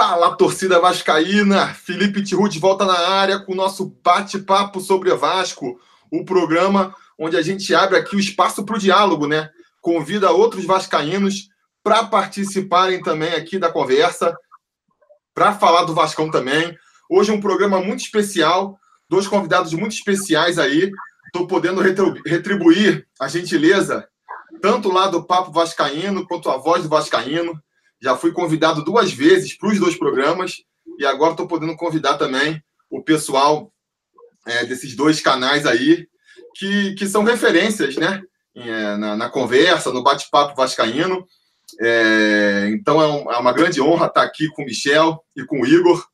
Fala, 0.00 0.36
torcida 0.36 0.78
vascaína! 0.78 1.74
Felipe 1.74 2.22
Tirut 2.22 2.56
volta 2.60 2.84
na 2.84 2.96
área 2.96 3.40
com 3.40 3.50
o 3.50 3.56
nosso 3.56 3.98
bate-papo 4.00 4.80
sobre 4.80 5.12
Vasco, 5.16 5.80
o 6.08 6.24
programa 6.24 6.94
onde 7.18 7.36
a 7.36 7.42
gente 7.42 7.74
abre 7.74 7.98
aqui 7.98 8.14
o 8.14 8.20
espaço 8.20 8.64
para 8.64 8.76
o 8.76 8.78
diálogo, 8.78 9.26
né? 9.26 9.50
Convida 9.80 10.30
outros 10.30 10.64
vascaínos 10.64 11.48
para 11.82 12.04
participarem 12.04 13.02
também 13.02 13.34
aqui 13.34 13.58
da 13.58 13.72
conversa, 13.72 14.36
para 15.34 15.52
falar 15.52 15.82
do 15.82 15.96
Vascão 15.96 16.30
também. 16.30 16.78
Hoje 17.10 17.32
é 17.32 17.34
um 17.34 17.40
programa 17.40 17.80
muito 17.80 17.98
especial, 17.98 18.78
dois 19.10 19.26
convidados 19.26 19.72
muito 19.72 19.96
especiais 19.96 20.60
aí. 20.60 20.92
Estou 21.26 21.48
podendo 21.48 21.80
retribuir 22.24 23.04
a 23.18 23.26
gentileza, 23.26 24.08
tanto 24.62 24.92
lá 24.92 25.08
do 25.08 25.24
Papo 25.24 25.50
Vascaíno 25.50 26.24
quanto 26.24 26.48
a 26.48 26.56
voz 26.56 26.84
do 26.84 26.88
Vascaíno. 26.88 27.60
Já 28.00 28.16
fui 28.16 28.32
convidado 28.32 28.84
duas 28.84 29.12
vezes 29.12 29.56
para 29.56 29.68
os 29.70 29.78
dois 29.78 29.96
programas 29.96 30.62
e 30.98 31.04
agora 31.04 31.32
estou 31.32 31.46
podendo 31.46 31.76
convidar 31.76 32.16
também 32.16 32.62
o 32.90 33.02
pessoal 33.02 33.72
é, 34.46 34.64
desses 34.64 34.96
dois 34.96 35.20
canais 35.20 35.66
aí, 35.66 36.06
que, 36.54 36.94
que 36.94 37.06
são 37.06 37.22
referências, 37.22 37.96
né? 37.96 38.22
É, 38.56 38.96
na, 38.96 39.16
na, 39.16 39.28
conversa, 39.30 39.92
no 39.92 40.02
bate-papo 40.02 40.56
vascaíno. 40.56 41.24
É, 41.80 42.70
então 42.72 43.00
é, 43.00 43.06
um, 43.06 43.30
é, 43.30 43.36
uma 43.36 43.52
grande 43.52 43.80
honra 43.80 44.06
estar 44.06 44.22
aqui 44.22 44.48
com 44.48 44.62
o 44.62 44.64
Michel 44.64 45.22
e 45.36 45.44
com 45.44 45.60
o 45.60 45.66
Igor. 45.66 46.04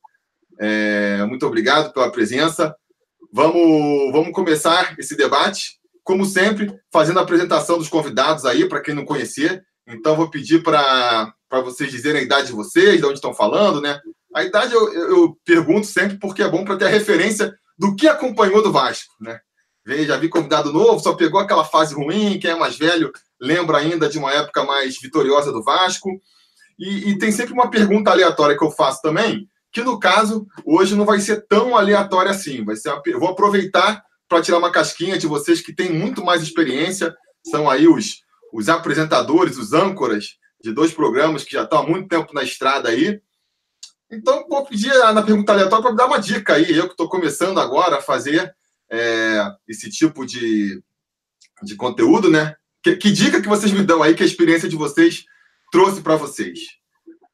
É, 0.59 1.23
muito 1.25 1.45
obrigado 1.47 1.91
pela 1.93 2.11
presença. 2.11 2.75
Vamos, 3.33 4.11
vamos 4.11 4.31
começar 4.31 4.95
esse 4.99 5.15
debate, 5.15 5.79
como 6.03 6.25
sempre, 6.25 6.73
fazendo 6.91 7.19
a 7.19 7.23
apresentação 7.23 7.77
dos 7.77 7.89
convidados 7.89 8.45
aí, 8.45 8.67
para 8.69 8.81
quem 8.81 8.93
não 8.93 9.05
conhecer. 9.05 9.65
Então, 9.87 10.15
vou 10.15 10.29
pedir 10.29 10.63
para 10.63 11.33
vocês 11.61 11.91
dizerem 11.91 12.21
a 12.21 12.23
idade 12.23 12.47
de 12.47 12.53
vocês, 12.53 12.99
de 12.99 13.05
onde 13.05 13.15
estão 13.15 13.33
falando, 13.33 13.81
né? 13.81 13.99
A 14.33 14.43
idade 14.43 14.73
eu, 14.73 14.93
eu 14.93 15.37
pergunto 15.45 15.87
sempre 15.87 16.17
porque 16.17 16.43
é 16.43 16.49
bom 16.49 16.65
para 16.65 16.77
ter 16.77 16.85
a 16.85 16.89
referência 16.89 17.53
do 17.77 17.95
que 17.95 18.07
acompanhou 18.07 18.61
do 18.61 18.71
Vasco, 18.71 19.13
né? 19.19 19.39
Já 20.05 20.17
vi 20.17 20.29
convidado 20.29 20.73
novo, 20.73 20.99
só 20.99 21.13
pegou 21.13 21.39
aquela 21.39 21.63
fase 21.63 21.93
ruim, 21.93 22.39
quem 22.39 22.51
é 22.51 22.55
mais 22.55 22.75
velho 22.75 23.11
lembra 23.39 23.77
ainda 23.77 24.09
de 24.09 24.17
uma 24.17 24.31
época 24.31 24.63
mais 24.63 24.99
vitoriosa 24.99 25.51
do 25.51 25.63
Vasco. 25.63 26.09
E, 26.77 27.11
e, 27.11 27.17
tem 27.17 27.31
sempre 27.31 27.53
uma 27.53 27.69
pergunta 27.69 28.11
aleatória 28.11 28.57
que 28.57 28.63
eu 28.63 28.71
faço 28.71 29.01
também, 29.01 29.47
que 29.71 29.83
no 29.83 29.99
caso, 29.99 30.45
hoje 30.65 30.95
não 30.95 31.05
vai 31.05 31.19
ser 31.19 31.45
tão 31.47 31.75
aleatória 31.75 32.31
assim. 32.31 32.65
Vai 32.65 32.75
ser 32.75 32.89
uma, 32.89 33.01
vou 33.19 33.29
aproveitar 33.29 34.03
para 34.27 34.41
tirar 34.41 34.57
uma 34.57 34.71
casquinha 34.71 35.17
de 35.17 35.27
vocês 35.27 35.61
que 35.61 35.73
têm 35.73 35.91
muito 35.91 36.23
mais 36.23 36.41
experiência, 36.41 37.15
são 37.45 37.69
aí 37.69 37.87
os, 37.87 38.15
os 38.51 38.67
apresentadores, 38.69 39.57
os 39.57 39.71
âncoras 39.71 40.37
de 40.65 40.73
dois 40.73 40.91
programas 40.91 41.43
que 41.43 41.53
já 41.53 41.61
estão 41.61 41.79
há 41.79 41.87
muito 41.87 42.07
tempo 42.07 42.33
na 42.33 42.41
estrada 42.41 42.89
aí. 42.89 43.21
Então, 44.11 44.47
vou 44.49 44.65
pedir 44.65 44.91
na 45.13 45.21
pergunta 45.21 45.51
aleatória 45.51 45.83
para 45.83 45.95
dar 45.95 46.07
uma 46.07 46.17
dica 46.17 46.53
aí, 46.55 46.75
eu 46.75 46.85
que 46.85 46.93
estou 46.93 47.07
começando 47.07 47.59
agora 47.59 47.97
a 47.97 48.01
fazer 48.01 48.51
é, 48.91 49.45
esse 49.67 49.91
tipo 49.91 50.25
de, 50.25 50.81
de 51.61 51.75
conteúdo, 51.75 52.31
né? 52.31 52.55
Que, 52.81 52.95
que, 52.95 53.11
dica 53.11 53.41
que 53.41 53.47
vocês 53.47 53.71
me 53.71 53.83
dão 53.83 54.01
aí, 54.01 54.15
que 54.15 54.23
a 54.23 54.25
experiência 54.25 54.67
de 54.67 54.75
vocês 54.75 55.25
trouxe 55.71 56.01
para 56.01 56.15
vocês? 56.15 56.59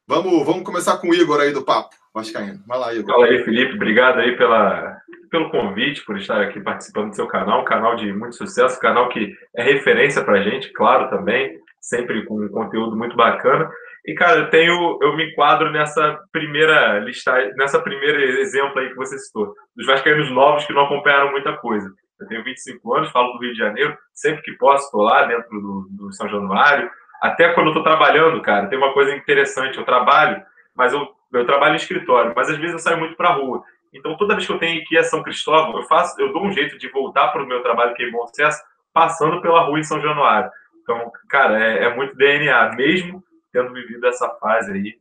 Vamos, 0.06 0.44
vamos 0.44 0.62
começar 0.62 0.98
com 0.98 1.08
o 1.08 1.14
Igor 1.14 1.40
aí 1.40 1.52
do 1.52 1.64
Papo 1.64 1.96
Vascaíno. 2.14 2.62
Vai 2.66 2.78
lá, 2.78 2.94
Igor. 2.94 3.14
Fala 3.14 3.26
aí, 3.26 3.44
Felipe. 3.44 3.76
Obrigado 3.76 4.18
aí 4.18 4.36
pela, 4.36 4.98
pelo 5.30 5.50
convite, 5.50 6.04
por 6.04 6.18
estar 6.18 6.42
aqui 6.42 6.60
participando 6.60 7.10
do 7.10 7.16
seu 7.16 7.26
canal, 7.26 7.62
um 7.62 7.64
canal 7.64 7.96
de 7.96 8.12
muito 8.12 8.36
sucesso, 8.36 8.78
canal 8.78 9.08
que 9.08 9.34
é 9.56 9.62
referência 9.62 10.22
para 10.22 10.38
a 10.38 10.42
gente, 10.42 10.70
claro, 10.72 11.08
também, 11.08 11.61
sempre 11.82 12.24
com 12.24 12.40
um 12.40 12.48
conteúdo 12.48 12.96
muito 12.96 13.16
bacana. 13.16 13.68
E, 14.06 14.14
cara, 14.14 14.40
eu 14.40 14.50
tenho, 14.50 14.98
eu 15.02 15.16
me 15.16 15.30
enquadro 15.30 15.70
nessa 15.70 16.18
primeira 16.32 17.00
lista, 17.00 17.52
nessa 17.56 17.80
primeira 17.80 18.22
exemplo 18.40 18.78
aí 18.78 18.88
que 18.88 18.96
você 18.96 19.18
citou, 19.18 19.52
dos 19.76 19.86
vascaínos 19.86 20.30
novos 20.30 20.64
que 20.64 20.72
não 20.72 20.84
acompanharam 20.84 21.32
muita 21.32 21.56
coisa. 21.56 21.90
Eu 22.20 22.26
tenho 22.28 22.44
25 22.44 22.94
anos, 22.94 23.10
falo 23.10 23.32
do 23.32 23.40
Rio 23.40 23.52
de 23.52 23.58
Janeiro, 23.58 23.96
sempre 24.14 24.42
que 24.42 24.52
posso 24.52 24.84
estou 24.84 25.02
lá 25.02 25.24
dentro 25.24 25.50
do, 25.50 25.88
do 25.90 26.12
São 26.12 26.28
Januário. 26.28 26.88
Até 27.20 27.52
quando 27.52 27.66
eu 27.66 27.72
estou 27.72 27.82
trabalhando, 27.82 28.40
cara, 28.42 28.68
tem 28.68 28.78
uma 28.78 28.92
coisa 28.92 29.14
interessante. 29.14 29.76
Eu 29.76 29.84
trabalho, 29.84 30.40
mas 30.74 30.92
eu, 30.92 31.08
eu 31.32 31.44
trabalho 31.44 31.74
em 31.74 31.76
escritório, 31.76 32.32
mas 32.34 32.48
às 32.48 32.56
vezes 32.56 32.72
eu 32.72 32.78
saio 32.78 32.98
muito 32.98 33.16
para 33.16 33.30
a 33.30 33.34
rua. 33.34 33.62
Então, 33.92 34.16
toda 34.16 34.34
vez 34.34 34.46
que 34.46 34.52
eu 34.52 34.58
tenho 34.58 34.82
que 34.84 34.94
ir 34.94 34.98
a 34.98 35.04
São 35.04 35.22
Cristóvão, 35.22 35.76
eu 35.76 35.82
faço, 35.84 36.18
eu 36.20 36.32
dou 36.32 36.44
um 36.44 36.52
jeito 36.52 36.78
de 36.78 36.88
voltar 36.88 37.28
para 37.28 37.42
o 37.42 37.46
meu 37.46 37.62
trabalho 37.62 37.94
que 37.94 38.02
é 38.02 38.10
Bom 38.10 38.26
Sucesso, 38.26 38.62
passando 38.92 39.40
pela 39.42 39.62
rua 39.62 39.78
em 39.78 39.84
São 39.84 40.00
Januário. 40.00 40.50
Então, 40.82 41.10
cara, 41.28 41.62
é, 41.62 41.84
é 41.84 41.94
muito 41.94 42.16
DNA. 42.16 42.74
Mesmo 42.76 43.22
tendo 43.52 43.72
vivido 43.72 44.06
essa 44.06 44.28
fase 44.40 44.72
aí, 44.72 44.94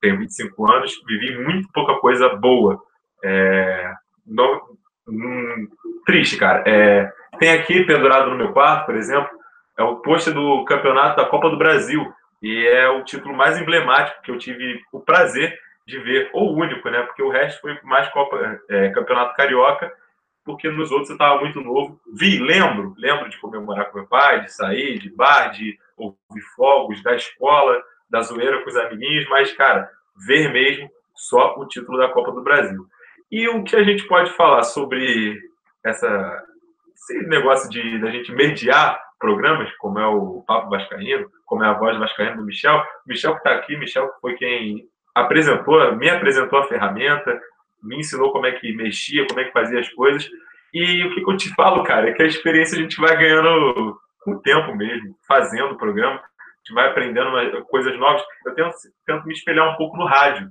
tenho 0.00 0.18
25 0.18 0.70
anos, 0.70 1.02
vivi 1.06 1.38
muito 1.38 1.68
pouca 1.72 1.94
coisa 1.94 2.28
boa. 2.28 2.80
É, 3.24 3.92
não, 4.26 4.60
hum, 5.08 5.68
triste, 6.04 6.36
cara. 6.36 6.62
É, 6.66 7.10
tem 7.38 7.50
aqui 7.50 7.84
pendurado 7.84 8.30
no 8.30 8.36
meu 8.36 8.52
quarto, 8.52 8.86
por 8.86 8.96
exemplo, 8.96 9.30
é 9.78 9.82
o 9.82 9.96
pôster 9.96 10.32
do 10.32 10.64
campeonato 10.64 11.16
da 11.16 11.28
Copa 11.28 11.50
do 11.50 11.58
Brasil. 11.58 12.12
E 12.42 12.66
é 12.66 12.88
o 12.88 13.02
título 13.02 13.34
mais 13.34 13.58
emblemático 13.58 14.22
que 14.22 14.30
eu 14.30 14.38
tive 14.38 14.80
o 14.92 15.00
prazer 15.00 15.58
de 15.86 15.98
ver, 15.98 16.30
ou 16.32 16.54
único, 16.54 16.88
né? 16.90 17.02
Porque 17.02 17.22
o 17.22 17.30
resto 17.30 17.60
foi 17.60 17.78
mais 17.82 18.08
Copa, 18.10 18.60
é, 18.68 18.90
Campeonato 18.90 19.34
Carioca, 19.34 19.92
porque 20.46 20.70
nos 20.70 20.92
outros 20.92 21.10
eu 21.10 21.16
estava 21.16 21.40
muito 21.40 21.60
novo. 21.60 22.00
Vi, 22.14 22.38
lembro, 22.38 22.94
lembro 22.96 23.28
de 23.28 23.36
comemorar 23.38 23.90
com 23.90 23.98
meu 23.98 24.06
pai, 24.06 24.42
de 24.42 24.52
sair, 24.52 24.98
de 24.98 25.10
bar, 25.10 25.50
de 25.50 25.76
ouvir 25.96 26.40
fogos, 26.54 27.02
da 27.02 27.16
escola, 27.16 27.82
da 28.08 28.22
zoeira 28.22 28.62
com 28.62 28.70
os 28.70 28.76
amiguinhos, 28.76 29.28
mas, 29.28 29.52
cara, 29.52 29.90
ver 30.26 30.52
mesmo 30.52 30.88
só 31.14 31.56
o 31.58 31.66
título 31.66 31.98
da 31.98 32.08
Copa 32.08 32.30
do 32.30 32.44
Brasil. 32.44 32.86
E 33.30 33.48
o 33.48 33.64
que 33.64 33.74
a 33.74 33.82
gente 33.82 34.06
pode 34.06 34.30
falar 34.34 34.62
sobre 34.62 35.36
essa, 35.84 36.44
esse 36.94 37.26
negócio 37.26 37.68
de 37.68 37.98
da 37.98 38.10
gente 38.10 38.30
mediar 38.30 39.02
programas, 39.18 39.74
como 39.78 39.98
é 39.98 40.06
o 40.06 40.44
Papo 40.46 40.70
Vascaíno, 40.70 41.28
como 41.44 41.64
é 41.64 41.68
a 41.68 41.72
voz 41.72 41.98
Vascaíno 41.98 42.36
do 42.36 42.44
Michel. 42.44 42.80
Michel 43.04 43.32
que 43.32 43.38
está 43.38 43.52
aqui, 43.52 43.76
Michel 43.76 44.08
foi 44.20 44.34
quem 44.34 44.88
apresentou, 45.12 45.96
me 45.96 46.08
apresentou 46.08 46.60
a 46.60 46.68
ferramenta, 46.68 47.40
me 47.86 47.98
ensinou 47.98 48.32
como 48.32 48.46
é 48.46 48.52
que 48.52 48.74
mexia, 48.74 49.26
como 49.26 49.40
é 49.40 49.44
que 49.44 49.52
fazia 49.52 49.80
as 49.80 49.88
coisas. 49.90 50.28
E 50.72 51.04
o 51.04 51.14
que, 51.14 51.22
que 51.22 51.30
eu 51.30 51.36
te 51.36 51.54
falo, 51.54 51.82
cara, 51.82 52.10
é 52.10 52.12
que 52.12 52.22
a 52.22 52.26
experiência 52.26 52.76
a 52.76 52.82
gente 52.82 53.00
vai 53.00 53.16
ganhando 53.16 53.98
com 54.20 54.32
o 54.32 54.40
tempo 54.40 54.74
mesmo, 54.74 55.16
fazendo 55.26 55.72
o 55.72 55.78
programa. 55.78 56.16
A 56.16 56.58
gente 56.58 56.74
vai 56.74 56.88
aprendendo 56.88 57.30
coisas 57.66 57.96
novas. 57.98 58.22
Eu 58.44 58.54
tento, 58.54 58.74
tento 59.06 59.26
me 59.26 59.32
espelhar 59.32 59.72
um 59.72 59.76
pouco 59.76 59.96
no 59.96 60.04
rádio, 60.04 60.50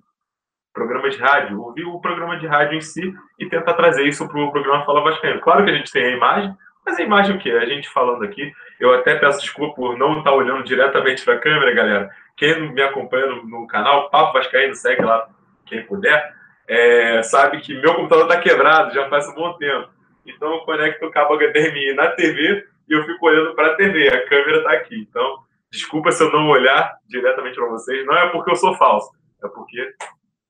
programas 0.74 1.16
de 1.16 1.22
rádio, 1.22 1.62
ouvir 1.62 1.86
o 1.86 2.00
programa 2.00 2.38
de 2.38 2.48
rádio 2.48 2.78
em 2.78 2.82
si 2.82 3.14
e 3.40 3.48
tentar 3.48 3.74
trazer 3.74 4.08
isso 4.08 4.28
para 4.28 4.40
o 4.40 4.52
programa 4.52 4.86
Fala 4.86 5.02
Vascaíno. 5.02 5.42
Claro 5.42 5.64
que 5.64 5.72
a 5.72 5.76
gente 5.76 5.92
tem 5.92 6.06
a 6.06 6.16
imagem, 6.16 6.56
mas 6.86 7.00
a 7.00 7.04
imagem 7.04 7.36
o 7.36 7.40
quê? 7.40 7.52
A 7.52 7.66
gente 7.66 7.90
falando 7.90 8.24
aqui. 8.24 8.52
Eu 8.80 8.94
até 8.94 9.16
peço 9.16 9.42
desculpa 9.42 9.76
por 9.76 9.98
não 9.98 10.20
estar 10.20 10.34
olhando 10.34 10.64
diretamente 10.64 11.24
para 11.24 11.36
a 11.36 11.40
câmera, 11.40 11.74
galera. 11.74 12.10
Quem 12.38 12.74
me 12.74 12.82
acompanha 12.82 13.28
no, 13.28 13.46
no 13.46 13.68
canal, 13.68 14.10
Papo 14.10 14.34
Vascaíno, 14.34 14.76
segue 14.76 15.02
lá 15.02 15.28
quem 15.66 15.84
puder, 15.86 16.35
é, 16.68 17.22
sabe 17.24 17.62
que 17.62 17.74
meu 17.80 17.96
computador 17.96 18.26
está 18.26 18.40
quebrado 18.40 18.94
já 18.94 19.08
faz 19.10 19.28
um 19.28 19.36
bom 19.36 19.54
tempo. 19.58 19.90
Então 20.26 20.52
eu 20.54 20.60
conecto 20.62 21.06
o 21.06 21.12
cabo 21.12 21.38
HDMI 21.38 21.94
na 21.94 22.08
TV 22.12 22.66
e 22.90 22.94
eu 22.94 23.04
fico 23.06 23.28
olhando 23.28 23.56
para 23.56 23.74
a 23.74 23.76
TV. 23.76 24.08
A 24.08 24.28
câmera 24.28 24.58
está 24.58 24.72
aqui. 24.72 25.08
Então, 25.10 25.40
desculpa 25.72 26.12
se 26.12 26.24
eu 26.24 26.32
não 26.32 26.50
olhar 26.50 26.98
diretamente 27.08 27.56
para 27.56 27.70
vocês. 27.70 28.06
Não 28.06 28.16
é 28.18 28.30
porque 28.30 28.52
eu 28.52 28.56
sou 28.56 28.76
falso, 28.76 29.12
é 29.44 29.48
porque 29.48 29.94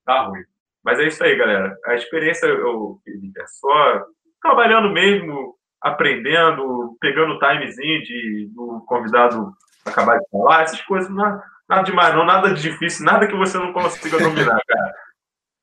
tá 0.05 0.21
ruim. 0.21 0.43
Mas 0.83 0.99
é 0.99 1.07
isso 1.07 1.23
aí, 1.23 1.35
galera. 1.35 1.75
A 1.85 1.95
experiência 1.95 2.45
eu, 2.45 2.99
é 3.07 3.45
só 3.47 4.05
trabalhando 4.41 4.89
mesmo, 4.91 5.55
aprendendo, 5.81 6.95
pegando 7.01 7.33
o 7.33 7.39
timezinho 7.39 8.03
de 8.03 8.49
do 8.53 8.83
convidado 8.87 9.51
acabar 9.85 10.17
de 10.17 10.25
falar, 10.31 10.63
essas 10.63 10.81
coisas, 10.81 11.09
nada, 11.09 11.43
nada 11.69 11.83
demais, 11.83 12.15
não, 12.15 12.25
nada 12.25 12.53
difícil, 12.53 13.05
nada 13.05 13.27
que 13.27 13.35
você 13.35 13.57
não 13.57 13.71
consiga 13.71 14.17
dominar, 14.17 14.59
cara. 14.67 14.95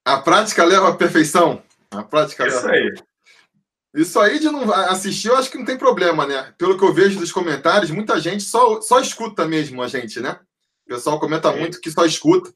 A 0.04 0.18
prática 0.18 0.64
leva 0.64 0.88
à 0.88 0.96
perfeição. 0.96 1.62
A 1.90 2.02
prática 2.02 2.46
Isso 2.46 2.66
leva. 2.66 2.70
aí. 2.70 2.94
Isso 3.94 4.18
aí 4.18 4.38
de 4.38 4.48
não 4.48 4.72
assistir, 4.72 5.28
eu 5.28 5.36
acho 5.36 5.50
que 5.50 5.58
não 5.58 5.66
tem 5.66 5.76
problema, 5.76 6.26
né? 6.26 6.54
Pelo 6.56 6.78
que 6.78 6.84
eu 6.84 6.94
vejo 6.94 7.18
dos 7.18 7.30
comentários, 7.30 7.90
muita 7.90 8.18
gente 8.18 8.42
só, 8.42 8.80
só 8.80 8.98
escuta 9.00 9.46
mesmo 9.46 9.82
a 9.82 9.88
gente, 9.88 10.18
né? 10.18 10.40
O 10.86 10.94
pessoal 10.94 11.20
comenta 11.20 11.52
muito 11.52 11.80
que 11.80 11.90
só 11.90 12.04
escuta. 12.06 12.52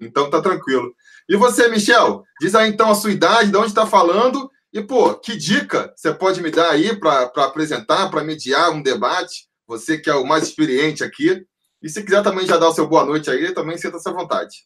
Então 0.00 0.30
tá 0.30 0.40
tranquilo. 0.40 0.94
E 1.28 1.36
você, 1.36 1.68
Michel? 1.68 2.22
Diz 2.40 2.54
aí 2.54 2.70
então 2.70 2.90
a 2.90 2.94
sua 2.94 3.10
idade, 3.10 3.50
de 3.50 3.56
onde 3.56 3.68
está 3.68 3.86
falando 3.86 4.48
e, 4.72 4.80
pô, 4.80 5.14
que 5.14 5.36
dica 5.36 5.92
você 5.96 6.14
pode 6.14 6.40
me 6.40 6.50
dar 6.50 6.70
aí 6.70 6.94
para 6.94 7.24
apresentar, 7.24 8.08
para 8.08 8.22
mediar 8.22 8.70
um 8.70 8.80
debate? 8.80 9.48
Você 9.66 9.98
que 9.98 10.08
é 10.08 10.14
o 10.14 10.24
mais 10.24 10.44
experiente 10.44 11.02
aqui. 11.02 11.44
E 11.82 11.88
se 11.88 12.02
quiser 12.02 12.22
também 12.22 12.46
já 12.46 12.56
dar 12.56 12.68
o 12.68 12.74
seu 12.74 12.86
boa 12.86 13.04
noite 13.04 13.30
aí, 13.30 13.52
também 13.52 13.76
sinta-se 13.76 14.08
à 14.08 14.12
vontade. 14.12 14.64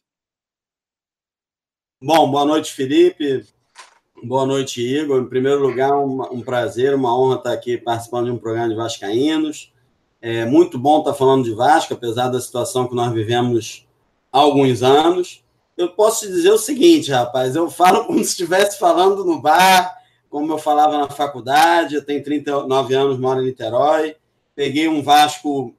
Bom, 2.05 2.29
boa 2.29 2.43
noite, 2.43 2.73
Felipe. 2.73 3.45
Boa 4.21 4.45
noite, 4.45 4.81
Igor. 4.81 5.21
Em 5.21 5.29
primeiro 5.29 5.61
lugar, 5.61 5.93
um, 5.93 6.21
um 6.33 6.41
prazer, 6.41 6.93
uma 6.93 7.17
honra 7.17 7.37
estar 7.37 7.53
aqui 7.53 7.77
participando 7.77 8.25
de 8.25 8.31
um 8.31 8.37
programa 8.37 8.67
de 8.67 8.75
Vascaínos. 8.75 9.71
É 10.21 10.43
muito 10.43 10.77
bom 10.77 10.99
estar 10.99 11.13
falando 11.13 11.45
de 11.45 11.53
Vasco, 11.53 11.93
apesar 11.93 12.27
da 12.27 12.41
situação 12.41 12.89
que 12.89 12.93
nós 12.93 13.13
vivemos 13.13 13.87
há 14.33 14.39
alguns 14.39 14.83
anos. 14.83 15.45
eu 15.77 15.91
posso 15.91 16.25
te 16.25 16.33
dizer 16.33 16.51
o 16.51 16.57
seguinte, 16.57 17.09
rapaz, 17.09 17.55
eu 17.55 17.69
falo 17.69 18.03
como 18.03 18.19
se 18.19 18.31
estivesse 18.31 18.77
falando 18.77 19.23
no 19.23 19.41
bar, 19.41 19.95
como 20.29 20.51
eu 20.51 20.57
falava 20.57 20.97
na 20.97 21.09
faculdade, 21.09 21.95
eu 21.95 22.05
tenho 22.05 22.21
39 22.21 22.93
anos, 22.95 23.17
moro 23.17 23.41
em 23.41 23.45
Niterói, 23.45 24.17
peguei 24.53 24.89
um 24.89 25.01
Vasco, 25.01 25.73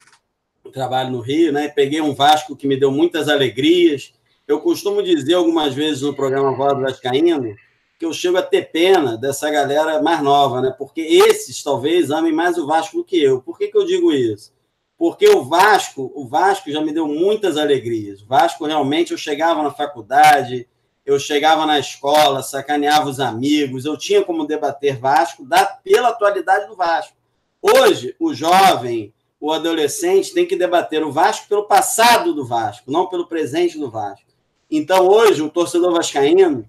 trabalho 0.72 1.10
no 1.10 1.20
Rio, 1.20 1.52
né? 1.52 1.68
Peguei 1.68 2.00
um 2.00 2.14
Vasco 2.14 2.56
que 2.56 2.66
me 2.66 2.80
deu 2.80 2.90
muitas 2.90 3.28
alegrias. 3.28 4.14
Eu 4.46 4.60
costumo 4.60 5.02
dizer 5.02 5.34
algumas 5.34 5.74
vezes 5.74 6.02
no 6.02 6.14
programa 6.14 6.54
Voz 6.54 6.74
do 6.74 6.82
Vascaíno 6.82 7.56
que 7.98 8.04
eu 8.04 8.12
chego 8.12 8.36
a 8.36 8.42
ter 8.42 8.70
pena 8.70 9.16
dessa 9.16 9.50
galera 9.50 10.02
mais 10.02 10.22
nova, 10.22 10.60
né? 10.60 10.74
Porque 10.76 11.00
esses 11.00 11.62
talvez 11.62 12.10
amem 12.10 12.32
mais 12.32 12.58
o 12.58 12.66
Vasco 12.66 12.98
do 12.98 13.04
que 13.04 13.22
eu. 13.22 13.40
Por 13.40 13.56
que, 13.56 13.68
que 13.68 13.78
eu 13.78 13.86
digo 13.86 14.12
isso? 14.12 14.52
Porque 14.98 15.26
o 15.28 15.42
Vasco, 15.44 16.12
o 16.14 16.28
Vasco 16.28 16.70
já 16.70 16.82
me 16.82 16.92
deu 16.92 17.08
muitas 17.08 17.56
alegrias. 17.56 18.20
O 18.20 18.26
Vasco 18.26 18.66
realmente 18.66 19.12
eu 19.12 19.18
chegava 19.18 19.62
na 19.62 19.70
faculdade, 19.70 20.68
eu 21.06 21.18
chegava 21.18 21.64
na 21.64 21.78
escola, 21.78 22.42
sacaneava 22.42 23.08
os 23.08 23.20
amigos, 23.20 23.86
eu 23.86 23.96
tinha 23.96 24.22
como 24.22 24.46
debater 24.46 24.98
Vasco 24.98 25.42
da, 25.42 25.64
pela 25.64 26.08
atualidade 26.08 26.66
do 26.66 26.76
Vasco. 26.76 27.16
Hoje, 27.62 28.14
o 28.20 28.34
jovem, 28.34 29.14
o 29.40 29.50
adolescente 29.50 30.34
tem 30.34 30.46
que 30.46 30.54
debater 30.54 31.02
o 31.02 31.10
Vasco 31.10 31.48
pelo 31.48 31.66
passado 31.66 32.34
do 32.34 32.44
Vasco, 32.44 32.92
não 32.92 33.08
pelo 33.08 33.26
presente 33.26 33.78
do 33.78 33.90
Vasco. 33.90 34.33
Então, 34.76 35.06
hoje, 35.06 35.40
o 35.40 35.48
torcedor 35.48 35.92
vascaíno, 35.92 36.68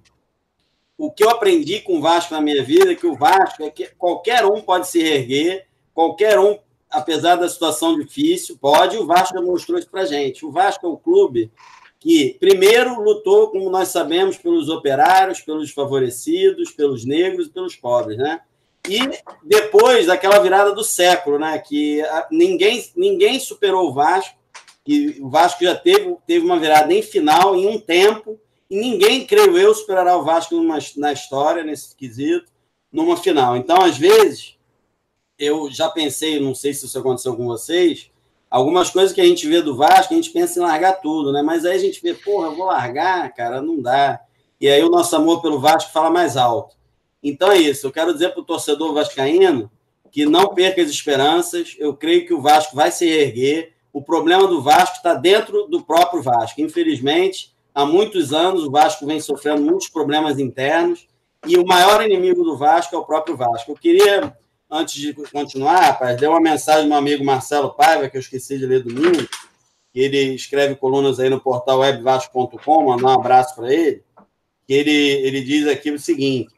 o 0.95 1.11
que 1.11 1.23
eu 1.23 1.29
aprendi 1.31 1.79
com 1.79 1.97
o 1.97 2.01
Vasco 2.01 2.35
na 2.35 2.39
minha 2.39 2.63
vida 2.63 2.91
é 2.91 2.95
que 2.95 3.07
o 3.07 3.15
Vasco 3.15 3.63
é 3.63 3.71
que 3.71 3.87
qualquer 3.97 4.45
um 4.45 4.61
pode 4.61 4.87
se 4.87 4.99
erguer, 4.99 5.65
qualquer 5.91 6.37
um, 6.37 6.59
apesar 6.87 7.35
da 7.35 7.49
situação 7.49 7.97
difícil, 7.97 8.59
pode. 8.61 8.95
O 8.95 9.07
Vasco 9.07 9.33
demonstrou 9.33 9.79
isso 9.79 9.89
para 9.89 10.05
gente. 10.05 10.45
O 10.45 10.51
Vasco 10.51 10.85
é 10.85 10.89
o 10.89 10.97
clube 10.97 11.51
que, 11.99 12.37
primeiro, 12.39 13.01
lutou, 13.01 13.49
como 13.49 13.71
nós 13.71 13.87
sabemos, 13.87 14.37
pelos 14.37 14.69
operários, 14.69 15.41
pelos 15.41 15.71
favorecidos, 15.71 16.69
pelos 16.69 17.05
negros 17.05 17.47
e 17.47 17.49
pelos 17.49 17.75
pobres, 17.75 18.19
né? 18.19 18.39
E 18.87 18.99
depois 19.43 20.05
daquela 20.05 20.37
virada 20.37 20.75
do 20.75 20.83
século, 20.83 21.39
né? 21.39 21.57
Que 21.57 22.03
ninguém, 22.29 22.87
ninguém 22.95 23.39
superou 23.39 23.89
o 23.89 23.93
Vasco, 23.93 24.37
e 24.85 25.17
o 25.19 25.29
Vasco 25.29 25.63
já 25.63 25.75
teve, 25.75 26.15
teve 26.27 26.45
uma 26.45 26.59
virada 26.59 26.93
em 26.93 27.01
final, 27.01 27.55
em 27.55 27.67
um 27.67 27.79
tempo, 27.79 28.39
e 28.69 28.77
ninguém, 28.77 29.25
creio 29.25 29.57
eu, 29.57 29.73
superará 29.73 30.17
o 30.17 30.23
Vasco 30.23 30.55
numa, 30.55 30.77
na 30.97 31.11
história, 31.11 31.63
nesse 31.63 31.95
quesito, 31.95 32.51
numa 32.91 33.17
final. 33.17 33.57
Então, 33.57 33.81
às 33.81 33.97
vezes, 33.97 34.57
eu 35.37 35.69
já 35.69 35.89
pensei, 35.89 36.39
não 36.39 36.55
sei 36.55 36.73
se 36.73 36.85
isso 36.85 36.97
aconteceu 36.97 37.35
com 37.35 37.45
vocês, 37.45 38.09
algumas 38.49 38.89
coisas 38.89 39.11
que 39.11 39.21
a 39.21 39.25
gente 39.25 39.47
vê 39.47 39.61
do 39.61 39.75
Vasco, 39.75 40.13
a 40.13 40.15
gente 40.15 40.29
pensa 40.29 40.59
em 40.59 40.61
largar 40.61 41.01
tudo, 41.01 41.31
né? 41.31 41.41
Mas 41.41 41.65
aí 41.65 41.75
a 41.75 41.79
gente 41.79 42.01
vê, 42.01 42.13
porra, 42.13 42.51
vou 42.51 42.67
largar, 42.67 43.33
cara, 43.33 43.61
não 43.61 43.81
dá. 43.81 44.21
E 44.59 44.67
aí 44.69 44.83
o 44.83 44.89
nosso 44.89 45.15
amor 45.15 45.41
pelo 45.41 45.59
Vasco 45.59 45.91
fala 45.91 46.09
mais 46.09 46.37
alto. 46.37 46.75
Então 47.21 47.51
é 47.51 47.57
isso, 47.57 47.87
eu 47.87 47.91
quero 47.91 48.13
dizer 48.13 48.29
para 48.29 48.41
o 48.41 48.45
torcedor 48.45 48.93
vascaíno 48.93 49.69
que 50.11 50.25
não 50.25 50.53
perca 50.53 50.81
as 50.81 50.89
esperanças, 50.89 51.75
eu 51.77 51.93
creio 51.93 52.25
que 52.25 52.33
o 52.33 52.41
Vasco 52.41 52.75
vai 52.75 52.91
se 52.91 53.05
reerguer. 53.05 53.73
O 53.95 54.01
problema 54.01 54.45
do 54.45 54.61
Vasco 54.61 54.97
está 54.97 55.13
dentro 55.13 55.67
do 55.67 55.81
próprio 55.81 56.21
Vasco. 56.21 56.59
Infelizmente, 56.59 57.55
há 57.73 57.85
muitos 57.85 58.33
anos 58.33 58.65
o 58.65 58.69
Vasco 58.69 59.05
vem 59.05 59.21
sofrendo 59.21 59.61
muitos 59.61 59.87
problemas 59.87 60.37
internos 60.37 61.07
e 61.47 61.57
o 61.57 61.65
maior 61.65 62.03
inimigo 62.03 62.43
do 62.43 62.57
Vasco 62.57 62.93
é 62.93 62.99
o 62.99 63.05
próprio 63.05 63.37
Vasco. 63.37 63.71
Eu 63.71 63.75
queria 63.77 64.35
antes 64.69 64.95
de 64.95 65.13
continuar, 65.31 65.79
rapaz, 65.79 66.19
deu 66.19 66.31
uma 66.31 66.41
mensagem 66.41 66.83
do 66.83 66.89
meu 66.89 66.97
amigo 66.97 67.23
Marcelo 67.23 67.73
Paiva, 67.73 68.09
que 68.09 68.17
eu 68.17 68.19
esqueci 68.19 68.57
de 68.57 68.65
ler 68.65 68.83
domingo, 68.83 69.29
que 69.93 69.99
ele 70.01 70.35
escreve 70.35 70.75
colunas 70.75 71.17
aí 71.17 71.29
no 71.29 71.39
portal 71.39 71.79
webvasco.com, 71.79 72.83
mandar 72.83 73.07
um 73.07 73.21
abraço 73.21 73.55
para 73.55 73.73
ele, 73.73 74.03
que 74.67 74.73
ele, 74.73 74.91
ele 74.91 75.39
diz 75.39 75.69
aqui 75.69 75.89
o 75.89 75.97
seguinte, 75.97 76.53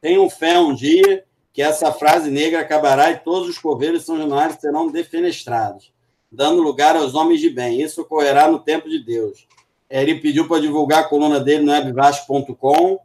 tenham 0.00 0.30
fé 0.30 0.56
um 0.60 0.72
dia 0.72 1.24
que 1.52 1.60
essa 1.60 1.90
frase 1.90 2.30
negra 2.30 2.60
acabará 2.60 3.10
e 3.10 3.18
todos 3.18 3.48
os 3.48 3.58
coveiros 3.58 4.04
são 4.04 4.16
jornais 4.16 4.54
serão 4.60 4.88
defenestrados, 4.88 5.95
dando 6.30 6.62
lugar 6.62 6.96
aos 6.96 7.14
homens 7.14 7.40
de 7.40 7.50
bem. 7.50 7.80
Isso 7.80 8.02
ocorrerá 8.02 8.50
no 8.50 8.58
tempo 8.58 8.88
de 8.88 8.98
Deus. 8.98 9.46
Ele 9.88 10.16
pediu 10.16 10.48
para 10.48 10.60
divulgar 10.60 11.00
a 11.00 11.08
coluna 11.08 11.38
dele 11.38 11.62
no 11.62 11.72
webvasco.com 11.72 12.98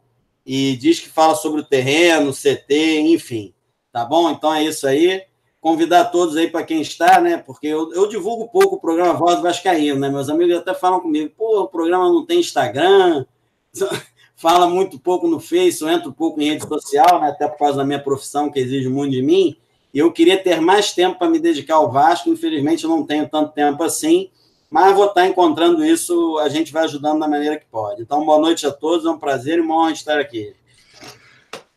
e 0.44 0.76
diz 0.76 0.98
que 1.00 1.08
fala 1.08 1.34
sobre 1.34 1.60
o 1.60 1.64
terreno, 1.64 2.32
CT, 2.32 3.00
enfim. 3.00 3.54
Tá 3.92 4.04
bom? 4.04 4.30
Então 4.30 4.52
é 4.52 4.64
isso 4.64 4.86
aí. 4.86 5.22
Convidar 5.60 6.06
todos 6.06 6.36
aí 6.36 6.50
para 6.50 6.64
quem 6.64 6.80
está, 6.80 7.20
né? 7.20 7.36
Porque 7.36 7.68
eu, 7.68 7.92
eu 7.92 8.08
divulgo 8.08 8.48
pouco 8.48 8.76
o 8.76 8.80
programa 8.80 9.12
Voz 9.12 9.40
Vascaíno, 9.40 10.00
né? 10.00 10.08
Meus 10.08 10.28
amigos 10.28 10.56
até 10.56 10.74
falam 10.74 10.98
comigo, 10.98 11.32
pô, 11.36 11.60
o 11.60 11.68
programa 11.68 12.08
não 12.08 12.26
tem 12.26 12.40
Instagram, 12.40 13.24
fala 14.34 14.68
muito 14.68 14.98
pouco 14.98 15.28
no 15.28 15.38
Face, 15.38 15.80
eu 15.80 15.88
entro 15.88 16.12
pouco 16.12 16.40
em 16.40 16.46
rede 16.46 16.66
social, 16.66 17.20
né? 17.20 17.28
Até 17.28 17.46
por 17.46 17.58
causa 17.58 17.76
da 17.76 17.84
minha 17.84 18.02
profissão, 18.02 18.50
que 18.50 18.58
exige 18.58 18.88
muito 18.88 19.12
de 19.12 19.22
mim. 19.22 19.56
Eu 19.92 20.10
queria 20.12 20.42
ter 20.42 20.60
mais 20.60 20.92
tempo 20.92 21.18
para 21.18 21.28
me 21.28 21.38
dedicar 21.38 21.74
ao 21.76 21.92
Vasco, 21.92 22.30
infelizmente 22.30 22.84
eu 22.84 22.90
não 22.90 23.04
tenho 23.04 23.28
tanto 23.28 23.52
tempo 23.52 23.82
assim, 23.82 24.30
mas 24.70 24.96
vou 24.96 25.06
estar 25.06 25.26
encontrando 25.26 25.84
isso, 25.84 26.38
a 26.38 26.48
gente 26.48 26.72
vai 26.72 26.84
ajudando 26.84 27.20
da 27.20 27.28
maneira 27.28 27.58
que 27.58 27.66
pode. 27.66 28.00
Então, 28.00 28.24
boa 28.24 28.38
noite 28.38 28.66
a 28.66 28.70
todos, 28.70 29.04
é 29.04 29.10
um 29.10 29.18
prazer 29.18 29.58
e 29.58 29.60
uma 29.60 29.76
honra 29.76 29.92
estar 29.92 30.18
aqui. 30.18 30.54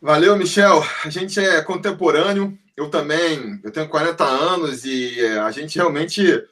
Valeu, 0.00 0.36
Michel. 0.36 0.82
A 1.04 1.10
gente 1.10 1.38
é 1.38 1.60
contemporâneo. 1.60 2.56
Eu 2.76 2.88
também, 2.90 3.60
eu 3.62 3.70
tenho 3.70 3.88
40 3.88 4.24
anos 4.24 4.84
e 4.84 5.20
é, 5.20 5.38
a 5.38 5.50
gente 5.50 5.76
realmente 5.76 6.42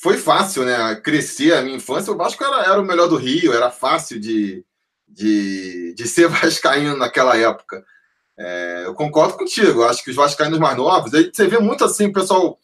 foi 0.00 0.16
fácil, 0.16 0.64
né? 0.64 0.96
Crescer 0.96 1.54
a 1.54 1.62
minha 1.62 1.76
infância. 1.76 2.12
O 2.12 2.16
Vasco 2.16 2.42
era, 2.42 2.62
era 2.62 2.80
o 2.80 2.84
melhor 2.84 3.08
do 3.08 3.16
Rio, 3.16 3.52
era 3.52 3.70
fácil 3.70 4.18
de, 4.18 4.64
de, 5.06 5.94
de 5.94 6.08
ser 6.08 6.26
vascaíno 6.28 6.96
naquela 6.96 7.36
época. 7.36 7.84
É, 8.38 8.82
eu 8.86 8.94
concordo 8.94 9.36
contigo. 9.36 9.84
Acho 9.84 10.02
que 10.02 10.10
os 10.10 10.16
vascaínos 10.16 10.58
mais 10.58 10.76
novos, 10.76 11.14
aí 11.14 11.30
você 11.32 11.46
vê 11.46 11.58
muito 11.58 11.84
assim 11.84 12.06
o 12.06 12.12
pessoal 12.12 12.58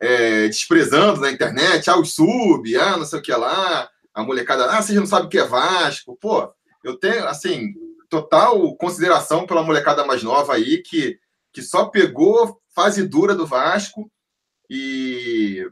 é, 0.00 0.48
desprezando 0.48 1.20
na 1.20 1.30
internet, 1.30 1.88
ah, 1.90 2.02
sub, 2.04 2.76
ah, 2.76 2.96
não 2.96 3.04
sei 3.04 3.18
o 3.18 3.22
que 3.22 3.32
lá, 3.32 3.88
a 4.12 4.22
molecada, 4.22 4.70
ah, 4.70 4.82
vocês 4.82 4.98
não 4.98 5.06
sabem 5.06 5.26
o 5.26 5.30
que 5.30 5.38
é 5.38 5.44
Vasco. 5.44 6.16
Pô, 6.20 6.52
eu 6.84 6.96
tenho, 6.96 7.26
assim, 7.26 7.74
total 8.08 8.76
consideração 8.76 9.46
pela 9.46 9.62
molecada 9.62 10.04
mais 10.04 10.22
nova 10.22 10.54
aí, 10.54 10.82
que, 10.82 11.18
que 11.52 11.62
só 11.62 11.86
pegou 11.86 12.60
fase 12.74 13.02
dura 13.06 13.34
do 13.34 13.46
Vasco 13.46 14.10
e, 14.70 15.66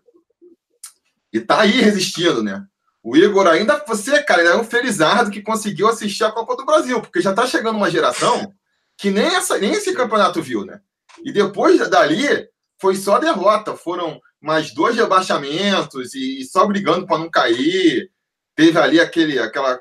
e 1.32 1.40
tá 1.40 1.60
aí 1.60 1.80
resistindo, 1.80 2.42
né? 2.42 2.64
O 3.02 3.16
Igor 3.16 3.46
ainda, 3.46 3.84
você, 3.86 4.22
cara, 4.22 4.42
é 4.42 4.56
um 4.56 4.64
felizardo 4.64 5.30
que 5.30 5.42
conseguiu 5.42 5.86
assistir 5.88 6.24
a 6.24 6.32
Copa 6.32 6.56
do 6.56 6.64
Brasil, 6.64 7.02
porque 7.02 7.20
já 7.20 7.34
tá 7.34 7.46
chegando 7.46 7.76
uma 7.76 7.90
geração 7.90 8.50
que 8.96 9.10
nem, 9.10 9.26
essa, 9.26 9.58
nem 9.58 9.72
esse 9.72 9.94
campeonato 9.94 10.42
viu, 10.42 10.64
né? 10.64 10.80
E 11.24 11.32
depois 11.32 11.88
dali 11.88 12.48
foi 12.80 12.96
só 12.96 13.18
derrota, 13.18 13.76
foram 13.76 14.20
mais 14.40 14.72
dois 14.74 14.96
rebaixamentos 14.96 16.14
e 16.14 16.44
só 16.44 16.66
brigando 16.66 17.06
para 17.06 17.18
não 17.18 17.30
cair. 17.30 18.10
Teve 18.54 18.78
ali 18.78 19.00
aquele, 19.00 19.38
aquela 19.38 19.80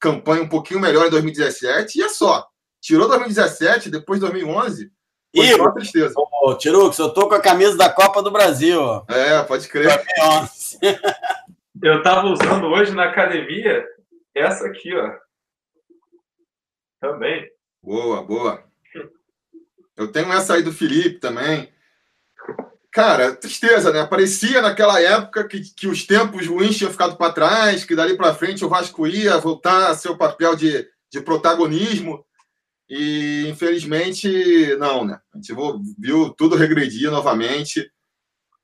campanha 0.00 0.42
um 0.42 0.48
pouquinho 0.48 0.80
melhor 0.80 1.06
em 1.06 1.10
2017 1.10 1.98
e 1.98 2.02
é 2.02 2.08
só. 2.08 2.46
Tirou 2.80 3.08
2017, 3.08 3.90
depois 3.90 4.20
2011, 4.20 4.90
foi 5.34 5.46
Igor, 5.46 5.66
só 5.66 5.72
tristeza. 5.72 6.14
Ô, 6.16 6.54
Tirux, 6.54 6.98
eu 6.98 7.12
tô 7.12 7.28
com 7.28 7.34
a 7.34 7.40
camisa 7.40 7.76
da 7.76 7.90
Copa 7.90 8.22
do 8.22 8.30
Brasil. 8.30 8.80
É, 9.08 9.42
pode 9.42 9.68
crer. 9.68 9.88
Eu 11.80 12.02
tava 12.02 12.26
usando 12.26 12.66
hoje 12.66 12.92
na 12.92 13.04
academia 13.04 13.86
essa 14.34 14.66
aqui, 14.66 14.92
ó. 14.96 15.12
Também. 17.00 17.48
Boa, 17.88 18.22
boa. 18.22 18.62
Eu 19.96 20.12
tenho 20.12 20.30
essa 20.30 20.52
aí 20.52 20.62
do 20.62 20.70
Felipe 20.70 21.20
também. 21.20 21.72
Cara, 22.92 23.34
tristeza, 23.34 23.90
né? 23.90 24.04
Parecia 24.04 24.60
naquela 24.60 25.00
época 25.00 25.48
que, 25.48 25.62
que 25.74 25.88
os 25.88 26.06
tempos 26.06 26.46
ruins 26.46 26.76
tinham 26.76 26.92
ficado 26.92 27.16
para 27.16 27.32
trás, 27.32 27.86
que 27.86 27.96
dali 27.96 28.14
para 28.14 28.34
frente 28.34 28.62
o 28.62 28.68
Vasco 28.68 29.06
ia 29.06 29.38
voltar 29.38 29.88
a 29.88 29.94
seu 29.94 30.18
papel 30.18 30.54
de, 30.54 30.86
de 31.10 31.22
protagonismo. 31.22 32.22
E 32.90 33.46
infelizmente, 33.48 34.76
não, 34.76 35.06
né? 35.06 35.18
A 35.32 35.38
gente 35.38 35.54
viu 35.98 36.28
tudo 36.36 36.56
regredir 36.56 37.10
novamente. 37.10 37.90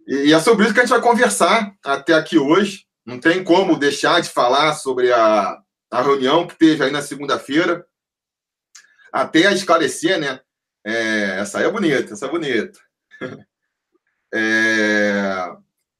E, 0.07 0.35
é 0.35 0.39
sobre 0.39 0.67
isso 0.67 0.75
que 0.75 0.81
a 0.81 0.83
gente 0.83 0.93
vai 0.93 1.01
conversar 1.01 1.75
até 1.83 2.13
aqui 2.13 2.37
hoje. 2.37 2.85
Não 3.07 3.19
tem 3.19 3.43
como 3.43 3.79
deixar 3.79 4.21
de 4.21 4.29
falar 4.29 4.75
sobre 4.75 5.11
a, 5.11 5.57
a 5.91 6.03
reunião 6.03 6.47
que 6.47 6.59
teve 6.59 6.85
aí 6.85 6.91
na 6.91 7.01
segunda-feira. 7.01 7.87
Até 9.15 9.47
a 9.47 9.53
esclarecer, 9.53 10.19
né? 10.19 10.41
É, 10.85 11.39
essa 11.39 11.61
aí 11.61 11.67
é 11.67 11.71
bonita, 11.71 12.15
essa 12.15 12.27
é 12.27 12.29
bonita. 12.29 12.79
É... 14.37 15.23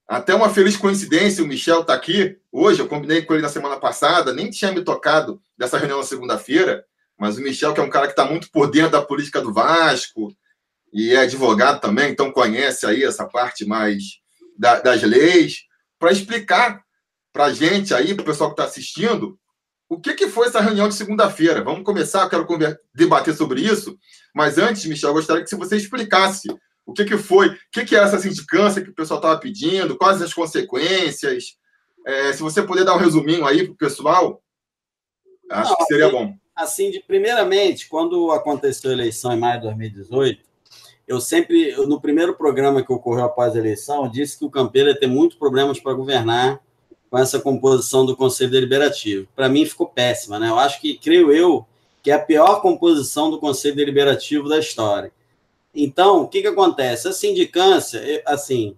Até 0.09 0.35
uma 0.35 0.53
feliz 0.53 0.77
coincidência, 0.77 1.45
o 1.45 1.47
Michel 1.47 1.83
está 1.83 1.95
aqui 1.95 2.37
hoje. 2.51 2.81
Eu 2.81 2.89
combinei 2.89 3.23
com 3.23 3.33
ele 3.33 3.45
na 3.45 3.49
semana 3.49 3.77
passada, 3.77 4.33
nem 4.33 4.51
tinha 4.51 4.73
me 4.73 4.83
tocado 4.83 5.41
dessa 5.57 5.79
reunião 5.79 5.99
na 5.99 6.05
segunda-feira, 6.05 6.85
mas 7.17 7.39
o 7.39 7.41
Michel, 7.41 7.73
que 7.73 7.79
é 7.79 7.83
um 7.85 7.89
cara 7.89 8.07
que 8.07 8.13
está 8.13 8.25
muito 8.25 8.51
por 8.51 8.69
dentro 8.69 8.91
da 8.91 9.03
política 9.03 9.41
do 9.41 9.53
Vasco 9.53 10.35
e 10.93 11.15
é 11.15 11.19
advogado 11.19 11.81
também, 11.81 12.11
então 12.11 12.33
conhece 12.33 12.85
aí 12.85 13.05
essa 13.05 13.25
parte 13.25 13.65
mais 13.65 14.19
da, 14.59 14.81
das 14.81 15.05
leis, 15.05 15.61
para 15.97 16.11
explicar 16.11 16.83
para 17.33 17.45
a 17.45 17.53
gente 17.53 17.95
aí, 17.95 18.17
para 18.17 18.23
o 18.25 18.27
pessoal 18.27 18.51
que 18.51 18.55
está 18.61 18.65
assistindo, 18.65 19.39
o 19.95 20.01
que, 20.01 20.15
que 20.15 20.29
foi 20.29 20.49
essa 20.49 20.61
reunião 20.61 20.89
de 20.89 20.95
segunda-feira? 20.95 21.63
Vamos 21.63 21.85
começar, 21.85 22.25
eu 22.25 22.29
quero 22.47 22.47
debater 22.95 23.35
sobre 23.35 23.61
isso, 23.61 23.97
mas 24.35 24.59
antes, 24.59 24.85
Michel, 24.87 25.11
eu 25.11 25.15
gostaria 25.15 25.45
que 25.45 25.57
você 25.57 25.77
explicasse 25.77 26.49
o 26.85 26.93
que, 26.93 27.05
que 27.05 27.17
foi, 27.17 27.49
o 27.49 27.57
que, 27.73 27.85
que 27.85 27.97
é 27.97 28.01
essa 28.01 28.19
sindicância 28.19 28.83
que 28.83 28.91
o 28.91 28.95
pessoal 28.95 29.19
estava 29.19 29.39
pedindo, 29.39 29.97
quais 29.97 30.21
as 30.21 30.35
consequências. 30.35 31.57
É, 32.07 32.33
se 32.33 32.43
você 32.43 32.63
puder 32.63 32.85
dar 32.85 32.95
um 32.95 32.99
resuminho 32.99 33.47
aí 33.47 33.65
para 33.65 33.73
o 33.73 33.77
pessoal, 33.77 34.43
acho 35.51 35.71
Não, 35.71 35.77
que 35.77 35.85
seria 35.85 36.07
assim, 36.07 36.17
bom. 36.17 36.35
Assim, 36.55 36.91
de, 36.91 37.01
primeiramente, 37.01 37.89
quando 37.89 38.31
aconteceu 38.33 38.91
a 38.91 38.95
eleição 38.95 39.33
em 39.33 39.39
maio 39.39 39.61
de 39.61 39.67
2018, 39.67 40.43
eu 41.07 41.21
sempre, 41.21 41.75
no 41.87 42.01
primeiro 42.01 42.35
programa 42.35 42.83
que 42.83 42.93
ocorreu 42.93 43.25
após 43.25 43.55
a 43.55 43.59
eleição, 43.59 44.11
disse 44.11 44.39
que 44.39 44.45
o 44.45 44.51
Campeiro 44.51 44.89
ia 44.89 44.99
ter 44.99 45.07
muitos 45.07 45.39
problemas 45.39 45.79
para 45.79 45.95
governar 45.95 46.61
com 47.15 47.19
essa 47.21 47.39
composição 47.39 48.05
do 48.05 48.17
Conselho 48.17 48.51
Deliberativo. 48.51 49.29
Para 49.37 49.49
mim 49.49 49.65
ficou 49.65 49.87
péssima, 49.87 50.37
né? 50.37 50.49
Eu 50.49 50.59
acho 50.59 50.81
que, 50.81 50.99
creio 50.99 51.31
eu, 51.31 51.65
que 52.03 52.11
é 52.11 52.15
a 52.15 52.19
pior 52.19 52.61
composição 52.61 53.31
do 53.31 53.39
Conselho 53.39 53.77
Deliberativo 53.77 54.49
da 54.49 54.59
história. 54.59 55.13
Então, 55.73 56.23
o 56.23 56.29
que, 56.29 56.43
que 56.43 56.49
acontece? 56.49 57.07
A 57.07 57.13
sindicância, 57.13 58.03
assim, 58.27 58.77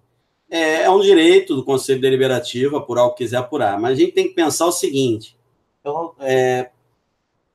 é, 0.51 0.83
é 0.83 0.89
um 0.91 1.01
direito 1.01 1.55
do 1.55 1.63
Conselho 1.63 1.99
Deliberativo 1.99 2.77
apurar 2.77 3.05
o 3.05 3.09
que 3.13 3.23
quiser 3.23 3.37
apurar, 3.37 3.79
mas 3.79 3.93
a 3.93 3.95
gente 3.95 4.11
tem 4.11 4.27
que 4.27 4.35
pensar 4.35 4.67
o 4.67 4.71
seguinte: 4.71 5.35
então, 5.81 6.13
é, 6.19 6.69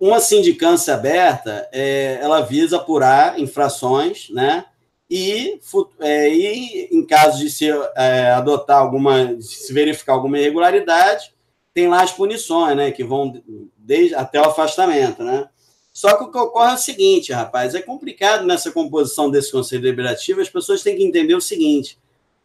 uma 0.01 0.19
sindicância 0.19 0.95
aberta, 0.95 1.69
é, 1.71 2.19
ela 2.21 2.41
visa 2.41 2.79
apurar 2.79 3.39
infrações, 3.39 4.31
né? 4.31 4.65
E, 5.11 5.61
é, 6.01 6.29
e 6.29 6.89
em 6.91 7.05
caso 7.05 7.39
de 7.39 7.51
se 7.51 7.69
é, 7.97 8.31
adotar 8.31 8.79
alguma, 8.79 9.41
se 9.41 9.73
verificar 9.73 10.15
alguma 10.15 10.39
irregularidade, 10.39 11.35
tem 11.75 11.89
lá 11.89 12.03
as 12.03 12.13
punições, 12.13 12.77
né? 12.77 12.91
Que 12.91 13.05
vão 13.05 13.43
desde 13.77 14.15
até 14.15 14.41
o 14.41 14.45
afastamento, 14.45 15.23
né? 15.23 15.49
Só 15.93 16.17
que 16.17 16.25
o 16.25 16.31
que 16.31 16.39
ocorre 16.39 16.71
é 16.71 16.75
o 16.75 16.79
seguinte, 16.79 17.33
rapaz, 17.33 17.75
é 17.75 17.83
complicado 17.83 18.47
nessa 18.47 18.71
composição 18.71 19.31
desse 19.31 19.53
conselho 19.53 19.83
deliberativo, 19.83 20.41
as 20.41 20.49
pessoas 20.49 20.83
têm 20.83 20.97
que 20.97 21.05
entender 21.05 21.35
o 21.35 21.41
seguinte. 21.41 21.99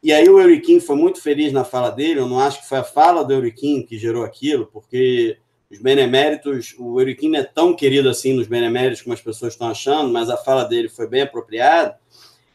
E 0.03 0.11
aí 0.11 0.27
o 0.27 0.39
Euriquim 0.39 0.79
foi 0.81 0.97
muito 0.97 1.21
feliz 1.21 1.53
na 1.53 1.63
fala 1.63 1.89
dele, 1.89 2.19
eu 2.19 2.27
não 2.27 2.39
acho 2.39 2.61
que 2.61 2.67
foi 2.67 2.79
a 2.79 2.83
fala 2.83 3.23
do 3.23 3.33
Euriquim 3.33 3.83
que 3.83 3.97
gerou 3.97 4.25
aquilo, 4.25 4.67
porque 4.67 5.37
os 5.71 5.79
beneméritos, 5.79 6.75
o 6.77 6.99
Euriquim 6.99 7.29
não 7.29 7.39
é 7.39 7.43
tão 7.43 7.73
querido 7.73 8.09
assim 8.09 8.33
nos 8.33 8.47
beneméritos 8.47 9.01
como 9.01 9.13
as 9.13 9.21
pessoas 9.21 9.53
estão 9.53 9.69
achando, 9.69 10.11
mas 10.11 10.29
a 10.29 10.37
fala 10.37 10.65
dele 10.65 10.89
foi 10.89 11.07
bem 11.07 11.21
apropriada. 11.21 11.97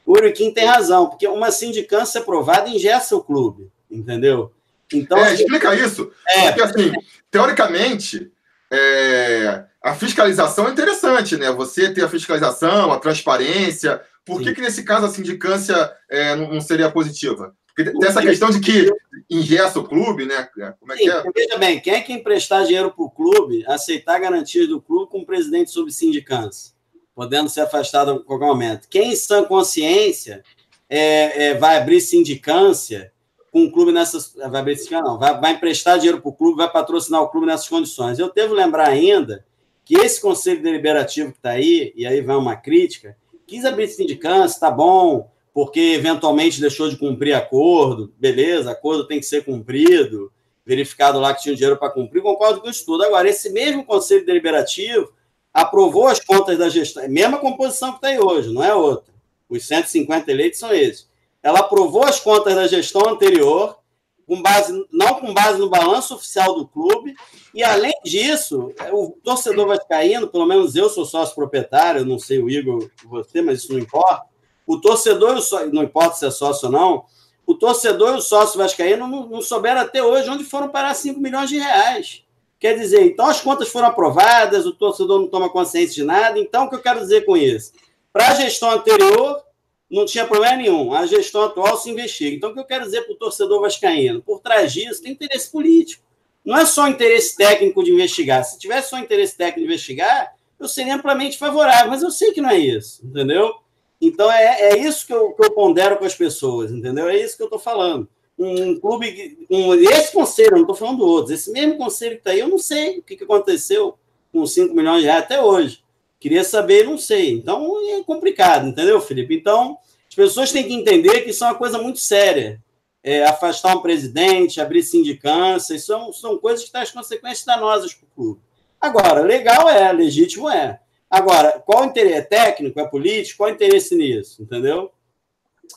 O 0.05 0.17
Euriquim 0.17 0.53
tem 0.53 0.65
razão, 0.65 1.09
porque 1.09 1.27
uma 1.27 1.51
sindicância 1.51 2.21
aprovada 2.21 2.69
ingessa 2.69 3.17
o 3.17 3.23
clube, 3.23 3.71
entendeu? 3.91 4.53
Então, 4.93 5.19
é, 5.19 5.35
explica 5.35 5.75
isso. 5.75 6.11
É, 6.29 6.53
porque, 6.53 6.63
assim, 6.63 6.93
teoricamente, 7.31 8.31
é, 8.71 9.65
a 9.83 9.95
fiscalização 9.95 10.69
é 10.69 10.71
interessante, 10.71 11.37
né? 11.37 11.51
Você 11.53 11.93
ter 11.93 12.05
a 12.05 12.09
fiscalização, 12.09 12.93
a 12.93 12.99
transparência. 12.99 14.03
Por 14.25 14.41
que, 14.41 14.55
que 14.55 14.61
nesse 14.61 14.85
caso, 14.85 15.07
a 15.07 15.11
sindicância 15.11 15.93
é, 16.09 16.35
não 16.37 16.61
seria 16.61 16.91
positiva? 16.91 17.55
Porque 17.75 17.91
tem 17.91 18.09
essa 18.09 18.21
questão 18.21 18.51
de 18.51 18.61
que 18.61 18.93
ingessa 19.31 19.81
o 19.81 19.85
clube, 19.85 20.27
né? 20.27 20.49
Como 20.79 20.93
é 20.93 20.97
Sim, 20.97 21.05
que 21.05 21.11
é? 21.11 21.23
Veja 21.35 21.59
bem, 21.59 21.81
quem 21.81 21.95
é 21.95 22.01
que 22.01 22.13
emprestar 22.13 22.65
dinheiro 22.65 22.93
para 22.93 23.05
o 23.05 23.11
clube, 23.11 23.65
aceitar 23.67 24.21
garantias 24.21 24.69
do 24.69 24.81
clube 24.81 25.11
com 25.11 25.21
o 25.21 25.27
presidente 25.27 25.71
sob 25.71 25.91
sindicância, 25.91 26.73
podendo 27.15 27.49
ser 27.49 27.63
afastado 27.63 28.13
a 28.13 28.21
qualquer 28.21 28.47
momento? 28.47 28.89
Quem, 28.89 29.13
em 29.13 29.17
sã 29.17 29.45
consciência, 29.45 30.43
é, 30.89 31.47
é, 31.47 31.55
vai 31.55 31.77
abrir 31.77 32.01
sindicância 32.01 33.13
com 33.51 33.65
o 33.65 33.73
clube 33.73 33.93
nessas. 33.93 34.35
Vai 34.35 34.61
abrir 34.61 34.79
não, 34.91 35.19
vai, 35.19 35.41
vai 35.41 35.53
emprestar 35.53 35.99
dinheiro 35.99 36.21
para 36.21 36.31
o 36.31 36.35
clube, 36.35 36.57
vai 36.57 36.71
patrocinar 36.71 37.23
o 37.23 37.29
clube 37.29 37.47
nessas 37.47 37.69
condições. 37.69 38.19
Eu 38.19 38.33
devo 38.33 38.55
lembrar 38.55 38.89
ainda 38.89 39.45
que 39.85 39.95
esse 39.95 40.21
conselho 40.21 40.63
deliberativo 40.63 41.33
que 41.33 41.39
está 41.39 41.51
aí, 41.51 41.93
e 41.97 42.07
aí 42.07 42.21
vai 42.21 42.37
uma 42.37 42.57
crítica, 42.57 43.17
quis 43.47 43.65
abrir 43.65 43.89
sindicância, 43.89 44.55
está 44.55 44.71
bom, 44.71 45.31
porque 45.53 45.81
eventualmente 45.81 46.61
deixou 46.61 46.89
de 46.89 46.97
cumprir 46.97 47.35
acordo, 47.35 48.13
beleza, 48.19 48.71
acordo 48.71 49.07
tem 49.07 49.21
que 49.21 49.27
ser 49.27 49.45
cumprido, 49.45 50.33
verificado 50.65 51.19
lá 51.19 51.35
que 51.35 51.43
tinha 51.43 51.55
dinheiro 51.55 51.77
para 51.77 51.91
cumprir, 51.91 52.23
concordo 52.23 52.61
com 52.61 52.71
isso 52.71 52.87
tudo. 52.87 53.05
Agora, 53.05 53.29
esse 53.29 53.51
mesmo 53.51 53.85
Conselho 53.85 54.25
Deliberativo 54.25 55.13
aprovou 55.53 56.09
as 56.09 56.19
contas 56.21 56.59
da 56.59 56.69
gestão, 56.69 57.07
mesma 57.09 57.39
composição 57.39 57.99
que 57.99 58.07
aí 58.07 58.19
hoje, 58.19 58.53
não 58.53 58.63
é 58.63 58.75
outra. 58.75 59.13
Os 59.49 59.67
150 59.67 60.31
eleitos 60.31 60.59
são 60.59 60.73
esses. 60.73 61.09
Ela 61.43 61.61
aprovou 61.61 62.05
as 62.05 62.19
contas 62.19 62.55
da 62.55 62.67
gestão 62.67 63.03
anterior, 63.09 63.79
com 64.27 64.41
base, 64.41 64.73
não 64.91 65.17
com 65.17 65.35
base 65.35 65.59
no 65.59 65.69
balanço 65.69 66.15
oficial 66.15 66.55
do 66.55 66.67
clube, 66.67 67.15
e 67.53 67.63
além 67.63 67.93
disso, 68.05 68.73
o 68.93 69.11
torcedor 69.23 69.67
vascaíno, 69.67 70.29
pelo 70.29 70.47
menos 70.47 70.75
eu 70.75 70.89
sou 70.89 71.05
sócio 71.05 71.35
proprietário, 71.35 72.05
não 72.05 72.19
sei 72.19 72.39
o 72.39 72.49
Igor, 72.49 72.89
você, 73.05 73.43
mas 73.43 73.59
isso 73.59 73.73
não 73.73 73.81
importa, 73.81 74.25
o 74.67 74.81
torcedor, 74.81 75.37
não 75.73 75.83
importa 75.83 76.17
se 76.17 76.25
é 76.25 76.31
sócio 76.31 76.67
ou 76.67 76.73
não, 76.73 77.05
o 77.45 77.55
torcedor 77.55 78.15
e 78.15 78.19
o 78.19 78.23
sócio 78.23 78.57
vascaíno 78.57 79.07
não, 79.07 79.27
não 79.27 79.43
souberam 79.43 79.81
até 79.81 80.03
hoje 80.03 80.31
onde 80.31 80.45
foram 80.45 80.69
parar 80.69 80.95
5 80.95 81.21
milhões 81.21 81.51
de 81.51 81.59
reais. 81.59 82.22
Quer 82.63 82.79
dizer, 82.79 83.03
então 83.03 83.27
as 83.27 83.41
contas 83.41 83.71
foram 83.71 83.89
aprovadas, 83.89 84.67
o 84.67 84.73
torcedor 84.73 85.19
não 85.19 85.27
toma 85.27 85.51
consciência 85.51 85.97
de 85.97 86.05
nada. 86.05 86.39
Então, 86.39 86.67
o 86.67 86.69
que 86.69 86.77
eu 86.77 86.81
quero 86.81 87.01
dizer 87.01 87.25
com 87.25 87.37
isso? 87.37 87.73
Para 88.13 88.29
a 88.29 88.35
gestão 88.37 88.71
anterior, 88.71 89.43
não 89.91 90.07
tinha 90.07 90.25
problema 90.25 90.59
nenhum. 90.59 90.95
A 90.95 91.05
gestão 91.05 91.43
atual 91.43 91.77
se 91.77 91.91
investiga. 91.91 92.37
Então, 92.37 92.51
o 92.51 92.55
que 92.55 92.61
eu 92.61 92.65
quero 92.65 92.85
dizer 92.85 93.03
para 93.03 93.15
o 93.15 93.17
torcedor 93.17 93.61
vascaíno? 93.63 94.23
Por 94.23 94.39
trás 94.39 94.73
disso, 94.73 95.03
tem 95.03 95.11
interesse 95.11 95.51
político. 95.51 96.05
Não 96.45 96.57
é 96.57 96.65
só 96.65 96.87
interesse 96.87 97.37
técnico 97.37 97.83
de 97.83 97.91
investigar. 97.91 98.45
Se 98.45 98.57
tivesse 98.61 98.91
só 98.91 98.99
interesse 99.01 99.37
técnico 99.37 99.67
de 99.67 99.75
investigar, 99.75 100.33
eu 100.57 100.69
seria 100.69 100.95
amplamente 100.95 101.39
favorável. 101.39 101.91
Mas 101.91 102.05
eu 102.05 102.13
sei 102.13 102.31
que 102.31 102.41
não 102.41 102.51
é 102.51 102.59
isso, 102.59 103.05
entendeu? 103.05 103.57
Então 104.01 104.31
é, 104.31 104.71
é 104.71 104.79
isso 104.79 105.05
que 105.05 105.13
eu, 105.13 105.33
que 105.33 105.45
eu 105.45 105.51
pondero 105.51 105.97
com 105.97 106.05
as 106.05 106.15
pessoas, 106.15 106.71
entendeu? 106.71 107.09
É 107.09 107.17
isso 107.17 107.37
que 107.37 107.43
eu 107.43 107.47
estou 107.47 107.59
falando. 107.59 108.09
Um 108.43 108.81
clube, 108.81 109.47
um, 109.51 109.75
esse 109.75 110.13
conselho, 110.13 110.53
não 110.53 110.61
estou 110.63 110.75
falando 110.75 110.99
do 110.99 111.07
outros, 111.07 111.31
esse 111.31 111.51
mesmo 111.53 111.77
conselho 111.77 112.13
que 112.13 112.21
está 112.21 112.31
aí, 112.31 112.41
eu 112.41 112.49
não 112.49 112.59
sei 112.59 112.99
o 112.99 113.03
que, 113.03 113.17
que 113.17 113.25
aconteceu 113.25 113.97
com 114.33 114.45
5 114.45 114.75
milhões 114.75 115.01
de 115.01 115.07
reais 115.07 115.25
até 115.25 115.41
hoje. 115.41 115.83
Queria 116.19 116.45
saber, 116.45 116.85
não 116.85 116.97
sei. 116.97 117.33
Então 117.33 117.77
é 117.91 118.03
complicado, 118.03 118.67
entendeu, 118.67 119.01
Felipe? 119.01 119.35
Então 119.35 119.79
as 120.09 120.15
pessoas 120.15 120.53
têm 120.53 120.65
que 120.65 120.75
entender 120.75 121.23
que 121.23 121.31
isso 121.31 121.45
é 121.45 121.49
uma 121.49 121.55
coisa 121.55 121.79
muito 121.79 122.01
séria. 122.01 122.63
É, 123.05 123.25
afastar 123.25 123.77
um 123.77 123.83
presidente, 123.83 124.61
abrir 124.61 124.83
sindicância, 124.83 125.75
isso 125.75 125.87
são, 125.87 126.13
são 126.13 126.39
coisas 126.39 126.65
que 126.65 126.71
têm 126.71 126.83
as 126.83 126.93
consequências 126.93 127.45
danosas 127.45 127.93
para 127.93 128.07
o 128.07 128.15
clube. 128.15 128.41
Agora, 128.81 129.23
legal 129.23 129.69
é, 129.69 129.91
legítimo 129.93 130.49
é. 130.49 130.79
Agora, 131.11 131.61
qual 131.67 131.83
o 131.83 131.85
interesse? 131.87 132.15
É 132.15 132.23
técnico? 132.23 132.81
É 132.81 132.87
político? 132.87 133.39
Qual 133.39 133.51
o 133.51 133.53
interesse 133.53 133.95
nisso? 133.95 134.43
Entendeu? 134.43 134.91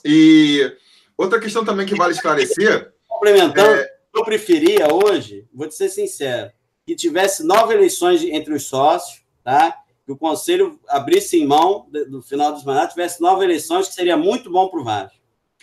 E 0.04 0.72
outra 1.18 1.40
questão 1.40 1.64
também 1.64 1.86
que 1.86 1.96
vale 1.96 2.14
esclarecer. 2.14 2.94
Complementando, 3.08 3.70
é... 3.70 3.90
eu 4.14 4.24
preferia 4.24 4.88
hoje, 4.94 5.48
vou 5.54 5.68
te 5.68 5.76
ser 5.76 5.90
sincero, 5.90 6.52
que 6.86 6.96
tivesse 6.96 7.44
nove 7.44 7.74
eleições 7.74 8.24
entre 8.24 8.54
os 8.54 8.68
sócios, 8.68 9.24
tá? 9.44 9.76
que 10.06 10.12
o 10.12 10.18
Conselho 10.18 10.80
abrisse 10.88 11.38
em 11.38 11.48
mão 11.48 11.88
do 12.10 12.22
final 12.22 12.52
dos 12.52 12.64
mandatos, 12.64 12.94
tivesse 12.94 13.20
nove 13.22 13.44
eleições, 13.44 13.88
que 13.88 13.94
seria 13.96 14.16
muito 14.16 14.52
bom 14.52 14.70
para 14.70 14.80
o 14.80 14.84
Vasco. 14.84 15.18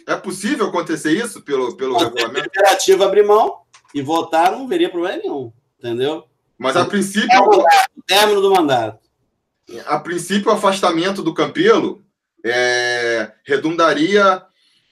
É 0.06 0.16
possível 0.16 0.66
acontecer 0.66 1.12
isso 1.12 1.42
pelo, 1.42 1.76
pelo 1.76 1.96
regulamento? 1.96 2.48
Imperativo 2.48 3.04
abrir 3.04 3.24
mão 3.24 3.60
e 3.94 4.02
votar 4.02 4.50
não 4.50 4.66
veria 4.66 4.90
problema 4.90 5.22
nenhum, 5.22 5.52
entendeu? 5.78 6.24
Mas 6.58 6.76
a 6.76 6.84
princípio. 6.84 7.30
É 7.30 7.40
o 7.40 7.64
término 8.04 8.40
do 8.40 8.50
mandato 8.50 9.02
a 9.86 9.98
princípio, 9.98 10.50
o 10.50 10.54
afastamento 10.54 11.22
do 11.22 11.34
Campelo 11.34 12.02
é, 12.44 13.32
redundaria 13.44 14.42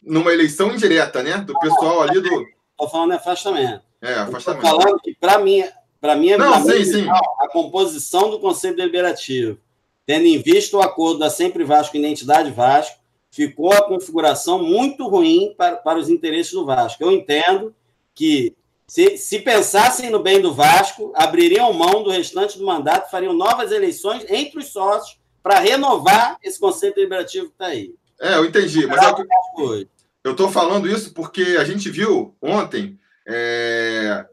numa 0.03 0.33
eleição 0.33 0.73
indireta, 0.73 1.23
né? 1.23 1.39
Do 1.39 1.59
pessoal 1.59 2.03
ali 2.03 2.21
do. 2.21 2.47
Estou 2.71 2.89
falando 2.91 3.11
de 3.11 3.17
afastamento. 3.17 3.83
É, 4.01 4.15
afastamento. 4.15 4.65
Estou 4.65 4.81
falando 4.81 5.01
que, 5.01 5.15
para 5.15 5.39
mim, 5.39 5.65
para 6.01 6.17
mim, 6.17 6.35
Não, 6.37 6.65
sim, 6.65 6.85
sim. 6.85 7.07
a 7.09 7.49
composição 7.49 8.31
do 8.31 8.41
Conselho 8.41 8.77
Deliberativo, 8.77 9.59
tendo 10.07 10.25
em 10.25 10.41
vista 10.41 10.77
o 10.77 10.83
acordo 10.83 11.19
da 11.19 11.29
Sempre 11.29 11.63
Vasco 11.63 11.97
e 11.97 12.01
Identidade 12.01 12.51
Vasco, 12.51 12.99
ficou 13.31 13.73
a 13.73 13.83
configuração 13.83 14.63
muito 14.63 15.07
ruim 15.07 15.55
para, 15.57 15.77
para 15.77 15.99
os 15.99 16.09
interesses 16.09 16.53
do 16.53 16.65
Vasco. 16.65 17.03
Eu 17.03 17.13
entendo 17.13 17.75
que 18.15 18.57
se, 18.87 19.19
se 19.19 19.39
pensassem 19.41 20.11
no 20.11 20.19
bem 20.19 20.41
do 20.41 20.53
Vasco, 20.53 21.13
abririam 21.15 21.73
mão 21.73 22.03
do 22.03 22.11
restante 22.11 22.59
do 22.59 22.67
mandato, 22.67 23.11
fariam 23.11 23.33
novas 23.33 23.71
eleições 23.71 24.25
entre 24.29 24.59
os 24.59 24.73
sócios 24.73 25.21
para 25.43 25.61
renovar 25.61 26.39
esse 26.43 26.59
conceito 26.59 26.97
deliberativo 26.97 27.47
que 27.47 27.53
está 27.53 27.67
aí. 27.67 27.95
É, 28.21 28.35
eu 28.37 28.45
entendi. 28.45 28.87
Mas 28.87 29.03
é 29.03 29.87
eu 30.23 30.33
estou 30.33 30.51
falando 30.51 30.89
isso 30.89 31.15
porque 31.15 31.57
a 31.59 31.65
gente 31.65 31.89
viu 31.89 32.37
ontem 32.43 32.99
é, 33.27 34.27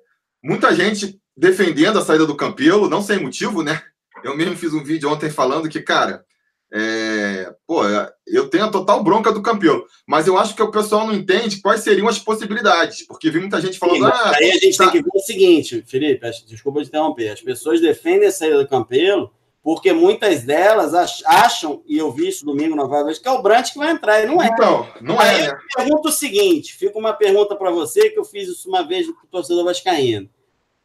muita 0.43 0.75
gente 0.75 1.19
defendendo 1.35 1.99
a 1.99 2.01
saída 2.01 2.25
do 2.25 2.35
Campelo, 2.35 2.89
não 2.89 3.01
sem 3.01 3.19
motivo, 3.19 3.63
né? 3.63 3.81
Eu 4.23 4.35
mesmo 4.35 4.57
fiz 4.57 4.73
um 4.73 4.83
vídeo 4.83 5.09
ontem 5.09 5.29
falando 5.29 5.69
que, 5.69 5.81
cara, 5.81 6.25
É, 6.69 7.53
pô, 7.65 7.81
eu 8.25 8.49
tenho 8.49 8.65
a 8.65 8.69
total 8.69 9.01
bronca 9.01 9.31
do 9.31 9.41
Campelo, 9.41 9.85
mas 10.05 10.27
eu 10.27 10.37
acho 10.37 10.53
que 10.53 10.61
o 10.61 10.69
pessoal 10.69 11.07
não 11.07 11.13
entende 11.13 11.61
quais 11.61 11.79
seriam 11.79 12.09
as 12.09 12.19
possibilidades, 12.19 13.07
porque 13.07 13.29
vi 13.29 13.39
muita 13.39 13.61
gente 13.61 13.79
falando. 13.79 14.03
Sim, 14.03 14.11
ah, 14.13 14.31
aí 14.35 14.51
a 14.51 14.55
gente 14.55 14.77
tá... 14.77 14.83
tem 14.83 15.01
que 15.01 15.09
ver 15.09 15.17
o 15.17 15.23
seguinte, 15.23 15.81
Felipe, 15.87 16.29
desculpa 16.45 16.81
te 16.81 16.89
interromper, 16.89 17.29
as 17.29 17.41
pessoas 17.41 17.79
defendem 17.79 18.27
a 18.27 18.31
saída 18.31 18.57
do 18.57 18.67
Campelo 18.67 19.31
porque 19.67 19.91
muitas 19.91 20.43
delas 20.43 20.93
acham, 21.25 21.83
e 21.85 21.97
eu 21.97 22.09
vi 22.09 22.29
isso 22.29 22.45
domingo 22.45 22.73
na 22.73 23.03
vez, 23.03 23.19
que 23.19 23.27
é 23.27 23.31
o 23.31 23.41
Brant 23.41 23.73
que 23.73 23.77
vai 23.77 23.91
entrar, 23.91 24.23
e 24.23 24.25
não 24.25 24.41
é. 24.41 24.47
Então, 24.47 24.87
não 25.01 25.19
aí 25.19 25.41
é. 25.41 25.49
Eu 25.49 25.57
pergunto 25.75 26.07
o 26.07 26.11
seguinte: 26.13 26.73
fica 26.73 26.97
uma 26.97 27.11
pergunta 27.11 27.53
para 27.53 27.69
você, 27.69 28.09
que 28.09 28.17
eu 28.17 28.23
fiz 28.23 28.47
isso 28.47 28.69
uma 28.69 28.87
vez 28.87 29.07
com 29.07 29.25
o 29.25 29.29
torcedor 29.29 29.65
Vascaíno. 29.65 30.29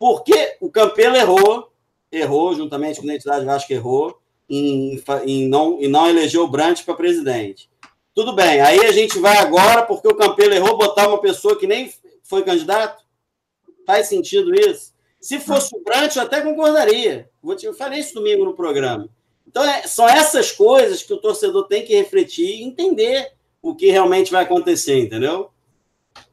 Por 0.00 0.24
que 0.24 0.56
o 0.60 0.68
Campelo 0.68 1.14
errou, 1.14 1.72
errou, 2.10 2.56
juntamente 2.56 2.96
com 2.96 3.06
a 3.06 3.10
identidade 3.10 3.44
Vasco 3.44 3.72
errou, 3.72 4.18
em, 4.50 5.00
em, 5.26 5.48
não, 5.48 5.80
em 5.80 5.86
não 5.86 6.08
eleger 6.08 6.40
o 6.40 6.48
Brant 6.48 6.84
para 6.84 6.94
presidente? 6.94 7.70
Tudo 8.12 8.34
bem, 8.34 8.60
aí 8.60 8.84
a 8.84 8.90
gente 8.90 9.16
vai 9.20 9.36
agora, 9.36 9.84
porque 9.84 10.08
o 10.08 10.16
Campelo 10.16 10.54
errou, 10.54 10.76
botar 10.76 11.06
uma 11.06 11.20
pessoa 11.20 11.56
que 11.56 11.68
nem 11.68 11.88
foi 12.24 12.42
candidato? 12.42 13.04
Faz 13.86 14.08
sentido 14.08 14.52
isso? 14.52 14.91
Se 15.22 15.38
fosse 15.38 15.74
o 15.76 15.84
Brant, 15.84 16.16
eu 16.16 16.22
até 16.22 16.40
concordaria. 16.40 17.30
Eu 17.62 17.72
falei 17.74 18.00
isso 18.00 18.12
domingo 18.12 18.44
no 18.44 18.54
programa. 18.54 19.08
Então, 19.46 19.62
é, 19.62 19.82
são 19.82 20.08
essas 20.08 20.50
coisas 20.50 21.04
que 21.04 21.14
o 21.14 21.18
torcedor 21.18 21.68
tem 21.68 21.84
que 21.84 21.94
refletir 21.94 22.44
e 22.44 22.64
entender 22.64 23.28
o 23.62 23.72
que 23.76 23.88
realmente 23.88 24.32
vai 24.32 24.42
acontecer, 24.42 24.98
entendeu? 24.98 25.50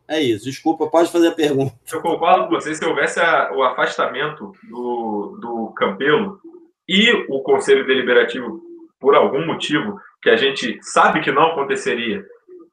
É 0.08 0.20
isso. 0.20 0.46
Desculpa, 0.46 0.88
pode 0.88 1.12
fazer 1.12 1.28
a 1.28 1.34
pergunta. 1.34 1.72
Eu 1.94 2.02
concordo 2.02 2.46
com 2.46 2.56
você. 2.56 2.74
Se 2.74 2.84
houvesse 2.84 3.20
a, 3.20 3.52
o 3.54 3.62
afastamento 3.62 4.54
do, 4.64 5.38
do 5.40 5.74
Campelo 5.78 6.40
e 6.88 7.12
o 7.30 7.42
Conselho 7.42 7.86
Deliberativo, 7.86 8.60
por 9.00 9.14
algum 9.14 9.46
motivo 9.46 10.00
que 10.20 10.32
a 10.32 10.36
gente 10.36 10.80
sabe 10.82 11.22
que 11.22 11.32
não 11.32 11.52
aconteceria, 11.52 12.26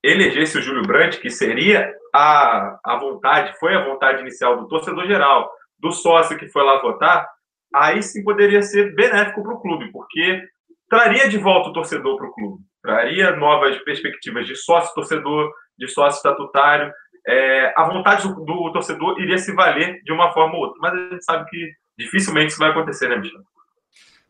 elegesse 0.03 0.57
o 0.57 0.63
Júlio 0.63 0.87
Brandt, 0.87 1.21
que 1.21 1.29
seria 1.29 1.93
a, 2.11 2.79
a 2.83 2.99
vontade, 2.99 3.59
foi 3.59 3.75
a 3.75 3.85
vontade 3.85 4.23
inicial 4.23 4.57
do 4.57 4.67
torcedor 4.67 5.07
geral, 5.07 5.51
do 5.79 5.93
sócio 5.93 6.39
que 6.39 6.49
foi 6.49 6.65
lá 6.65 6.81
votar, 6.81 7.29
aí 7.75 8.03
sim 8.03 8.23
poderia 8.25 8.63
ser 8.63 8.95
benéfico 8.95 9.43
para 9.43 9.55
o 9.55 9.61
clube, 9.61 9.91
porque 9.93 10.43
traria 10.89 11.29
de 11.29 11.39
volta 11.39 11.71
o 11.71 11.73
torcedor 11.73 12.17
para 12.17 12.29
o 12.29 12.33
clube, 12.33 12.63
traria 12.83 13.37
novas 13.37 13.77
perspectivas 13.79 14.47
de 14.47 14.57
sócio-torcedor, 14.57 15.53
de 15.79 15.89
sócio 15.89 16.19
estatutário. 16.19 16.93
É, 17.27 17.75
a 17.77 17.85
vontade 17.89 18.23
do, 18.23 18.35
do, 18.45 18.73
torcedor 18.73 19.21
iria 19.21 19.37
se 19.37 19.53
valer 19.53 20.01
de 20.05 20.13
uma 20.13 20.33
forma 20.33 20.55
ou 20.55 20.61
outra, 20.61 20.79
mas 20.81 20.93
a 20.93 21.09
gente 21.11 21.25
sabe 21.25 21.51
que 21.51 21.73
dificilmente 21.99 22.53
isso 22.53 22.59
vai 22.59 22.71
acontecer, 22.71 23.09
né, 23.09 23.17
Michel? 23.17 23.41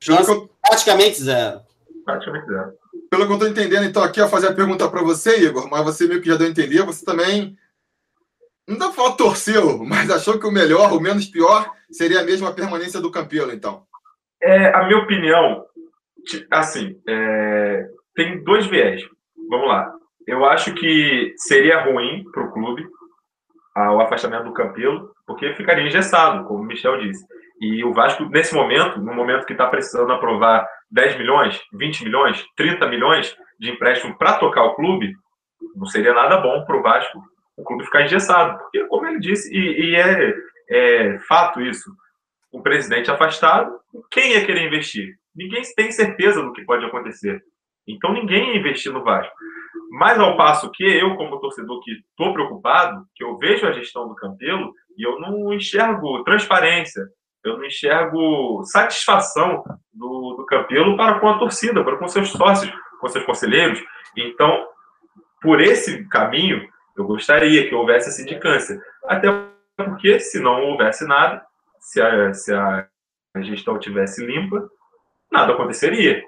Nossa, 0.08 0.48
praticamente 0.66 1.22
zero. 1.22 1.60
Praticamente 2.04 2.46
zero. 2.46 2.72
Pelo 3.10 3.26
que 3.26 3.32
eu 3.32 3.36
estou 3.36 3.48
entendendo, 3.48 3.84
então, 3.84 4.02
aqui 4.02 4.20
a 4.20 4.28
fazer 4.28 4.48
a 4.48 4.54
pergunta 4.54 4.88
para 4.88 5.02
você, 5.02 5.44
Igor, 5.44 5.68
mas 5.70 5.84
você 5.84 6.06
meio 6.06 6.20
que 6.20 6.28
já 6.28 6.36
deu 6.36 6.46
a 6.46 6.50
entender, 6.50 6.82
você 6.84 7.04
também 7.04 7.56
não 8.68 8.76
dá 8.76 8.86
pra 8.86 8.94
falar 8.94 9.16
torceu, 9.16 9.84
mas 9.84 10.10
achou 10.10 10.38
que 10.38 10.46
o 10.46 10.52
melhor, 10.52 10.92
o 10.92 11.00
menos 11.00 11.26
pior, 11.26 11.70
seria 11.90 12.20
a 12.20 12.24
mesma 12.24 12.52
permanência 12.52 13.00
do 13.00 13.10
Campelo, 13.10 13.52
então. 13.52 13.84
É, 14.42 14.74
a 14.74 14.84
minha 14.84 14.98
opinião, 14.98 15.64
assim, 16.50 17.00
é, 17.08 17.86
tem 18.14 18.42
dois 18.42 18.66
viés. 18.66 19.02
Vamos 19.48 19.68
lá. 19.68 19.92
Eu 20.26 20.44
acho 20.44 20.74
que 20.74 21.32
seria 21.36 21.84
ruim 21.84 22.24
para 22.32 22.44
o 22.44 22.52
clube 22.52 22.86
o 23.76 24.00
afastamento 24.00 24.44
do 24.44 24.54
Campelo, 24.54 25.10
porque 25.26 25.54
ficaria 25.54 25.86
engessado, 25.86 26.44
como 26.46 26.62
o 26.62 26.66
Michel 26.66 26.98
disse. 26.98 27.22
E 27.60 27.84
o 27.84 27.92
Vasco, 27.92 28.24
nesse 28.24 28.54
momento, 28.54 28.98
no 29.00 29.14
momento 29.14 29.44
que 29.44 29.52
está 29.52 29.66
precisando 29.66 30.12
aprovar 30.12 30.66
10 30.90 31.18
milhões, 31.18 31.60
20 31.74 32.04
milhões, 32.04 32.44
30 32.56 32.86
milhões 32.88 33.36
de 33.60 33.70
empréstimo 33.70 34.16
para 34.16 34.38
tocar 34.38 34.64
o 34.64 34.74
clube, 34.74 35.12
não 35.74 35.86
seria 35.86 36.14
nada 36.14 36.38
bom 36.38 36.64
para 36.64 36.76
o 36.76 36.82
Vasco 36.82 37.20
o 37.56 37.64
clube 37.64 37.84
ficar 37.84 38.02
engessado. 38.02 38.58
Porque, 38.58 38.84
como 38.86 39.06
ele 39.06 39.18
disse, 39.18 39.52
e, 39.52 39.90
e 39.90 39.96
é, 39.96 40.34
é, 40.70 41.18
fato 41.20 41.60
isso, 41.60 41.90
o 42.52 42.62
presidente 42.62 43.10
afastado, 43.10 43.78
quem 44.10 44.32
ia 44.32 44.44
querer 44.44 44.66
investir? 44.66 45.14
Ninguém 45.34 45.62
tem 45.74 45.90
certeza 45.92 46.42
do 46.42 46.52
que 46.52 46.64
pode 46.64 46.84
acontecer. 46.84 47.42
Então 47.86 48.12
ninguém 48.12 48.50
ia 48.50 48.58
investir 48.58 48.92
no 48.92 49.04
Vasco. 49.04 49.34
Mas 49.90 50.18
ao 50.18 50.36
passo 50.36 50.70
que 50.72 50.84
eu, 50.84 51.14
como 51.16 51.38
torcedor 51.38 51.80
que 51.82 51.92
estou 51.92 52.32
preocupado, 52.32 53.04
que 53.14 53.22
eu 53.22 53.36
vejo 53.38 53.66
a 53.66 53.72
gestão 53.72 54.08
do 54.08 54.14
Campelo 54.14 54.72
e 54.96 55.06
eu 55.06 55.20
não 55.20 55.52
enxergo 55.52 56.24
transparência, 56.24 57.02
eu 57.44 57.58
não 57.58 57.64
enxergo 57.64 58.62
satisfação 58.64 59.62
do, 59.92 60.34
do 60.36 60.46
Campelo 60.46 60.96
para 60.96 61.20
com 61.20 61.28
a 61.28 61.38
torcida, 61.38 61.84
para 61.84 61.96
com 61.96 62.08
seus 62.08 62.30
sócios, 62.30 62.72
com 63.00 63.08
seus 63.08 63.24
conselheiros. 63.24 63.80
Então, 64.16 64.66
por 65.40 65.60
esse 65.60 66.08
caminho, 66.08 66.66
eu 66.96 67.04
gostaria 67.04 67.68
que 67.68 67.74
houvesse 67.74 68.08
a 68.08 68.12
sindicância. 68.12 68.80
Até 69.04 69.28
porque, 69.76 70.18
se 70.18 70.40
não 70.40 70.62
houvesse 70.62 71.06
nada, 71.06 71.44
se 71.78 72.00
a, 72.00 72.32
se 72.32 72.52
a 72.52 72.88
gestão 73.40 73.78
tivesse 73.78 74.24
limpa, 74.24 74.68
nada 75.30 75.52
aconteceria. 75.52 76.24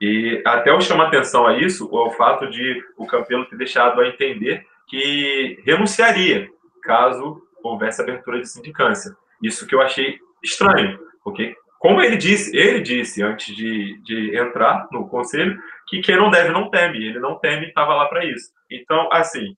E 0.00 0.42
até 0.44 0.70
eu 0.70 0.80
chamo 0.80 1.02
atenção 1.02 1.46
a 1.46 1.58
isso, 1.58 1.88
o 1.90 2.10
fato 2.10 2.48
de 2.50 2.82
o 2.96 3.06
Campelo 3.06 3.46
ter 3.46 3.56
deixado 3.56 4.00
a 4.00 4.08
entender 4.08 4.66
que 4.88 5.60
renunciaria 5.64 6.48
caso 6.82 7.42
houvesse 7.62 8.00
abertura 8.00 8.40
de 8.40 8.48
sindicância. 8.48 9.14
Isso 9.42 9.66
que 9.66 9.74
eu 9.74 9.80
achei 9.80 10.18
estranho, 10.42 10.98
porque, 11.22 11.54
como 11.78 12.00
ele 12.00 12.16
disse, 12.16 12.56
ele 12.56 12.80
disse 12.80 13.22
antes 13.22 13.54
de, 13.54 14.00
de 14.02 14.36
entrar 14.36 14.86
no 14.92 15.08
conselho, 15.08 15.58
que 15.88 16.00
quem 16.00 16.16
não 16.16 16.30
deve 16.30 16.50
não 16.50 16.70
teme. 16.70 17.04
Ele 17.04 17.18
não 17.18 17.38
teme, 17.38 17.66
estava 17.66 17.94
lá 17.94 18.06
para 18.06 18.24
isso. 18.24 18.50
Então, 18.70 19.08
assim, 19.12 19.56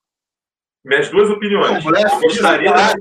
minhas 0.89 1.11
duas 1.11 1.29
opiniões. 1.29 1.85
Não, 1.85 1.93
eu 1.95 2.21
gostaria 2.21 2.73
da 2.73 2.95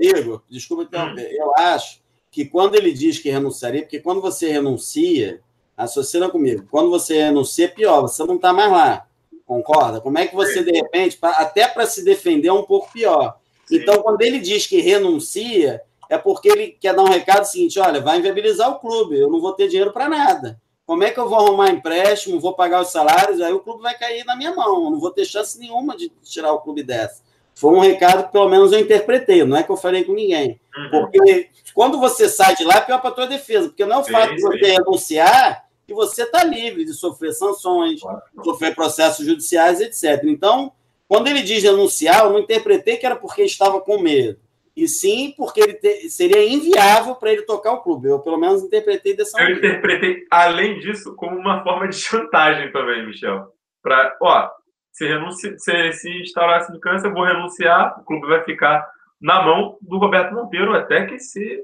Igor, 0.00 0.42
desculpa 0.48 0.84
interromper. 0.84 1.26
Hum. 1.26 1.36
Eu 1.38 1.52
acho 1.56 2.00
que 2.30 2.44
quando 2.46 2.74
ele 2.76 2.92
diz 2.92 3.18
que 3.18 3.28
renunciaria, 3.28 3.82
porque 3.82 4.00
quando 4.00 4.20
você 4.20 4.50
renuncia, 4.50 5.40
associa 5.76 6.28
comigo, 6.28 6.66
quando 6.70 6.88
você 6.88 7.22
renuncia, 7.24 7.66
é 7.66 7.68
pior, 7.68 8.02
você 8.02 8.24
não 8.24 8.36
está 8.36 8.52
mais 8.52 8.70
lá. 8.70 9.06
Concorda? 9.44 10.00
Como 10.00 10.16
é 10.16 10.26
que 10.26 10.34
você, 10.34 10.62
de 10.62 10.70
repente, 10.70 11.18
até 11.20 11.66
para 11.66 11.84
se 11.84 12.04
defender, 12.04 12.48
é 12.48 12.52
um 12.52 12.62
pouco 12.62 12.92
pior. 12.92 13.36
Sim. 13.66 13.76
Então, 13.76 14.00
quando 14.02 14.22
ele 14.22 14.38
diz 14.38 14.66
que 14.66 14.80
renuncia, 14.80 15.82
é 16.08 16.16
porque 16.16 16.48
ele 16.48 16.68
quer 16.80 16.94
dar 16.94 17.02
um 17.02 17.08
recado 17.08 17.44
seguinte: 17.44 17.78
olha, 17.78 18.00
vai 18.00 18.18
inviabilizar 18.18 18.70
o 18.70 18.78
clube, 18.78 19.18
eu 19.18 19.28
não 19.28 19.40
vou 19.40 19.52
ter 19.52 19.68
dinheiro 19.68 19.92
para 19.92 20.08
nada. 20.08 20.60
Como 20.90 21.04
é 21.04 21.12
que 21.12 21.20
eu 21.20 21.28
vou 21.28 21.38
arrumar 21.38 21.70
empréstimo, 21.70 22.40
vou 22.40 22.52
pagar 22.52 22.80
os 22.80 22.88
salários, 22.88 23.40
aí 23.40 23.52
o 23.52 23.60
clube 23.60 23.80
vai 23.80 23.96
cair 23.96 24.24
na 24.24 24.34
minha 24.34 24.52
mão. 24.52 24.86
Eu 24.86 24.90
não 24.90 24.98
vou 24.98 25.12
ter 25.12 25.24
chance 25.24 25.56
nenhuma 25.56 25.96
de 25.96 26.08
tirar 26.24 26.52
o 26.52 26.58
clube 26.58 26.82
dessa. 26.82 27.22
Foi 27.54 27.72
um 27.72 27.78
recado 27.78 28.24
que 28.24 28.32
pelo 28.32 28.48
menos 28.48 28.72
eu 28.72 28.80
interpretei, 28.80 29.44
não 29.44 29.56
é 29.56 29.62
que 29.62 29.70
eu 29.70 29.76
falei 29.76 30.02
com 30.02 30.14
ninguém. 30.14 30.60
Uhum. 30.76 30.90
Porque 30.90 31.48
quando 31.74 32.00
você 32.00 32.28
sai 32.28 32.56
de 32.56 32.64
lá, 32.64 32.78
é 32.78 32.80
pior 32.80 33.00
para 33.00 33.10
a 33.10 33.12
tua 33.12 33.28
defesa, 33.28 33.68
porque 33.68 33.86
não 33.86 33.98
é 33.98 34.00
o 34.00 34.04
fato 34.04 34.34
de 34.34 34.42
você 34.42 34.72
renunciar 34.72 35.64
que 35.86 35.94
você 35.94 36.24
está 36.24 36.42
livre 36.42 36.84
de 36.84 36.92
sofrer 36.92 37.34
sanções, 37.34 38.00
claro. 38.00 38.20
sofrer 38.42 38.74
processos 38.74 39.24
judiciais, 39.24 39.80
etc. 39.80 40.24
Então, 40.24 40.72
quando 41.06 41.28
ele 41.28 41.42
diz 41.42 41.62
renunciar, 41.62 42.24
eu 42.24 42.30
não 42.30 42.40
interpretei 42.40 42.96
que 42.96 43.06
era 43.06 43.14
porque 43.14 43.44
estava 43.44 43.80
com 43.80 44.00
medo 44.00 44.40
e 44.80 44.88
sim 44.88 45.34
porque 45.36 45.60
ele 45.60 45.74
te, 45.74 46.08
seria 46.08 46.42
inviável 46.42 47.14
para 47.14 47.32
ele 47.32 47.42
tocar 47.42 47.72
o 47.72 47.82
clube. 47.82 48.08
Eu, 48.08 48.20
pelo 48.20 48.38
menos, 48.38 48.62
interpretei 48.62 49.14
dessa 49.14 49.38
Eu 49.38 49.44
maneira. 49.44 49.66
interpretei, 49.66 50.26
além 50.30 50.78
disso, 50.78 51.14
como 51.16 51.36
uma 51.36 51.62
forma 51.62 51.86
de 51.88 51.96
chantagem 52.00 52.72
também, 52.72 53.06
Michel. 53.06 53.48
Para, 53.82 54.16
ó, 54.22 54.50
se, 54.92 55.06
renunci, 55.06 55.58
se, 55.58 55.92
se 55.92 56.20
instaurasse 56.20 56.72
de 56.72 56.80
câncer, 56.80 57.08
eu 57.08 57.12
vou 57.14 57.24
renunciar, 57.24 58.00
o 58.00 58.04
clube 58.04 58.26
vai 58.26 58.42
ficar 58.44 58.86
na 59.20 59.42
mão 59.42 59.76
do 59.82 59.98
Roberto 59.98 60.34
Monteiro 60.34 60.74
até 60.74 61.04
que 61.04 61.18
se, 61.18 61.62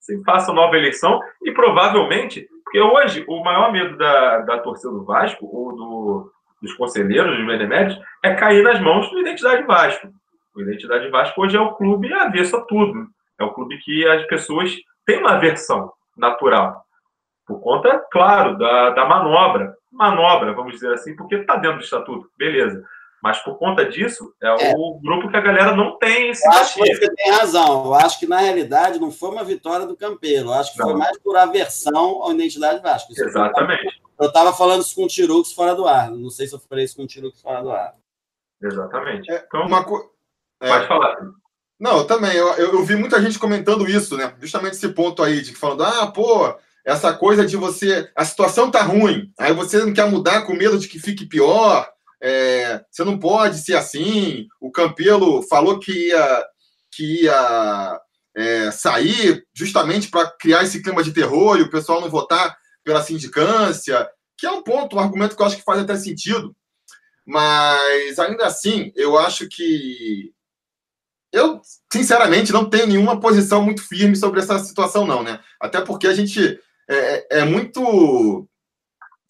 se 0.00 0.22
faça 0.24 0.52
nova 0.52 0.76
eleição 0.76 1.20
e 1.42 1.52
provavelmente, 1.52 2.46
porque 2.64 2.80
hoje 2.80 3.24
o 3.26 3.42
maior 3.42 3.72
medo 3.72 3.96
da, 3.96 4.40
da 4.40 4.58
torcida 4.58 4.92
do 4.92 5.04
Vasco 5.04 5.46
ou 5.46 5.74
do, 5.74 6.32
dos 6.60 6.74
conselheiros, 6.74 7.36
dos 7.36 7.46
beneméritos, 7.46 7.98
é 8.22 8.34
cair 8.34 8.62
nas 8.62 8.80
mãos 8.80 9.10
do 9.10 9.20
Identidade 9.20 9.62
Vasco. 9.64 10.08
O 10.54 10.60
Identidade 10.60 11.08
Vasco 11.08 11.40
hoje 11.40 11.56
é 11.56 11.60
o 11.60 11.74
clube 11.74 12.12
avesso 12.12 12.56
a 12.56 12.60
tudo. 12.62 13.08
É 13.38 13.44
o 13.44 13.52
clube 13.52 13.78
que 13.78 14.06
as 14.06 14.26
pessoas 14.26 14.74
têm 15.06 15.18
uma 15.18 15.32
aversão 15.32 15.92
natural. 16.16 16.84
Por 17.46 17.60
conta, 17.60 18.04
claro, 18.10 18.56
da, 18.58 18.90
da 18.90 19.06
manobra. 19.06 19.74
Manobra, 19.90 20.54
vamos 20.54 20.74
dizer 20.74 20.92
assim, 20.92 21.16
porque 21.16 21.36
está 21.36 21.56
dentro 21.56 21.78
do 21.78 21.84
estatuto, 21.84 22.30
beleza. 22.36 22.82
Mas 23.22 23.38
por 23.38 23.56
conta 23.56 23.84
disso, 23.84 24.34
é, 24.42 24.48
é, 24.48 24.74
o 24.76 24.98
grupo 25.00 25.28
que 25.28 25.36
a 25.36 25.40
galera 25.40 25.76
não 25.76 25.96
tem 25.96 26.32
Eu 26.32 26.50
acho 26.52 26.74
que 26.74 26.94
você 26.94 27.14
tem 27.14 27.30
razão. 27.30 27.84
Eu 27.86 27.94
acho 27.94 28.18
que, 28.18 28.26
na 28.26 28.38
realidade, 28.38 28.98
não 28.98 29.12
foi 29.12 29.30
uma 29.30 29.44
vitória 29.44 29.86
do 29.86 29.96
Campelo. 29.96 30.50
Eu 30.50 30.54
acho 30.54 30.72
que 30.72 30.80
não. 30.80 30.88
foi 30.88 30.96
mais 30.98 31.16
por 31.20 31.36
aversão 31.36 32.26
à 32.26 32.32
identidade 32.32 32.82
Vasco. 32.82 33.12
Isso 33.12 33.24
Exatamente. 33.24 34.02
Eu 34.20 34.26
estava 34.26 34.52
falando 34.52 34.82
isso 34.82 34.94
com 34.94 35.04
o 35.04 35.08
Tirux 35.08 35.52
fora 35.52 35.74
do 35.74 35.86
ar. 35.86 36.10
Não 36.10 36.30
sei 36.30 36.48
se 36.48 36.54
eu 36.54 36.58
falei 36.58 36.84
isso 36.84 36.96
com 36.96 37.04
o 37.04 37.06
Tirux 37.06 37.40
fora 37.40 37.62
do 37.62 37.70
ar. 37.70 37.94
Exatamente. 38.60 39.30
É, 39.30 39.44
então, 39.46 39.66
uma, 39.66 39.84
co 39.84 40.11
é. 40.62 40.68
Pode 40.68 40.86
falar. 40.86 41.16
Não, 41.78 41.98
eu 41.98 42.04
também. 42.04 42.32
Eu, 42.36 42.54
eu, 42.54 42.84
vi 42.84 42.94
muita 42.94 43.20
gente 43.20 43.38
comentando 43.38 43.88
isso, 43.88 44.16
né? 44.16 44.34
Justamente 44.40 44.74
esse 44.74 44.88
ponto 44.90 45.20
aí, 45.22 45.42
de 45.42 45.52
falando, 45.52 45.82
ah, 45.82 46.06
pô, 46.06 46.54
essa 46.84 47.12
coisa 47.12 47.44
de 47.44 47.56
você. 47.56 48.08
A 48.14 48.24
situação 48.24 48.70
tá 48.70 48.82
ruim, 48.82 49.32
aí 49.36 49.52
você 49.52 49.78
não 49.84 49.92
quer 49.92 50.08
mudar 50.08 50.42
com 50.42 50.54
medo 50.54 50.78
de 50.78 50.86
que 50.86 51.00
fique 51.00 51.26
pior. 51.26 51.90
É, 52.22 52.84
você 52.88 53.02
não 53.02 53.18
pode 53.18 53.58
ser 53.58 53.74
assim. 53.74 54.46
O 54.60 54.70
Campelo 54.70 55.42
falou 55.42 55.80
que 55.80 56.10
ia, 56.10 56.46
que 56.92 57.24
ia 57.24 58.00
é, 58.36 58.70
sair 58.70 59.44
justamente 59.52 60.08
para 60.08 60.30
criar 60.30 60.62
esse 60.62 60.80
clima 60.80 61.02
de 61.02 61.12
terror 61.12 61.58
e 61.58 61.62
o 61.62 61.70
pessoal 61.70 62.00
não 62.00 62.08
votar 62.08 62.56
pela 62.84 63.02
sindicância, 63.02 64.08
que 64.38 64.46
é 64.46 64.50
um 64.52 64.62
ponto, 64.62 64.94
um 64.94 65.00
argumento 65.00 65.34
que 65.34 65.42
eu 65.42 65.46
acho 65.46 65.56
que 65.56 65.64
faz 65.64 65.80
até 65.80 65.96
sentido. 65.96 66.54
Mas 67.26 68.20
ainda 68.20 68.46
assim, 68.46 68.92
eu 68.94 69.18
acho 69.18 69.48
que 69.48 70.32
eu, 71.32 71.60
sinceramente, 71.92 72.52
não 72.52 72.68
tenho 72.68 72.86
nenhuma 72.86 73.18
posição 73.18 73.62
muito 73.62 73.82
firme 73.82 74.14
sobre 74.14 74.40
essa 74.40 74.58
situação, 74.58 75.06
não, 75.06 75.22
né? 75.22 75.40
Até 75.58 75.80
porque 75.80 76.06
a 76.06 76.14
gente 76.14 76.60
é, 76.88 77.40
é 77.40 77.44
muito 77.44 78.48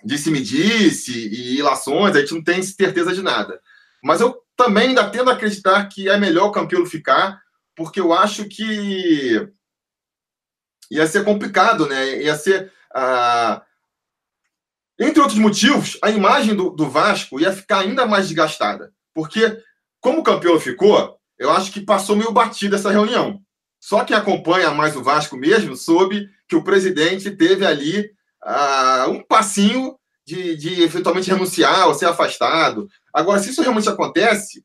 disse-me-disse 0.04 1.12
e 1.12 1.58
ilações, 1.58 2.16
a 2.16 2.20
gente 2.20 2.34
não 2.34 2.42
tem 2.42 2.62
certeza 2.62 3.14
de 3.14 3.22
nada. 3.22 3.60
Mas 4.02 4.20
eu 4.20 4.36
também 4.56 4.88
ainda 4.88 5.08
tendo 5.08 5.30
a 5.30 5.34
acreditar 5.34 5.88
que 5.88 6.08
é 6.08 6.18
melhor 6.18 6.48
o 6.48 6.52
Campilo 6.52 6.86
ficar, 6.86 7.40
porque 7.76 8.00
eu 8.00 8.12
acho 8.12 8.48
que 8.48 9.48
ia 10.90 11.06
ser 11.06 11.24
complicado, 11.24 11.86
né? 11.86 12.22
Ia 12.22 12.36
ser. 12.36 12.72
Ah... 12.94 13.62
Entre 14.98 15.20
outros 15.20 15.38
motivos, 15.38 15.98
a 16.02 16.10
imagem 16.10 16.54
do, 16.54 16.70
do 16.70 16.88
Vasco 16.88 17.40
ia 17.40 17.52
ficar 17.52 17.80
ainda 17.80 18.06
mais 18.06 18.28
desgastada. 18.28 18.92
Porque, 19.14 19.58
como 20.00 20.20
o 20.20 20.22
Campelo 20.22 20.60
ficou, 20.60 21.18
eu 21.42 21.50
acho 21.50 21.72
que 21.72 21.80
passou 21.80 22.14
meio 22.14 22.32
batido 22.32 22.76
essa 22.76 22.90
reunião. 22.90 23.40
Só 23.80 24.04
quem 24.04 24.16
acompanha 24.16 24.70
mais 24.70 24.94
o 24.94 25.02
Vasco 25.02 25.36
mesmo 25.36 25.74
soube 25.74 26.28
que 26.48 26.54
o 26.54 26.62
presidente 26.62 27.32
teve 27.32 27.66
ali 27.66 28.10
uh, 28.44 29.10
um 29.10 29.20
passinho 29.20 29.96
de, 30.24 30.56
de 30.56 30.82
eventualmente 30.82 31.28
renunciar 31.28 31.88
ou 31.88 31.94
ser 31.94 32.06
afastado. 32.06 32.88
Agora, 33.12 33.40
se 33.40 33.50
isso 33.50 33.60
realmente 33.60 33.88
acontece, 33.88 34.64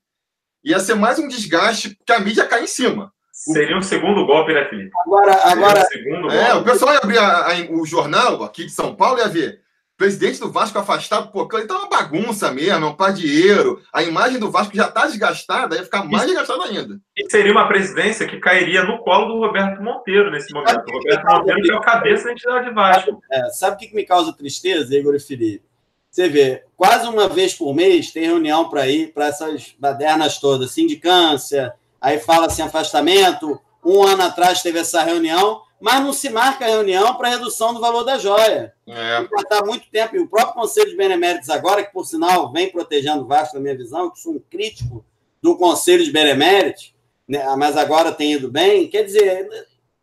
ia 0.63 0.79
ser 0.79 0.93
mais 0.93 1.17
um 1.17 1.27
desgaste 1.27 1.97
que 2.05 2.13
a 2.13 2.19
mídia 2.19 2.45
cai 2.45 2.63
em 2.63 2.67
cima. 2.67 3.11
Seria 3.31 3.77
um 3.77 3.81
segundo 3.81 4.25
golpe, 4.25 4.53
né, 4.53 4.65
Felipe? 4.69 4.91
Agora, 5.05 5.33
agora... 5.51 5.87
Um 6.23 6.29
é, 6.29 6.53
o 6.53 6.63
pessoal 6.63 6.93
ia 6.93 6.99
abrir 6.99 7.17
a, 7.17 7.47
a, 7.47 7.71
o 7.71 7.85
jornal 7.85 8.43
aqui 8.43 8.65
de 8.65 8.71
São 8.71 8.95
Paulo 8.95 9.17
e 9.17 9.21
ia 9.21 9.27
ver 9.27 9.61
presidente 9.97 10.39
do 10.39 10.51
Vasco 10.51 10.77
afastado, 10.77 11.31
pô, 11.31 11.47
então 11.57 11.77
é 11.77 11.79
uma 11.79 11.89
bagunça 11.89 12.51
mesmo, 12.51 12.85
é 12.85 12.87
um 12.87 12.93
par 12.93 13.11
de 13.11 13.47
euro. 13.47 13.81
A 13.91 14.03
imagem 14.03 14.39
do 14.39 14.51
Vasco 14.51 14.75
já 14.75 14.87
está 14.87 15.07
desgastada, 15.07 15.75
ia 15.75 15.83
ficar 15.83 16.03
mais 16.03 16.27
desgastada 16.27 16.65
ainda. 16.65 16.99
E 17.17 17.29
seria 17.29 17.51
uma 17.51 17.67
presidência 17.67 18.27
que 18.27 18.37
cairia 18.39 18.83
no 18.83 18.99
colo 18.99 19.33
do 19.33 19.39
Roberto 19.39 19.81
Monteiro 19.81 20.29
nesse 20.29 20.53
momento. 20.53 20.83
O 20.87 20.97
Roberto 20.97 21.25
Monteiro 21.25 21.61
que 21.63 21.71
é 21.71 21.75
o 21.75 21.81
cabeça 21.81 22.25
da 22.25 22.31
entidade 22.31 22.69
Vasco. 22.73 23.19
É, 23.31 23.49
sabe 23.49 23.75
o 23.75 23.79
que 23.79 23.95
me 23.95 24.05
causa 24.05 24.31
tristeza, 24.31 24.95
Igor 24.95 25.15
e 25.15 25.19
Felipe? 25.19 25.65
Você 26.11 26.29
vê, 26.29 26.63
quase 26.75 27.07
uma 27.07 27.27
vez 27.27 27.53
por 27.53 27.75
mês 27.75 28.11
tem 28.11 28.23
reunião 28.23 28.69
para 28.69 28.87
ir 28.87 29.13
para 29.13 29.27
essas 29.27 29.75
badernas 29.79 30.39
todas, 30.39 30.71
sindicância, 30.71 31.73
aí 31.99 32.19
fala 32.19 32.45
assim, 32.45 32.61
afastamento. 32.61 33.59
Um 33.83 34.03
ano 34.03 34.23
atrás 34.23 34.61
teve 34.61 34.79
essa 34.79 35.03
reunião, 35.03 35.61
mas 35.79 36.01
não 36.01 36.11
se 36.11 36.29
marca 36.29 36.65
a 36.65 36.69
reunião 36.69 37.15
para 37.15 37.29
redução 37.29 37.73
do 37.73 37.79
valor 37.79 38.03
da 38.03 38.17
joia. 38.17 38.73
É. 38.87 39.21
Está 39.21 39.59
há 39.59 39.65
muito 39.65 39.89
tempo, 39.89 40.15
e 40.15 40.19
o 40.19 40.27
próprio 40.27 40.55
Conselho 40.55 40.89
de 40.89 40.97
Beneméritos 40.97 41.49
agora, 41.49 41.83
que 41.83 41.93
por 41.93 42.05
sinal 42.05 42.51
vem 42.51 42.71
protegendo 42.71 43.23
o 43.23 43.27
Vasco, 43.27 43.55
na 43.55 43.61
minha 43.61 43.77
visão, 43.77 44.09
que 44.09 44.19
sou 44.19 44.33
um 44.33 44.41
crítico 44.49 45.05
do 45.41 45.57
Conselho 45.57 46.03
de 46.03 46.11
Beneméritos, 46.11 46.93
né, 47.27 47.45
mas 47.57 47.77
agora 47.77 48.11
tem 48.11 48.33
ido 48.33 48.49
bem, 48.49 48.87
quer 48.87 49.03
dizer, 49.03 49.49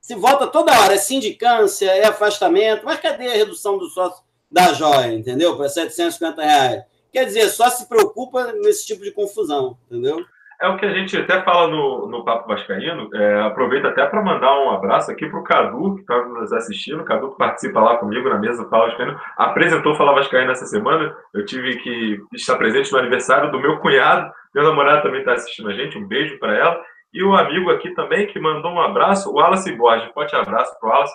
se 0.01 0.15
volta 0.15 0.47
toda 0.47 0.79
hora, 0.79 0.95
é 0.95 0.99
sindicância, 0.99 1.91
é 1.91 2.05
afastamento, 2.05 2.85
mas 2.85 3.01
cadê 3.01 3.29
a 3.29 3.37
redução 3.37 3.79
do 3.79 3.89
sócio 3.89 4.23
da 4.51 4.73
joia, 4.73 5.13
entendeu? 5.13 5.57
Para 5.57 5.69
750 5.69 6.43
reais. 6.43 6.85
Quer 7.11 7.25
dizer, 7.25 7.49
só 7.49 7.71
se 7.71 7.87
preocupa 7.87 8.53
nesse 8.53 8.87
tipo 8.87 9.03
de 9.03 9.11
confusão, 9.11 9.79
entendeu? 9.87 10.25
É 10.61 10.69
o 10.69 10.77
que 10.77 10.87
a 10.87 10.93
gente 10.95 11.17
até 11.17 11.43
fala 11.43 11.69
no, 11.69 12.07
no 12.07 12.25
Papo 12.25 12.49
Vascaíno. 12.49 13.09
É, 13.15 13.43
aproveito 13.43 13.87
até 13.87 14.07
para 14.07 14.23
mandar 14.23 14.59
um 14.61 14.71
abraço 14.71 15.11
aqui 15.11 15.27
para 15.29 15.41
o 15.41 15.45
Cadu, 15.45 15.97
que 15.97 16.01
está 16.03 16.25
nos 16.27 16.53
assistindo. 16.53 17.01
O 17.01 17.05
Cadu 17.05 17.33
que 17.33 17.39
participa 17.39 17.81
lá 17.81 17.97
comigo 17.99 18.29
na 18.29 18.39
mesa 18.39 18.63
do 18.63 18.71
Fala 18.71 18.87
Vascaíno. 18.87 19.21
Apresentou 19.37 19.95
Fala 19.95 20.15
Vascaíno 20.15 20.53
essa 20.53 20.67
semana. 20.67 21.15
Eu 21.35 21.45
tive 21.45 21.77
que 21.79 22.21
estar 22.33 22.57
presente 22.57 22.93
no 22.93 22.99
aniversário 22.99 23.51
do 23.51 23.61
meu 23.61 23.79
cunhado. 23.79 24.33
Meu 24.55 24.65
namorado 24.65 25.03
também 25.03 25.21
está 25.21 25.33
assistindo 25.33 25.69
a 25.69 25.75
gente. 25.75 25.99
Um 25.99 26.07
beijo 26.07 26.39
para 26.39 26.55
ela. 26.55 26.81
E 27.13 27.23
o 27.23 27.35
amigo 27.35 27.71
aqui 27.71 27.91
também 27.91 28.27
que 28.27 28.41
mandou 28.41 28.73
um 28.73 28.81
abraço, 28.81 29.31
o 29.31 29.35
Wallace 29.35 29.73
Borges. 29.73 30.13
Forte 30.13 30.35
abraço 30.35 30.79
para 30.79 30.89
o 30.89 30.93
Wallace. 30.93 31.15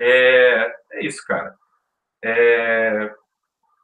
É, 0.00 0.72
é 0.92 1.04
isso, 1.04 1.24
cara. 1.26 1.54
É... 2.24 3.10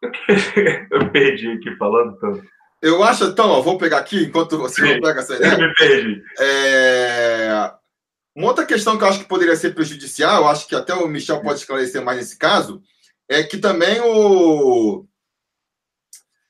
Eu 0.91 1.11
perdi 1.11 1.53
aqui 1.53 1.75
falando 1.77 2.17
tanto. 2.19 2.43
Eu 2.81 3.03
acho, 3.03 3.25
então, 3.25 3.49
ó, 3.51 3.61
vou 3.61 3.77
pegar 3.77 3.99
aqui, 3.99 4.25
enquanto 4.25 4.57
você 4.57 4.81
Sim, 4.81 4.95
não 4.95 5.01
pega 5.01 5.21
essa 5.21 5.35
ideia. 5.35 5.59
me 5.59 5.75
perdi. 5.75 6.23
É... 6.39 7.73
Uma 8.35 8.49
outra 8.49 8.65
questão 8.65 8.97
que 8.97 9.03
eu 9.03 9.09
acho 9.09 9.19
que 9.19 9.29
poderia 9.29 9.57
ser 9.57 9.75
prejudicial, 9.75 10.43
eu 10.43 10.49
acho 10.49 10.69
que 10.69 10.77
até 10.77 10.95
o 10.95 11.09
Michel 11.09 11.43
pode 11.43 11.59
esclarecer 11.59 12.01
mais 12.05 12.19
nesse 12.19 12.39
caso, 12.39 12.81
é 13.29 13.43
que 13.43 13.59
também 13.59 14.01
o 14.01 15.05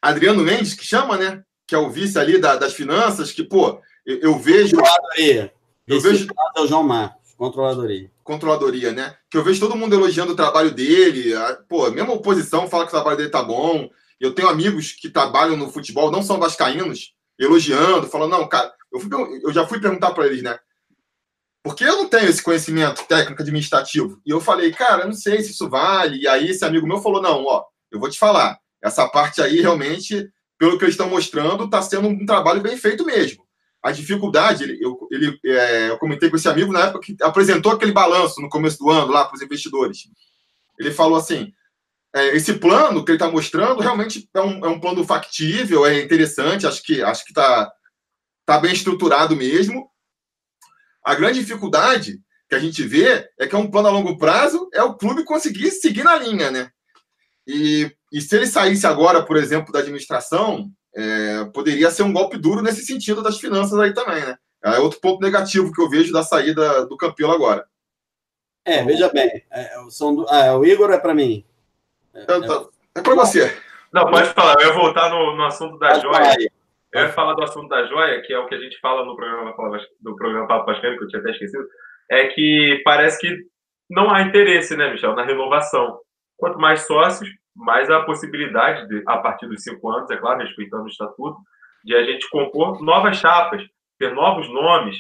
Adriano 0.03 0.43
Mendes, 0.43 0.75
que 0.75 0.85
chama, 0.85 1.17
né? 1.17 1.43
Que 1.67 1.75
é 1.75 1.79
o 1.79 1.88
vice 1.88 2.19
ali 2.19 2.38
da, 2.38 2.57
das 2.57 2.75
finanças, 2.75 3.33
que, 3.33 3.43
pô, 3.43 3.81
eu, 4.05 4.19
eu 4.21 4.38
vejo. 4.38 4.77
Controladoria. 4.77 5.53
Eu 5.87 5.97
Esse 5.97 6.09
vejo. 6.09 6.27
É 6.57 6.61
o 6.61 6.67
João 6.67 6.83
Marcos, 6.83 7.35
controladoria. 7.37 8.11
Controladoria, 8.23 8.93
né? 8.93 9.17
Que 9.31 9.38
eu 9.38 9.43
vejo 9.45 9.61
todo 9.61 9.77
mundo 9.77 9.95
elogiando 9.95 10.33
o 10.33 10.37
trabalho 10.37 10.71
dele. 10.71 11.33
Pô, 11.69 11.91
mesmo 11.91 12.12
a 12.12 12.17
oposição 12.17 12.69
fala 12.69 12.85
que 12.85 12.88
o 12.88 12.95
trabalho 12.95 13.17
dele 13.17 13.31
tá 13.31 13.43
bom. 13.43 13.88
Eu 14.21 14.35
tenho 14.35 14.49
amigos 14.49 14.93
que 14.93 15.09
trabalham 15.09 15.57
no 15.57 15.71
futebol, 15.71 16.11
não 16.11 16.23
são 16.23 16.39
vascaínos, 16.39 17.15
elogiando, 17.39 18.09
falando, 18.09 18.33
não, 18.33 18.49
cara, 18.49 18.73
eu, 18.93 19.01
fui, 19.01 19.11
eu 19.45 19.53
já 19.53 19.67
fui 19.67 19.81
perguntar 19.81 20.13
para 20.13 20.27
eles, 20.27 20.43
né? 20.43 20.59
Porque 21.63 21.85
eu 21.85 21.97
não 21.97 22.09
tenho 22.09 22.29
esse 22.29 22.43
conhecimento 22.43 23.07
técnico 23.07 23.43
administrativo. 23.43 24.21
E 24.25 24.31
eu 24.31 24.41
falei, 24.41 24.73
cara, 24.73 25.05
não 25.05 25.13
sei 25.13 25.43
se 25.43 25.51
isso 25.51 25.69
vale. 25.69 26.19
E 26.23 26.27
aí 26.27 26.49
esse 26.49 26.65
amigo 26.65 26.87
meu 26.87 27.03
falou, 27.03 27.21
não, 27.21 27.45
ó, 27.45 27.65
eu 27.91 28.01
vou 28.01 28.09
te 28.09 28.19
falar, 28.19 28.59
essa 28.83 29.07
parte 29.09 29.43
aí 29.43 29.61
realmente, 29.61 30.31
pelo 30.59 30.79
que 30.79 30.85
eles 30.85 30.95
estão 30.95 31.09
mostrando, 31.09 31.65
está 31.65 31.83
sendo 31.83 32.09
um 32.09 32.27
trabalho 32.27 32.61
bem 32.61 32.77
feito 32.77 33.05
mesmo. 33.05 33.47
A 33.83 33.93
dificuldade, 33.93 34.65
ele, 34.65 34.79
eu, 34.81 34.99
ele, 35.11 35.39
é, 35.45 35.91
eu 35.91 35.99
comentei 35.99 36.29
com 36.29 36.37
esse 36.37 36.49
amigo 36.49 36.73
na 36.73 36.87
época 36.87 37.01
que 37.01 37.17
apresentou 37.23 37.73
aquele 37.73 37.93
balanço 37.93 38.41
no 38.41 38.49
começo 38.49 38.79
do 38.79 38.91
ano 38.91 39.13
lá 39.13 39.25
para 39.25 39.37
os 39.37 39.43
investidores. 39.43 40.09
Ele 40.79 40.91
falou 40.91 41.17
assim: 41.17 41.53
é, 42.14 42.37
esse 42.37 42.55
plano 42.55 43.05
que 43.05 43.11
ele 43.11 43.16
está 43.16 43.31
mostrando 43.31 43.81
realmente 43.81 44.29
é 44.35 44.40
um, 44.40 44.64
é 44.64 44.68
um 44.68 44.81
plano 44.81 45.05
factível, 45.05 45.87
é 45.87 46.01
interessante, 46.01 46.66
acho 46.66 46.83
que 46.83 47.03
acho 47.03 47.25
que 47.25 47.33
está 47.33 47.71
tá 48.47 48.59
bem 48.59 48.73
estruturado 48.73 49.37
mesmo. 49.37 49.90
A 51.05 51.14
grande 51.14 51.40
dificuldade 51.40 52.21
que 52.49 52.55
a 52.55 52.59
gente 52.59 52.83
vê 52.83 53.29
é 53.38 53.47
que 53.47 53.55
é 53.55 53.59
um 53.59 53.71
plano 53.71 53.88
a 53.88 53.90
longo 53.90 54.16
prazo, 54.16 54.68
é 54.73 54.83
o 54.83 54.94
clube 54.94 55.25
conseguir 55.25 55.71
seguir 55.71 56.03
na 56.03 56.16
linha, 56.16 56.51
né? 56.51 56.71
E, 57.47 57.90
e 58.12 58.21
se 58.21 58.35
ele 58.37 58.47
saísse 58.47 58.87
agora, 58.87 59.23
por 59.23 59.37
exemplo, 59.37 59.73
da 59.73 59.81
administração, 59.81 60.71
é, 60.94 61.44
poderia 61.47 61.90
ser 61.90 62.03
um 62.03 62.12
golpe 62.12 62.38
duro 62.38 62.62
nesse 62.62 62.85
sentido 62.85 63.23
das 63.23 63.38
finanças 63.38 63.79
aí 63.79 63.92
também, 63.92 64.25
né? 64.25 64.37
É 64.64 64.79
outro 64.79 65.01
ponto 65.01 65.21
negativo 65.21 65.73
que 65.73 65.81
eu 65.81 65.88
vejo 65.88 66.12
da 66.12 66.23
saída 66.23 66.87
do 66.87 66.97
Campelo 66.97 67.33
agora. 67.33 67.66
É, 68.64 68.85
veja 68.85 69.09
bem, 69.09 69.44
é, 69.51 69.71
são 69.88 70.27
ah, 70.29 70.57
o 70.57 70.64
Igor 70.64 70.90
é 70.90 70.99
para 70.99 71.14
mim. 71.14 71.44
É, 72.14 72.99
é 72.99 73.03
para 73.03 73.14
você. 73.14 73.57
Não, 73.92 74.11
pode 74.11 74.29
falar. 74.31 74.57
Eu 74.61 74.68
ia 74.68 74.75
voltar 74.75 75.11
no, 75.11 75.37
no 75.37 75.44
assunto 75.44 75.79
da 75.79 75.88
pode 75.88 76.03
joia. 76.03 76.51
Eu 76.92 77.03
ia 77.03 77.09
falar 77.11 77.35
do 77.35 77.42
assunto 77.42 77.68
da 77.68 77.85
joia, 77.87 78.23
que 78.23 78.33
é 78.33 78.38
o 78.38 78.47
que 78.47 78.55
a 78.55 78.61
gente 78.61 78.79
fala 78.81 79.05
no 79.05 79.16
programa 79.16 79.55
do 80.01 80.16
programa 80.16 80.47
Papo 80.47 80.66
Pascal, 80.66 80.97
que 80.97 81.05
eu 81.05 81.09
tinha 81.09 81.21
até 81.21 81.31
esquecido. 81.31 81.66
É 82.11 82.27
que 82.29 82.81
parece 82.85 83.18
que 83.21 83.47
não 83.88 84.11
há 84.11 84.23
interesse, 84.23 84.77
né, 84.77 84.90
Michel, 84.90 85.14
na 85.14 85.25
renovação. 85.25 86.01
Quanto 86.37 86.59
mais 86.59 86.87
sócios, 86.87 87.29
mais 87.55 87.90
a 87.90 88.03
possibilidade, 88.03 88.88
de, 88.88 89.03
a 89.07 89.18
partir 89.18 89.47
dos 89.49 89.62
cinco 89.62 89.90
anos, 89.90 90.11
é 90.11 90.16
claro, 90.16 90.40
respeitando 90.40 90.85
o 90.85 90.88
estatuto, 90.88 91.38
de 91.85 91.94
a 91.94 92.05
gente 92.05 92.29
compor 92.31 92.83
novas 92.83 93.16
chapas, 93.16 93.62
ter 93.99 94.14
novos 94.14 94.49
nomes, 94.49 94.97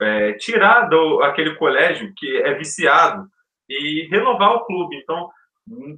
é, 0.00 0.32
tirar 0.34 0.88
do, 0.88 1.22
aquele 1.22 1.54
colégio 1.56 2.12
que 2.16 2.36
é 2.38 2.54
viciado 2.54 3.26
e 3.68 4.08
renovar 4.10 4.52
o 4.52 4.64
clube. 4.64 4.96
Então, 4.96 5.30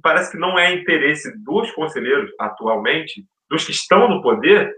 parece 0.01 0.31
que 0.31 0.37
não 0.37 0.57
é 0.57 0.73
interesse 0.73 1.31
dos 1.43 1.71
conselheiros 1.71 2.31
atualmente, 2.39 3.25
dos 3.49 3.65
que 3.65 3.71
estão 3.71 4.07
no 4.07 4.21
poder, 4.21 4.73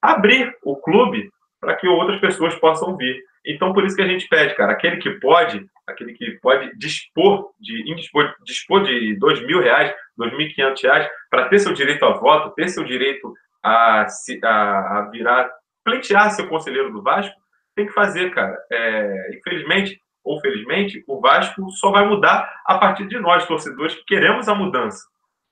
abrir 0.00 0.54
o 0.62 0.76
clube 0.76 1.30
para 1.60 1.76
que 1.76 1.88
outras 1.88 2.20
pessoas 2.20 2.54
possam 2.56 2.96
vir. 2.96 3.20
Então, 3.44 3.72
por 3.72 3.84
isso 3.84 3.96
que 3.96 4.02
a 4.02 4.08
gente 4.08 4.28
pede, 4.28 4.54
cara, 4.54 4.72
aquele 4.72 4.96
que 4.96 5.10
pode, 5.20 5.64
aquele 5.86 6.12
que 6.14 6.32
pode 6.42 6.76
dispor 6.76 7.50
de, 7.60 7.90
indispor, 7.90 8.34
dispor 8.44 8.82
de 8.82 9.16
dois 9.18 9.40
mil 9.46 9.60
reais, 9.60 9.94
dois 10.16 10.32
mil 10.32 10.46
e 10.46 10.52
quinhentos 10.52 10.82
reais, 10.82 11.08
para 11.30 11.48
ter 11.48 11.58
seu 11.60 11.72
direito 11.72 12.04
a 12.04 12.12
voto, 12.12 12.54
ter 12.54 12.68
seu 12.68 12.84
direito 12.84 13.32
a, 13.62 14.06
a, 14.44 14.98
a 14.98 15.10
virar, 15.10 15.50
pleitear 15.84 16.30
ser 16.30 16.48
conselheiro 16.48 16.92
do 16.92 17.02
Vasco, 17.02 17.34
tem 17.74 17.86
que 17.86 17.92
fazer, 17.92 18.30
cara. 18.34 18.56
É, 18.72 19.36
infelizmente, 19.36 20.00
ou 20.26 20.40
felizmente, 20.40 21.04
o 21.06 21.20
Vasco 21.20 21.70
só 21.70 21.92
vai 21.92 22.04
mudar 22.06 22.52
a 22.66 22.76
partir 22.78 23.06
de 23.06 23.18
nós, 23.18 23.46
torcedores, 23.46 23.94
que 23.94 24.04
queremos 24.04 24.48
a 24.48 24.54
mudança. 24.54 25.06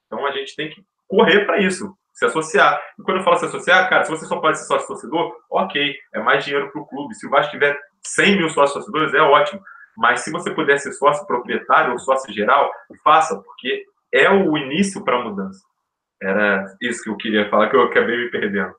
Então 0.06 0.26
a 0.26 0.32
gente 0.32 0.56
tem 0.56 0.68
que 0.68 0.84
correr 1.06 1.46
para 1.46 1.60
isso, 1.60 1.96
se 2.12 2.26
associar. 2.26 2.80
E 2.98 3.02
quando 3.04 3.18
eu 3.18 3.22
falo 3.22 3.36
se 3.36 3.46
associar, 3.46 3.88
cara, 3.88 4.04
se 4.04 4.10
você 4.10 4.26
só 4.26 4.40
pode 4.40 4.58
ser 4.58 4.64
sócio 4.64 4.88
torcedor, 4.88 5.32
ok, 5.48 5.94
é 6.12 6.20
mais 6.20 6.44
dinheiro 6.44 6.72
para 6.72 6.82
o 6.82 6.86
clube. 6.86 7.14
Se 7.14 7.26
o 7.26 7.30
Vasco 7.30 7.52
tiver 7.52 7.78
100 8.02 8.36
mil 8.36 8.50
sócios 8.50 8.84
torcedores, 8.84 9.14
é 9.14 9.22
ótimo. 9.22 9.62
Mas 9.96 10.20
se 10.20 10.32
você 10.32 10.50
puder 10.50 10.78
ser 10.78 10.92
sócio 10.92 11.24
proprietário 11.24 11.92
ou 11.92 11.98
sócio 12.00 12.32
geral, 12.34 12.68
faça, 13.04 13.40
porque 13.40 13.84
é 14.12 14.28
o 14.28 14.56
início 14.58 15.04
para 15.04 15.20
a 15.20 15.22
mudança. 15.22 15.60
Era 16.20 16.66
isso 16.80 17.04
que 17.04 17.10
eu 17.10 17.16
queria 17.16 17.48
falar, 17.48 17.70
que 17.70 17.76
eu 17.76 17.82
acabei 17.82 18.16
me 18.16 18.30
perdendo. 18.30 18.74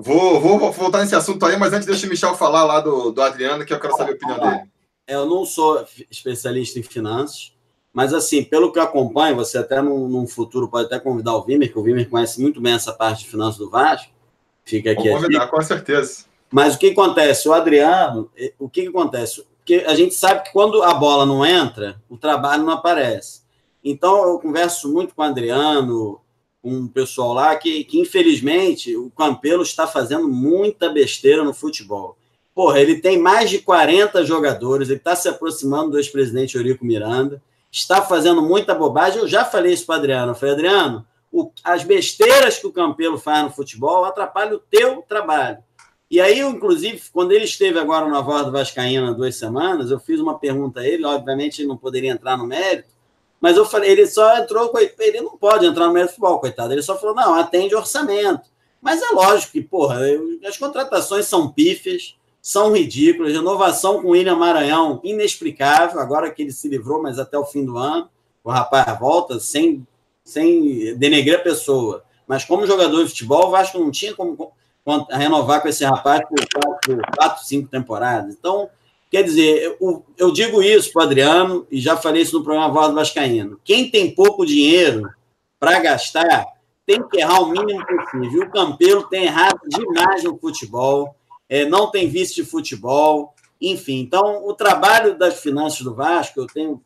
Vou, 0.00 0.40
vou 0.40 0.72
voltar 0.72 1.00
nesse 1.00 1.14
assunto 1.14 1.44
aí, 1.44 1.56
mas 1.56 1.72
antes 1.72 1.86
deixa 1.86 2.06
o 2.06 2.10
Michel 2.10 2.34
falar 2.34 2.64
lá 2.64 2.80
do, 2.80 3.10
do 3.10 3.22
Adriano, 3.22 3.64
que 3.64 3.72
eu 3.72 3.80
quero 3.80 3.96
saber 3.96 4.12
a 4.12 4.14
opinião 4.14 4.38
dele. 4.38 4.62
Eu 5.06 5.26
não 5.26 5.44
sou 5.44 5.84
especialista 6.10 6.78
em 6.78 6.82
finanças, 6.82 7.52
mas 7.92 8.12
assim, 8.12 8.44
pelo 8.44 8.70
que 8.72 8.78
eu 8.78 8.82
acompanho, 8.82 9.36
você 9.36 9.58
até 9.58 9.80
num, 9.80 10.06
num 10.06 10.26
futuro 10.26 10.68
pode 10.68 10.86
até 10.86 11.00
convidar 11.00 11.34
o 11.34 11.42
Vimer, 11.42 11.72
que 11.72 11.78
o 11.78 11.82
Vimer 11.82 12.08
conhece 12.08 12.40
muito 12.40 12.60
bem 12.60 12.74
essa 12.74 12.92
parte 12.92 13.24
de 13.24 13.30
finanças 13.30 13.58
do 13.58 13.70
Vasco. 13.70 14.12
Fica 14.64 14.92
aqui. 14.92 15.08
Vou 15.08 15.20
convidar, 15.20 15.48
com 15.48 15.62
certeza. 15.62 16.24
Mas 16.50 16.74
o 16.74 16.78
que 16.78 16.90
acontece? 16.90 17.48
O 17.48 17.52
Adriano, 17.52 18.30
o 18.58 18.68
que 18.68 18.86
acontece? 18.86 19.42
Porque 19.58 19.84
a 19.86 19.94
gente 19.94 20.14
sabe 20.14 20.44
que 20.44 20.52
quando 20.52 20.82
a 20.82 20.94
bola 20.94 21.26
não 21.26 21.44
entra, 21.44 22.00
o 22.08 22.16
trabalho 22.16 22.64
não 22.64 22.72
aparece. 22.72 23.42
Então, 23.82 24.28
eu 24.28 24.38
converso 24.38 24.92
muito 24.92 25.14
com 25.14 25.22
o 25.22 25.24
Adriano, 25.24 26.20
o 26.62 26.88
pessoal 26.88 27.32
lá, 27.32 27.56
que, 27.56 27.84
que 27.84 28.00
infelizmente 28.00 28.96
o 28.96 29.10
Campelo 29.10 29.62
está 29.62 29.86
fazendo 29.86 30.28
muita 30.28 30.88
besteira 30.90 31.44
no 31.44 31.54
futebol. 31.54 32.16
Porra, 32.54 32.80
ele 32.80 33.00
tem 33.00 33.18
mais 33.18 33.48
de 33.48 33.58
40 33.60 34.24
jogadores, 34.24 34.88
ele 34.88 34.98
está 34.98 35.14
se 35.14 35.28
aproximando 35.28 35.92
do 35.92 35.98
ex-presidente 35.98 36.56
Eurico 36.56 36.84
Miranda, 36.84 37.40
está 37.70 38.02
fazendo 38.02 38.42
muita 38.42 38.74
bobagem. 38.74 39.20
Eu 39.20 39.28
já 39.28 39.44
falei 39.44 39.72
isso 39.72 39.86
para 39.86 39.94
o 39.94 39.98
Adriano. 39.98 40.32
Eu 40.32 40.34
falei, 40.34 40.54
Adriano, 40.54 41.06
o, 41.30 41.52
as 41.62 41.84
besteiras 41.84 42.58
que 42.58 42.66
o 42.66 42.72
Campelo 42.72 43.18
faz 43.18 43.44
no 43.44 43.50
futebol 43.50 44.04
atrapalham 44.04 44.56
o 44.56 44.58
teu 44.58 45.02
trabalho. 45.02 45.58
E 46.10 46.20
aí, 46.20 46.40
inclusive, 46.40 47.00
quando 47.12 47.32
ele 47.32 47.44
esteve 47.44 47.78
agora 47.78 48.08
na 48.08 48.22
Voz 48.22 48.46
do 48.46 48.52
Vascaína 48.52 49.12
duas 49.12 49.36
semanas, 49.36 49.90
eu 49.90 50.00
fiz 50.00 50.18
uma 50.18 50.38
pergunta 50.38 50.80
a 50.80 50.88
ele, 50.88 51.04
obviamente 51.04 51.60
ele 51.60 51.68
não 51.68 51.76
poderia 51.76 52.10
entrar 52.10 52.36
no 52.38 52.46
mérito, 52.46 52.88
mas 53.40 53.56
eu 53.56 53.64
falei, 53.64 53.90
ele 53.90 54.06
só 54.06 54.36
entrou, 54.38 54.72
ele 54.98 55.20
não 55.20 55.36
pode 55.36 55.64
entrar 55.64 55.86
no 55.86 55.92
mérito 55.92 56.14
futebol, 56.14 56.40
coitado. 56.40 56.72
Ele 56.72 56.82
só 56.82 56.98
falou, 56.98 57.14
não, 57.14 57.34
atende 57.34 57.74
orçamento. 57.74 58.48
Mas 58.80 59.00
é 59.02 59.10
lógico 59.10 59.52
que, 59.52 59.62
porra, 59.62 60.00
as 60.46 60.56
contratações 60.56 61.26
são 61.26 61.50
pífias, 61.50 62.16
são 62.42 62.72
ridículas. 62.72 63.32
Renovação 63.32 64.00
com 64.00 64.08
o 64.08 64.10
William 64.10 64.36
Maranhão, 64.36 65.00
inexplicável, 65.04 66.00
agora 66.00 66.30
que 66.30 66.42
ele 66.42 66.52
se 66.52 66.68
livrou, 66.68 67.02
mas 67.02 67.18
até 67.18 67.38
o 67.38 67.44
fim 67.44 67.64
do 67.64 67.76
ano. 67.76 68.08
O 68.42 68.50
rapaz 68.50 68.98
volta 68.98 69.38
sem, 69.38 69.86
sem 70.24 70.96
denegrir 70.96 71.38
a 71.38 71.42
pessoa. 71.42 72.02
Mas 72.26 72.44
como 72.44 72.66
jogador 72.66 73.02
de 73.02 73.10
futebol, 73.10 73.46
o 73.46 73.50
Vasco 73.50 73.78
não 73.78 73.90
tinha 73.90 74.14
como 74.14 74.52
renovar 75.10 75.60
com 75.60 75.68
esse 75.68 75.84
rapaz 75.84 76.22
por 76.28 76.38
quatro, 76.54 76.98
quatro 77.16 77.44
cinco 77.44 77.68
temporadas. 77.68 78.34
Então, 78.34 78.68
Quer 79.10 79.22
dizer, 79.22 79.76
eu, 79.80 80.04
eu 80.16 80.32
digo 80.32 80.62
isso 80.62 80.92
para 80.92 81.04
Adriano, 81.04 81.66
e 81.70 81.80
já 81.80 81.96
falei 81.96 82.22
isso 82.22 82.38
no 82.38 82.44
programa 82.44 82.72
Voz 82.72 82.88
do 82.88 82.94
Vascaíno. 82.94 83.58
Quem 83.64 83.90
tem 83.90 84.14
pouco 84.14 84.44
dinheiro 84.44 85.08
para 85.58 85.80
gastar 85.80 86.46
tem 86.84 87.02
que 87.06 87.20
errar 87.20 87.40
o 87.40 87.50
mínimo 87.50 87.84
possível. 87.86 88.42
O 88.42 88.50
Campelo 88.50 89.02
tem 89.04 89.24
errado 89.24 89.60
demais 89.66 90.24
no 90.24 90.38
futebol, 90.38 91.14
é, 91.48 91.64
não 91.64 91.90
tem 91.90 92.08
visto 92.08 92.36
de 92.36 92.44
futebol, 92.44 93.34
enfim. 93.60 94.00
Então, 94.00 94.46
o 94.46 94.54
trabalho 94.54 95.16
das 95.16 95.40
finanças 95.40 95.80
do 95.80 95.94
Vasco, 95.94 96.40
eu 96.40 96.46
tenho, 96.46 96.82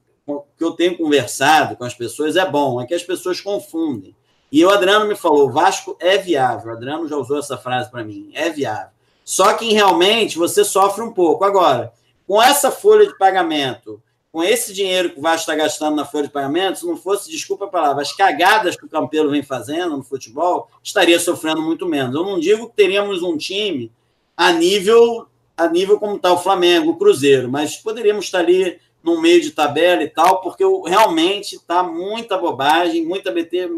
que 0.57 0.65
eu 0.65 0.73
tenho 0.73 0.97
conversado 0.97 1.77
com 1.77 1.85
as 1.85 1.95
pessoas, 1.95 2.37
é 2.37 2.49
bom, 2.49 2.81
é 2.81 2.87
que 2.87 2.95
as 2.95 3.03
pessoas 3.03 3.41
confundem. 3.41 4.15
E 4.51 4.65
o 4.65 4.71
Adriano 4.71 5.07
me 5.07 5.17
falou: 5.17 5.49
o 5.49 5.51
Vasco 5.51 5.97
é 5.99 6.19
viável. 6.19 6.71
O 6.71 6.77
Adriano 6.77 7.09
já 7.09 7.17
usou 7.17 7.39
essa 7.39 7.57
frase 7.57 7.91
para 7.91 8.05
mim: 8.05 8.31
é 8.35 8.51
viável. 8.51 8.91
Só 9.25 9.55
que 9.55 9.73
realmente 9.73 10.37
você 10.37 10.63
sofre 10.65 11.03
um 11.03 11.13
pouco. 11.13 11.45
Agora, 11.45 11.93
com 12.27 12.43
essa 12.43 12.71
folha 12.71 13.07
de 13.07 13.17
pagamento, 13.17 14.03
com 14.31 14.43
esse 14.43 14.73
dinheiro 14.73 15.11
que 15.11 15.19
o 15.19 15.23
Vasco 15.23 15.41
está 15.41 15.55
gastando 15.55 15.97
na 15.97 16.07
folha 16.07 16.27
de 16.27 16.33
pagamento, 16.33 16.79
se 16.79 16.87
não 16.87 16.97
fosse, 16.97 17.31
desculpa 17.31 17.67
a 17.67 17.69
palavra, 17.69 18.03
as 18.03 18.13
cagadas 18.13 18.77
que 18.77 18.87
o 18.87 18.89
Campelo 18.89 19.31
vem 19.31 19.43
fazendo 19.43 19.97
no 19.97 20.03
futebol, 20.03 20.71
estaria 20.83 21.21
sofrendo 21.21 21.61
muito 21.61 21.87
menos. 21.87 22.15
Eu 22.15 22.25
não 22.25 22.41
digo 22.41 22.69
que 22.71 22.77
teríamos 22.77 23.23
um 23.23 23.37
time 23.37 23.93
a 24.35 24.51
nível, 24.51 25.27
a 25.57 25.69
nível 25.69 25.99
como 25.99 26.17
está 26.17 26.33
o 26.33 26.39
Flamengo, 26.39 26.93
o 26.93 26.97
Cruzeiro, 26.97 27.51
mas 27.51 27.77
poderíamos 27.77 28.25
estar 28.25 28.39
ali 28.39 28.81
no 29.03 29.21
meio 29.21 29.41
de 29.41 29.51
tabela 29.51 30.03
e 30.03 30.09
tal, 30.09 30.41
porque 30.41 30.65
realmente 30.87 31.57
está 31.57 31.83
muita 31.83 32.39
bobagem, 32.39 33.05
muita 33.05 33.33
BT 33.33 33.69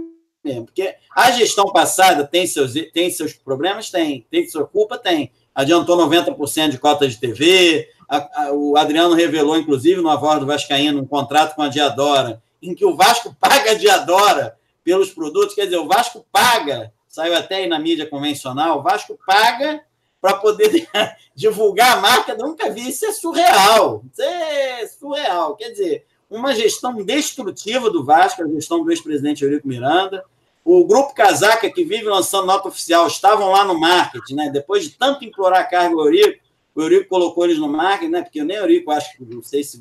mesmo. 0.44 0.66
Porque 0.66 0.94
a 1.10 1.30
gestão 1.30 1.72
passada 1.72 2.24
tem 2.24 2.46
seus, 2.46 2.74
tem 2.92 3.10
seus 3.10 3.32
problemas? 3.32 3.90
Tem. 3.90 4.26
Tem 4.30 4.46
sua 4.46 4.66
culpa? 4.66 4.98
Tem. 4.98 5.32
Adiantou 5.54 5.96
90% 5.96 6.70
de 6.70 6.78
cota 6.78 7.08
de 7.08 7.18
TV, 7.18 7.88
a, 8.08 8.44
a, 8.44 8.52
o 8.52 8.76
Adriano 8.76 9.14
revelou, 9.14 9.56
inclusive, 9.56 10.00
no 10.00 10.18
Voz 10.18 10.40
do 10.40 10.46
Vascaíno, 10.46 11.00
um 11.00 11.06
contrato 11.06 11.54
com 11.54 11.62
a 11.62 11.68
Diadora, 11.68 12.42
em 12.62 12.74
que 12.74 12.84
o 12.84 12.96
Vasco 12.96 13.34
paga 13.40 13.72
a 13.72 13.74
Diadora 13.74 14.56
pelos 14.82 15.10
produtos, 15.10 15.54
quer 15.54 15.64
dizer, 15.64 15.78
o 15.78 15.88
Vasco 15.88 16.24
paga, 16.30 16.92
saiu 17.08 17.36
até 17.36 17.56
aí 17.56 17.66
na 17.66 17.78
mídia 17.78 18.06
convencional, 18.06 18.78
o 18.78 18.82
Vasco 18.82 19.18
paga 19.26 19.82
para 20.20 20.34
poder 20.34 20.88
divulgar 21.34 21.98
a 21.98 22.00
marca, 22.00 22.34
nunca 22.34 22.70
vi, 22.70 22.88
isso 22.88 23.06
é 23.06 23.12
surreal, 23.12 24.02
isso 24.12 24.22
é 24.22 24.86
surreal, 24.86 25.56
quer 25.56 25.70
dizer, 25.70 26.06
uma 26.30 26.54
gestão 26.54 26.94
destrutiva 27.04 27.90
do 27.90 28.04
Vasco, 28.04 28.42
a 28.42 28.48
gestão 28.48 28.82
do 28.82 28.90
ex-presidente 28.90 29.44
Eurico 29.44 29.68
Miranda, 29.68 30.24
o 30.64 30.84
grupo 30.86 31.14
Casaca, 31.14 31.70
que 31.70 31.84
vive 31.84 32.04
lançando 32.04 32.46
nota 32.46 32.68
oficial, 32.68 33.06
estavam 33.06 33.50
lá 33.50 33.64
no 33.64 33.78
marketing, 33.78 34.34
né? 34.34 34.50
depois 34.50 34.84
de 34.84 34.90
tanto 34.90 35.24
implorar 35.24 35.60
a 35.60 35.64
carga 35.64 35.94
Eurico, 35.94 36.43
o 36.74 36.82
Eurico 36.82 37.08
colocou 37.08 37.44
eles 37.44 37.58
no 37.58 37.68
marketing, 37.68 38.10
né? 38.10 38.22
Porque 38.22 38.42
nem 38.42 38.56
Eurico 38.56 38.90
acho 38.90 39.16
que 39.16 39.24
não 39.24 39.42
sei 39.42 39.62
se 39.62 39.78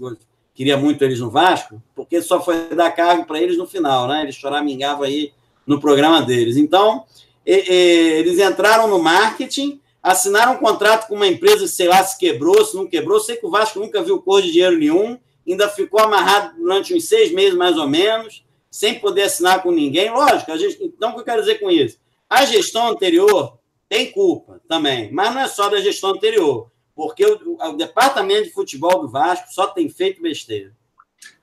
queria 0.53 0.77
muito 0.77 1.03
eles 1.03 1.19
no 1.19 1.29
Vasco, 1.29 1.81
porque 1.95 2.21
só 2.21 2.41
foi 2.41 2.69
dar 2.69 2.91
cargo 2.91 3.25
para 3.25 3.41
eles 3.41 3.57
no 3.57 3.65
final, 3.65 4.07
né? 4.07 4.21
Eles 4.21 4.35
choramingavam 4.35 5.03
aí 5.03 5.33
no 5.65 5.79
programa 5.79 6.21
deles. 6.21 6.55
Então, 6.55 7.05
e, 7.45 7.53
e, 7.53 8.19
eles 8.19 8.39
entraram 8.39 8.87
no 8.87 8.99
marketing, 8.99 9.81
assinaram 10.01 10.53
um 10.53 10.57
contrato 10.57 11.07
com 11.07 11.15
uma 11.15 11.27
empresa, 11.27 11.67
sei 11.67 11.87
lá 11.87 12.03
se 12.03 12.17
quebrou, 12.17 12.63
se 12.63 12.75
não 12.75 12.85
quebrou. 12.85 13.19
Sei 13.19 13.37
que 13.37 13.45
o 13.45 13.49
Vasco 13.49 13.79
nunca 13.79 14.03
viu 14.03 14.21
cor 14.21 14.41
de 14.41 14.51
dinheiro 14.51 14.77
nenhum, 14.77 15.17
ainda 15.47 15.67
ficou 15.69 15.99
amarrado 15.99 16.55
durante 16.57 16.93
uns 16.93 17.07
seis 17.07 17.31
meses 17.31 17.55
mais 17.55 17.77
ou 17.77 17.87
menos, 17.87 18.45
sem 18.69 18.99
poder 18.99 19.23
assinar 19.23 19.63
com 19.63 19.71
ninguém. 19.71 20.11
Lógico, 20.11 20.51
a 20.51 20.57
gente, 20.57 20.83
então 20.83 21.09
o 21.09 21.13
que 21.15 21.21
eu 21.21 21.25
quero 21.25 21.41
dizer 21.41 21.59
com 21.59 21.71
isso? 21.71 21.97
A 22.29 22.45
gestão 22.45 22.87
anterior 22.87 23.57
tem 23.89 24.11
culpa 24.11 24.61
também, 24.67 25.11
mas 25.11 25.33
não 25.33 25.41
é 25.41 25.47
só 25.47 25.69
da 25.69 25.79
gestão 25.79 26.11
anterior 26.11 26.71
porque 26.95 27.25
o, 27.25 27.57
o, 27.59 27.77
departamento 27.77 28.43
de 28.43 28.53
futebol 28.53 29.01
do 29.01 29.09
Vasco 29.09 29.47
só 29.51 29.67
tem 29.67 29.89
feito 29.89 30.21
besteira. 30.21 30.71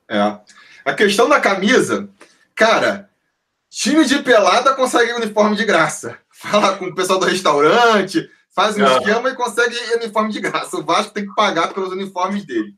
É. 0.08 0.38
A 0.84 0.94
questão 0.94 1.28
da 1.28 1.40
camisa, 1.40 2.08
cara, 2.54 3.10
time 3.68 4.04
de 4.04 4.22
pelada 4.22 4.74
consegue 4.74 5.12
uniforme 5.12 5.56
de 5.56 5.64
graça. 5.64 6.18
Fala 6.30 6.76
com 6.76 6.86
o 6.86 6.94
pessoal 6.94 7.18
do 7.18 7.26
restaurante, 7.26 8.28
faz 8.54 8.76
um 8.76 8.84
é. 8.84 8.96
esquema 8.96 9.30
e 9.30 9.34
consegue 9.34 9.76
uniforme 9.96 10.32
de 10.32 10.40
graça. 10.40 10.76
O 10.76 10.84
Vasco 10.84 11.12
tem 11.12 11.26
que 11.26 11.34
pagar 11.34 11.72
pelos 11.74 11.92
uniformes 11.92 12.44
dele. 12.44 12.74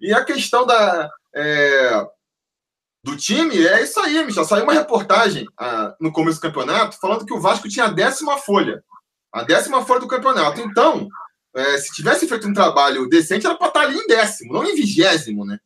E 0.00 0.12
a 0.12 0.24
questão 0.24 0.66
da, 0.66 1.10
é, 1.34 2.06
do 3.02 3.16
time 3.16 3.66
é 3.66 3.82
isso 3.82 3.98
aí, 4.00 4.22
Michel. 4.24 4.44
Saiu 4.44 4.64
uma 4.64 4.72
reportagem 4.72 5.46
ah, 5.58 5.94
no 6.00 6.12
começo 6.12 6.38
do 6.38 6.42
campeonato 6.42 6.98
falando 6.98 7.24
que 7.24 7.32
o 7.32 7.40
Vasco 7.40 7.68
tinha 7.68 7.86
a 7.86 7.90
décima 7.90 8.36
folha. 8.38 8.84
A 9.32 9.42
décima 9.42 9.84
folha 9.84 10.00
do 10.00 10.08
campeonato. 10.08 10.60
Então, 10.60 11.08
é, 11.54 11.78
se 11.78 11.92
tivesse 11.92 12.28
feito 12.28 12.46
um 12.46 12.54
trabalho 12.54 13.08
decente, 13.08 13.46
era 13.46 13.56
para 13.56 13.68
estar 13.68 13.80
tá 13.80 13.86
ali 13.86 13.98
em 13.98 14.06
décimo, 14.06 14.52
não 14.52 14.64
em 14.64 14.74
vigésimo, 14.74 15.44
né? 15.44 15.58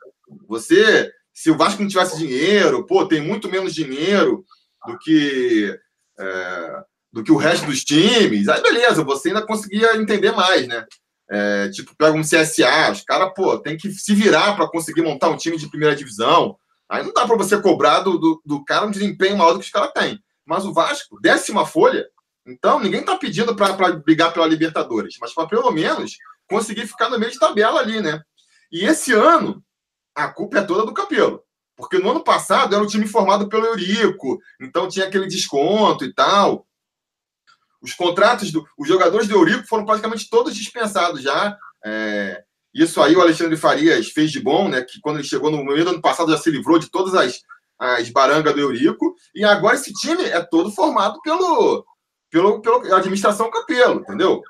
Você, 0.48 1.10
se 1.32 1.50
o 1.50 1.56
Vasco 1.56 1.82
não 1.82 1.88
tivesse 1.88 2.16
dinheiro, 2.16 2.86
pô, 2.86 3.06
tem 3.06 3.20
muito 3.20 3.50
menos 3.50 3.74
dinheiro 3.74 4.44
do 4.86 4.98
que 4.98 5.78
é, 6.18 6.82
do 7.12 7.22
que 7.22 7.30
o 7.30 7.36
resto 7.36 7.66
dos 7.66 7.84
times, 7.84 8.48
aí 8.48 8.60
beleza, 8.60 9.04
você 9.04 9.28
ainda 9.28 9.46
conseguia 9.46 9.96
entender 9.96 10.32
mais, 10.32 10.66
né? 10.66 10.84
É, 11.30 11.68
tipo, 11.70 11.94
pega 11.96 12.16
um 12.16 12.22
CSA, 12.22 12.90
os 12.92 13.02
caras, 13.02 13.32
pô, 13.34 13.58
tem 13.58 13.76
que 13.76 13.90
se 13.92 14.14
virar 14.14 14.56
para 14.56 14.68
conseguir 14.68 15.02
montar 15.02 15.30
um 15.30 15.36
time 15.36 15.56
de 15.56 15.68
primeira 15.70 15.94
divisão. 15.94 16.56
Aí 16.88 17.02
não 17.02 17.12
dá 17.12 17.26
para 17.26 17.36
você 17.36 17.60
cobrar 17.60 18.00
do, 18.00 18.18
do, 18.18 18.42
do, 18.44 18.64
cara 18.64 18.86
um 18.86 18.90
desempenho 18.90 19.36
maior 19.36 19.52
do 19.52 19.60
que 19.60 19.64
os 19.64 19.70
caras 19.70 19.92
têm. 19.92 20.18
Mas 20.44 20.66
o 20.66 20.72
Vasco, 20.72 21.18
décima 21.20 21.64
folha, 21.64 22.06
então, 22.46 22.78
ninguém 22.78 23.00
está 23.00 23.16
pedindo 23.16 23.56
para 23.56 23.92
brigar 23.92 24.32
pela 24.32 24.46
Libertadores, 24.46 25.16
mas 25.20 25.32
para 25.32 25.48
pelo 25.48 25.70
menos 25.70 26.16
conseguir 26.48 26.86
ficar 26.86 27.08
no 27.08 27.18
meio 27.18 27.32
de 27.32 27.38
tabela 27.38 27.80
ali, 27.80 28.00
né? 28.00 28.20
E 28.70 28.84
esse 28.84 29.12
ano, 29.12 29.64
a 30.14 30.28
culpa 30.28 30.58
é 30.58 30.62
toda 30.62 30.84
do 30.84 30.92
Capelo. 30.92 31.42
Porque 31.76 31.98
no 31.98 32.10
ano 32.10 32.22
passado 32.22 32.74
era 32.74 32.84
um 32.84 32.86
time 32.86 33.06
formado 33.06 33.48
pelo 33.48 33.66
Eurico, 33.66 34.38
então 34.60 34.88
tinha 34.88 35.06
aquele 35.06 35.26
desconto 35.26 36.04
e 36.04 36.12
tal. 36.12 36.66
Os 37.82 37.94
contratos, 37.94 38.52
do, 38.52 38.64
os 38.78 38.86
jogadores 38.86 39.26
do 39.26 39.34
Eurico 39.34 39.66
foram 39.66 39.84
praticamente 39.84 40.28
todos 40.28 40.54
dispensados 40.54 41.22
já. 41.22 41.56
É, 41.84 42.44
isso 42.72 43.02
aí 43.02 43.16
o 43.16 43.20
Alexandre 43.20 43.56
Farias 43.56 44.08
fez 44.10 44.30
de 44.30 44.40
bom, 44.40 44.68
né? 44.68 44.82
Que 44.82 45.00
quando 45.00 45.16
ele 45.16 45.26
chegou 45.26 45.50
no 45.50 45.64
meio 45.64 45.84
do 45.84 45.90
ano 45.90 46.00
passado 46.00 46.30
já 46.30 46.38
se 46.38 46.50
livrou 46.50 46.78
de 46.78 46.90
todas 46.90 47.14
as, 47.14 47.40
as 47.78 48.08
barangas 48.10 48.54
do 48.54 48.60
Eurico. 48.60 49.14
E 49.34 49.44
agora 49.44 49.74
esse 49.74 49.92
time 49.94 50.22
é 50.24 50.40
todo 50.42 50.70
formado 50.70 51.20
pelo, 51.22 51.84
pelo, 52.34 52.60
pela 52.60 52.96
administração 52.96 53.48
Campelo, 53.48 54.00
entendeu? 54.00 54.42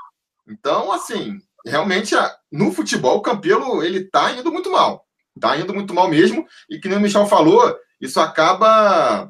Então, 0.49 0.91
assim, 0.91 1.39
realmente 1.67 2.15
no 2.51 2.73
futebol 2.73 3.19
o 3.19 3.23
Campelo 3.23 3.83
ele 3.83 4.05
tá 4.05 4.33
indo 4.33 4.51
muito 4.51 4.71
mal. 4.71 5.05
Tá 5.39 5.57
indo 5.59 5.75
muito 5.75 5.93
mal 5.93 6.09
mesmo. 6.09 6.47
E 6.71 6.79
que 6.79 6.89
nem 6.89 6.97
o 6.97 7.01
Michel 7.01 7.27
falou, 7.27 7.77
isso 8.01 8.19
acaba 8.21 9.29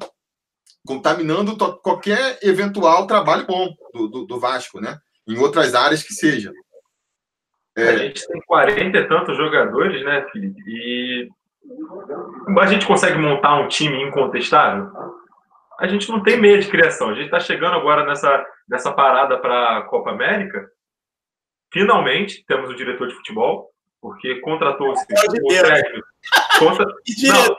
contaminando 0.87 1.57
qualquer 1.81 2.39
eventual 2.41 3.07
trabalho 3.07 3.45
bom 3.45 3.67
do, 3.93 4.07
do, 4.07 4.25
do 4.25 4.39
Vasco, 4.39 4.79
né? 4.79 4.99
Em 5.27 5.37
outras 5.37 5.75
áreas 5.75 6.03
que 6.03 6.13
seja. 6.13 6.53
É. 7.75 7.89
A 7.89 7.97
gente 7.97 8.25
tem 8.25 8.41
40 8.45 8.97
e 8.97 9.07
tantos 9.07 9.35
jogadores, 9.35 10.05
né, 10.05 10.25
Felipe? 10.31 10.61
E 10.65 11.27
a 12.57 12.67
gente 12.67 12.85
consegue 12.85 13.17
montar 13.17 13.55
um 13.57 13.67
time 13.67 14.01
incontestável? 14.03 14.89
A 15.79 15.87
gente 15.87 16.09
não 16.09 16.23
tem 16.23 16.39
meio 16.39 16.59
de 16.59 16.69
criação. 16.69 17.09
A 17.09 17.13
gente 17.13 17.25
está 17.25 17.39
chegando 17.39 17.75
agora 17.75 18.05
nessa, 18.05 18.45
nessa 18.67 18.91
parada 18.93 19.37
para 19.37 19.77
a 19.77 19.81
Copa 19.83 20.11
América. 20.11 20.69
Finalmente 21.71 22.45
temos 22.45 22.69
o 22.69 22.75
diretor 22.75 23.07
de 23.07 23.15
futebol, 23.15 23.69
porque 24.01 24.39
contratou-se 24.41 25.03
o 25.03 25.47
técnico. 25.47 26.07
Contra... 26.59 26.85
Não, 27.27 27.57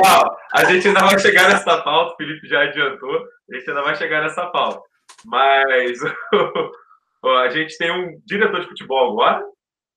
calma, 0.00 0.36
a 0.52 0.64
gente 0.64 0.88
ainda 0.88 1.00
vai 1.00 1.18
chegar 1.18 1.48
nessa 1.48 1.82
pauta, 1.82 2.12
o 2.12 2.16
Felipe 2.16 2.46
já 2.46 2.62
adiantou, 2.62 3.26
a 3.50 3.54
gente 3.54 3.68
ainda 3.68 3.82
vai 3.82 3.96
chegar 3.96 4.22
nessa 4.22 4.46
pauta. 4.46 4.80
Mas 5.24 5.98
a 7.24 7.48
gente 7.48 7.76
tem 7.78 7.90
um 7.90 8.20
diretor 8.24 8.60
de 8.60 8.68
futebol 8.68 9.12
agora, 9.12 9.44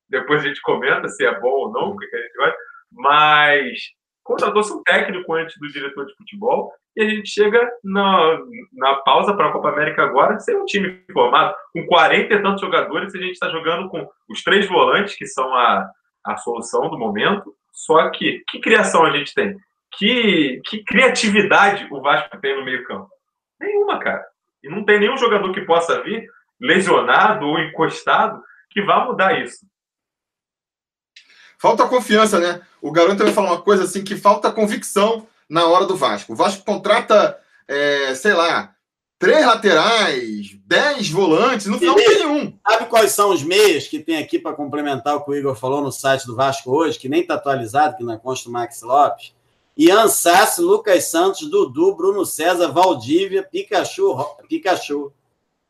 depois 0.09 0.41
a 0.43 0.47
gente 0.47 0.61
comenta 0.61 1.07
se 1.07 1.25
é 1.25 1.39
bom 1.39 1.49
ou 1.49 1.71
não, 1.71 1.89
o 1.91 1.97
que 1.97 2.15
a 2.15 2.21
gente 2.21 2.37
vai, 2.37 2.53
mas 2.91 3.79
contratou-se 4.23 4.73
um 4.73 4.81
técnico 4.83 5.33
antes 5.33 5.55
do 5.59 5.67
diretor 5.67 6.05
de 6.05 6.15
futebol 6.15 6.73
e 6.95 7.04
a 7.04 7.10
gente 7.10 7.30
chega 7.30 7.60
na, 7.84 8.39
na 8.73 8.95
pausa 8.95 9.34
para 9.34 9.49
a 9.49 9.52
Copa 9.52 9.69
América 9.69 10.04
agora 10.04 10.39
sem 10.39 10.56
um 10.56 10.65
time 10.65 11.04
formado, 11.13 11.56
com 11.73 11.86
40 11.86 12.34
e 12.34 12.41
tantos 12.41 12.62
jogadores, 12.62 13.15
a 13.15 13.17
gente 13.17 13.32
está 13.32 13.49
jogando 13.49 13.89
com 13.89 14.08
os 14.30 14.43
três 14.43 14.67
volantes, 14.67 15.15
que 15.15 15.25
são 15.25 15.54
a, 15.54 15.89
a 16.25 16.38
solução 16.38 16.89
do 16.89 16.97
momento, 16.97 17.56
só 17.71 18.10
que 18.10 18.43
que 18.49 18.60
criação 18.60 19.06
a 19.06 19.12
gente 19.12 19.34
tem? 19.34 19.56
Que, 19.97 20.62
que 20.65 20.84
criatividade 20.84 21.88
o 21.91 22.02
Vasco 22.02 22.39
tem 22.39 22.56
no 22.56 22.65
meio 22.65 22.84
campo? 22.86 23.10
Nenhuma, 23.60 23.99
cara. 23.99 24.25
E 24.63 24.69
não 24.69 24.84
tem 24.84 24.99
nenhum 24.99 25.17
jogador 25.17 25.52
que 25.54 25.62
possa 25.62 26.02
vir 26.04 26.30
lesionado 26.60 27.47
ou 27.47 27.60
encostado 27.60 28.43
que 28.69 28.82
vá 28.82 29.06
mudar 29.06 29.41
isso. 29.41 29.65
Falta 31.58 31.88
confiança, 31.88 32.39
né? 32.39 32.62
O 32.82 32.91
garoto 32.91 33.17
também 33.17 33.34
falou 33.34 33.52
uma 33.52 33.62
coisa 33.62 33.84
assim, 33.84 34.04
que 34.04 34.15
falta 34.15 34.52
convicção 34.52 35.28
na 35.49 35.65
hora 35.65 35.85
do 35.85 35.95
Vasco. 35.95 36.33
O 36.33 36.35
Vasco 36.35 36.63
contrata, 36.63 37.38
é, 37.67 38.13
sei 38.13 38.33
lá, 38.33 38.75
três 39.17 39.45
laterais, 39.45 40.57
dez 40.65 41.09
volantes, 41.09 41.65
no 41.67 41.77
final 41.77 41.95
não 41.95 42.03
tem 42.03 42.19
nenhum. 42.19 42.53
Sabe 42.67 42.85
quais 42.85 43.12
são 43.12 43.31
os 43.31 43.43
meias 43.43 43.88
que 43.88 43.99
tem 43.99 44.17
aqui 44.17 44.39
para 44.39 44.55
complementar 44.55 45.15
o 45.15 45.23
que 45.23 45.31
o 45.31 45.35
Igor 45.35 45.55
falou 45.55 45.81
no 45.81 45.91
site 45.91 46.25
do 46.25 46.35
Vasco 46.35 46.71
hoje, 46.71 46.97
que 46.97 47.09
nem 47.09 47.21
está 47.21 47.33
atualizado, 47.33 47.97
que 47.97 48.03
não 48.03 48.17
consta 48.17 48.47
o 48.47 48.51
Max 48.51 48.81
Lopes? 48.81 49.33
Ian 49.75 50.07
Sassi, 50.07 50.62
Lucas 50.62 51.05
Santos, 51.05 51.49
Dudu, 51.49 51.95
Bruno 51.95 52.25
César, 52.25 52.67
Valdívia, 52.69 53.43
Pikachu, 53.43 54.17
Pikachu. 54.47 55.12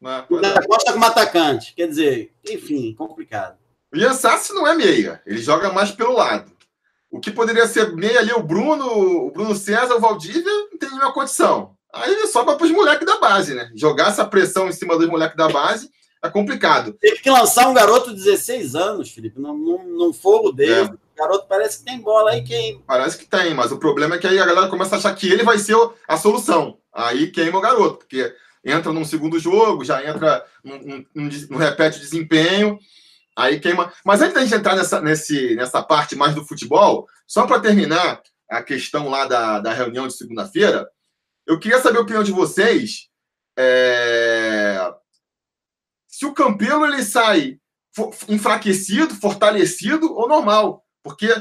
Né? 0.02 0.26
Ainda 0.32 0.62
gosta 0.68 0.94
como 0.94 1.06
atacante. 1.06 1.74
Quer 1.76 1.88
dizer, 1.88 2.34
enfim, 2.48 2.94
complicado. 2.94 3.58
O 3.94 3.98
Ian 3.98 4.14
Sassi 4.14 4.54
não 4.54 4.68
é 4.68 4.76
meia, 4.76 5.22
ele 5.26 5.40
joga 5.40 5.72
mais 5.72 5.92
pelo 5.92 6.14
lado. 6.14 6.52
O 7.12 7.20
que 7.20 7.32
poderia 7.32 7.68
ser 7.68 7.96
meia 7.96 8.20
ali, 8.20 8.32
o 8.32 8.44
Bruno, 8.44 8.86
o 9.28 9.32
Bruno 9.32 9.56
César, 9.56 9.96
o 9.96 10.00
Valdívia, 10.00 10.52
não 10.72 10.78
tem 10.78 10.90
nenhuma 10.90 11.14
condição. 11.14 11.76
Aí 11.92 12.28
sobra 12.28 12.56
para 12.56 12.66
os 12.66 12.72
moleques 12.72 13.06
da 13.06 13.18
base, 13.18 13.56
né? 13.56 13.72
Jogar 13.76 14.10
essa 14.10 14.24
pressão 14.24 14.70
em 14.70 14.72
cima 14.72 14.98
dos 14.98 15.08
moleques 15.08 15.36
da 15.36 15.50
base 15.50 15.90
é 16.22 16.30
complicado. 16.30 16.94
Teve 16.94 17.20
que 17.22 17.30
lançar 17.30 17.68
um 17.68 17.74
garoto 17.74 18.10
de 18.14 18.24
16 18.24 18.76
anos, 18.76 19.10
Felipe, 19.10 19.40
num, 19.40 19.84
num 19.84 20.14
fogo 20.14 20.52
dele. 20.52 20.74
É. 20.74 20.84
O 20.84 21.00
garoto 21.18 21.48
parece 21.48 21.80
que 21.80 21.86
tem 21.86 22.00
bola 22.00 22.32
aí 22.32 22.44
queima. 22.44 22.82
Parece 22.86 23.18
que 23.18 23.26
tem, 23.26 23.54
mas 23.54 23.72
o 23.72 23.80
problema 23.80 24.16
é 24.16 24.18
que 24.18 24.28
aí 24.28 24.40
a 24.40 24.46
galera 24.46 24.70
começa 24.70 24.96
a 24.96 24.98
achar 25.00 25.16
que 25.16 25.32
ele 25.32 25.44
vai 25.44 25.58
ser 25.58 25.76
a 26.08 26.18
solução. 26.18 26.78
Aí 26.94 27.32
queima 27.32 27.58
o 27.58 27.62
garoto, 27.62 28.00
porque 28.00 28.34
entra 28.64 28.92
num 28.92 29.06
segundo 29.06 29.40
jogo, 29.40 29.84
já 29.84 30.06
entra, 30.06 30.46
não 31.50 31.58
repete 31.58 32.00
desempenho, 32.00 32.78
aí 33.40 33.60
queima. 33.60 33.92
Mas 34.06 34.22
antes 34.22 34.34
da 34.34 34.42
gente 34.42 34.56
entrar 34.56 34.76
nessa, 34.76 35.02
nesse, 35.02 35.56
nessa 35.56 35.82
parte 35.82 36.16
mais 36.16 36.36
do 36.36 36.46
futebol, 36.46 37.08
só 37.28 37.48
para 37.48 37.60
terminar 37.60 38.22
a 38.50 38.62
questão 38.62 39.10
lá 39.10 39.26
da, 39.26 39.60
da 39.60 39.74
reunião 39.74 40.08
de 40.08 40.16
segunda-feira, 40.16 40.88
eu 41.48 41.60
queria 41.60 41.80
saber 41.80 42.00
a 42.00 42.02
opinião 42.02 42.24
de 42.24 42.32
vocês. 42.32 43.08
É... 43.58 44.92
Se 46.08 46.26
o 46.26 46.34
Campelo 46.34 46.86
ele 46.86 47.04
sai 47.04 47.60
enfraquecido, 48.28 49.16
fortalecido 49.16 50.14
ou 50.14 50.28
normal, 50.28 50.84
porque 51.04 51.32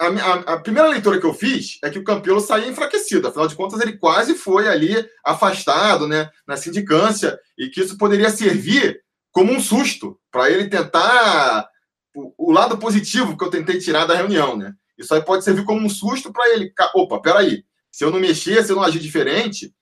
a, 0.00 0.06
a, 0.06 0.34
a, 0.54 0.60
primeira 0.60 0.88
leitura 0.88 1.20
que 1.20 1.26
eu 1.26 1.34
fiz 1.34 1.78
é 1.84 1.90
que 1.90 1.98
o 1.98 2.04
Campelo 2.04 2.40
saía 2.40 2.68
enfraquecido. 2.68 3.28
Afinal 3.28 3.46
de 3.46 3.54
contas, 3.54 3.80
ele 3.80 3.98
quase 3.98 4.34
foi 4.34 4.66
ali 4.66 4.94
afastado 5.24 6.08
né, 6.08 6.30
na 6.46 6.56
sindicância 6.56 7.38
e 7.58 7.68
que 7.68 7.80
isso 7.80 7.98
poderia 7.98 8.30
servir 8.30 9.00
como 9.32 9.52
um 9.52 9.60
susto 9.60 10.20
para 10.30 10.50
ele 10.50 10.68
tentar 10.68 11.68
o, 12.14 12.48
o, 12.48 12.52
lado 12.52 12.78
positivo 12.78 13.36
que 13.36 13.44
eu 13.44 13.50
tentei 13.50 13.78
tirar 13.78 14.06
da 14.06 14.14
reunião. 14.14 14.56
Né? 14.56 14.74
Isso 14.98 15.14
aí 15.14 15.24
pode 15.24 15.44
servir 15.44 15.64
como 15.64 15.84
um 15.84 15.88
susto 15.88 16.32
para 16.32 16.48
ele. 16.50 16.72
Opa, 16.94 17.20
peraí. 17.20 17.64
Se 17.90 18.04
eu 18.04 18.10
não 18.10 18.20
mexer, 18.20 18.64
se 18.64 18.72
eu 18.72 18.76
não 18.76 18.82
agir 18.82 19.00
diferente, 19.00 19.74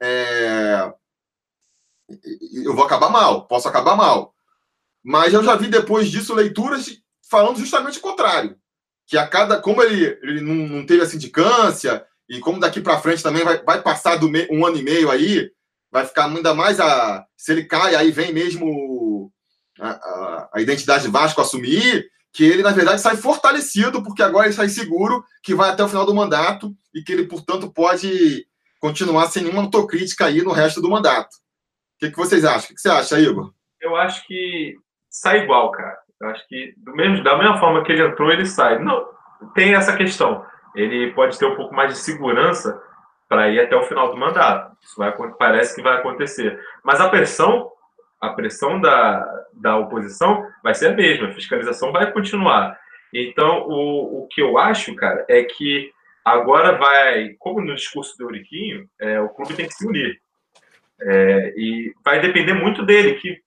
é... 0.00 0.92
eu 2.64 2.74
vou 2.74 2.84
acabar 2.84 3.10
mal, 3.10 3.46
posso 3.46 3.68
acabar 3.68 3.96
mal. 3.96 4.34
Mas 5.02 5.32
eu 5.32 5.42
já 5.42 5.56
vi 5.56 5.68
depois 5.68 6.10
disso 6.10 6.34
leituras 6.34 7.00
falando 7.28 7.58
justamente 7.58 7.98
o 7.98 8.02
contrário 8.02 8.60
que 9.10 9.18
a 9.18 9.26
cada. 9.26 9.60
Como 9.60 9.82
ele, 9.82 10.18
ele 10.22 10.40
não, 10.40 10.54
não 10.54 10.86
teve 10.86 11.02
a 11.02 11.06
sindicância, 11.06 12.06
e 12.28 12.38
como 12.38 12.60
daqui 12.60 12.80
para 12.80 13.00
frente 13.00 13.22
também 13.22 13.44
vai, 13.44 13.60
vai 13.62 13.82
passar 13.82 14.16
do 14.16 14.30
me, 14.30 14.46
um 14.50 14.64
ano 14.64 14.78
e 14.78 14.82
meio 14.82 15.10
aí, 15.10 15.50
vai 15.90 16.06
ficar 16.06 16.26
ainda 16.26 16.54
mais 16.54 16.78
a. 16.80 17.24
Se 17.36 17.52
ele 17.52 17.64
cai, 17.64 17.94
aí 17.94 18.10
vem 18.10 18.32
mesmo 18.32 19.32
a, 19.80 19.90
a, 19.90 20.50
a 20.54 20.60
identidade 20.60 21.08
Vasco 21.08 21.40
assumir, 21.40 22.06
que 22.32 22.44
ele, 22.44 22.62
na 22.62 22.70
verdade, 22.70 23.00
sai 23.00 23.16
fortalecido, 23.16 24.02
porque 24.02 24.22
agora 24.22 24.46
ele 24.46 24.54
sai 24.54 24.68
seguro 24.68 25.24
que 25.42 25.54
vai 25.54 25.70
até 25.70 25.82
o 25.82 25.88
final 25.88 26.06
do 26.06 26.14
mandato 26.14 26.72
e 26.94 27.02
que 27.02 27.12
ele, 27.12 27.26
portanto, 27.26 27.72
pode 27.72 28.46
continuar 28.80 29.26
sem 29.26 29.42
nenhuma 29.42 29.62
autocrítica 29.62 30.26
aí 30.26 30.42
no 30.42 30.52
resto 30.52 30.80
do 30.80 30.90
mandato. 30.90 31.28
O 31.96 32.00
que, 32.00 32.10
que 32.10 32.16
vocês 32.16 32.44
acham? 32.44 32.70
O 32.70 32.74
que 32.74 32.80
você 32.80 32.88
acha, 32.88 33.20
Igor? 33.20 33.52
Eu 33.80 33.96
acho 33.96 34.26
que 34.26 34.76
sai 35.10 35.42
igual, 35.42 35.70
cara. 35.72 35.98
Eu 36.20 36.28
acho 36.28 36.46
que 36.48 36.74
do 36.78 36.92
mesmo, 36.94 37.22
da 37.24 37.36
mesma 37.36 37.58
forma 37.58 37.82
que 37.84 37.92
ele 37.92 38.06
entrou, 38.06 38.30
ele 38.30 38.46
sai. 38.46 38.78
Não, 38.78 39.04
tem 39.54 39.74
essa 39.74 39.96
questão. 39.96 40.44
Ele 40.74 41.12
pode 41.14 41.38
ter 41.38 41.46
um 41.46 41.56
pouco 41.56 41.74
mais 41.74 41.92
de 41.92 41.98
segurança 41.98 42.80
para 43.30 43.48
ir 43.48 43.60
até 43.60 43.76
o 43.76 43.84
final 43.84 44.10
do 44.10 44.16
mandato. 44.16 44.76
Isso 44.82 44.96
vai, 44.96 45.14
parece 45.38 45.76
que 45.76 45.82
vai 45.82 45.98
acontecer. 45.98 46.58
Mas 46.84 47.00
a 47.00 47.08
pressão, 47.08 47.70
a 48.20 48.30
pressão 48.30 48.80
da, 48.80 49.24
da 49.54 49.78
oposição 49.78 50.44
vai 50.64 50.74
ser 50.74 50.88
a 50.88 50.94
mesma. 50.94 51.28
A 51.28 51.32
fiscalização 51.32 51.92
vai 51.92 52.10
continuar. 52.12 52.76
Então, 53.14 53.68
o, 53.68 54.24
o 54.24 54.28
que 54.28 54.42
eu 54.42 54.58
acho, 54.58 54.96
cara, 54.96 55.24
é 55.28 55.44
que 55.44 55.92
agora 56.24 56.76
vai, 56.76 57.36
como 57.38 57.60
no 57.60 57.76
discurso 57.76 58.18
do 58.18 58.24
Euriquinho, 58.24 58.88
é, 59.00 59.20
o 59.20 59.28
clube 59.28 59.54
tem 59.54 59.68
que 59.68 59.74
se 59.74 59.86
unir. 59.86 60.20
É, 61.00 61.54
e 61.56 61.94
vai 62.04 62.20
depender 62.20 62.54
muito 62.54 62.84
dele, 62.84 63.14
que 63.14 63.38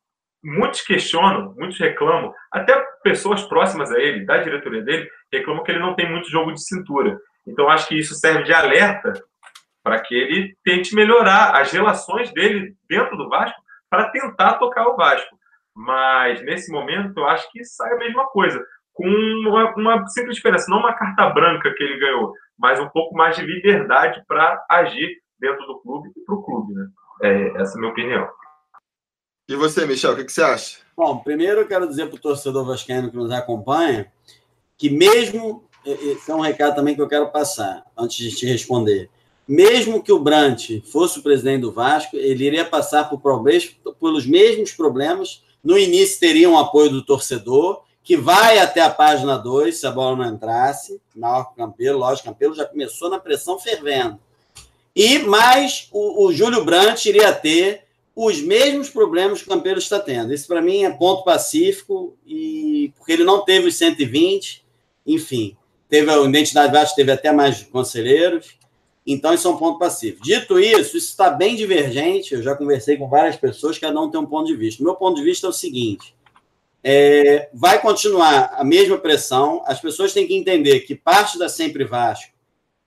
muitos 0.41 0.79
questionam, 0.79 1.53
muitos 1.57 1.77
reclamam, 1.77 2.33
até 2.49 2.73
pessoas 3.03 3.43
próximas 3.43 3.91
a 3.91 3.99
ele, 3.99 4.25
da 4.25 4.37
diretoria 4.37 4.81
dele, 4.81 5.09
reclamam 5.29 5.61
que 5.61 5.71
ele 5.71 5.79
não 5.79 5.93
tem 5.93 6.09
muito 6.09 6.29
jogo 6.29 6.53
de 6.53 6.65
cintura. 6.65 7.19
Então, 7.45 7.67
acho 7.67 7.89
que 7.89 7.99
isso 7.99 8.15
serve 8.15 8.43
de 8.43 8.53
alerta 8.53 9.11
para 9.83 9.99
que 9.99 10.15
ele 10.15 10.55
tente 10.63 10.95
melhorar 10.95 11.59
as 11.59 11.71
relações 11.71 12.31
dele 12.31 12.75
dentro 12.87 13.17
do 13.17 13.29
Vasco 13.29 13.61
para 13.89 14.09
tentar 14.09 14.53
tocar 14.53 14.87
o 14.87 14.95
Vasco. 14.95 15.37
Mas, 15.75 16.41
nesse 16.43 16.71
momento, 16.71 17.17
eu 17.17 17.27
acho 17.27 17.51
que 17.51 17.63
sai 17.65 17.93
a 17.93 17.97
mesma 17.97 18.27
coisa, 18.27 18.63
com 18.93 19.07
uma, 19.07 19.73
uma 19.75 20.07
simples 20.07 20.35
diferença, 20.35 20.69
não 20.69 20.79
uma 20.79 20.93
carta 20.93 21.29
branca 21.29 21.73
que 21.73 21.83
ele 21.83 21.99
ganhou, 21.99 22.33
mas 22.57 22.79
um 22.79 22.89
pouco 22.89 23.15
mais 23.15 23.35
de 23.35 23.43
liberdade 23.43 24.23
para 24.27 24.63
agir 24.69 25.17
dentro 25.39 25.65
do 25.65 25.79
clube 25.79 26.11
e 26.15 26.21
para 26.21 26.35
o 26.35 26.43
clube. 26.43 26.73
Né? 26.73 26.87
É, 27.21 27.61
essa 27.61 27.73
é 27.73 27.77
a 27.77 27.79
minha 27.79 27.91
opinião. 27.91 28.29
E 29.49 29.55
você, 29.55 29.85
Michel, 29.85 30.13
o 30.13 30.15
que, 30.15 30.23
que 30.23 30.31
você 30.31 30.43
acha? 30.43 30.79
Bom, 30.95 31.17
primeiro 31.17 31.61
eu 31.61 31.67
quero 31.67 31.87
dizer 31.87 32.07
para 32.07 32.15
o 32.15 32.21
torcedor 32.21 32.65
vascaíno 32.65 33.09
que 33.09 33.17
nos 33.17 33.31
acompanha 33.31 34.11
que 34.77 34.89
mesmo, 34.89 35.69
esse 35.85 36.31
é 36.31 36.35
um 36.35 36.41
recado 36.41 36.75
também 36.75 36.95
que 36.95 37.01
eu 37.01 37.07
quero 37.07 37.31
passar, 37.31 37.83
antes 37.97 38.17
de 38.17 38.35
te 38.35 38.45
responder, 38.45 39.09
mesmo 39.47 40.01
que 40.01 40.11
o 40.11 40.19
Brant 40.19 40.81
fosse 40.85 41.19
o 41.19 41.23
presidente 41.23 41.61
do 41.61 41.71
Vasco, 41.71 42.15
ele 42.15 42.45
iria 42.45 42.65
passar 42.65 43.09
por 43.09 43.19
problemas, 43.19 43.75
pelos 43.99 44.25
mesmos 44.25 44.71
problemas 44.71 45.43
No 45.63 45.77
início 45.77 46.19
teria 46.19 46.49
um 46.49 46.57
apoio 46.57 46.89
do 46.89 47.05
torcedor, 47.05 47.83
que 48.03 48.17
vai 48.17 48.59
até 48.59 48.81
a 48.81 48.89
página 48.89 49.37
2, 49.37 49.79
se 49.79 49.87
a 49.87 49.91
bola 49.91 50.17
não 50.17 50.33
entrasse, 50.33 51.01
na 51.15 51.37
hora 51.37 51.47
Campelo, 51.55 51.99
lógico, 51.99 52.27
Campelo 52.27 52.53
já 52.53 52.65
começou 52.65 53.09
na 53.09 53.17
pressão 53.17 53.57
fervendo. 53.57 54.19
E 54.93 55.19
mais 55.19 55.87
o, 55.91 56.25
o 56.25 56.33
Júlio 56.33 56.65
Brandt 56.65 57.07
iria 57.07 57.31
ter 57.33 57.83
os 58.15 58.41
mesmos 58.41 58.89
problemas 58.89 59.41
que 59.41 59.47
o 59.47 59.51
Campelo 59.51 59.79
está 59.79 59.99
tendo. 59.99 60.33
Isso, 60.33 60.47
para 60.47 60.61
mim, 60.61 60.83
é 60.83 60.91
ponto 60.91 61.23
pacífico, 61.23 62.15
e 62.27 62.91
porque 62.97 63.13
ele 63.13 63.23
não 63.23 63.43
teve 63.43 63.69
os 63.69 63.77
120, 63.77 64.63
enfim, 65.07 65.57
teve 65.89 66.11
a 66.11 66.21
Identidade 66.21 66.73
Vasco, 66.73 66.95
teve 66.95 67.11
até 67.11 67.31
mais 67.31 67.63
conselheiros, 67.63 68.57
então 69.05 69.33
isso 69.33 69.47
é 69.47 69.51
um 69.51 69.57
ponto 69.57 69.79
pacífico. 69.79 70.23
Dito 70.23 70.59
isso, 70.59 70.97
isso 70.97 71.09
está 71.09 71.29
bem 71.29 71.55
divergente, 71.55 72.33
eu 72.33 72.41
já 72.41 72.55
conversei 72.55 72.97
com 72.97 73.09
várias 73.09 73.35
pessoas, 73.35 73.77
cada 73.77 73.99
um 73.99 74.09
tem 74.09 74.19
um 74.19 74.25
ponto 74.25 74.47
de 74.47 74.55
vista. 74.55 74.81
O 74.81 74.85
meu 74.85 74.95
ponto 74.95 75.15
de 75.17 75.23
vista 75.23 75.47
é 75.47 75.49
o 75.49 75.53
seguinte, 75.53 76.15
é, 76.83 77.49
vai 77.53 77.81
continuar 77.81 78.55
a 78.57 78.63
mesma 78.63 78.97
pressão. 78.97 79.63
As 79.65 79.79
pessoas 79.79 80.13
têm 80.13 80.27
que 80.27 80.35
entender 80.35 80.81
que 80.81 80.95
parte 80.95 81.39
da 81.39 81.47
Sempre 81.47 81.85
Vasco 81.85 82.33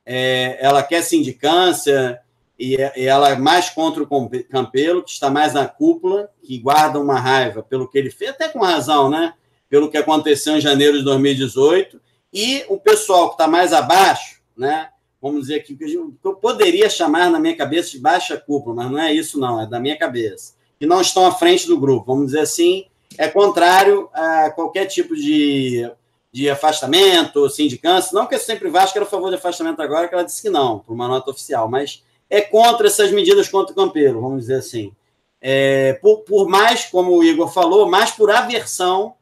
é, 0.05 0.59
ela 0.61 0.83
quer 0.83 1.03
sindicância 1.03 2.21
e, 2.59 2.77
e 2.97 3.05
ela 3.05 3.31
é 3.31 3.37
mais 3.37 3.71
contra 3.71 4.03
o 4.03 4.31
Campelo, 4.51 5.03
que 5.03 5.11
está 5.11 5.31
mais 5.31 5.55
na 5.55 5.67
cúpula, 5.67 6.31
que 6.43 6.59
guarda 6.59 7.01
uma 7.01 7.19
raiva 7.19 7.63
pelo 7.63 7.89
que 7.89 7.99
ele 7.99 8.11
fez, 8.11 8.31
até 8.31 8.49
com 8.49 8.61
razão, 8.61 9.11
né? 9.11 9.35
Pelo 9.69 9.91
que 9.91 9.97
aconteceu 9.97 10.57
em 10.57 10.61
janeiro 10.61 10.99
de 10.99 11.05
2018. 11.05 12.01
E 12.33 12.65
o 12.69 12.79
pessoal 12.79 13.29
que 13.29 13.35
está 13.35 13.49
mais 13.49 13.73
abaixo, 13.73 14.41
né? 14.57 14.91
Vamos 15.21 15.43
dizer 15.43 15.57
aqui, 15.57 15.75
que 15.75 15.99
eu 16.25 16.35
poderia 16.35 16.89
chamar 16.89 17.31
na 17.31 17.41
minha 17.41 17.57
cabeça 17.57 17.91
de 17.91 17.99
baixa 17.99 18.37
cúpula, 18.37 18.77
mas 18.77 18.91
não 18.91 18.99
é 18.99 19.13
isso, 19.13 19.41
não, 19.41 19.61
é 19.61 19.67
da 19.67 19.81
minha 19.81 19.97
cabeça. 19.99 20.55
Que 20.79 20.87
não 20.87 21.01
estão 21.01 21.27
à 21.27 21.33
frente 21.33 21.67
do 21.67 21.79
grupo, 21.79 22.07
vamos 22.07 22.27
dizer 22.27 22.41
assim, 22.41 22.85
é 23.17 23.29
contrário 23.29 24.09
a 24.13 24.51
qualquer 24.51 24.87
tipo 24.87 25.17
de, 25.17 25.91
de 26.31 26.51
afastamento, 26.51 27.49
sindicância. 27.49 28.11
Não 28.13 28.27
que 28.27 28.35
eu 28.35 28.39
sempre 28.39 28.69
Vasco 28.69 28.99
era 28.99 29.07
a 29.07 29.09
favor 29.09 29.31
de 29.31 29.37
afastamento 29.37 29.81
agora, 29.81 30.07
que 30.07 30.15
ela 30.15 30.25
disse 30.25 30.43
que 30.43 30.51
não, 30.51 30.79
por 30.79 30.93
uma 30.93 31.09
nota 31.09 31.31
oficial, 31.31 31.69
mas 31.69 32.05
é 32.29 32.41
contra 32.41 32.87
essas 32.87 33.11
medidas 33.11 33.49
contra 33.49 33.73
o 33.73 33.77
Campeiro, 33.77 34.21
vamos 34.21 34.43
dizer 34.43 34.57
assim. 34.57 34.93
É, 35.41 35.95
por, 35.95 36.19
por 36.21 36.49
mais, 36.49 36.87
como 36.87 37.17
o 37.17 37.25
Igor 37.25 37.53
falou, 37.53 37.89
mais 37.89 38.11
por 38.11 38.31
aversão 38.31 39.15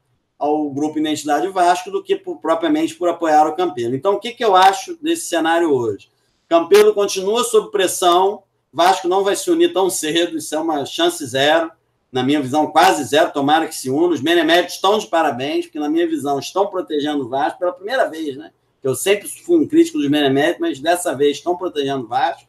ao 0.45 0.71
grupo 0.71 0.99
Identidade 0.99 1.49
Vasco 1.49 1.91
do 1.91 2.03
que 2.03 2.17
por, 2.17 2.37
propriamente 2.37 2.95
por 2.95 3.09
apoiar 3.09 3.47
o 3.47 3.57
Campelo. 3.57 3.95
Então, 3.95 4.15
o 4.15 4.21
que, 4.21 4.33
que 4.33 4.45
eu 4.45 4.55
acho 4.55 4.97
desse 5.03 5.27
cenário 5.27 5.73
hoje? 5.73 6.09
Campelo 6.49 6.93
continua 6.93 7.43
sob 7.45 7.71
pressão, 7.71 8.43
Vasco 8.73 9.09
não 9.09 9.25
vai 9.25 9.37
se 9.37 9.51
unir 9.51 9.73
tão 9.73 9.89
cedo, 9.89 10.37
isso 10.37 10.55
é 10.55 10.59
uma 10.59 10.85
chance 10.85 11.25
zero 11.25 11.71
na 12.13 12.23
minha 12.23 12.41
visão, 12.41 12.69
quase 12.69 13.03
zero, 13.05 13.33
tomara 13.33 13.67
que 13.67 13.75
se 13.75 13.91
una. 13.91 14.15
Os 14.15 14.21
beneméritos 14.21 14.75
estão 14.75 14.99
de 14.99 15.07
parabéns, 15.07 15.65
porque, 15.65 15.81
na 15.81 15.89
minha 15.89 16.07
visão, 16.07 16.39
estão 16.39 16.67
protegendo 16.67 17.25
o 17.25 17.29
Vasco 17.29 17.59
pela 17.59 17.73
primeira 17.73 18.09
vez, 18.09 18.37
né? 18.37 18.53
Eu 18.85 18.95
sempre 18.95 19.27
fui 19.27 19.59
um 19.59 19.67
crítico 19.67 19.99
dos 19.99 20.09
beneméritos, 20.09 20.61
mas 20.61 20.79
dessa 20.79 21.13
vez 21.13 21.39
estão 21.39 21.57
protegendo 21.57 22.05
o 22.05 22.07
Vasco. 22.07 22.47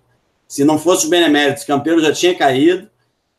Se 0.48 0.64
não 0.64 0.78
fosse 0.78 1.06
os 1.06 1.10
beneméritos, 1.10 1.64
o 1.64 1.68
Campeiro 1.68 2.00
já 2.00 2.14
tinha 2.14 2.36
caído. 2.36 2.88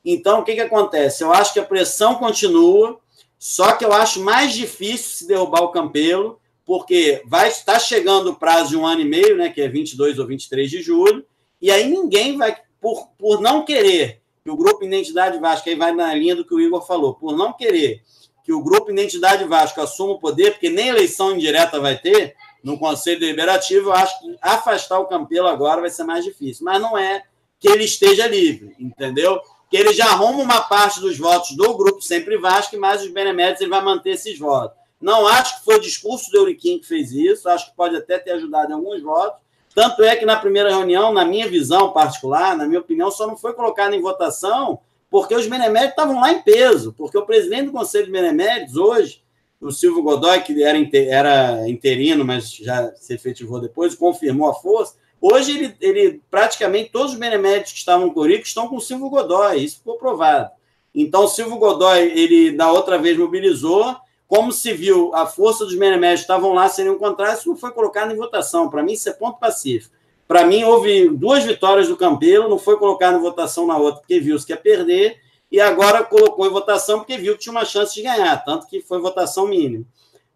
Então, 0.05 0.41
o 0.41 0.45
que, 0.45 0.55
que 0.55 0.61
acontece? 0.61 1.23
Eu 1.23 1.33
acho 1.33 1.53
que 1.53 1.61
a 1.61 1.65
pressão 1.65 2.17
continua, 2.17 2.99
só 3.47 3.77
que 3.77 3.85
eu 3.85 3.93
acho 3.93 4.25
mais 4.25 4.53
difícil 4.53 5.19
se 5.19 5.29
derrubar 5.29 5.63
o 5.63 5.71
Campelo, 5.71 6.41
porque 6.65 7.23
vai 7.27 7.47
estar 7.47 7.79
chegando 7.79 8.31
o 8.31 8.35
prazo 8.35 8.71
de 8.71 8.77
um 8.77 8.85
ano 8.85 9.03
e 9.03 9.05
meio, 9.05 9.37
né, 9.37 9.51
que 9.51 9.61
é 9.61 9.69
22 9.69 10.19
ou 10.19 10.27
23 10.27 10.69
de 10.69 10.83
julho, 10.83 11.25
e 11.63 11.71
aí 11.71 11.89
ninguém 11.89 12.37
vai, 12.37 12.57
por, 12.81 13.07
por 13.17 13.41
não 13.41 13.65
querer 13.65 14.21
que 14.43 14.51
o 14.51 14.57
Grupo 14.57 14.85
Identidade 14.85 15.39
Vasco, 15.39 15.69
aí 15.69 15.77
vai 15.77 15.93
na 15.93 16.13
linha 16.13 16.35
do 16.35 16.45
que 16.45 16.53
o 16.53 16.61
Igor 16.61 16.85
falou, 16.85 17.15
por 17.15 17.37
não 17.37 17.53
querer 17.53 18.03
que 18.45 18.53
o 18.53 18.61
Grupo 18.61 18.91
Identidade 18.91 19.45
Vasco 19.45 19.81
assuma 19.81 20.15
o 20.15 20.19
poder, 20.19 20.51
porque 20.51 20.69
nem 20.69 20.89
eleição 20.89 21.33
indireta 21.33 21.79
vai 21.79 21.97
ter 21.97 22.35
no 22.65 22.77
Conselho 22.77 23.21
Deliberativo, 23.21 23.91
eu 23.91 23.93
acho 23.93 24.21
que 24.21 24.37
afastar 24.43 24.99
o 24.99 25.07
Campelo 25.07 25.47
agora 25.47 25.81
vai 25.81 25.91
ser 25.91 26.03
mais 26.03 26.25
difícil. 26.25 26.65
Mas 26.65 26.83
não 26.83 26.99
é 26.99 27.23
que 27.61 27.69
ele 27.69 27.85
esteja 27.85 28.27
livre, 28.27 28.75
entendeu? 28.81 29.41
Que 29.71 29.77
ele 29.77 29.93
já 29.93 30.07
arruma 30.07 30.43
uma 30.43 30.61
parte 30.63 31.01
dos 31.01 31.19
votos 31.19 31.57
do 31.57 31.77
Grupo 31.77 32.01
Sempre 32.01 32.39
Vasco 32.39 32.79
mais 32.79 33.03
os 33.03 33.11
beneméritos 33.11 33.61
ele 33.61 33.71
vai 33.71 33.83
manter 33.83 34.11
esses 34.11 34.39
votos. 34.39 34.77
Não 35.01 35.27
acho 35.27 35.59
que 35.59 35.65
foi 35.65 35.77
o 35.77 35.81
discurso 35.81 36.31
do 36.31 36.39
Euriquim 36.39 36.79
que 36.79 36.87
fez 36.87 37.13
isso, 37.13 37.49
acho 37.49 37.71
que 37.71 37.77
pode 37.77 37.97
até 37.97 38.19
ter 38.19 38.33
ajudado 38.33 38.71
em 38.71 38.75
alguns 38.75 39.03
votos, 39.03 39.41
tanto 39.75 40.03
é 40.03 40.17
que 40.17 40.25
na 40.25 40.37
primeira 40.37 40.71
reunião, 40.71 41.13
na 41.13 41.25
minha 41.25 41.47
visão 41.47 41.93
particular, 41.93 42.57
na 42.57 42.67
minha 42.67 42.81
opinião, 42.81 43.11
só 43.11 43.27
não 43.27 43.37
foi 43.37 43.53
colocado 43.53 43.93
em 43.93 44.01
votação 44.01 44.81
porque 45.11 45.35
os 45.35 45.47
beneméritos 45.47 45.91
estavam 45.91 46.21
lá 46.21 46.33
em 46.33 46.43
peso, 46.43 46.95
porque 46.97 47.17
o 47.17 47.27
presidente 47.27 47.67
do 47.67 47.73
Conselho 47.73 48.07
de 48.07 48.13
Beneméritos, 48.13 48.77
hoje, 48.77 49.23
o 49.61 49.71
Silvio 49.71 50.03
Godoy, 50.03 50.41
que 50.43 50.63
era, 50.63 50.79
era 51.09 51.69
interino, 51.69 52.25
mas 52.25 52.51
já 52.51 52.93
se 52.97 53.15
efetivou 53.15 53.61
depois, 53.61 53.95
confirmou 53.95 54.49
a 54.49 54.55
força. 54.55 54.97
Hoje, 55.21 55.53
ele, 55.53 55.77
ele 55.81 56.23
praticamente 56.31 56.91
todos 56.91 57.13
os 57.13 57.19
beneméritos 57.19 57.73
que 57.73 57.79
estavam 57.79 58.11
com 58.11 58.21
o 58.21 58.27
Rico 58.27 58.47
estão 58.47 58.69
com 58.69 58.77
o 58.77 58.81
Silvio 58.81 59.09
Godoy, 59.09 59.65
isso 59.65 59.79
ficou 59.79 59.97
provado. 59.97 60.51
Então, 60.95 61.25
o 61.25 61.29
Silvio 61.29 61.57
Godoy, 61.57 61.99
ele 61.99 62.53
da 62.53 62.71
outra 62.71 62.99
vez 62.99 63.19
mobilizou, 63.19 63.97
como 64.27 64.51
se 64.51 64.73
viu, 64.73 65.15
a 65.15 65.27
força 65.27 65.65
dos 65.65 65.75
beneméritos 65.75 66.23
estavam 66.23 66.53
lá, 66.53 66.69
seriam 66.69 66.99
contrários, 66.99 67.41
isso 67.41 67.49
não 67.49 67.57
foi 67.57 67.71
colocado 67.71 68.13
em 68.13 68.17
votação. 68.17 68.69
Para 68.69 68.83
mim, 68.83 68.93
isso 68.93 69.09
é 69.09 69.13
ponto 69.13 69.39
pacífico. 69.39 69.95
Para 70.27 70.45
mim, 70.45 70.65
houve 70.65 71.09
duas 71.09 71.45
vitórias 71.45 71.87
do 71.87 71.97
Campelo, 71.97 72.49
não 72.49 72.59
foi 72.59 72.77
colocado 72.77 73.17
em 73.17 73.21
votação 73.21 73.67
na 73.67 73.77
outra, 73.77 74.01
porque 74.01 74.19
viu 74.19 74.37
que 74.45 74.53
ia 74.53 74.57
perder, 74.57 75.21
e 75.51 75.61
agora 75.61 76.03
colocou 76.03 76.47
em 76.47 76.51
votação 76.51 76.99
porque 76.99 77.17
viu 77.17 77.35
que 77.35 77.41
tinha 77.41 77.53
uma 77.53 77.65
chance 77.65 77.95
de 77.95 78.03
ganhar, 78.03 78.37
tanto 78.45 78.67
que 78.67 78.81
foi 78.81 79.01
votação 79.01 79.47
mínima. 79.47 79.85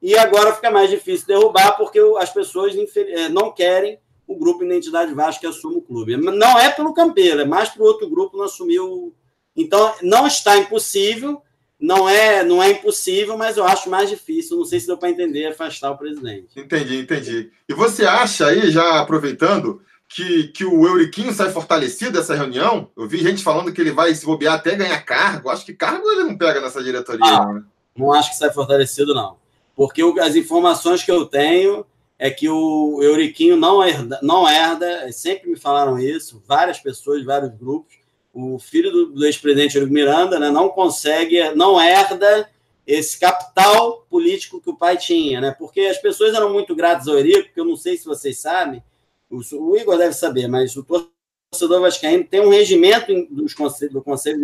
E 0.01 0.17
agora 0.17 0.55
fica 0.55 0.71
mais 0.71 0.89
difícil 0.89 1.27
derrubar, 1.27 1.77
porque 1.77 1.99
as 2.19 2.31
pessoas 2.31 2.73
eh, 2.75 3.29
não 3.29 3.51
querem 3.51 3.99
o 4.31 4.39
grupo 4.39 4.63
Identidade 4.63 5.13
Vasco 5.13 5.41
que 5.41 5.47
assume 5.47 5.79
o 5.79 5.83
clube. 5.83 6.17
Não 6.17 6.57
é 6.57 6.71
pelo 6.71 6.95
Campelo, 6.95 7.41
é 7.41 7.45
mais 7.45 7.69
para 7.69 7.83
o 7.83 7.87
outro 7.87 8.09
grupo 8.09 8.37
não 8.37 8.45
assumir 8.45 8.79
o. 8.79 9.13
Então, 9.57 9.93
não 10.03 10.25
está 10.25 10.57
impossível, 10.57 11.43
não 11.79 12.09
é, 12.09 12.45
não 12.45 12.63
é 12.63 12.71
impossível, 12.71 13.37
mas 13.37 13.57
eu 13.57 13.65
acho 13.65 13.91
mais 13.91 14.09
difícil. 14.09 14.57
Não 14.57 14.65
sei 14.65 14.79
se 14.79 14.87
deu 14.87 14.97
para 14.97 15.11
entender 15.11 15.47
afastar 15.47 15.91
o 15.91 15.99
presidente. 15.99 16.49
Entendi, 16.57 17.01
entendi. 17.01 17.51
E 17.69 17.75
você 17.75 18.05
acha 18.05 18.47
aí, 18.47 18.71
já 18.71 19.01
aproveitando, 19.01 19.83
que, 20.09 20.45
que 20.49 20.65
o 20.65 20.87
Euriquinho 20.87 21.33
sai 21.33 21.51
fortalecido 21.51 22.13
dessa 22.13 22.37
reunião? 22.37 22.89
Eu 22.97 23.09
vi 23.09 23.19
gente 23.19 23.43
falando 23.43 23.73
que 23.73 23.81
ele 23.81 23.91
vai 23.91 24.15
se 24.15 24.25
bobear 24.25 24.55
até 24.55 24.77
ganhar 24.77 25.01
cargo. 25.01 25.51
Acho 25.51 25.67
que 25.67 25.75
cargo 25.75 26.09
ele 26.09 26.23
não 26.23 26.39
pega 26.39 26.61
nessa 26.61 26.81
diretoria. 26.81 27.27
Ah, 27.27 27.47
não, 27.47 27.65
não 27.97 28.13
acho 28.13 28.31
que 28.31 28.37
sai 28.37 28.53
fortalecido, 28.53 29.13
não. 29.13 29.37
Porque 29.75 30.03
as 30.21 30.37
informações 30.37 31.03
que 31.03 31.11
eu 31.11 31.27
tenho 31.27 31.85
é 32.23 32.31
que 32.31 32.51
o 32.51 33.03
Euriquinho 33.03 33.57
não 33.57 33.83
herda, 33.83 34.21
não 34.23 34.47
herda, 34.47 35.11
sempre 35.11 35.49
me 35.49 35.57
falaram 35.57 35.99
isso, 35.99 36.43
várias 36.47 36.79
pessoas, 36.79 37.25
vários 37.25 37.51
grupos, 37.57 37.95
o 38.31 38.59
filho 38.59 38.93
do, 38.93 39.07
do 39.07 39.25
ex-presidente 39.25 39.77
Eurico 39.77 39.95
Miranda 39.95 40.39
né, 40.39 40.51
não 40.51 40.69
consegue, 40.69 41.55
não 41.55 41.81
herda 41.81 42.47
esse 42.87 43.19
capital 43.19 44.05
político 44.11 44.61
que 44.61 44.69
o 44.69 44.77
pai 44.77 44.99
tinha, 44.99 45.41
né? 45.41 45.57
Porque 45.59 45.81
as 45.81 45.97
pessoas 45.97 46.35
eram 46.35 46.53
muito 46.53 46.77
gratas 46.77 47.09
ao 47.09 47.17
Eurico, 47.17 47.45
porque 47.45 47.61
eu 47.61 47.65
não 47.65 47.77
sei 47.77 47.97
se 47.97 48.05
vocês 48.05 48.39
sabem, 48.39 48.83
o, 49.31 49.41
o 49.57 49.77
Igor 49.79 49.97
deve 49.97 50.13
saber, 50.13 50.47
mas 50.47 50.77
o 50.77 50.85
torcedor 50.85 51.81
vascaíno 51.81 52.25
tem 52.25 52.41
um 52.41 52.51
regimento 52.51 53.15
dos 53.31 53.55
conselho, 53.55 53.93
do 53.93 54.03
Conselho 54.03 54.37
de 54.37 54.43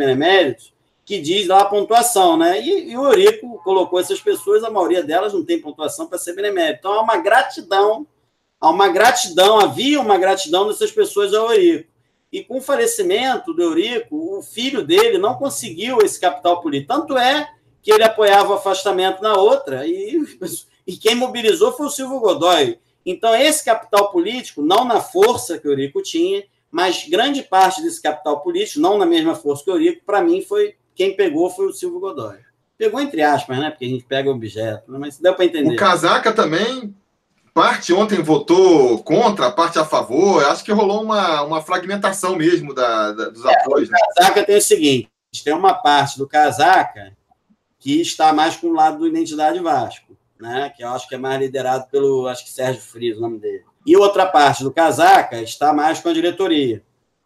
que 1.07 1.21
diz 1.21 1.47
lá 1.47 1.61
a 1.61 1.65
pontuação, 1.65 2.37
né? 2.37 2.61
E, 2.61 2.91
e, 2.91 2.99
o 2.99 3.07
Eurico 3.07 3.63
colocou 3.63 4.01
essas 4.01 4.21
pessoas, 4.21 4.65
a 4.65 4.71
maioria 4.71 5.05
delas 5.05 5.33
não 5.33 5.45
tem 5.45 5.61
pontuação 5.61 6.09
para 6.09 6.19
ser 6.19 6.35
benemérito. 6.35 6.81
Então 6.81 6.93
há 6.95 7.01
uma 7.01 7.17
gratidão, 7.19 8.05
há 8.61 8.69
uma 8.69 8.89
gratidão, 8.89 9.61
havia 9.61 10.01
uma 10.01 10.19
gratidão 10.19 10.67
dessas 10.67 10.91
pessoas 10.91 11.33
ao 11.33 11.53
Eurico. 11.53 11.89
E 12.33 12.43
com 12.43 12.59
o 12.59 12.61
falecimento 12.61 13.55
do 13.55 13.63
Eurico, 13.63 14.39
o 14.39 14.43
filho 14.43 14.85
dele 14.85 15.17
não 15.17 15.37
conseguiu 15.37 15.99
esse 16.03 16.19
capital 16.19 16.61
político. 16.61 16.93
Tanto 16.93 17.17
é 17.17 17.49
que 17.81 17.93
ele 17.93 18.03
apoiava 18.03 18.51
o 18.51 18.57
afastamento 18.57 19.23
na 19.23 19.35
outra, 19.35 19.87
e, 19.87 20.21
e 20.85 20.97
quem 20.97 21.15
mobilizou 21.15 21.73
foi 21.73 21.87
o 21.87 21.91
Silvio 21.91 22.19
Godoy. 22.19 22.81
Então, 23.07 23.33
esse 23.33 23.65
capital 23.65 24.11
político, 24.11 24.61
não 24.61 24.85
na 24.85 25.01
força 25.01 25.57
que 25.57 25.69
o 25.69 25.71
Eurico 25.71 26.03
tinha, 26.03 26.43
mas 26.69 27.09
grande 27.09 27.45
parte 27.45 27.81
desse 27.81 28.03
capital 28.03 28.41
político, 28.41 28.81
não 28.81 28.99
na 28.99 29.07
mesma 29.07 29.37
força 29.37 29.63
que 29.63 29.71
o 29.71 29.75
Eurico, 29.75 30.05
para 30.05 30.21
mim, 30.21 30.43
foi 30.43 30.75
quem 30.97 31.15
pegou 31.15 31.51
foi 31.51 31.67
o 31.67 31.73
Silvio 31.73 32.01
Godoy. 32.01 32.39
Pegou 32.79 33.01
entre 33.01 33.23
aspas, 33.23 33.59
né? 33.59 33.71
Porque 33.71 33.85
a 33.85 33.89
gente 33.89 34.05
pega 34.05 34.29
o 34.29 34.35
objeto, 34.35 34.85
mas 34.89 35.19
deu 35.19 35.35
para 35.35 35.45
entender. 35.45 35.75
O 35.75 35.77
Casaca 35.77 36.33
também 36.33 36.95
parte 37.55 37.93
ontem 37.93 38.23
votou 38.23 39.03
contra, 39.03 39.51
parte 39.51 39.79
a 39.79 39.85
favor. 39.85 40.45
Acho 40.45 40.65
que 40.65 40.73
rolou 40.73 41.03
uma, 41.03 41.43
uma 41.43 41.63
fragmentação 41.63 42.37
mesmo 42.37 42.75
da, 42.75 43.13
da 43.13 43.29
dos 43.29 43.45
é, 43.45 43.61
apoios. 43.61 43.89
O 43.89 43.93
né? 43.93 43.99
Casaca 44.15 44.45
tem 44.45 44.57
o 44.57 44.63
seguinte: 44.63 45.11
tem 45.45 45.55
uma 45.55 45.75
parte 45.75 46.19
do 46.19 46.27
Casaca 46.27 47.17
que 47.79 48.01
está 48.01 48.33
mais 48.33 48.57
com 48.57 48.69
o 48.69 48.75
lado 48.75 48.99
do 48.99 49.07
Identidade 49.07 49.59
Vasco, 49.61 50.17
né? 50.41 50.73
Que 50.77 50.83
eu 50.83 50.89
acho 50.91 51.09
que 51.09 51.15
é 51.15 51.19
mais 51.19 51.41
liderado 51.41 51.87
pelo, 51.91 52.27
acho 52.27 52.45
que 52.45 52.51
Sérgio 52.51 52.83
Frias, 52.83 53.17
o 53.17 53.21
nome 53.21 53.39
dele. 53.39 53.65
E 53.87 53.97
outra 53.97 54.27
parte 54.27 54.65
do 54.65 54.73
Casaca 54.73 55.41
está 55.41 55.73
mais 55.73 56.01
com 56.01 56.09
a 56.09 56.13
diretoria, 56.13 56.83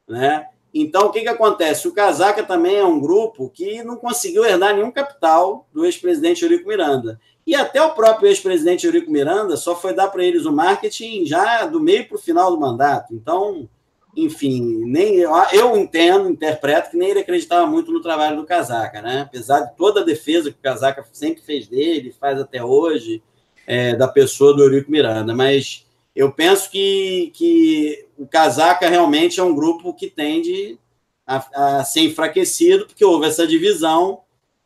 né? 0.09 0.47
Então, 0.73 1.07
o 1.07 1.11
que, 1.11 1.23
que 1.23 1.29
acontece? 1.29 1.89
O 1.89 1.93
Casaca 1.93 2.43
também 2.43 2.77
é 2.77 2.85
um 2.85 3.01
grupo 3.01 3.51
que 3.51 3.83
não 3.83 3.97
conseguiu 3.97 4.45
herdar 4.45 4.75
nenhum 4.75 4.91
capital 4.91 5.67
do 5.73 5.85
ex-presidente 5.85 6.43
Eurico 6.43 6.69
Miranda. 6.69 7.21
E 7.47 7.55
até 7.55 7.83
o 7.83 7.95
próprio 7.95 8.29
ex-presidente 8.29 8.87
Eurico 8.87 9.11
Miranda 9.11 9.57
só 9.57 9.75
foi 9.75 9.93
dar 9.93 10.09
para 10.09 10.25
eles 10.25 10.47
o 10.47 10.53
marketing 10.53 11.27
já 11.27 11.67
do 11.67 11.81
meio 11.81 12.07
para 12.07 12.17
o 12.17 12.21
final 12.21 12.51
do 12.51 12.61
mandato. 12.61 13.13
Então, 13.13 13.69
enfim, 14.17 14.85
nem 14.85 15.17
eu, 15.53 15.77
entendo, 15.77 16.29
interpreto 16.29 16.91
que 16.91 16.97
nem 16.97 17.11
ele 17.11 17.21
acreditava 17.21 17.67
muito 17.67 17.91
no 17.91 18.01
trabalho 18.01 18.37
do 18.37 18.47
Casaca, 18.47 19.01
né? 19.03 19.23
Apesar 19.23 19.61
de 19.61 19.77
toda 19.77 20.01
a 20.01 20.05
defesa 20.05 20.51
que 20.51 20.59
o 20.59 20.63
Casaca 20.63 21.05
sempre 21.13 21.43
fez 21.43 21.67
dele, 21.67 22.15
faz 22.19 22.41
até 22.41 22.63
hoje, 22.63 23.23
é, 23.67 23.95
da 23.95 24.07
pessoa 24.07 24.55
do 24.55 24.63
Eurico 24.63 24.91
Miranda. 24.91 25.35
Mas 25.35 25.87
eu 26.15 26.33
penso 26.33 26.71
que, 26.71 27.33
que 27.35 28.07
o 28.19 28.27
Casaca 28.27 28.89
realmente 28.89 29.41
é 29.41 29.43
um 29.43 29.55
grupo 29.55 29.95
que 29.95 30.09
tende 30.09 30.79
a, 31.27 31.79
a 31.79 31.85
ser 31.85 32.01
enfraquecido, 32.01 32.87
porque 32.87 33.05
houve 33.05 33.27
essa 33.27 33.47
divisão 33.47 34.21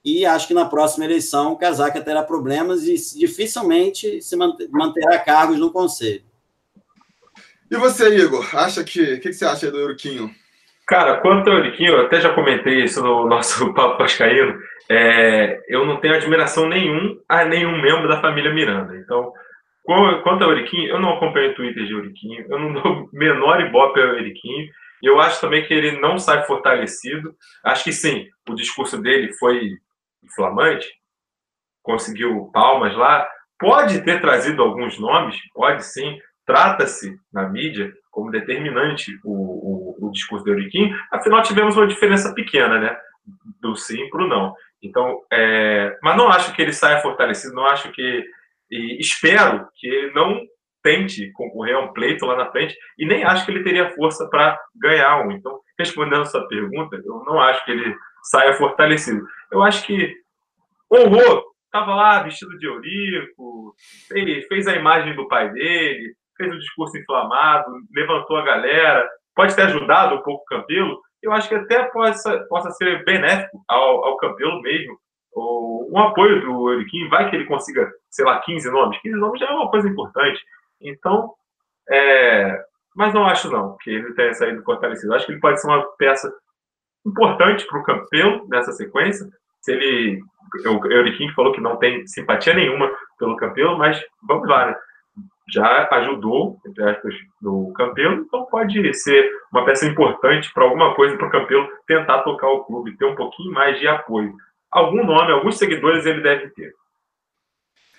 e 0.05 0.27
acho 0.27 0.47
que 0.47 0.55
na 0.55 0.67
próxima 0.67 1.05
eleição 1.05 1.53
o 1.53 1.57
Casaca 1.57 2.01
terá 2.01 2.23
problemas 2.23 2.87
e 2.87 2.95
dificilmente 3.19 4.21
se 4.21 4.37
manterá 4.37 5.19
cargos 5.19 5.59
no 5.59 5.71
Conselho. 5.71 6.23
E 7.71 7.77
você, 7.77 8.15
Igor, 8.17 8.55
acha 8.55 8.85
que. 8.85 9.01
O 9.01 9.21
que, 9.21 9.31
que, 9.31 9.33
você 9.33 9.45
acha 9.45 9.71
do 9.71 9.79
Euriquinho? 9.79 10.31
Cara, 10.87 11.21
quanto 11.21 11.49
ao 11.49 11.57
Euriquinho, 11.57 11.93
eu 11.93 12.07
até 12.07 12.21
já 12.21 12.35
comentei 12.35 12.85
isso 12.85 13.03
no 13.03 13.25
nosso 13.29 13.73
Papo 13.73 13.99
Pascaíno, 13.99 14.59
é, 14.89 15.61
eu 15.69 15.87
não 15.87 15.99
tenho 15.99 16.15
admiração 16.15 16.69
nenhum 16.69 17.19
a 17.27 17.45
nenhum 17.45 17.81
membro 17.81 18.07
da 18.07 18.21
família 18.21 18.53
Miranda. 18.53 18.95
Então, 18.97 19.33
quanto 19.85 20.43
ao 20.43 20.51
Euriquinho, 20.51 20.89
eu 20.89 21.01
não 21.01 21.15
acompanho 21.15 21.51
o 21.51 21.55
Twitter 21.55 21.85
de 21.85 21.93
Euriquinho, 21.93 22.47
eu 22.49 22.59
não 22.59 22.73
dou 22.73 23.09
menor 23.13 23.61
ibope 23.61 24.01
ao 24.01 24.09
Euriquinho. 24.09 24.69
Eu 25.03 25.21
acho 25.21 25.41
também 25.41 25.65
que 25.67 25.75
ele 25.75 26.01
não 26.01 26.19
sai 26.19 26.45
fortalecido. 26.45 27.35
Acho 27.63 27.85
que 27.85 27.93
sim, 27.93 28.27
o 28.49 28.55
discurso 28.55 29.01
dele 29.01 29.33
foi 29.35 29.71
inflamante, 30.23 30.89
conseguiu 31.83 32.51
palmas 32.53 32.97
lá. 32.97 33.29
Pode 33.59 34.03
ter 34.03 34.21
trazido 34.21 34.63
alguns 34.63 34.99
nomes, 34.99 35.37
pode 35.53 35.85
sim. 35.85 36.19
Trata-se 36.47 37.19
na 37.33 37.49
mídia 37.49 37.93
como 38.11 38.31
determinante 38.31 39.19
o, 39.25 39.97
o, 40.03 40.07
o 40.07 40.11
discurso 40.11 40.45
do 40.45 40.53
Euriquinho. 40.53 40.97
Afinal, 41.11 41.43
tivemos 41.43 41.77
uma 41.77 41.87
diferença 41.87 42.33
pequena, 42.35 42.79
né? 42.79 42.97
Do 43.61 43.75
sim 43.77 44.09
para 44.09 44.25
o 44.25 44.29
não. 44.29 44.55
Então, 44.83 45.21
é... 45.33 45.97
mas 46.03 46.17
não 46.17 46.29
acho 46.29 46.55
que 46.55 46.61
ele 46.61 46.73
saia 46.73 47.01
fortalecido, 47.01 47.55
não 47.55 47.67
acho 47.67 47.91
que. 47.93 48.25
E 48.75 48.99
espero 48.99 49.69
que 49.77 49.87
ele 49.87 50.13
não 50.13 50.41
tente 50.83 51.31
concorrer 51.33 51.77
a 51.77 51.81
um 51.81 51.93
pleito 51.93 52.27
lá 52.27 52.37
na 52.37 52.51
frente 52.51 52.77
e 52.99 53.07
nem 53.07 53.23
acho 53.23 53.47
que 53.47 53.53
ele 53.53 53.63
teria 53.63 53.95
força 53.95 54.29
para 54.29 54.59
ganhar 54.75 55.25
um. 55.25 55.31
Então, 55.31 55.61
respondendo 55.79 56.23
a 56.23 56.27
sua 56.27 56.47
pergunta, 56.49 56.97
eu 56.97 57.23
não 57.25 57.41
acho 57.41 57.65
que 57.65 57.71
ele 57.71 57.97
saia 58.25 58.53
fortalecido. 58.55 59.25
Eu 59.53 59.63
acho 59.63 59.87
que 59.87 60.13
honrou, 60.93 61.45
estava 61.67 61.95
lá 61.95 62.23
vestido 62.25 62.59
de 62.59 62.67
Eurico, 62.67 63.77
fez, 64.09 64.47
fez 64.49 64.67
a 64.67 64.75
imagem 64.75 65.15
do 65.15 65.29
pai 65.29 65.53
dele, 65.53 66.13
fez 66.37 66.53
um 66.53 66.59
discurso 66.59 66.99
inflamado, 66.99 67.71
levantou 67.95 68.37
a 68.37 68.45
galera, 68.45 69.09
pode 69.37 69.55
ter 69.55 69.63
ajudado 69.63 70.17
um 70.17 70.23
pouco 70.23 70.43
o 70.43 70.47
Campelo, 70.47 71.01
eu 71.23 71.33
acho 71.33 71.49
que 71.49 71.55
até 71.55 71.85
possa, 71.85 72.41
possa 72.49 72.71
ser 72.73 73.05
benéfico 73.05 73.65
ao, 73.69 74.05
ao 74.05 74.17
Campelo 74.17 74.61
mesmo. 74.61 74.99
O, 75.33 75.74
um 75.91 75.99
apoio 75.99 76.41
do 76.41 76.73
Euriquinho, 76.73 77.09
vai 77.09 77.29
que 77.29 77.37
ele 77.37 77.47
consiga, 77.47 77.91
sei 78.11 78.25
lá, 78.25 78.41
15 78.41 78.71
nomes. 78.71 79.01
15 79.01 79.17
nomes 79.17 79.41
já 79.41 79.47
é 79.47 79.51
uma 79.51 79.71
coisa 79.71 79.89
importante. 79.89 80.41
Então, 80.81 81.33
é, 81.91 82.65
mas 82.95 83.13
não 83.13 83.27
acho 83.27 83.51
não 83.51 83.77
que 83.79 83.91
ele 83.91 84.13
tenha 84.15 84.35
saído 84.35 84.63
fortalecido. 84.63 85.15
Acho 85.15 85.27
que 85.27 85.33
ele 85.33 85.41
pode 85.41 85.61
ser 85.61 85.67
uma 85.67 85.83
peça 85.99 86.33
importante 87.07 87.67
para 87.67 87.79
o 87.79 87.83
Campelo 87.83 88.47
nessa 88.49 88.73
sequência. 88.73 89.27
Se 89.61 89.73
ele, 89.73 90.21
o 90.67 90.87
Euriquinho 90.87 91.35
falou 91.35 91.53
que 91.53 91.61
não 91.61 91.77
tem 91.77 92.07
simpatia 92.07 92.55
nenhuma 92.55 92.91
pelo 93.19 93.37
Campelo, 93.37 93.79
mas 93.79 94.03
vamos 94.23 94.49
lá, 94.49 94.67
né? 94.67 94.77
já 95.53 95.89
ajudou, 95.93 96.59
entre 96.67 96.83
aspas, 96.89 97.15
no 97.41 97.73
Campelo, 97.75 98.23
então 98.23 98.47
pode 98.47 98.95
ser 98.95 99.31
uma 99.53 99.65
peça 99.65 99.87
importante 99.87 100.51
para 100.53 100.65
alguma 100.65 100.95
coisa 100.95 101.17
para 101.17 101.27
o 101.27 101.31
Campelo 101.31 101.69
tentar 101.87 102.23
tocar 102.23 102.49
o 102.49 102.65
clube, 102.65 102.97
ter 102.97 103.05
um 103.05 103.15
pouquinho 103.15 103.53
mais 103.53 103.79
de 103.79 103.87
apoio. 103.87 104.35
Algum 104.75 105.07
nome, 105.07 105.31
alguns 105.31 105.57
seguidores 105.57 106.05
ele 106.05 106.21
deve 106.21 106.51
ter. 106.51 106.75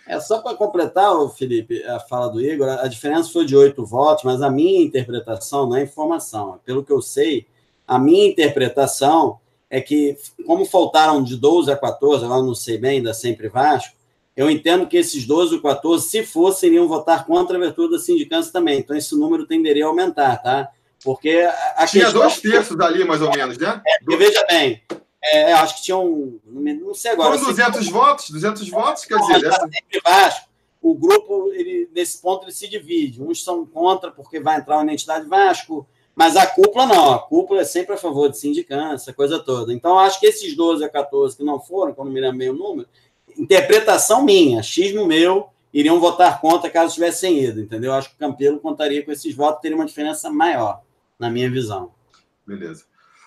É 0.05 0.19
só 0.19 0.41
para 0.41 0.57
completar, 0.57 1.13
Felipe, 1.30 1.82
a 1.86 2.01
fala 2.01 2.28
do 2.28 2.41
Igor, 2.41 2.67
a 2.67 2.88
diferença 2.89 3.32
foi 3.32 3.45
de 3.45 3.55
oito 3.55 3.86
votos, 3.86 4.26
mas 4.26 4.41
a 4.41 4.51
minha 4.51 4.84
interpretação 4.84 5.67
não 5.67 5.78
é 5.78 5.84
informação. 5.84 6.59
Pelo 6.65 6.84
que 6.84 6.91
eu 6.91 7.01
sei, 7.01 7.47
a 7.88 7.97
minha 7.97 8.28
interpretação 8.28 9.39
é 9.69 9.80
que, 9.80 10.17
como 10.45 10.65
faltaram 10.65 11.23
de 11.23 11.38
12 11.38 11.71
a 11.71 11.78
14, 11.78 12.26
agora 12.26 12.43
não 12.43 12.53
sei 12.53 12.78
bem, 12.78 13.01
da 13.01 13.13
Sempre 13.13 13.47
Vasco, 13.47 13.95
eu 14.36 14.49
entendo 14.49 14.86
que 14.86 14.97
esses 14.97 15.26
12 15.26 15.55
ou 15.55 15.61
14, 15.61 16.05
se 16.09 16.23
fossem, 16.23 16.71
iriam 16.71 16.89
votar 16.89 17.26
contra 17.26 17.55
a 17.55 17.57
abertura 17.57 17.91
da 17.91 17.99
sindicância 17.99 18.51
também. 18.51 18.80
Então, 18.80 18.97
esse 18.97 19.17
número 19.17 19.47
tenderia 19.47 19.86
a 19.86 19.88
aumentar, 19.88 20.43
tá? 20.43 20.69
Porque 21.05 21.47
a 21.78 21.88
Tinha 21.88 22.03
questão... 22.03 22.21
dois 22.21 22.41
terços 22.41 22.78
ali, 22.82 23.05
mais 23.05 23.21
ou 23.21 23.32
menos, 23.32 23.57
né? 23.57 23.82
É, 23.88 24.17
veja 24.17 24.45
bem, 24.49 24.82
é, 25.32 25.53
acho 25.53 25.78
que 25.78 25.84
tinham, 25.84 26.39
não 26.45 26.93
sei 26.93 27.11
agora. 27.11 27.38
Foram 27.38 27.51
200 27.51 27.88
votos? 27.89 28.30
200 28.30 28.69
votos, 28.69 29.05
quer 29.05 29.17
dizer... 29.17 29.49
Tá 29.49 29.59
sempre 29.59 30.01
Vasco, 30.03 30.49
o 30.82 30.93
grupo, 30.93 31.51
ele, 31.51 31.89
nesse 31.95 32.21
ponto, 32.21 32.45
ele 32.45 32.51
se 32.51 32.67
divide. 32.67 33.21
Uns 33.21 33.43
são 33.43 33.65
contra, 33.65 34.11
porque 34.11 34.39
vai 34.39 34.57
entrar 34.57 34.78
uma 34.78 34.84
identidade 34.84 35.28
Vasco, 35.28 35.88
mas 36.15 36.36
a 36.36 36.45
cúpula 36.45 36.86
não. 36.86 37.11
A 37.11 37.19
cúpula 37.19 37.61
é 37.61 37.65
sempre 37.65 37.95
a 37.95 37.97
favor 37.97 38.30
de 38.30 38.38
sindicância, 38.38 39.13
coisa 39.13 39.39
toda. 39.39 39.73
Então, 39.73 39.97
acho 39.97 40.19
que 40.19 40.28
esses 40.28 40.55
12 40.55 40.84
a 40.84 40.89
14 40.89 41.36
que 41.36 41.43
não 41.43 41.59
foram, 41.59 41.93
quando 41.93 42.11
me 42.11 42.21
lembro 42.21 42.38
bem 42.38 42.49
o 42.49 42.53
número, 42.53 42.88
interpretação 43.38 44.23
minha, 44.23 44.61
xismo 44.61 45.05
meu, 45.05 45.49
iriam 45.73 45.99
votar 45.99 46.39
contra 46.39 46.69
caso 46.69 46.93
tivessem 46.93 47.43
ido, 47.43 47.59
entendeu? 47.59 47.91
Acho 47.91 48.09
que 48.09 48.15
o 48.15 48.19
Campelo 48.19 48.59
contaria 48.59 49.03
com 49.03 49.11
esses 49.11 49.36
votos, 49.36 49.61
teria 49.61 49.76
uma 49.76 49.86
diferença 49.86 50.30
maior, 50.30 50.82
na 51.19 51.30
minha 51.30 51.49
visão. 51.49 51.91
Beleza. 52.45 52.86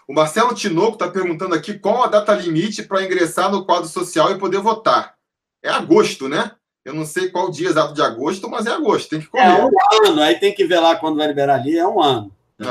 O 0.08 0.14
Marcelo 0.14 0.54
Tinoco 0.54 0.94
está 0.94 1.06
perguntando 1.06 1.54
aqui 1.54 1.78
qual 1.78 2.02
a 2.02 2.06
data 2.06 2.32
limite 2.32 2.82
para 2.82 3.04
ingressar 3.04 3.52
no 3.52 3.66
quadro 3.66 3.86
social 3.86 4.32
e 4.32 4.38
poder 4.38 4.58
votar. 4.58 5.14
É 5.62 5.68
agosto, 5.68 6.28
né? 6.28 6.52
Eu 6.82 6.94
não 6.94 7.04
sei 7.04 7.28
qual 7.28 7.50
dia 7.50 7.68
exato 7.68 7.92
de 7.92 8.00
agosto, 8.00 8.48
mas 8.48 8.64
é 8.64 8.70
agosto, 8.70 9.10
tem 9.10 9.20
que 9.20 9.26
correr. 9.26 9.44
É 9.44 9.64
um 9.64 10.06
ano, 10.06 10.22
aí 10.22 10.40
tem 10.40 10.54
que 10.54 10.64
ver 10.64 10.80
lá 10.80 10.96
quando 10.96 11.18
vai 11.18 11.26
liberar 11.26 11.56
ali, 11.56 11.76
é 11.76 11.86
um 11.86 12.00
ano. 12.00 12.32
É. 12.58 12.64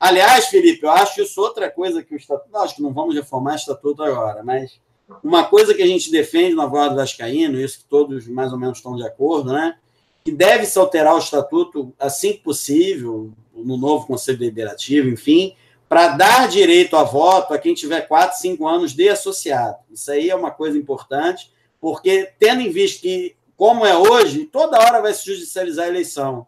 Aliás, 0.00 0.46
Felipe, 0.46 0.84
eu 0.84 0.90
acho 0.90 1.22
isso 1.22 1.40
outra 1.40 1.70
coisa 1.70 2.02
que 2.02 2.14
o 2.14 2.16
Estatuto. 2.16 2.56
Acho 2.56 2.74
que 2.74 2.82
não 2.82 2.92
vamos 2.92 3.14
reformar 3.14 3.52
o 3.52 3.56
Estatuto 3.56 4.02
agora, 4.02 4.42
mas 4.42 4.80
uma 5.22 5.44
coisa 5.44 5.72
que 5.72 5.82
a 5.82 5.86
gente 5.86 6.10
defende 6.10 6.56
na 6.56 6.66
Voz 6.66 6.90
do 6.90 6.96
Vascaíno, 6.96 7.60
isso 7.60 7.78
que 7.78 7.84
todos 7.84 8.26
mais 8.26 8.52
ou 8.52 8.58
menos 8.58 8.78
estão 8.78 8.96
de 8.96 9.06
acordo, 9.06 9.52
né? 9.52 9.76
Que 10.24 10.32
deve-se 10.32 10.76
alterar 10.76 11.14
o 11.14 11.18
estatuto 11.18 11.94
assim 11.96 12.32
que 12.32 12.40
possível, 12.40 13.30
no 13.54 13.76
novo 13.76 14.08
Conselho 14.08 14.38
Deliberativo, 14.38 15.08
enfim, 15.08 15.54
para 15.88 16.08
dar 16.08 16.48
direito 16.48 16.96
a 16.96 17.02
voto 17.02 17.54
a 17.54 17.58
quem 17.58 17.74
tiver 17.74 18.02
4, 18.02 18.38
5 18.38 18.66
anos 18.66 18.92
de 18.92 19.08
associado. 19.08 19.76
Isso 19.90 20.10
aí 20.10 20.30
é 20.30 20.34
uma 20.34 20.50
coisa 20.50 20.76
importante, 20.76 21.52
porque 21.80 22.32
tendo 22.38 22.60
em 22.60 22.70
vista 22.70 23.02
que, 23.02 23.36
como 23.56 23.86
é 23.86 23.96
hoje, 23.96 24.46
toda 24.46 24.78
hora 24.78 25.00
vai 25.00 25.14
se 25.14 25.24
judicializar 25.26 25.86
a 25.86 25.88
eleição. 25.88 26.46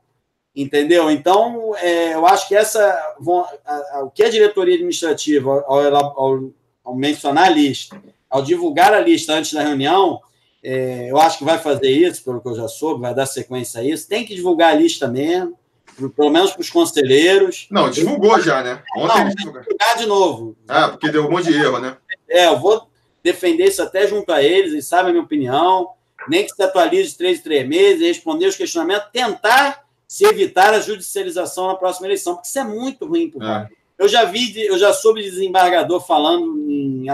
Entendeu? 0.54 1.08
Então, 1.10 1.74
é, 1.76 2.14
eu 2.14 2.26
acho 2.26 2.48
que 2.48 2.56
essa. 2.56 2.82
A, 3.64 3.98
a, 3.98 4.04
o 4.04 4.10
que 4.10 4.24
a 4.24 4.30
diretoria 4.30 4.74
administrativa, 4.74 5.64
ao, 5.66 5.94
ao, 5.94 6.50
ao 6.84 6.96
mencionar 6.96 7.44
a 7.44 7.50
lista, 7.50 8.02
ao 8.28 8.42
divulgar 8.42 8.92
a 8.92 8.98
lista 8.98 9.34
antes 9.34 9.52
da 9.52 9.62
reunião, 9.62 10.20
é, 10.62 11.10
eu 11.10 11.18
acho 11.18 11.38
que 11.38 11.44
vai 11.44 11.58
fazer 11.58 11.90
isso, 11.90 12.24
pelo 12.24 12.40
que 12.40 12.48
eu 12.48 12.56
já 12.56 12.66
soube, 12.66 13.02
vai 13.02 13.14
dar 13.14 13.26
sequência 13.26 13.80
a 13.80 13.84
isso. 13.84 14.08
Tem 14.08 14.24
que 14.24 14.34
divulgar 14.34 14.72
a 14.72 14.74
lista 14.74 15.06
mesmo, 15.06 15.56
pelo 16.14 16.30
menos 16.30 16.52
para 16.52 16.60
os 16.60 16.70
conselheiros. 16.70 17.66
Não, 17.70 17.90
divulgou 17.90 18.40
já, 18.40 18.62
né? 18.62 18.82
Ontem 18.96 19.24
Não, 19.24 19.30
divulgar 19.30 19.96
de 19.96 20.06
novo. 20.06 20.56
Ah, 20.68 20.88
porque 20.88 21.10
deu 21.10 21.26
um 21.26 21.30
monte 21.30 21.52
de 21.52 21.54
erro, 21.54 21.78
né? 21.78 21.96
É, 22.28 22.46
eu 22.46 22.58
vou 22.58 22.88
defender 23.22 23.66
isso 23.66 23.82
até 23.82 24.06
junto 24.06 24.30
a 24.32 24.42
eles, 24.42 24.72
eles 24.72 24.86
sabem 24.86 25.10
a 25.10 25.12
minha 25.12 25.24
opinião. 25.24 25.90
Nem 26.28 26.44
que 26.44 26.52
se 26.52 26.62
atualize 26.62 27.16
três 27.16 27.38
em 27.38 27.42
três 27.42 27.66
meses, 27.66 28.06
responder 28.06 28.46
os 28.46 28.56
questionamentos, 28.56 29.08
tentar 29.12 29.84
se 30.06 30.24
evitar 30.24 30.72
a 30.74 30.80
judicialização 30.80 31.68
na 31.68 31.74
próxima 31.74 32.06
eleição, 32.06 32.34
porque 32.34 32.48
isso 32.48 32.58
é 32.58 32.64
muito 32.64 33.06
ruim 33.06 33.30
para 33.30 33.68
é. 33.72 33.78
Eu 33.98 34.08
já 34.08 34.24
vi, 34.24 34.64
eu 34.64 34.78
já 34.78 34.92
soube 34.92 35.22
de 35.22 35.30
desembargador 35.30 36.00
falando 36.00 36.56
em 36.70 37.06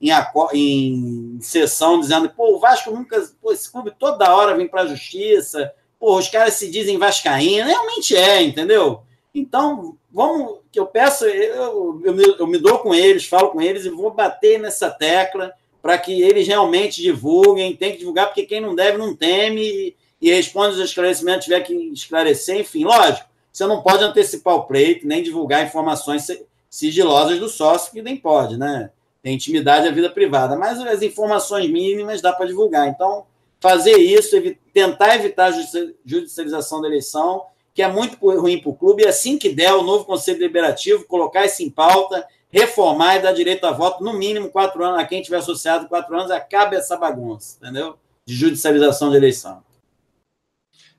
em, 0.00 1.36
em 1.36 1.40
sessão 1.40 1.98
dizendo, 1.98 2.28
pô, 2.28 2.54
o 2.54 2.60
Vasco 2.60 2.90
nunca. 2.90 3.20
Pô, 3.40 3.50
esse 3.50 3.70
clube 3.70 3.92
toda 3.98 4.34
hora 4.34 4.54
vem 4.54 4.68
para 4.68 4.82
a 4.82 4.86
justiça, 4.86 5.72
os 6.00 6.28
caras 6.28 6.54
se 6.54 6.70
dizem 6.70 6.98
Vascaína, 6.98 7.66
realmente 7.66 8.16
é, 8.16 8.42
entendeu? 8.42 9.02
Então, 9.34 9.96
vamos, 10.10 10.58
que 10.70 10.78
eu 10.78 10.86
peço, 10.86 11.24
eu, 11.24 12.00
eu, 12.04 12.14
me, 12.14 12.24
eu 12.38 12.46
me 12.46 12.58
dou 12.58 12.78
com 12.78 12.94
eles, 12.94 13.26
falo 13.26 13.50
com 13.50 13.60
eles 13.60 13.84
e 13.84 13.90
vou 13.90 14.10
bater 14.10 14.58
nessa 14.58 14.90
tecla 14.90 15.52
para 15.82 15.98
que 15.98 16.22
eles 16.22 16.46
realmente 16.46 17.00
divulguem, 17.02 17.76
tem 17.76 17.92
que 17.92 17.98
divulgar, 17.98 18.26
porque 18.26 18.46
quem 18.46 18.60
não 18.60 18.74
deve 18.74 18.98
não 18.98 19.14
teme 19.14 19.62
e, 19.62 19.96
e 20.20 20.30
responde 20.30 20.74
os 20.74 20.80
esclarecimentos, 20.80 21.44
tiver 21.44 21.60
que 21.60 21.74
esclarecer, 21.92 22.60
enfim, 22.60 22.84
lógico, 22.84 23.28
você 23.52 23.66
não 23.66 23.82
pode 23.82 24.04
antecipar 24.04 24.54
o 24.54 24.64
pleito, 24.64 25.06
nem 25.06 25.22
divulgar 25.22 25.64
informações 25.64 26.26
sigilosas 26.70 27.38
do 27.38 27.48
sócio, 27.48 27.92
que 27.92 28.02
nem 28.02 28.16
pode, 28.16 28.56
né? 28.56 28.90
Tem 29.22 29.34
intimidade 29.34 29.88
à 29.88 29.90
vida 29.90 30.10
privada, 30.10 30.56
mas 30.56 30.78
as 30.80 31.02
informações 31.02 31.68
mínimas 31.68 32.20
dá 32.20 32.32
para 32.32 32.46
divulgar. 32.46 32.88
Então, 32.88 33.26
fazer 33.60 33.96
isso, 33.96 34.36
tentar 34.72 35.16
evitar 35.16 35.52
a 35.52 35.86
judicialização 36.04 36.80
da 36.80 36.88
eleição, 36.88 37.44
que 37.74 37.82
é 37.82 37.88
muito 37.88 38.16
ruim 38.18 38.60
para 38.60 38.70
o 38.70 38.74
clube, 38.74 39.02
e 39.02 39.06
assim 39.06 39.38
que 39.38 39.48
der 39.48 39.72
o 39.72 39.82
novo 39.82 40.04
Conselho 40.04 40.38
Deliberativo, 40.38 41.04
colocar 41.04 41.44
isso 41.44 41.62
em 41.62 41.70
pauta, 41.70 42.26
reformar 42.50 43.16
e 43.16 43.22
dar 43.22 43.32
direito 43.32 43.64
a 43.66 43.72
voto, 43.72 44.02
no 44.02 44.12
mínimo 44.14 44.50
quatro 44.50 44.84
anos, 44.84 45.00
a 45.00 45.04
quem 45.04 45.22
tiver 45.22 45.36
associado 45.36 45.88
quatro 45.88 46.16
anos, 46.16 46.30
acabe 46.30 46.76
essa 46.76 46.96
bagunça, 46.96 47.56
entendeu? 47.60 47.98
De 48.26 48.34
judicialização 48.34 49.10
de 49.10 49.16
eleição. 49.16 49.62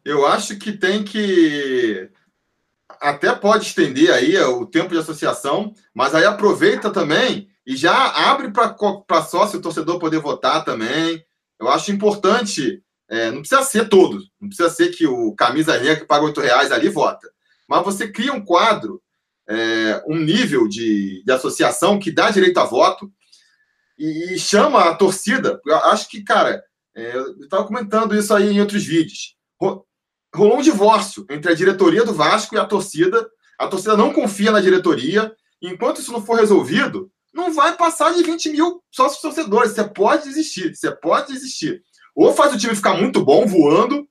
Eu 0.05 0.25
acho 0.25 0.57
que 0.57 0.71
tem 0.71 1.03
que. 1.03 2.09
Até 3.01 3.33
pode 3.33 3.65
estender 3.65 4.11
aí 4.11 4.37
o 4.37 4.65
tempo 4.65 4.89
de 4.89 4.97
associação, 4.97 5.73
mas 5.93 6.15
aí 6.15 6.25
aproveita 6.25 6.89
também 6.89 7.49
e 7.65 7.75
já 7.75 8.07
abre 8.31 8.51
para 8.51 9.21
sócio 9.21 9.61
torcedor 9.61 9.99
poder 9.99 10.19
votar 10.19 10.65
também. 10.65 11.23
Eu 11.59 11.67
acho 11.69 11.91
importante, 11.91 12.81
é, 13.09 13.31
não 13.31 13.39
precisa 13.39 13.63
ser 13.63 13.89
todos, 13.89 14.31
não 14.39 14.47
precisa 14.47 14.69
ser 14.69 14.89
que 14.89 15.05
o 15.05 15.33
camisa 15.35 15.77
negra 15.77 15.97
que 15.97 16.05
paga 16.05 16.25
oito 16.25 16.41
reais 16.41 16.71
ali 16.71 16.89
vota, 16.89 17.29
mas 17.67 17.83
você 17.83 18.07
cria 18.07 18.33
um 18.33 18.43
quadro, 18.43 19.01
é, 19.47 20.03
um 20.07 20.15
nível 20.15 20.67
de, 20.67 21.23
de 21.23 21.31
associação 21.31 21.99
que 21.99 22.11
dá 22.11 22.29
direito 22.29 22.59
a 22.59 22.65
voto 22.65 23.11
e, 23.97 24.33
e 24.33 24.39
chama 24.39 24.89
a 24.89 24.95
torcida. 24.95 25.59
Eu 25.65 25.75
acho 25.75 26.07
que, 26.07 26.23
cara, 26.23 26.63
é, 26.95 27.15
eu 27.15 27.39
estava 27.41 27.65
comentando 27.65 28.15
isso 28.15 28.33
aí 28.33 28.51
em 28.51 28.61
outros 28.61 28.83
vídeos. 28.83 29.35
Rolou 30.33 30.59
um 30.59 30.61
divórcio 30.61 31.25
entre 31.29 31.51
a 31.51 31.55
diretoria 31.55 32.05
do 32.05 32.13
Vasco 32.13 32.55
e 32.55 32.59
a 32.59 32.65
torcida. 32.65 33.27
A 33.57 33.67
torcida 33.67 33.97
não 33.97 34.13
confia 34.13 34.51
na 34.51 34.61
diretoria. 34.61 35.35
Enquanto 35.61 35.99
isso 35.99 36.11
não 36.11 36.23
for 36.23 36.39
resolvido, 36.39 37.11
não 37.39 37.53
vai 37.53 37.75
passar 37.75 38.13
de 38.13 38.23
20 38.23 38.49
mil 38.49 38.83
sócios 38.91 39.21
torcedores. 39.21 39.71
Você 39.71 39.83
pode 39.83 40.25
desistir, 40.25 40.75
você 40.75 40.91
pode 40.91 41.33
desistir. 41.33 41.81
Ou 42.15 42.33
faz 42.33 42.53
o 42.53 42.57
time 42.57 42.75
ficar 42.75 42.93
muito 42.93 43.23
bom, 43.23 43.45
voando, 43.45 44.07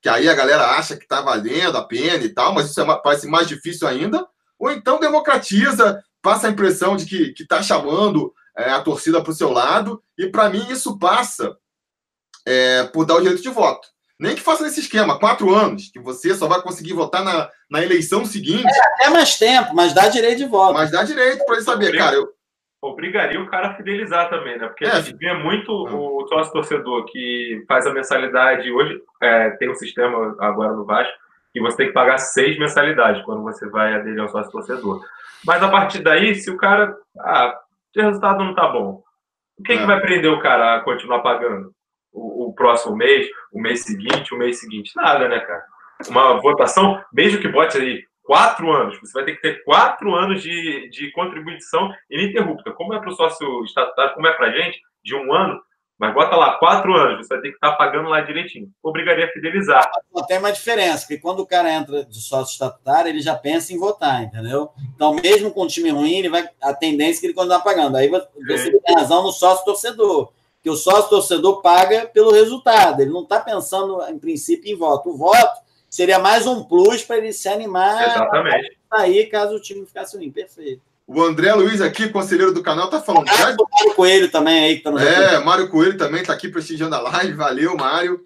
que 0.00 0.08
aí 0.08 0.28
a 0.28 0.34
galera 0.34 0.70
acha 0.76 0.96
que 0.96 1.06
tá 1.06 1.20
valendo 1.20 1.76
a 1.76 1.84
pena 1.84 2.24
e 2.24 2.28
tal, 2.28 2.54
mas 2.54 2.70
isso 2.70 2.80
é, 2.80 3.00
parece 3.02 3.26
mais 3.26 3.48
difícil 3.48 3.86
ainda. 3.88 4.26
Ou 4.58 4.70
então 4.70 5.00
democratiza, 5.00 6.02
passa 6.22 6.46
a 6.46 6.50
impressão 6.50 6.96
de 6.96 7.04
que, 7.06 7.32
que 7.32 7.46
tá 7.46 7.62
chamando 7.62 8.32
é, 8.56 8.70
a 8.70 8.80
torcida 8.80 9.22
para 9.22 9.30
o 9.30 9.34
seu 9.34 9.50
lado, 9.50 10.02
e 10.16 10.28
para 10.28 10.48
mim 10.48 10.66
isso 10.70 10.98
passa 10.98 11.56
é, 12.46 12.84
por 12.84 13.04
dar 13.04 13.16
o 13.16 13.20
direito 13.20 13.42
de 13.42 13.50
voto. 13.50 13.88
Nem 14.20 14.34
que 14.34 14.40
faça 14.40 14.64
nesse 14.64 14.80
esquema, 14.80 15.18
quatro 15.18 15.54
anos, 15.54 15.90
que 15.92 16.00
você 16.00 16.34
só 16.34 16.48
vai 16.48 16.60
conseguir 16.60 16.92
votar 16.92 17.22
na, 17.22 17.48
na 17.70 17.84
eleição 17.84 18.24
seguinte. 18.24 18.66
É, 18.66 18.86
até 18.94 19.10
mais 19.10 19.36
tempo, 19.36 19.74
mas 19.74 19.92
dá 19.92 20.08
direito 20.08 20.38
de 20.38 20.46
voto. 20.46 20.74
Mas 20.74 20.90
dá 20.90 21.04
direito 21.04 21.44
para 21.44 21.54
ele 21.54 21.64
saber, 21.64 21.96
cara. 21.96 22.16
Eu, 22.16 22.28
obrigaria 22.80 23.40
o 23.40 23.46
cara 23.46 23.68
a 23.68 23.74
fidelizar 23.74 24.28
também, 24.28 24.58
né? 24.58 24.68
Porque 24.68 24.84
é. 24.84 24.90
a 24.90 25.00
gente 25.00 25.16
vê 25.16 25.32
muito 25.34 25.70
o 25.70 26.26
sócio 26.28 26.52
torcedor 26.52 27.04
que 27.06 27.64
faz 27.66 27.86
a 27.86 27.92
mensalidade. 27.92 28.70
Hoje 28.70 29.02
é, 29.20 29.50
tem 29.50 29.70
um 29.70 29.74
sistema 29.74 30.36
agora 30.38 30.72
no 30.72 30.84
Vasco 30.84 31.12
que 31.52 31.60
você 31.60 31.76
tem 31.78 31.86
que 31.88 31.92
pagar 31.92 32.18
seis 32.18 32.58
mensalidades 32.58 33.24
quando 33.24 33.42
você 33.42 33.68
vai 33.68 33.94
aderir 33.94 34.20
ao 34.20 34.28
sócio 34.28 34.52
torcedor. 34.52 35.02
Mas 35.46 35.62
a 35.62 35.68
partir 35.68 36.00
daí, 36.00 36.34
se 36.34 36.50
o 36.50 36.56
cara. 36.56 36.96
Ah, 37.18 37.58
o 37.96 38.00
resultado 38.00 38.44
não 38.44 38.54
tá 38.54 38.68
bom. 38.68 39.02
O 39.58 39.62
que, 39.62 39.72
é. 39.72 39.78
que 39.78 39.86
vai 39.86 40.00
prender 40.00 40.30
o 40.30 40.40
cara 40.40 40.76
a 40.76 40.80
continuar 40.80 41.20
pagando? 41.20 41.72
O, 42.12 42.48
o, 42.48 42.54
próximo 42.54 42.96
mês, 42.96 43.28
o 43.52 43.60
mês 43.60 43.84
seguinte, 43.84 44.32
o 44.32 44.38
mês 44.38 44.60
seguinte? 44.60 44.92
Nada, 44.96 45.28
né, 45.28 45.40
cara? 45.40 45.64
Uma 46.08 46.40
votação, 46.40 47.02
mesmo 47.12 47.40
que 47.40 47.48
bote 47.48 47.76
aí 47.76 48.04
quatro 48.28 48.70
anos. 48.70 49.00
Você 49.00 49.12
vai 49.14 49.24
ter 49.24 49.36
que 49.36 49.40
ter 49.40 49.64
quatro 49.64 50.14
anos 50.14 50.42
de, 50.42 50.90
de 50.90 51.10
contribuição 51.12 51.90
ininterrupta. 52.10 52.72
Como 52.72 52.92
é 52.92 53.00
para 53.00 53.08
o 53.08 53.16
sócio 53.16 53.64
estatutário, 53.64 54.14
como 54.14 54.26
é 54.26 54.32
para 54.34 54.48
a 54.48 54.52
gente, 54.52 54.82
de 55.02 55.14
um 55.14 55.32
ano, 55.32 55.58
mas 55.98 56.12
bota 56.12 56.36
lá, 56.36 56.58
quatro 56.58 56.94
anos, 56.94 57.26
você 57.26 57.34
vai 57.34 57.42
ter 57.42 57.48
que 57.48 57.54
estar 57.54 57.70
tá 57.70 57.76
pagando 57.76 58.10
lá 58.10 58.20
direitinho. 58.20 58.70
Obrigaria 58.82 59.24
a 59.24 59.32
fidelizar. 59.32 59.90
Tem 60.28 60.38
uma 60.38 60.52
diferença, 60.52 61.00
porque 61.00 61.16
quando 61.16 61.40
o 61.40 61.46
cara 61.46 61.72
entra 61.72 62.04
de 62.04 62.20
sócio 62.20 62.52
estatutário, 62.52 63.08
ele 63.08 63.20
já 63.20 63.34
pensa 63.34 63.72
em 63.72 63.78
votar, 63.78 64.22
entendeu? 64.22 64.70
Então, 64.94 65.14
mesmo 65.14 65.50
com 65.50 65.64
um 65.64 65.66
time 65.66 65.88
ruim, 65.88 66.18
ele 66.18 66.28
vai, 66.28 66.46
a 66.62 66.74
tendência 66.74 67.18
é 67.18 67.20
que 67.20 67.26
ele 67.28 67.34
continuar 67.34 67.60
pagando. 67.60 67.96
Aí 67.96 68.08
você 68.08 68.70
tem 68.70 68.94
razão 68.94 69.22
no 69.22 69.32
sócio 69.32 69.64
torcedor, 69.64 70.32
que 70.62 70.68
o 70.68 70.76
sócio 70.76 71.08
torcedor 71.08 71.62
paga 71.62 72.06
pelo 72.06 72.30
resultado, 72.30 73.00
ele 73.00 73.10
não 73.10 73.22
está 73.22 73.40
pensando, 73.40 74.02
em 74.02 74.18
princípio, 74.18 74.70
em 74.70 74.76
voto. 74.76 75.08
O 75.08 75.16
voto 75.16 75.67
seria 75.88 76.18
mais 76.18 76.46
um 76.46 76.62
plus 76.62 77.02
para 77.02 77.18
ele 77.18 77.32
se 77.32 77.48
animar 77.48 78.02
Exatamente. 78.02 78.78
aí 78.90 79.26
caso 79.26 79.54
o 79.54 79.60
time 79.60 79.86
ficasse 79.86 80.16
ruim. 80.16 80.30
Perfeito. 80.30 80.82
O 81.06 81.22
André 81.22 81.54
Luiz 81.54 81.80
aqui, 81.80 82.10
conselheiro 82.10 82.52
do 82.52 82.62
canal, 82.62 82.90
tá 82.90 83.00
falando. 83.00 83.26
Ah, 83.28 83.56
o 83.58 83.66
Mário 83.70 83.94
Coelho 83.94 84.30
também 84.30 84.64
aí, 84.64 84.76
que 84.76 84.82
tá 84.82 84.90
É, 85.02 85.38
Mário 85.38 85.70
Coelho 85.70 85.96
também 85.96 86.22
tá 86.22 86.34
aqui 86.34 86.48
prestigiando 86.48 86.94
a 86.94 87.00
live. 87.00 87.32
Valeu, 87.32 87.74
Mário. 87.76 88.20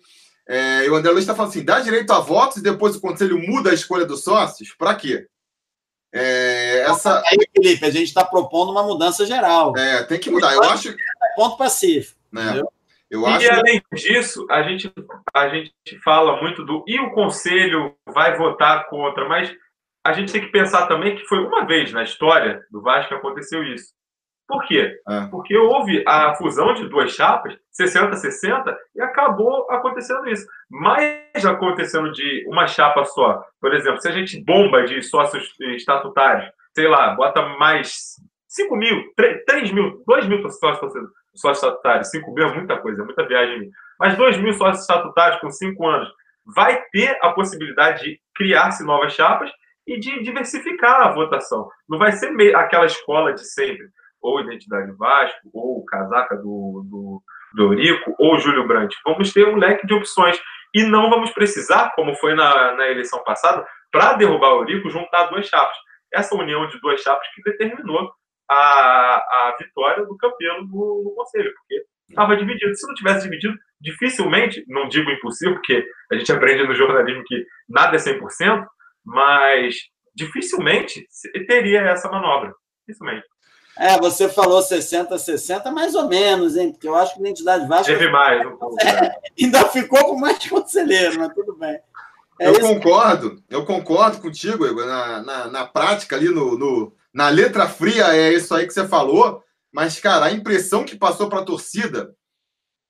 É, 0.48 0.84
e 0.84 0.90
o 0.90 0.96
André 0.96 1.12
Luiz 1.12 1.22
está 1.22 1.32
falando 1.32 1.50
assim: 1.52 1.64
dá 1.64 1.78
direito 1.78 2.12
a 2.12 2.18
votos 2.18 2.56
e 2.56 2.62
depois 2.62 2.96
o 2.96 3.00
conselho 3.00 3.38
muda 3.38 3.70
a 3.70 3.74
escolha 3.74 4.04
dos 4.04 4.24
sócios? 4.24 4.74
Para 4.76 4.96
quê? 4.96 5.26
É, 6.12 6.84
essa... 6.88 7.22
Aí, 7.24 7.38
Felipe, 7.56 7.86
a 7.86 7.90
gente 7.90 8.08
está 8.08 8.24
propondo 8.24 8.72
uma 8.72 8.82
mudança 8.82 9.24
geral. 9.24 9.72
É, 9.78 10.02
tem 10.02 10.18
que 10.18 10.30
mudar. 10.30 10.52
Eu 10.52 10.64
acho. 10.64 10.94
Ponto 11.36 11.56
pacífico. 11.56 12.18
É. 12.36 12.62
Eu 13.12 13.26
acho... 13.26 13.44
E 13.44 13.50
além 13.50 13.82
disso, 13.92 14.46
a 14.50 14.62
gente, 14.62 14.90
a 15.34 15.48
gente 15.50 15.74
fala 16.02 16.40
muito 16.40 16.64
do. 16.64 16.82
E 16.88 16.98
o 16.98 17.10
conselho 17.10 17.94
vai 18.06 18.38
votar 18.38 18.88
contra, 18.88 19.28
mas 19.28 19.54
a 20.02 20.14
gente 20.14 20.32
tem 20.32 20.40
que 20.40 20.50
pensar 20.50 20.86
também 20.86 21.14
que 21.14 21.26
foi 21.26 21.38
uma 21.44 21.66
vez 21.66 21.92
na 21.92 22.02
história 22.02 22.64
do 22.70 22.80
Vasco 22.80 23.10
que 23.10 23.14
aconteceu 23.14 23.62
isso. 23.64 23.92
Por 24.48 24.64
quê? 24.66 24.98
É. 25.06 25.26
Porque 25.26 25.54
houve 25.54 26.02
a 26.06 26.34
fusão 26.36 26.72
de 26.72 26.88
duas 26.88 27.12
chapas, 27.12 27.54
60-60, 27.78 28.74
e 28.96 29.02
acabou 29.02 29.70
acontecendo 29.70 30.26
isso. 30.28 30.46
Mas 30.70 31.44
acontecendo 31.44 32.10
de 32.12 32.46
uma 32.48 32.66
chapa 32.66 33.04
só, 33.04 33.44
por 33.60 33.74
exemplo, 33.74 34.00
se 34.00 34.08
a 34.08 34.12
gente 34.12 34.42
bomba 34.42 34.84
de 34.84 35.02
sócios 35.02 35.54
estatutários, 35.76 36.50
sei 36.74 36.88
lá, 36.88 37.14
bota 37.14 37.42
mais 37.58 38.16
5 38.48 38.74
mil, 38.74 39.12
3, 39.16 39.44
3 39.46 39.70
mil, 39.70 40.02
2 40.06 40.28
mil 40.28 40.50
sócios 40.50 40.92
sócios 41.34 41.62
estatutários, 41.62 42.10
5 42.10 42.32
mil 42.32 42.46
é 42.46 42.54
muita 42.54 42.78
coisa, 42.78 43.02
é 43.02 43.04
muita 43.04 43.26
viagem. 43.26 43.70
Mas 43.98 44.16
2 44.16 44.38
mil 44.38 44.52
sócios 44.54 44.80
estatutários 44.80 45.40
com 45.40 45.50
5 45.50 45.86
anos 45.86 46.08
vai 46.44 46.82
ter 46.90 47.18
a 47.22 47.30
possibilidade 47.30 48.02
de 48.02 48.20
criar-se 48.34 48.84
novas 48.84 49.12
chapas 49.12 49.50
e 49.86 49.98
de 49.98 50.22
diversificar 50.22 51.02
a 51.02 51.12
votação. 51.12 51.68
Não 51.88 51.98
vai 51.98 52.12
ser 52.12 52.32
aquela 52.56 52.86
escola 52.86 53.32
de 53.32 53.44
sempre, 53.44 53.88
ou 54.20 54.40
Identidade 54.40 54.92
Vasco, 54.92 55.50
ou 55.52 55.84
Casaca 55.84 56.36
do, 56.36 56.86
do, 56.88 57.22
do 57.54 57.62
Eurico, 57.64 58.14
ou 58.18 58.38
Júlio 58.38 58.66
Brandt. 58.66 58.96
Vamos 59.04 59.32
ter 59.32 59.46
um 59.48 59.56
leque 59.56 59.86
de 59.86 59.94
opções. 59.94 60.40
E 60.74 60.84
não 60.84 61.10
vamos 61.10 61.30
precisar, 61.32 61.92
como 61.94 62.14
foi 62.14 62.34
na, 62.34 62.74
na 62.74 62.88
eleição 62.88 63.22
passada, 63.24 63.66
para 63.90 64.14
derrubar 64.14 64.54
o 64.54 64.60
Eurico, 64.60 64.88
juntar 64.88 65.24
duas 65.24 65.46
chapas. 65.46 65.76
Essa 66.12 66.34
união 66.34 66.66
de 66.68 66.80
duas 66.80 67.00
chapas 67.00 67.26
que 67.34 67.42
determinou 67.42 68.10
a, 68.52 69.16
a 69.16 69.56
vitória 69.58 70.04
do 70.04 70.16
Campelo 70.16 70.66
no, 70.66 71.02
no 71.04 71.14
Conselho, 71.14 71.52
porque 71.54 71.84
estava 72.08 72.36
dividido. 72.36 72.74
Se 72.74 72.86
não 72.86 72.94
tivesse 72.94 73.22
dividido, 73.24 73.54
dificilmente, 73.80 74.64
não 74.68 74.88
digo 74.88 75.10
impossível, 75.10 75.54
porque 75.54 75.84
a 76.10 76.16
gente 76.16 76.30
aprende 76.32 76.66
no 76.66 76.74
jornalismo 76.74 77.24
que 77.26 77.44
nada 77.68 77.96
é 77.96 77.98
100%, 77.98 78.64
mas 79.04 79.76
dificilmente 80.14 81.06
teria 81.46 81.80
essa 81.80 82.10
manobra. 82.10 82.54
Dificilmente. 82.86 83.26
É, 83.78 83.98
você 83.98 84.28
falou 84.28 84.60
60, 84.60 85.16
60, 85.16 85.70
mais 85.70 85.94
ou 85.94 86.06
menos, 86.06 86.56
hein? 86.56 86.72
Porque 86.72 86.86
eu 86.86 86.94
acho 86.94 87.14
que 87.14 87.20
a 87.20 87.22
identidade 87.22 87.66
Vasco. 87.66 87.86
Teve 87.86 88.10
mais, 88.10 88.46
um 88.46 88.56
pouco. 88.56 88.76
É, 88.82 89.16
ainda 89.40 89.64
ficou 89.68 90.04
com 90.04 90.18
mais 90.18 90.46
conselheiro, 90.46 91.18
mas 91.18 91.32
tudo 91.32 91.56
bem. 91.56 91.80
É 92.38 92.48
eu 92.48 92.60
concordo, 92.60 93.42
eu 93.48 93.64
concordo 93.64 94.18
contigo, 94.18 94.66
Igor, 94.66 94.84
na, 94.84 95.22
na, 95.22 95.48
na 95.48 95.66
prática 95.66 96.16
ali 96.16 96.28
no, 96.28 96.58
no, 96.58 96.92
na 97.12 97.28
letra 97.28 97.68
fria 97.68 98.14
é 98.16 98.32
isso 98.32 98.54
aí 98.54 98.66
que 98.66 98.72
você 98.72 98.86
falou, 98.88 99.42
mas, 99.72 99.98
cara, 99.98 100.26
a 100.26 100.32
impressão 100.32 100.84
que 100.84 100.96
passou 100.96 101.28
para 101.28 101.40
a 101.40 101.44
torcida 101.44 102.14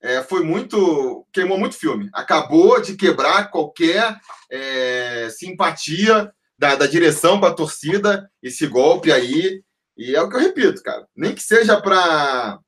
é, 0.03 0.21
foi 0.23 0.43
muito. 0.43 1.27
queimou 1.33 1.59
muito 1.59 1.77
filme. 1.77 2.11
Acabou 2.13 2.81
de 2.81 2.97
quebrar 2.97 3.51
qualquer 3.51 4.19
é, 4.51 5.29
simpatia 5.31 6.33
da, 6.59 6.75
da 6.75 6.87
direção 6.87 7.39
para 7.39 7.51
a 7.51 7.55
torcida, 7.55 8.29
esse 8.43 8.67
golpe 8.67 9.13
aí. 9.13 9.63
E 9.97 10.17
é 10.17 10.21
o 10.21 10.29
que 10.29 10.37
eu 10.37 10.41
repito, 10.41 10.83
cara. 10.83 11.07
Nem 11.17 11.35
que 11.35 11.43
seja 11.43 11.81
para. 11.81 12.59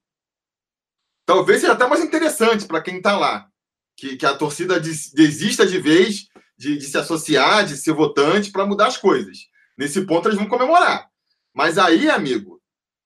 Talvez 1.27 1.61
seja 1.61 1.73
até 1.73 1.87
mais 1.89 2.05
interessante 2.05 2.67
para 2.67 2.83
quem 2.83 2.99
está 2.99 3.19
lá. 3.19 3.49
Que, 3.97 4.17
que 4.17 4.27
a 4.27 4.37
torcida 4.37 4.79
desista 4.79 5.67
de 5.67 5.79
vez 5.79 6.29
de, 6.57 6.77
de 6.77 6.85
se 6.85 6.97
associar, 6.97 7.65
de 7.65 7.77
ser 7.77 7.93
votante, 7.93 8.51
para 8.51 8.67
mudar 8.67 8.89
as 8.89 8.97
coisas. 8.97 9.39
Nesse 9.77 10.05
ponto, 10.07 10.29
eles 10.29 10.39
vão 10.39 10.49
comemorar. 10.49 11.09
Mas 11.55 11.79
aí, 11.79 12.11
amigo, 12.11 12.61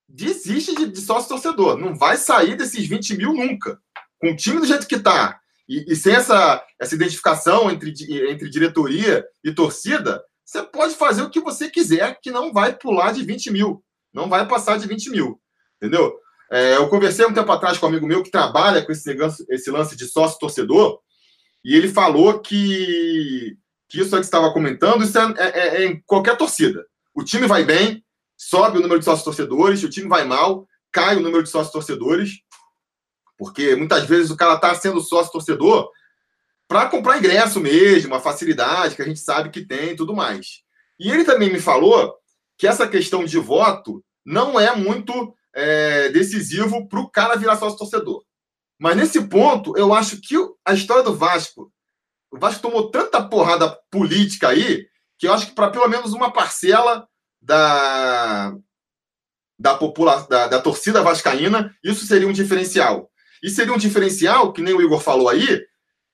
desiste 0.09 0.75
de, 0.75 0.89
de 0.89 1.01
sócio 1.01 1.29
torcedor. 1.29 1.77
Não 1.77 1.95
vai 1.95 2.17
sair 2.17 2.57
desses 2.57 2.87
20 2.87 3.17
mil 3.17 3.35
nunca. 3.35 3.79
Com 4.19 4.31
o 4.31 4.37
time 4.37 4.59
do 4.59 4.67
jeito 4.67 4.87
que 4.87 4.97
está 4.97 5.39
e, 5.69 5.93
e, 5.93 5.95
sem 5.95 6.15
essa, 6.15 6.65
essa 6.81 6.95
identificação 6.95 7.71
entre, 7.71 7.93
entre 8.31 8.49
diretoria 8.49 9.25
e 9.45 9.53
torcida, 9.53 10.25
você 10.45 10.63
pode 10.63 10.95
fazer 10.95 11.23
o 11.23 11.31
que 11.31 11.41
você 11.41 11.71
quiser, 11.71 12.19
que 12.23 12.31
não 12.31 12.53
vai 12.53 12.75
pular 12.75 13.13
de 13.13 13.23
20 13.23 13.53
mil. 13.53 13.85
Não 14.13 14.29
vai 14.29 14.49
passar 14.49 14.79
de 14.79 14.89
20 14.89 15.11
mil, 15.11 15.39
entendeu? 15.77 16.19
É, 16.51 16.77
eu 16.77 16.89
conversei 16.89 17.27
um 17.27 17.35
tempo 17.35 17.53
atrás 17.53 17.77
com 17.77 17.85
um 17.85 17.91
amigo 17.91 18.07
meu 18.07 18.23
que 18.23 18.31
trabalha 18.31 18.83
com 18.83 18.91
esse, 18.91 19.15
esse 19.51 19.71
lance 19.71 19.95
de 19.95 20.07
sócio-torcedor, 20.07 20.99
e 21.63 21.77
ele 21.77 21.89
falou 21.89 22.41
que, 22.41 23.59
que 23.91 24.01
isso 24.01 24.17
que 24.17 24.23
estava 24.23 24.51
comentando, 24.55 25.05
isso 25.05 25.19
é, 25.19 25.35
é, 25.37 25.69
é, 25.83 25.85
em 25.85 26.03
qualquer 26.07 26.39
torcida. 26.39 26.87
O 27.15 27.23
time 27.23 27.47
vai 27.47 27.65
bem, 27.65 28.03
sobe 28.39 28.79
o 28.79 28.81
número 28.81 29.01
de 29.01 29.05
sócios 29.05 29.25
torcedores, 29.25 29.83
o 29.83 29.91
time 29.91 30.09
vai 30.09 30.25
mal, 30.25 30.67
cai 30.93 31.17
o 31.17 31.21
número 31.21 31.43
de 31.43 31.51
sócios 31.51 31.73
torcedores, 31.73 32.41
porque 33.37 33.75
muitas 33.75 34.05
vezes 34.07 34.31
o 34.31 34.37
cara 34.37 34.55
está 34.55 34.73
sendo 34.77 35.01
sócio 35.01 35.33
torcedor 35.33 35.91
para 36.69 36.89
comprar 36.89 37.19
ingresso 37.19 37.61
mesmo, 37.61 38.15
a 38.15 38.21
facilidade 38.21 38.95
que 38.95 39.03
a 39.03 39.05
gente 39.05 39.19
sabe 39.19 39.51
que 39.51 39.67
tem 39.67 39.91
e 39.91 39.97
tudo 39.97 40.15
mais. 40.15 40.63
E 41.01 41.11
ele 41.11 41.25
também 41.25 41.53
me 41.53 41.61
falou 41.61 42.15
que 42.57 42.67
essa 42.67 42.87
questão 42.87 43.25
de 43.25 43.39
voto 43.39 44.05
não 44.25 44.59
é 44.59 44.75
muito 44.75 45.35
é, 45.55 46.09
decisivo 46.11 46.87
para 46.89 47.01
o 47.01 47.11
cara 47.11 47.37
virar 47.37 47.57
sócio 47.57 47.79
torcedor. 47.79 48.23
Mas 48.79 48.97
nesse 48.97 49.21
ponto, 49.27 49.77
eu 49.77 49.93
acho 49.93 50.21
que 50.21 50.37
a 50.65 50.75
história 50.75 51.03
do 51.03 51.15
Vasco, 51.15 51.73
o 52.31 52.39
Vasco 52.39 52.63
tomou 52.63 52.91
tanta 52.91 53.27
porrada 53.27 53.77
política 53.91 54.49
aí, 54.49 54.87
que 55.19 55.27
eu 55.27 55.33
acho 55.33 55.47
que 55.47 55.55
para 55.55 55.71
pelo 55.71 55.89
menos 55.89 56.13
uma 56.13 56.33
parcela 56.33 57.09
da, 57.49 58.55
da, 59.59 59.75
popula 59.75 60.27
da, 60.29 60.49
da 60.49 60.61
torcida 60.61 61.03
vascaína, 61.03 61.75
isso 61.83 62.05
seria 62.07 62.29
um 62.29 62.33
diferencial. 62.33 63.11
E 63.43 63.49
seria 63.49 63.73
um 63.73 63.79
diferencial, 63.79 64.53
que 64.53 64.61
nem 64.61 64.75
o 64.75 64.83
Igor 64.83 65.01
falou 65.01 65.31
aí, 65.31 65.65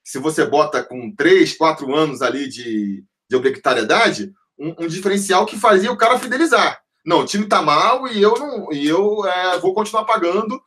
se 0.04 0.18
você 0.20 0.46
bota 0.46 0.82
com 0.84 1.12
três, 1.12 1.56
quatro 1.56 1.92
anos 1.92 2.22
ali 2.22 2.48
de, 2.48 3.04
de 3.28 3.36
obrigatoriedade, 3.36 4.32
um, 4.56 4.84
um, 4.84 4.86
diferencial 4.86 5.44
que 5.44 5.58
fazia 5.58 5.90
o 5.90 5.96
cara 5.96 6.20
fidelizar. 6.20 6.80
Não, 7.04 7.20
o 7.20 7.26
time 7.26 7.48
tá 7.48 7.60
mal 7.60 8.06
e 8.06 8.22
eu 8.22 8.38
não 8.38 8.72
e 8.72 8.86
eu 8.86 9.26
é, 9.26 9.58
vou 9.58 9.74
continuar 9.74 10.04
pagando 10.04 10.62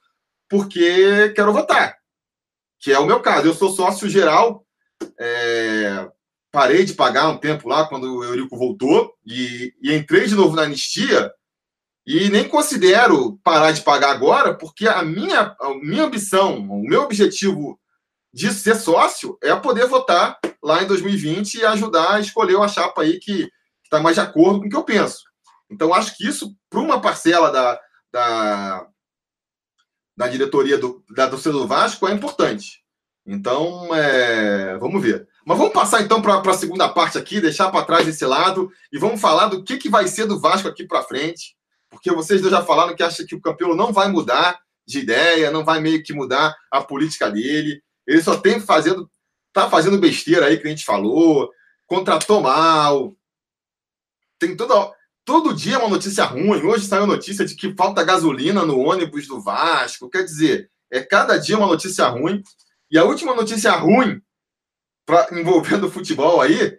porque 0.49 1.29
quero 1.29 1.53
votar. 1.53 1.95
Que 2.79 2.91
é 2.91 2.99
o 2.99 3.05
meu 3.05 3.21
caso. 3.21 3.47
Eu 3.47 3.53
sou 3.53 3.71
sócio 3.71 4.09
geral, 4.09 4.65
é, 5.19 6.09
parei 6.51 6.85
de 6.85 6.93
pagar 6.93 7.29
um 7.29 7.37
tempo 7.37 7.67
lá 7.67 7.87
quando 7.87 8.17
o 8.17 8.23
Eurico 8.23 8.57
voltou 8.57 9.13
e, 9.25 9.73
e 9.81 9.93
entrei 9.93 10.27
de 10.27 10.35
novo 10.35 10.55
na 10.55 10.63
anistia 10.63 11.31
e 12.05 12.29
nem 12.29 12.47
considero 12.47 13.37
parar 13.43 13.71
de 13.73 13.81
pagar 13.81 14.11
agora, 14.11 14.53
porque 14.53 14.87
a 14.87 15.03
minha, 15.03 15.55
a 15.59 15.73
minha 15.81 16.05
ambição, 16.05 16.57
o 16.57 16.81
meu 16.81 17.01
objetivo 17.01 17.77
de 18.33 18.53
ser 18.53 18.75
sócio 18.75 19.37
é 19.43 19.53
poder 19.55 19.87
votar 19.87 20.39
lá 20.63 20.81
em 20.81 20.87
2020 20.87 21.55
e 21.55 21.65
ajudar 21.65 22.13
a 22.13 22.19
escolher 22.19 22.55
uma 22.55 22.67
chapa 22.67 23.01
aí 23.01 23.19
que 23.19 23.49
está 23.83 23.99
mais 23.99 24.15
de 24.15 24.21
acordo 24.21 24.61
com 24.61 24.67
o 24.67 24.69
que 24.69 24.75
eu 24.75 24.83
penso. 24.83 25.19
Então, 25.69 25.93
acho 25.93 26.15
que 26.15 26.25
isso, 26.25 26.55
para 26.69 26.79
uma 26.79 27.01
parcela 27.01 27.51
da, 27.51 27.79
da, 28.11 28.87
da 30.15 30.27
diretoria 30.27 30.77
do, 30.77 31.03
da 31.13 31.29
torcida 31.29 31.51
do 31.51 31.67
Vasco, 31.67 32.07
é 32.07 32.13
importante. 32.13 32.83
Então, 33.25 33.93
é, 33.93 34.77
vamos 34.77 35.01
ver. 35.01 35.27
Mas 35.47 35.57
vamos 35.57 35.71
passar 35.71 36.01
então 36.01 36.21
para 36.21 36.41
a 36.41 36.53
segunda 36.53 36.89
parte 36.89 37.17
aqui, 37.17 37.39
deixar 37.39 37.71
para 37.71 37.85
trás 37.85 38.05
esse 38.05 38.25
lado 38.25 38.69
e 38.91 38.99
vamos 38.99 39.21
falar 39.21 39.47
do 39.47 39.63
que, 39.63 39.77
que 39.77 39.87
vai 39.87 40.05
ser 40.05 40.25
do 40.25 40.37
Vasco 40.37 40.67
aqui 40.67 40.85
para 40.85 41.03
frente. 41.03 41.55
Porque 41.89 42.11
vocês 42.11 42.41
já 42.41 42.61
falaram 42.61 42.93
que 42.93 43.01
acham 43.01 43.25
que 43.25 43.33
o 43.33 43.39
Campelo 43.39 43.73
não 43.73 43.93
vai 43.93 44.09
mudar 44.09 44.59
de 44.85 44.99
ideia, 44.99 45.49
não 45.49 45.63
vai 45.63 45.79
meio 45.79 46.03
que 46.03 46.11
mudar 46.11 46.53
a 46.69 46.83
política 46.83 47.31
dele. 47.31 47.81
Ele 48.05 48.21
só 48.21 48.35
tem 48.35 48.59
fazendo, 48.59 49.09
tá 49.53 49.69
fazendo 49.69 49.97
besteira 49.97 50.47
aí 50.47 50.57
que 50.57 50.67
a 50.67 50.69
gente 50.69 50.83
falou, 50.83 51.49
contratou 51.85 52.41
mal. 52.41 53.15
Tem 54.37 54.53
toda 54.53 54.91
todo 55.23 55.53
dia 55.53 55.79
uma 55.79 55.87
notícia 55.87 56.25
ruim. 56.25 56.61
Hoje 56.61 56.87
saiu 56.87 57.07
notícia 57.07 57.45
de 57.45 57.55
que 57.55 57.73
falta 57.73 58.03
gasolina 58.03 58.65
no 58.65 58.79
ônibus 58.79 59.25
do 59.27 59.41
Vasco. 59.41 60.09
Quer 60.09 60.25
dizer, 60.25 60.69
é 60.91 60.99
cada 60.99 61.37
dia 61.37 61.57
uma 61.57 61.67
notícia 61.67 62.05
ruim. 62.09 62.43
E 62.91 62.97
a 62.97 63.05
última 63.05 63.33
notícia 63.33 63.71
ruim 63.71 64.21
pra, 65.07 65.27
envolvendo 65.31 65.87
o 65.87 65.91
futebol 65.91 66.41
aí, 66.41 66.77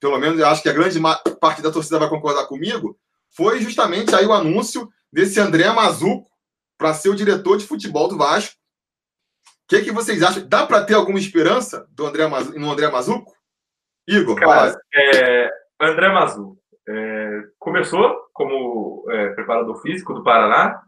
pelo 0.00 0.18
menos 0.18 0.40
eu 0.40 0.46
acho 0.46 0.62
que 0.62 0.68
a 0.68 0.72
grande 0.72 0.98
parte 1.38 1.62
da 1.62 1.70
torcida 1.70 1.98
vai 1.98 2.08
concordar 2.08 2.46
comigo, 2.46 2.98
foi 3.36 3.60
justamente 3.60 4.14
aí 4.14 4.26
o 4.26 4.32
anúncio 4.32 4.88
desse 5.12 5.38
André 5.38 5.70
Mazuco 5.70 6.28
para 6.76 6.94
ser 6.94 7.10
o 7.10 7.14
diretor 7.14 7.56
de 7.58 7.66
futebol 7.66 8.08
do 8.08 8.16
Vasco. 8.16 8.56
O 9.46 9.68
que, 9.68 9.82
que 9.82 9.92
vocês 9.92 10.22
acham? 10.22 10.46
Dá 10.48 10.66
para 10.66 10.84
ter 10.84 10.94
alguma 10.94 11.18
esperança 11.18 11.86
do 11.90 12.06
André 12.06 12.26
no 12.26 12.70
André 12.70 12.90
Mazuco? 12.90 13.32
Igor, 14.06 14.36
Cara, 14.36 14.78
é, 14.92 15.50
André 15.80 16.12
Mazuco 16.12 16.58
é, 16.86 17.40
começou 17.58 18.14
como 18.32 19.06
é, 19.10 19.30
preparador 19.30 19.80
físico 19.80 20.12
do 20.12 20.22
Paraná, 20.22 20.82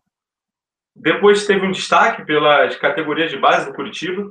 depois 0.95 1.47
teve 1.47 1.67
um 1.67 1.71
destaque 1.71 2.25
pelas 2.25 2.77
categorias 2.77 3.31
de 3.31 3.39
base 3.39 3.67
do 3.67 3.75
Curitiba, 3.75 4.31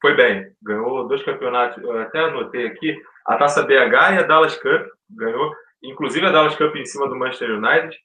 foi 0.00 0.14
bem, 0.14 0.50
ganhou 0.62 1.06
dois 1.06 1.22
campeonatos, 1.22 1.82
eu 1.82 2.00
até 2.00 2.20
anotei 2.20 2.66
aqui, 2.66 2.96
a 3.26 3.36
Taça 3.36 3.62
BH 3.62 4.14
e 4.14 4.18
a 4.18 4.22
Dallas 4.22 4.56
Cup, 4.56 4.86
ganhou 5.10 5.52
inclusive 5.82 6.26
a 6.26 6.30
Dallas 6.30 6.56
Cup 6.56 6.74
em 6.76 6.84
cima 6.84 7.08
do 7.08 7.16
Manchester 7.16 7.50
United. 7.50 7.96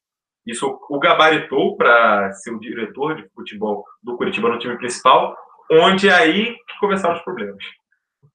Isso 0.46 0.80
o 0.89 1.00
gabaritou 1.00 1.76
para 1.76 2.32
ser 2.34 2.52
o 2.52 2.60
diretor 2.60 3.16
de 3.16 3.28
futebol 3.30 3.84
do 4.04 4.16
Curitiba 4.16 4.50
no 4.50 4.60
time 4.60 4.78
principal, 4.78 5.36
onde 5.72 6.08
é 6.08 6.14
aí 6.14 6.54
que 6.54 6.80
começaram 6.80 7.16
os 7.16 7.24
problemas. 7.24 7.64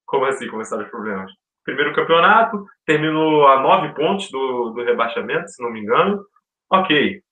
Como 0.04 0.24
assim 0.24 0.48
começaram 0.48 0.84
os 0.84 0.90
problemas? 0.90 1.30
Primeiro 1.64 1.94
campeonato, 1.94 2.64
terminou 2.84 3.46
a 3.46 3.60
nove 3.60 3.94
pontos 3.94 4.28
do, 4.30 4.70
do 4.70 4.82
rebaixamento, 4.82 5.48
se 5.48 5.62
não 5.62 5.70
me 5.70 5.80
engano. 5.80 6.20
Ok, 6.68 7.22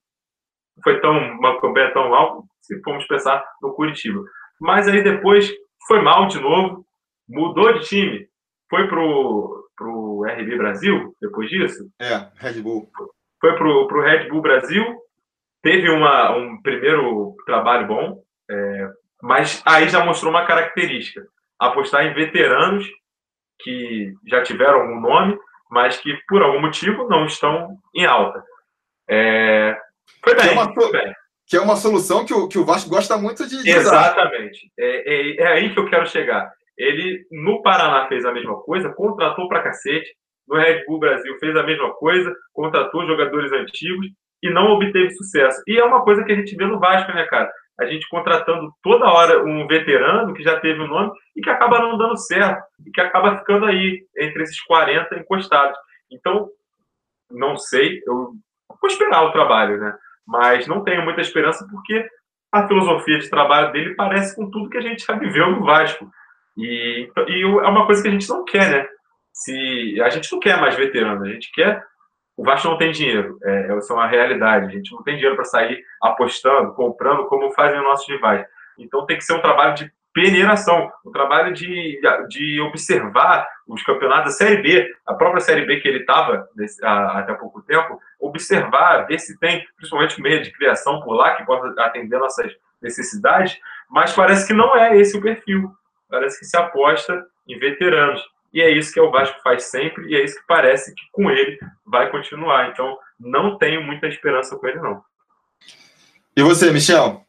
foi 0.84 1.00
tão 1.00 1.16
uma 1.16 1.60
campanha 1.60 1.92
tão 1.92 2.08
mal 2.10 2.44
se 2.60 2.80
formos 2.82 3.06
pensar 3.06 3.44
no 3.60 3.74
Curitiba. 3.74 4.22
Mas 4.60 4.86
aí 4.86 5.02
depois 5.02 5.50
foi 5.88 6.00
mal 6.02 6.28
de 6.28 6.38
novo, 6.38 6.86
mudou 7.28 7.72
de 7.72 7.86
time, 7.86 8.28
foi 8.70 8.86
pro 8.86 9.58
para 9.78 9.86
o 9.86 10.24
RB 10.24 10.58
Brasil 10.58 11.14
depois 11.22 11.48
disso. 11.48 11.88
É, 12.00 12.26
Red 12.36 12.60
Bull. 12.60 12.90
Foi 13.40 13.54
para 13.54 13.68
o 13.68 14.02
Red 14.02 14.28
Bull 14.28 14.42
Brasil, 14.42 14.84
teve 15.62 15.88
uma, 15.88 16.36
um 16.36 16.60
primeiro 16.60 17.36
trabalho 17.46 17.86
bom, 17.86 18.22
é, 18.50 18.90
mas 19.22 19.62
aí 19.64 19.88
já 19.88 20.04
mostrou 20.04 20.30
uma 20.32 20.44
característica: 20.44 21.24
apostar 21.58 22.04
em 22.04 22.14
veteranos 22.14 22.84
que 23.60 24.12
já 24.26 24.42
tiveram 24.42 24.92
um 24.92 25.00
nome, 25.00 25.38
mas 25.70 25.96
que 25.96 26.12
por 26.26 26.42
algum 26.42 26.60
motivo 26.60 27.08
não 27.08 27.24
estão 27.26 27.78
em 27.94 28.04
alta. 28.04 28.42
É, 29.08 29.78
foi 30.24 30.34
bem, 30.34 30.52
uma, 30.52 30.74
foi 30.74 30.90
bem. 30.90 31.14
Que 31.48 31.56
é 31.56 31.60
uma 31.60 31.76
solução 31.76 32.26
que 32.26 32.34
o, 32.34 32.46
que 32.46 32.58
o 32.58 32.64
Vasco 32.64 32.90
gosta 32.90 33.16
muito 33.16 33.48
de. 33.48 33.62
de 33.62 33.70
Exatamente. 33.70 34.70
É, 34.78 35.14
é, 35.14 35.36
é 35.36 35.46
aí 35.46 35.72
que 35.72 35.80
eu 35.80 35.88
quero 35.88 36.06
chegar. 36.06 36.52
Ele, 36.76 37.26
no 37.32 37.62
Paraná, 37.62 38.06
fez 38.06 38.24
a 38.24 38.32
mesma 38.32 38.60
coisa, 38.62 38.92
contratou 38.92 39.48
pra 39.48 39.62
cacete. 39.62 40.14
No 40.46 40.56
Red 40.56 40.84
Bull 40.86 41.00
Brasil 41.00 41.36
fez 41.38 41.56
a 41.56 41.62
mesma 41.62 41.92
coisa, 41.94 42.34
contratou 42.52 43.06
jogadores 43.06 43.52
antigos 43.52 44.06
e 44.42 44.50
não 44.50 44.72
obteve 44.72 45.10
sucesso. 45.10 45.60
E 45.66 45.78
é 45.78 45.84
uma 45.84 46.02
coisa 46.02 46.22
que 46.24 46.32
a 46.32 46.36
gente 46.36 46.54
vê 46.54 46.64
no 46.64 46.78
Vasco, 46.78 47.12
né, 47.12 47.24
cara? 47.24 47.50
A 47.80 47.86
gente 47.86 48.08
contratando 48.08 48.72
toda 48.82 49.10
hora 49.10 49.44
um 49.44 49.66
veterano 49.66 50.32
que 50.34 50.42
já 50.42 50.58
teve 50.60 50.80
o 50.80 50.84
um 50.84 50.88
nome 50.88 51.12
e 51.36 51.40
que 51.40 51.50
acaba 51.50 51.80
não 51.80 51.96
dando 51.96 52.16
certo, 52.16 52.62
e 52.86 52.90
que 52.90 53.00
acaba 53.00 53.38
ficando 53.38 53.66
aí 53.66 54.00
entre 54.18 54.42
esses 54.42 54.60
40 54.62 55.16
encostados. 55.16 55.78
Então, 56.10 56.48
não 57.30 57.56
sei, 57.56 58.00
eu 58.06 58.32
vou 58.80 58.90
esperar 58.90 59.24
o 59.24 59.32
trabalho, 59.32 59.78
né? 59.78 59.94
Mas 60.28 60.66
não 60.66 60.84
tenho 60.84 61.02
muita 61.02 61.22
esperança 61.22 61.66
porque 61.70 62.06
a 62.52 62.68
filosofia 62.68 63.18
de 63.18 63.30
trabalho 63.30 63.72
dele 63.72 63.94
parece 63.94 64.36
com 64.36 64.50
tudo 64.50 64.68
que 64.68 64.76
a 64.76 64.82
gente 64.82 65.04
já 65.04 65.14
viveu 65.14 65.50
no 65.50 65.64
Vasco. 65.64 66.08
E, 66.56 67.10
e 67.28 67.42
é 67.42 67.68
uma 67.68 67.86
coisa 67.86 68.02
que 68.02 68.08
a 68.08 68.10
gente 68.12 68.28
não 68.28 68.44
quer, 68.44 68.70
né? 68.70 68.88
Se, 69.32 69.98
a 70.02 70.10
gente 70.10 70.30
não 70.30 70.38
quer 70.38 70.60
mais 70.60 70.74
veterano, 70.74 71.24
a 71.24 71.28
gente 71.28 71.50
quer. 71.52 71.82
O 72.36 72.44
Vasco 72.44 72.68
não 72.68 72.76
tem 72.76 72.92
dinheiro, 72.92 73.38
é, 73.42 73.72
é, 73.72 73.78
isso 73.78 73.92
é 73.92 73.96
uma 73.96 74.06
realidade. 74.06 74.66
A 74.66 74.70
gente 74.70 74.92
não 74.92 75.02
tem 75.02 75.14
dinheiro 75.14 75.34
para 75.34 75.44
sair 75.44 75.82
apostando, 76.02 76.74
comprando, 76.74 77.26
como 77.26 77.50
fazem 77.52 77.78
os 77.78 77.84
nossos 77.84 78.06
rivais. 78.06 78.46
Então 78.78 79.06
tem 79.06 79.16
que 79.16 79.24
ser 79.24 79.34
um 79.34 79.40
trabalho 79.40 79.74
de 79.74 79.90
peneiração, 80.18 80.90
um 81.06 81.12
trabalho 81.12 81.54
de, 81.54 82.00
de 82.28 82.60
observar 82.60 83.46
os 83.68 83.82
campeonatos 83.84 84.32
da 84.32 84.38
Série 84.38 84.60
B, 84.60 84.92
a 85.06 85.14
própria 85.14 85.40
Série 85.40 85.64
B 85.64 85.78
que 85.78 85.86
ele 85.86 86.00
estava 86.00 86.48
até 86.82 87.32
pouco 87.34 87.62
tempo, 87.62 88.00
observar, 88.18 89.06
ver 89.06 89.20
se 89.20 89.38
tem, 89.38 89.64
principalmente 89.76 90.20
meio 90.20 90.42
de 90.42 90.50
criação 90.50 91.00
por 91.02 91.14
lá, 91.14 91.36
que 91.36 91.46
possa 91.46 91.72
atender 91.82 92.18
nossas 92.18 92.52
necessidades, 92.82 93.56
mas 93.88 94.12
parece 94.12 94.44
que 94.44 94.52
não 94.52 94.74
é 94.76 94.98
esse 94.98 95.16
o 95.16 95.22
perfil 95.22 95.70
parece 96.08 96.40
que 96.40 96.46
se 96.46 96.56
aposta 96.56 97.24
em 97.46 97.58
veteranos. 97.58 98.20
E 98.52 98.62
é 98.62 98.70
isso 98.70 98.92
que 98.92 99.00
o 99.00 99.10
Vasco 99.10 99.38
faz 99.42 99.64
sempre, 99.64 100.08
e 100.08 100.16
é 100.16 100.24
isso 100.24 100.40
que 100.40 100.46
parece 100.46 100.94
que 100.94 101.02
com 101.12 101.30
ele 101.30 101.58
vai 101.86 102.10
continuar. 102.10 102.70
Então, 102.70 102.98
não 103.20 103.58
tenho 103.58 103.82
muita 103.82 104.06
esperança 104.06 104.56
com 104.56 104.66
ele, 104.66 104.80
não. 104.80 105.02
E 106.34 106.42
você, 106.42 106.72
Michel? 106.72 107.27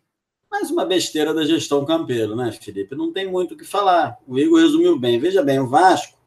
Mais 0.51 0.71
uma 0.71 0.83
besteira 0.83 1.31
da 1.31 1.45
gestão 1.45 1.85
campeiro, 1.85 2.35
né, 2.35 2.51
Felipe? 2.51 2.95
Não 2.95 3.13
tem 3.13 3.29
muito 3.29 3.53
o 3.53 3.57
que 3.57 3.63
falar. 3.63 4.17
O 4.27 4.39
Igor 4.39 4.59
resumiu 4.59 4.97
bem. 4.97 5.19
Veja 5.19 5.43
bem, 5.43 5.59
o 5.59 5.67
Vasco 5.67 6.17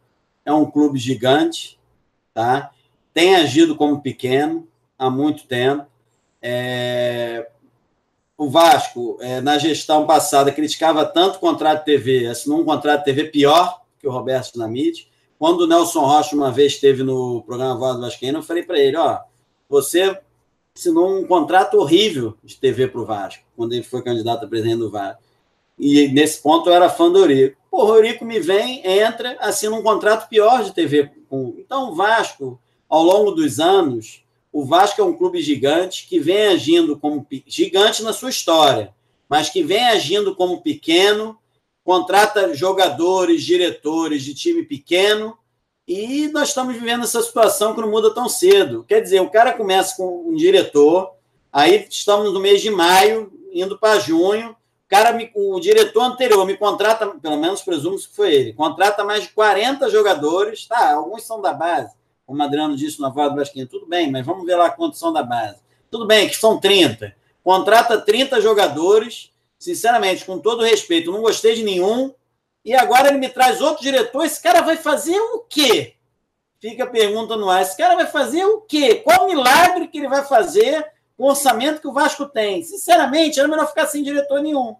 é 0.44 0.52
um 0.52 0.70
clube 0.70 0.96
gigante, 0.96 1.78
tá? 2.32 2.70
Tem 3.12 3.34
agido 3.34 3.74
como 3.74 4.00
pequeno 4.00 4.68
há 4.96 5.10
muito 5.10 5.44
tempo. 5.46 5.86
É, 6.40 7.48
o 8.38 8.48
Vasco, 8.48 9.18
é, 9.20 9.40
na 9.40 9.58
gestão 9.58 10.06
passada, 10.06 10.52
criticava 10.52 11.04
tanto 11.04 11.36
o 11.36 11.40
contrato 11.40 11.80
de 11.80 11.86
TV, 11.86 12.26
assinou 12.26 12.60
um 12.60 12.64
contrato 12.64 13.00
de 13.00 13.04
TV 13.06 13.24
pior 13.24 13.82
que 13.98 14.06
o 14.06 14.12
Roberto 14.12 14.52
Dinamite. 14.52 15.10
Quando 15.36 15.62
o 15.62 15.66
Nelson 15.66 16.04
Rocha, 16.04 16.36
uma 16.36 16.52
vez, 16.52 16.74
esteve 16.74 17.02
no 17.02 17.42
programa 17.42 17.76
Voz 17.76 17.96
do 17.96 18.02
Vascaíno, 18.02 18.38
eu 18.38 18.42
falei 18.42 18.62
para 18.62 18.78
ele: 18.78 18.96
ó, 18.96 19.18
você 19.68 20.16
assinou 20.76 21.18
um 21.18 21.26
contrato 21.26 21.74
horrível 21.78 22.36
de 22.42 22.56
TV 22.56 22.88
para 22.88 23.00
o 23.00 23.04
Vasco, 23.04 23.44
quando 23.56 23.74
ele 23.74 23.82
foi 23.82 24.02
candidato 24.02 24.44
a 24.44 24.48
presidente 24.48 24.78
do 24.78 24.90
Vasco. 24.90 25.22
E 25.78 26.08
nesse 26.08 26.42
ponto 26.42 26.68
eu 26.68 26.74
era 26.74 26.88
fã 26.88 27.10
do 27.10 27.18
Eurico. 27.18 27.60
Pô, 27.70 27.84
o 27.84 27.94
Eurico 27.94 28.24
me 28.24 28.38
vem, 28.40 28.86
entra, 28.86 29.36
assina 29.40 29.74
um 29.74 29.82
contrato 29.82 30.28
pior 30.28 30.62
de 30.62 30.72
TV. 30.72 31.10
Então, 31.58 31.90
o 31.90 31.94
Vasco, 31.94 32.60
ao 32.88 33.02
longo 33.02 33.32
dos 33.32 33.58
anos, 33.58 34.22
o 34.52 34.64
Vasco 34.64 35.00
é 35.00 35.04
um 35.04 35.16
clube 35.16 35.40
gigante 35.40 36.06
que 36.06 36.18
vem 36.18 36.46
agindo 36.48 36.98
como 36.98 37.26
gigante 37.46 38.02
na 38.02 38.12
sua 38.12 38.30
história, 38.30 38.94
mas 39.28 39.48
que 39.48 39.62
vem 39.62 39.84
agindo 39.86 40.36
como 40.36 40.60
pequeno, 40.60 41.38
contrata 41.82 42.54
jogadores, 42.54 43.42
diretores 43.42 44.22
de 44.22 44.34
time 44.34 44.62
pequeno, 44.62 45.36
e 45.86 46.28
nós 46.28 46.48
estamos 46.48 46.74
vivendo 46.74 47.04
essa 47.04 47.22
situação 47.22 47.74
que 47.74 47.80
não 47.80 47.90
muda 47.90 48.14
tão 48.14 48.28
cedo. 48.28 48.84
Quer 48.84 49.00
dizer, 49.00 49.20
o 49.20 49.30
cara 49.30 49.52
começa 49.52 49.96
com 49.96 50.28
um 50.28 50.34
diretor, 50.34 51.12
aí 51.52 51.86
estamos 51.90 52.32
no 52.32 52.40
mês 52.40 52.62
de 52.62 52.70
maio, 52.70 53.32
indo 53.52 53.78
para 53.78 53.98
junho, 53.98 54.56
cara, 54.88 55.12
me, 55.12 55.30
o 55.34 55.58
diretor 55.58 56.02
anterior 56.02 56.46
me 56.46 56.56
contrata, 56.56 57.06
pelo 57.06 57.36
menos 57.36 57.62
presumo 57.62 57.96
que 57.96 58.14
foi 58.14 58.32
ele, 58.32 58.52
contrata 58.52 59.04
mais 59.04 59.24
de 59.24 59.30
40 59.30 59.88
jogadores, 59.90 60.66
tá, 60.66 60.92
alguns 60.94 61.24
são 61.24 61.40
da 61.40 61.52
base, 61.52 61.92
como 62.26 62.40
o 62.40 62.42
Adriano 62.42 62.76
disse 62.76 63.00
na 63.00 63.08
voz 63.08 63.30
do 63.30 63.36
Vasquinha, 63.36 63.66
tudo 63.66 63.86
bem, 63.86 64.10
mas 64.10 64.24
vamos 64.24 64.46
ver 64.46 64.56
lá 64.56 64.66
a 64.66 64.70
condição 64.70 65.12
da 65.12 65.22
base. 65.22 65.60
Tudo 65.90 66.06
bem, 66.06 66.26
que 66.28 66.36
são 66.36 66.58
30. 66.58 67.14
Contrata 67.44 68.00
30 68.00 68.40
jogadores, 68.40 69.30
sinceramente, 69.58 70.24
com 70.24 70.38
todo 70.38 70.62
respeito, 70.62 71.12
não 71.12 71.20
gostei 71.20 71.54
de 71.54 71.62
nenhum, 71.62 72.14
e 72.64 72.74
agora 72.74 73.08
ele 73.08 73.18
me 73.18 73.28
traz 73.28 73.60
outro 73.60 73.82
diretor, 73.82 74.24
esse 74.24 74.40
cara 74.42 74.60
vai 74.60 74.76
fazer 74.76 75.18
o 75.18 75.40
quê? 75.48 75.94
Fica 76.60 76.84
a 76.84 76.90
pergunta 76.90 77.36
no 77.36 77.50
ar, 77.50 77.62
esse 77.62 77.76
cara 77.76 77.96
vai 77.96 78.06
fazer 78.06 78.44
o 78.44 78.60
quê? 78.60 78.96
Qual 78.96 79.26
milagre 79.26 79.88
que 79.88 79.98
ele 79.98 80.08
vai 80.08 80.24
fazer 80.24 80.84
com 81.16 81.24
o 81.24 81.28
orçamento 81.28 81.80
que 81.80 81.88
o 81.88 81.92
Vasco 81.92 82.26
tem? 82.26 82.62
Sinceramente, 82.62 83.40
era 83.40 83.48
melhor 83.48 83.66
ficar 83.68 83.86
sem 83.86 84.02
diretor 84.02 84.40
nenhum 84.40 84.76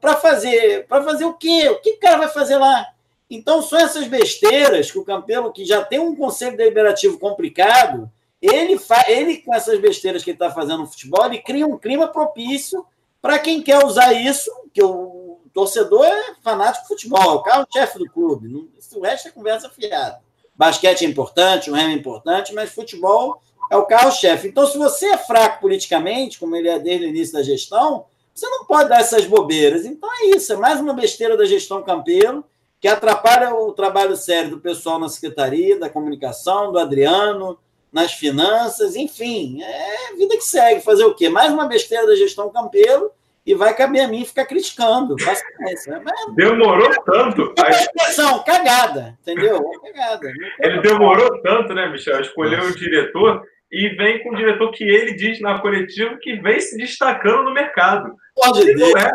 para 0.00 0.16
fazer, 0.16 0.86
para 0.86 1.02
fazer 1.02 1.26
o 1.26 1.34
quê? 1.34 1.68
O 1.68 1.80
que 1.80 1.92
o 1.92 2.00
cara 2.00 2.16
vai 2.16 2.28
fazer 2.28 2.56
lá? 2.56 2.86
Então, 3.28 3.60
são 3.60 3.78
essas 3.78 4.06
besteiras 4.06 4.90
que 4.90 4.98
o 4.98 5.04
Campelo, 5.04 5.52
que 5.52 5.64
já 5.64 5.84
tem 5.84 5.98
um 5.98 6.16
conselho 6.16 6.56
deliberativo 6.56 7.18
complicado, 7.18 8.10
ele, 8.40 8.78
fa 8.78 9.04
ele 9.08 9.38
com 9.38 9.54
essas 9.54 9.78
besteiras 9.78 10.22
que 10.22 10.30
ele 10.30 10.36
está 10.36 10.50
fazendo 10.50 10.80
no 10.80 10.86
futebol, 10.86 11.26
ele 11.26 11.38
cria 11.38 11.66
um 11.66 11.78
clima 11.78 12.08
propício 12.08 12.84
para 13.20 13.38
quem 13.38 13.62
quer 13.62 13.84
usar 13.84 14.12
isso, 14.12 14.50
que 14.72 14.82
o 14.82 15.23
torcedor 15.54 16.04
é 16.04 16.34
fanático 16.42 16.82
de 16.82 16.88
futebol, 16.88 17.22
é 17.22 17.34
o 17.34 17.42
carro-chefe 17.42 17.98
do 18.00 18.10
clube. 18.10 18.68
O 18.94 19.00
resto 19.00 19.28
é 19.28 19.30
conversa 19.30 19.70
fiada. 19.70 20.20
Basquete 20.54 21.04
é 21.04 21.08
importante, 21.08 21.70
o 21.70 21.74
remo 21.74 21.90
é 21.90 21.94
importante, 21.94 22.52
mas 22.52 22.70
futebol 22.70 23.40
é 23.70 23.76
o 23.76 23.86
carro-chefe. 23.86 24.48
Então, 24.48 24.66
se 24.66 24.76
você 24.76 25.06
é 25.06 25.16
fraco 25.16 25.60
politicamente, 25.60 26.38
como 26.38 26.54
ele 26.54 26.68
é 26.68 26.78
desde 26.78 27.06
o 27.06 27.08
início 27.08 27.34
da 27.34 27.42
gestão, 27.42 28.04
você 28.34 28.48
não 28.48 28.64
pode 28.64 28.88
dar 28.88 29.00
essas 29.00 29.24
bobeiras. 29.26 29.84
Então 29.86 30.10
é 30.12 30.36
isso, 30.36 30.52
é 30.52 30.56
mais 30.56 30.80
uma 30.80 30.92
besteira 30.92 31.36
da 31.36 31.44
gestão 31.44 31.82
Campelo, 31.82 32.44
que 32.80 32.88
atrapalha 32.88 33.54
o 33.54 33.72
trabalho 33.72 34.16
sério 34.16 34.50
do 34.50 34.60
pessoal 34.60 34.98
na 34.98 35.08
secretaria, 35.08 35.78
da 35.78 35.88
comunicação, 35.88 36.72
do 36.72 36.78
Adriano, 36.78 37.56
nas 37.92 38.12
finanças, 38.12 38.96
enfim, 38.96 39.62
é 39.62 40.14
vida 40.16 40.36
que 40.36 40.44
segue. 40.44 40.80
Fazer 40.80 41.04
o 41.04 41.14
quê? 41.14 41.28
Mais 41.28 41.52
uma 41.52 41.66
besteira 41.66 42.06
da 42.08 42.16
gestão 42.16 42.50
Campelo 42.50 43.12
e 43.46 43.54
vai 43.54 43.74
caber 43.74 44.02
a 44.02 44.08
mim 44.08 44.24
ficar 44.24 44.46
criticando. 44.46 45.16
Paciência. 45.16 46.00
Mas... 46.02 46.34
Demorou 46.34 46.90
tanto. 47.04 47.54
A 47.62 47.68
expressão, 47.68 48.42
cagada, 48.42 49.18
entendeu? 49.20 49.62
Cagada. 49.82 50.32
Ele 50.60 50.80
demorou 50.80 51.42
tanto, 51.42 51.74
né, 51.74 51.88
Michel? 51.88 52.20
Escolher 52.20 52.60
o 52.62 52.74
diretor 52.74 53.42
e 53.70 53.88
vem 53.96 54.22
com 54.22 54.30
o 54.30 54.36
diretor 54.36 54.70
que 54.70 54.84
ele 54.84 55.14
diz 55.14 55.40
na 55.40 55.60
coletiva 55.60 56.16
que 56.20 56.36
vem 56.36 56.60
se 56.60 56.76
destacando 56.76 57.44
no 57.44 57.52
mercado. 57.52 58.14
Pode 58.34 58.70
é. 58.70 59.10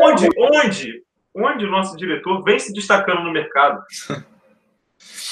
Onde, 0.00 0.28
onde, 0.36 1.02
onde 1.34 1.64
o 1.64 1.70
nosso 1.70 1.96
diretor 1.96 2.42
vem 2.42 2.58
se 2.58 2.72
destacando 2.72 3.22
no 3.22 3.32
mercado? 3.32 3.82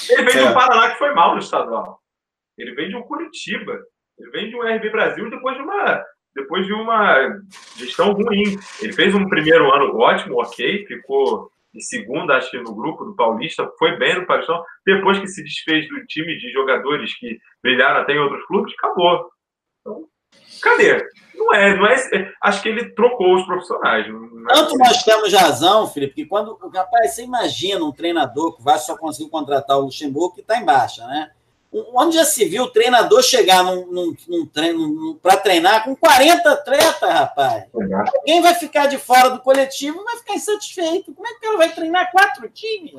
Ele 0.09 0.23
vem 0.23 0.35
é. 0.35 0.43
de 0.43 0.49
um 0.49 0.53
Paraná 0.53 0.91
que 0.91 0.97
foi 0.97 1.13
mal 1.13 1.33
no 1.33 1.39
estadual. 1.39 1.99
Ele 2.57 2.73
vem 2.73 2.89
de 2.89 2.95
um 2.95 3.03
Curitiba. 3.03 3.79
Ele 4.17 4.31
vem 4.31 4.49
de 4.49 4.55
um 4.55 4.61
RB 4.61 4.89
Brasil 4.89 5.29
depois 5.29 5.57
de 5.57 5.63
uma 5.63 6.03
depois 6.35 6.65
de 6.65 6.73
uma 6.73 7.39
gestão 7.77 8.13
ruim. 8.13 8.57
Ele 8.81 8.93
fez 8.93 9.13
um 9.13 9.27
primeiro 9.27 9.71
ano 9.73 9.97
ótimo, 9.97 10.41
ok, 10.41 10.85
ficou 10.85 11.51
em 11.73 11.79
segunda, 11.79 12.35
acho 12.35 12.51
que 12.51 12.59
no 12.59 12.75
grupo 12.75 13.03
do 13.03 13.15
Paulista, 13.15 13.69
foi 13.79 13.97
bem 13.97 14.19
no 14.19 14.27
Paulistão. 14.27 14.63
Depois 14.85 15.19
que 15.19 15.27
se 15.27 15.43
desfez 15.43 15.87
do 15.89 16.05
time 16.05 16.37
de 16.37 16.51
jogadores 16.51 17.17
que 17.17 17.39
brilharam 17.63 18.01
até 18.01 18.13
em 18.13 18.19
outros 18.19 18.45
clubes, 18.45 18.73
acabou. 18.77 19.27
Então, 19.81 20.05
cadê? 20.61 21.03
Não 21.35 21.53
é, 21.53 21.75
não 21.75 21.87
é. 21.87 22.31
Acho 22.43 22.61
que 22.61 22.69
ele 22.69 22.93
trocou 22.93 23.35
os 23.35 23.45
profissionais. 23.45 24.05
É 24.05 24.53
Tanto 24.53 24.77
nós 24.77 25.03
temos 25.03 25.33
razão, 25.33 25.87
Felipe, 25.87 26.13
que 26.13 26.25
quando. 26.25 26.57
Rapaz, 26.73 27.15
você 27.15 27.23
imagina 27.23 27.83
um 27.83 27.91
treinador 27.91 28.55
que 28.55 28.63
vai 28.63 28.77
só 28.77 28.95
conseguir 28.95 29.31
contratar 29.31 29.77
o 29.77 29.85
Luxemburgo 29.85 30.35
que 30.35 30.41
está 30.41 30.57
em 30.57 30.65
baixa, 30.65 31.05
né? 31.07 31.31
Onde 31.93 32.17
já 32.17 32.25
se 32.25 32.45
viu 32.45 32.63
o 32.63 32.69
treinador 32.69 33.23
chegar 33.23 33.63
num, 33.63 33.87
num, 33.87 34.15
num 34.27 34.45
treino 34.45 35.15
para 35.15 35.37
treinar 35.37 35.83
com 35.83 35.95
40 35.95 36.51
atletas, 36.51 37.09
rapaz? 37.09 37.65
Alguém 37.73 38.41
vai 38.41 38.53
ficar 38.53 38.85
de 38.85 38.97
fora 38.97 39.29
do 39.29 39.39
coletivo 39.39 40.03
vai 40.03 40.17
ficar 40.17 40.35
insatisfeito. 40.35 41.13
Como 41.13 41.27
é 41.27 41.31
que 41.31 41.37
o 41.37 41.41
cara 41.41 41.57
vai 41.57 41.73
treinar 41.73 42.11
quatro 42.11 42.47
times? 42.49 42.93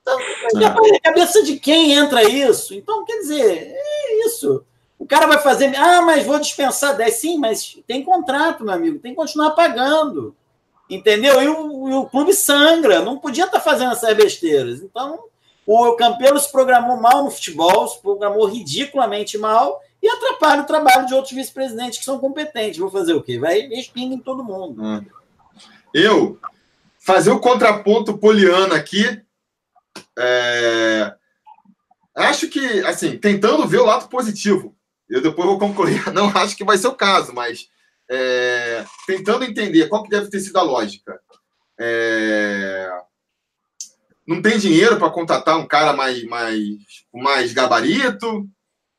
Então, 0.00 0.18
na 0.54 1.00
cabeça 1.02 1.42
de 1.42 1.58
quem 1.58 1.92
entra 1.92 2.22
isso? 2.22 2.74
Então, 2.74 3.04
quer 3.04 3.18
dizer, 3.20 3.74
é 3.74 4.26
isso. 4.26 4.64
O 4.98 5.06
cara 5.06 5.26
vai 5.26 5.38
fazer, 5.38 5.74
ah, 5.76 6.02
mas 6.02 6.24
vou 6.24 6.38
dispensar 6.38 6.96
10. 6.96 7.14
Sim, 7.14 7.38
mas 7.38 7.78
tem 7.86 8.04
contrato, 8.04 8.64
meu 8.64 8.74
amigo, 8.74 8.98
tem 8.98 9.12
que 9.12 9.16
continuar 9.16 9.52
pagando. 9.52 10.36
Entendeu? 10.88 11.42
E 11.42 11.48
o, 11.48 11.88
e 11.88 11.94
o 11.94 12.06
clube 12.06 12.34
sangra, 12.34 13.00
não 13.00 13.18
podia 13.18 13.44
estar 13.44 13.58
tá 13.58 13.64
fazendo 13.64 13.92
essas 13.92 14.14
besteiras. 14.14 14.80
Então, 14.80 15.24
o 15.66 15.96
Campelo 15.96 16.38
se 16.38 16.50
programou 16.50 17.00
mal 17.00 17.24
no 17.24 17.30
futebol, 17.30 17.88
se 17.88 18.00
programou 18.00 18.46
ridiculamente 18.46 19.38
mal 19.38 19.80
e 20.02 20.08
atrapalha 20.08 20.62
o 20.62 20.66
trabalho 20.66 21.06
de 21.06 21.14
outros 21.14 21.32
vice-presidentes 21.32 21.98
que 21.98 22.04
são 22.04 22.18
competentes. 22.18 22.78
Vou 22.78 22.90
fazer 22.90 23.14
o 23.14 23.22
quê? 23.22 23.38
Vai 23.38 23.60
espinga 23.72 24.14
em 24.14 24.18
todo 24.18 24.44
mundo. 24.44 24.82
Hum. 24.82 25.04
Eu, 25.94 26.38
fazer 26.98 27.30
o 27.30 27.40
contraponto 27.40 28.18
poliana 28.18 28.74
aqui, 28.74 29.22
é... 30.18 31.14
acho 32.14 32.48
que, 32.48 32.80
assim, 32.80 33.16
tentando 33.16 33.66
ver 33.66 33.78
o 33.78 33.86
lado 33.86 34.08
positivo. 34.08 34.76
Eu 35.08 35.22
depois 35.22 35.46
vou 35.46 35.58
concluir, 35.58 36.04
não 36.12 36.28
acho 36.36 36.56
que 36.56 36.64
vai 36.64 36.76
ser 36.76 36.88
o 36.88 36.94
caso, 36.94 37.32
mas 37.32 37.68
é... 38.10 38.84
tentando 39.06 39.44
entender 39.44 39.88
qual 39.88 40.02
que 40.02 40.10
deve 40.10 40.28
ter 40.28 40.40
sido 40.40 40.58
a 40.58 40.62
lógica. 40.62 41.18
É 41.78 42.90
não 44.26 44.40
tem 44.40 44.58
dinheiro 44.58 44.98
para 44.98 45.10
contratar 45.10 45.58
um 45.58 45.66
cara 45.66 45.92
mais, 45.92 46.22
mais, 46.24 46.60
mais 47.12 47.52
gabarito, 47.52 48.48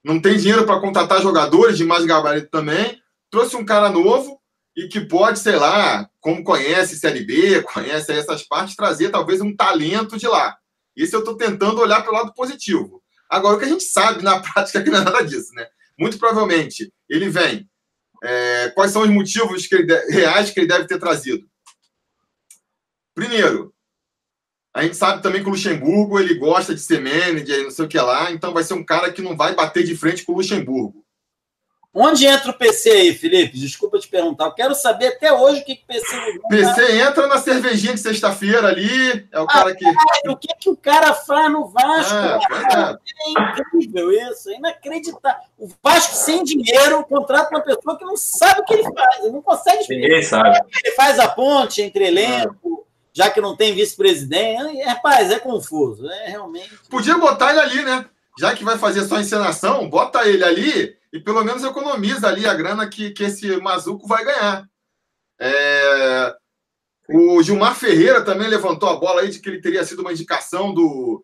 não 0.04 0.22
tem 0.22 0.38
dinheiro 0.38 0.66
para 0.66 0.80
contratar 0.80 1.22
jogadores 1.22 1.78
de 1.78 1.84
mais 1.84 2.06
gabarito 2.06 2.50
também. 2.50 3.02
Trouxe 3.32 3.56
um 3.56 3.66
cara 3.66 3.90
novo 3.90 4.40
e 4.76 4.88
que 4.88 5.02
pode, 5.02 5.40
sei 5.40 5.56
lá, 5.56 6.08
como 6.20 6.44
conhece 6.44 7.00
Série 7.00 7.24
B, 7.24 7.64
conhece 7.64 8.12
essas 8.12 8.44
partes, 8.44 8.76
trazer 8.76 9.10
talvez 9.10 9.42
um 9.42 9.56
talento 9.56 10.18
de 10.18 10.28
lá. 10.28 10.56
Isso 10.96 11.16
eu 11.16 11.20
estou 11.20 11.36
tentando 11.36 11.82
olhar 11.82 12.04
pelo 12.04 12.18
lado 12.18 12.34
positivo. 12.34 13.02
Agora, 13.30 13.56
o 13.56 13.60
que 13.60 13.66
a 13.66 13.70
gente 13.70 13.84
sabe 13.84 14.24
na 14.24 14.40
prática 14.42 14.80
é 14.80 14.84
que 14.84 14.92
não 14.92 15.00
é 15.00 15.04
nada 15.04 15.22
disso, 15.24 15.54
né? 15.54 15.68
Muito 15.98 16.20
provavelmente 16.20 16.94
ele 17.10 17.30
vem. 17.30 17.68
É, 18.24 18.70
quais 18.70 18.92
são 18.92 19.02
os 19.02 19.10
motivos 19.10 19.68
que 19.68 19.76
ele, 19.76 19.94
reais 20.10 20.52
que 20.52 20.60
ele 20.60 20.68
deve 20.68 20.88
ter 20.88 21.00
trazido? 21.00 21.48
Primeiro, 23.14 23.74
a 24.76 24.84
gente 24.84 24.98
sabe 24.98 25.24
também 25.24 25.42
que 25.42 25.48
o 25.48 25.52
Luxemburgo 25.52 26.20
ele 26.20 26.34
gosta 26.34 26.76
de 26.76 26.82
ser 26.82 27.00
manager, 27.00 27.64
não 27.64 27.72
sei 27.72 27.86
o 27.86 27.88
que 27.88 27.98
lá, 27.98 28.30
então 28.30 28.54
vai 28.54 28.62
ser 28.62 28.74
um 28.74 28.84
cara 28.84 29.10
que 29.10 29.22
não 29.22 29.34
vai 29.34 29.56
bater 29.56 29.86
de 29.86 29.96
frente 29.96 30.26
com 30.26 30.34
o 30.34 30.36
Luxemburgo. 30.36 31.02
Onde 31.94 32.26
entra 32.26 32.52
o 32.52 32.54
PC 32.54 32.90
aí, 32.90 33.14
Felipe? 33.14 33.58
Desculpa 33.58 33.98
te 33.98 34.10
perguntar. 34.10 34.48
Eu 34.48 34.52
quero 34.52 34.76
saber 34.76 35.08
até 35.08 35.32
hoje 35.32 35.62
o 35.62 35.64
que, 35.64 35.78
que 35.78 35.84
o 35.84 35.88
PC. 35.88 36.40
O 36.44 36.48
PC 36.50 37.00
entra 37.00 37.26
na 37.26 37.38
cervejinha 37.38 37.94
de 37.94 38.02
sexta-feira 38.02 38.68
ali. 38.68 39.26
É 39.32 39.40
o 39.40 39.44
ah, 39.44 39.48
cara 39.48 39.74
que. 39.74 39.86
Cara, 39.86 40.32
o 40.34 40.36
que, 40.36 40.54
que 40.60 40.70
o 40.70 40.76
cara 40.76 41.14
faz 41.14 41.50
no 41.50 41.70
Vasco? 41.70 42.14
É, 42.14 42.38
é. 42.78 42.92
é 42.92 43.60
incrível 43.70 44.12
isso, 44.12 44.50
é 44.50 44.58
inacreditável. 44.58 45.42
O 45.58 45.70
Vasco 45.82 46.16
sem 46.16 46.44
dinheiro 46.44 47.02
contrata 47.06 47.50
uma 47.50 47.64
pessoa 47.64 47.98
que 47.98 48.04
não 48.04 48.18
sabe 48.18 48.60
o 48.60 48.66
que 48.66 48.74
ele 48.74 48.84
faz, 48.84 49.24
ele 49.24 49.32
não 49.32 49.42
consegue 49.42 49.80
explicar. 49.80 50.02
Ninguém 50.02 50.22
sabe. 50.22 50.60
Ele 50.84 50.96
faz 50.96 51.18
a 51.18 51.30
ponte 51.30 51.82
entre 51.82 52.08
elenco 52.08 52.85
já 53.16 53.30
que 53.30 53.40
não 53.40 53.56
tem 53.56 53.74
vice-presidente. 53.74 54.82
Rapaz, 54.82 55.32
é 55.32 55.40
confuso. 55.40 56.10
É 56.10 56.30
realmente. 56.30 56.72
Podia 56.90 57.18
botar 57.18 57.52
ele 57.52 57.60
ali, 57.60 57.82
né? 57.84 58.10
já 58.38 58.54
que 58.54 58.64
vai 58.64 58.78
fazer 58.78 59.06
só 59.06 59.20
encenação, 59.20 59.90
bota 59.90 60.28
ele 60.28 60.44
ali 60.44 60.96
e 61.12 61.20
pelo 61.20 61.44
menos 61.44 61.64
economiza 61.64 62.28
ali 62.28 62.46
a 62.46 62.54
grana 62.54 62.88
que, 62.88 63.12
que 63.12 63.24
esse 63.24 63.56
Mazuco 63.58 64.08
vai 64.08 64.24
ganhar. 64.26 64.70
É... 65.40 66.36
O 67.10 67.42
Gilmar 67.42 67.76
Ferreira 67.76 68.24
também 68.24 68.48
levantou 68.48 68.90
a 68.90 68.98
bola 68.98 69.22
aí 69.22 69.30
de 69.30 69.40
que 69.40 69.48
ele 69.48 69.62
teria 69.62 69.86
sido 69.86 70.00
uma 70.00 70.12
indicação 70.12 70.74
do, 70.74 71.24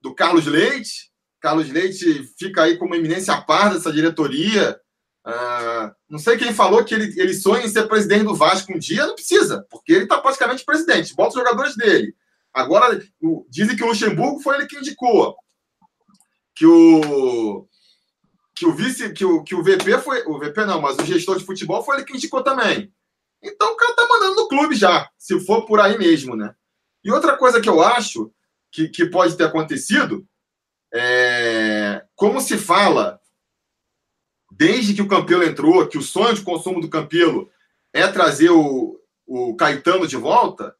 do 0.00 0.14
Carlos 0.14 0.46
Leite. 0.46 1.10
Carlos 1.40 1.68
Leite 1.68 2.24
fica 2.38 2.62
aí 2.62 2.78
como 2.78 2.94
eminência 2.94 3.34
a 3.34 3.42
par 3.42 3.74
dessa 3.74 3.92
diretoria. 3.92 4.78
Uh, 5.28 5.94
não 6.08 6.18
sei 6.18 6.38
quem 6.38 6.54
falou 6.54 6.82
que 6.82 6.94
ele, 6.94 7.20
ele 7.20 7.34
sonha 7.34 7.62
em 7.62 7.68
ser 7.68 7.86
presidente 7.86 8.24
do 8.24 8.34
Vasco 8.34 8.72
um 8.72 8.78
dia, 8.78 9.06
não 9.06 9.14
precisa, 9.14 9.66
porque 9.68 9.92
ele 9.92 10.04
está 10.04 10.18
praticamente 10.18 10.64
presidente. 10.64 11.14
Bota 11.14 11.28
os 11.28 11.34
jogadores 11.34 11.76
dele. 11.76 12.14
Agora, 12.52 12.98
o, 13.20 13.46
dizem 13.50 13.76
que 13.76 13.84
o 13.84 13.88
Luxemburgo 13.88 14.40
foi 14.40 14.56
ele 14.56 14.66
que 14.66 14.78
indicou. 14.78 15.36
Que 16.56 16.66
o 16.66 17.68
que 18.56 18.66
o 18.66 18.74
vice, 18.74 19.12
que 19.12 19.24
o, 19.24 19.44
que 19.44 19.54
o 19.54 19.62
VP 19.62 19.98
foi. 19.98 20.24
O 20.26 20.38
VP 20.38 20.64
não, 20.64 20.80
mas 20.80 20.96
o 20.96 21.04
gestor 21.04 21.38
de 21.38 21.44
futebol 21.44 21.84
foi 21.84 21.96
ele 21.96 22.04
que 22.06 22.16
indicou 22.16 22.42
também. 22.42 22.92
Então 23.42 23.72
o 23.72 23.76
cara 23.76 23.94
tá 23.94 24.06
mandando 24.08 24.34
no 24.34 24.48
clube 24.48 24.74
já, 24.74 25.08
se 25.16 25.38
for 25.40 25.66
por 25.66 25.78
aí 25.78 25.96
mesmo, 25.96 26.34
né? 26.34 26.54
E 27.04 27.12
outra 27.12 27.36
coisa 27.36 27.60
que 27.60 27.68
eu 27.68 27.80
acho 27.82 28.32
que, 28.72 28.88
que 28.88 29.06
pode 29.06 29.36
ter 29.36 29.44
acontecido 29.44 30.26
é 30.92 32.02
como 32.16 32.40
se 32.40 32.56
fala 32.56 33.17
desde 34.58 34.92
que 34.92 35.00
o 35.00 35.06
Campelo 35.06 35.44
entrou, 35.44 35.86
que 35.86 35.96
o 35.96 36.02
sonho 36.02 36.34
de 36.34 36.42
consumo 36.42 36.80
do 36.80 36.88
Campelo 36.88 37.48
é 37.92 38.08
trazer 38.08 38.50
o, 38.50 39.00
o 39.24 39.54
Caetano 39.54 40.04
de 40.04 40.16
volta, 40.16 40.74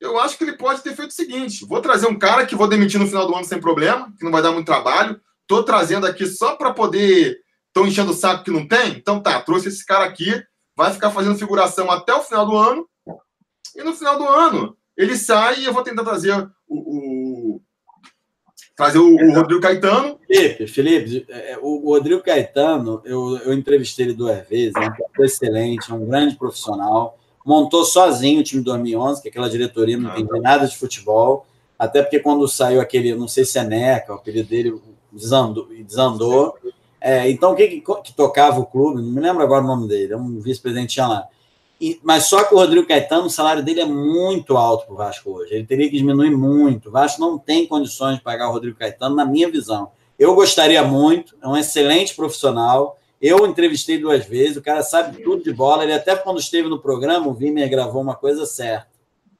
eu 0.00 0.18
acho 0.18 0.36
que 0.36 0.42
ele 0.42 0.56
pode 0.56 0.82
ter 0.82 0.96
feito 0.96 1.10
o 1.10 1.14
seguinte: 1.14 1.64
vou 1.64 1.80
trazer 1.80 2.08
um 2.08 2.18
cara 2.18 2.44
que 2.44 2.56
vou 2.56 2.66
demitir 2.66 2.98
no 2.98 3.06
final 3.06 3.24
do 3.24 3.34
ano 3.36 3.44
sem 3.44 3.60
problema, 3.60 4.12
que 4.18 4.24
não 4.24 4.32
vai 4.32 4.42
dar 4.42 4.50
muito 4.50 4.66
trabalho. 4.66 5.20
Tô 5.46 5.62
trazendo 5.62 6.04
aqui 6.04 6.26
só 6.26 6.56
para 6.56 6.74
poder. 6.74 7.38
Estão 7.68 7.86
enchendo 7.86 8.10
o 8.10 8.14
saco 8.14 8.42
que 8.42 8.50
não 8.50 8.66
tem? 8.66 8.90
Então 8.96 9.22
tá, 9.22 9.40
trouxe 9.40 9.68
esse 9.68 9.86
cara 9.86 10.04
aqui, 10.04 10.42
vai 10.76 10.92
ficar 10.92 11.10
fazendo 11.10 11.38
figuração 11.38 11.90
até 11.90 12.12
o 12.12 12.22
final 12.22 12.44
do 12.44 12.56
ano. 12.56 12.88
E 13.76 13.82
no 13.82 13.94
final 13.94 14.18
do 14.18 14.26
ano, 14.26 14.76
ele 14.96 15.16
sai 15.16 15.60
e 15.60 15.64
eu 15.64 15.72
vou 15.72 15.84
tentar 15.84 16.02
trazer 16.02 16.34
o. 16.66 16.76
o 16.76 17.21
trazer 18.76 18.98
o, 18.98 19.14
o, 19.14 19.34
Rodrigo 19.34 19.60
Caetano. 19.60 20.18
Felipe, 20.26 20.66
Felipe, 20.66 21.26
é, 21.28 21.58
o 21.60 21.90
Rodrigo 21.90 22.22
Caetano, 22.22 23.00
eu, 23.04 23.38
eu 23.38 23.52
entrevistei 23.52 24.06
ele 24.06 24.14
duas 24.14 24.46
vezes, 24.48 24.74
é 24.76 25.20
um 25.20 25.24
excelente, 25.24 25.90
é 25.90 25.94
um 25.94 26.06
grande 26.06 26.36
profissional 26.36 27.18
montou 27.44 27.84
sozinho 27.84 28.40
o 28.40 28.44
time 28.44 28.62
2011, 28.62 29.22
que 29.22 29.28
aquela 29.28 29.50
diretoria 29.50 29.96
não 29.96 30.10
entende 30.10 30.40
nada 30.40 30.66
de 30.66 30.76
futebol, 30.76 31.46
até 31.78 32.02
porque 32.02 32.20
quando 32.20 32.46
saiu 32.46 32.80
aquele, 32.80 33.14
não 33.14 33.28
sei 33.28 33.44
se 33.44 33.58
é 33.58 33.64
Neca, 33.64 34.12
o 34.12 34.16
apelido 34.16 34.48
dele 34.48 34.80
desandou. 35.10 35.68
desandou. 35.68 36.56
É, 37.00 37.28
então, 37.28 37.52
o 37.52 37.56
que, 37.56 37.80
que, 37.80 38.12
tocava 38.14 38.60
o 38.60 38.66
clube? 38.66 39.02
Não 39.02 39.10
me 39.10 39.20
lembro 39.20 39.42
agora 39.42 39.64
o 39.64 39.66
nome 39.66 39.88
dele, 39.88 40.12
é 40.12 40.16
um 40.16 40.38
vice-presidente 40.40 41.00
lá. 41.00 41.26
E, 41.82 42.00
mas 42.02 42.26
só 42.26 42.44
que 42.44 42.54
o 42.54 42.58
Rodrigo 42.58 42.86
Caetano, 42.86 43.26
o 43.26 43.30
salário 43.30 43.62
dele 43.62 43.80
é 43.80 43.84
muito 43.84 44.56
alto 44.56 44.86
para 44.86 44.94
o 44.94 44.96
Vasco 44.96 45.30
hoje. 45.30 45.54
Ele 45.54 45.66
teria 45.66 45.90
que 45.90 45.96
diminuir 45.96 46.30
muito. 46.30 46.88
O 46.88 46.92
Vasco 46.92 47.20
não 47.20 47.36
tem 47.38 47.66
condições 47.66 48.16
de 48.16 48.22
pagar 48.22 48.48
o 48.48 48.52
Rodrigo 48.52 48.78
Caetano, 48.78 49.16
na 49.16 49.24
minha 49.24 49.50
visão. 49.50 49.90
Eu 50.18 50.34
gostaria 50.34 50.82
muito, 50.84 51.36
é 51.42 51.48
um 51.48 51.56
excelente 51.56 52.14
profissional 52.14 52.98
eu 53.22 53.46
entrevistei 53.46 53.98
duas 53.98 54.26
vezes, 54.26 54.56
o 54.56 54.62
cara 54.62 54.82
sabe 54.82 55.22
tudo 55.22 55.44
de 55.44 55.52
bola. 55.52 55.84
Ele 55.84 55.92
até 55.92 56.16
quando 56.16 56.40
esteve 56.40 56.68
no 56.68 56.80
programa, 56.80 57.28
o 57.28 57.32
Vimer 57.32 57.70
gravou 57.70 58.02
uma 58.02 58.16
coisa 58.16 58.44
certa. 58.44 58.88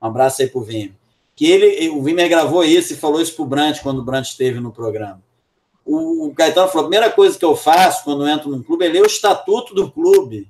Um 0.01 0.07
abraço 0.07 0.41
aí 0.41 0.47
pro 0.47 0.61
Vimer. 0.61 0.95
Que 1.35 1.51
ele, 1.51 1.89
o 1.89 2.01
Vimer 2.01 2.29
gravou 2.29 2.63
isso 2.63 2.93
e 2.93 2.97
falou 2.97 3.21
isso 3.21 3.35
pro 3.35 3.45
Brant 3.45 3.83
quando 3.83 3.99
o 3.99 4.05
Brant 4.05 4.25
esteve 4.25 4.61
no 4.61 4.71
programa. 4.71 5.21
O, 5.85 6.29
o 6.29 6.35
Caetano 6.35 6.69
falou: 6.69 6.87
a 6.87 6.89
primeira 6.91 7.11
coisa 7.11 7.37
que 7.37 7.45
eu 7.45 7.57
faço 7.57 8.05
quando 8.05 8.29
entro 8.29 8.51
num 8.51 8.63
clube 8.63 8.87
é 8.87 8.89
ler 8.89 9.03
o 9.03 9.07
estatuto 9.07 9.75
do 9.75 9.91
clube. 9.91 10.49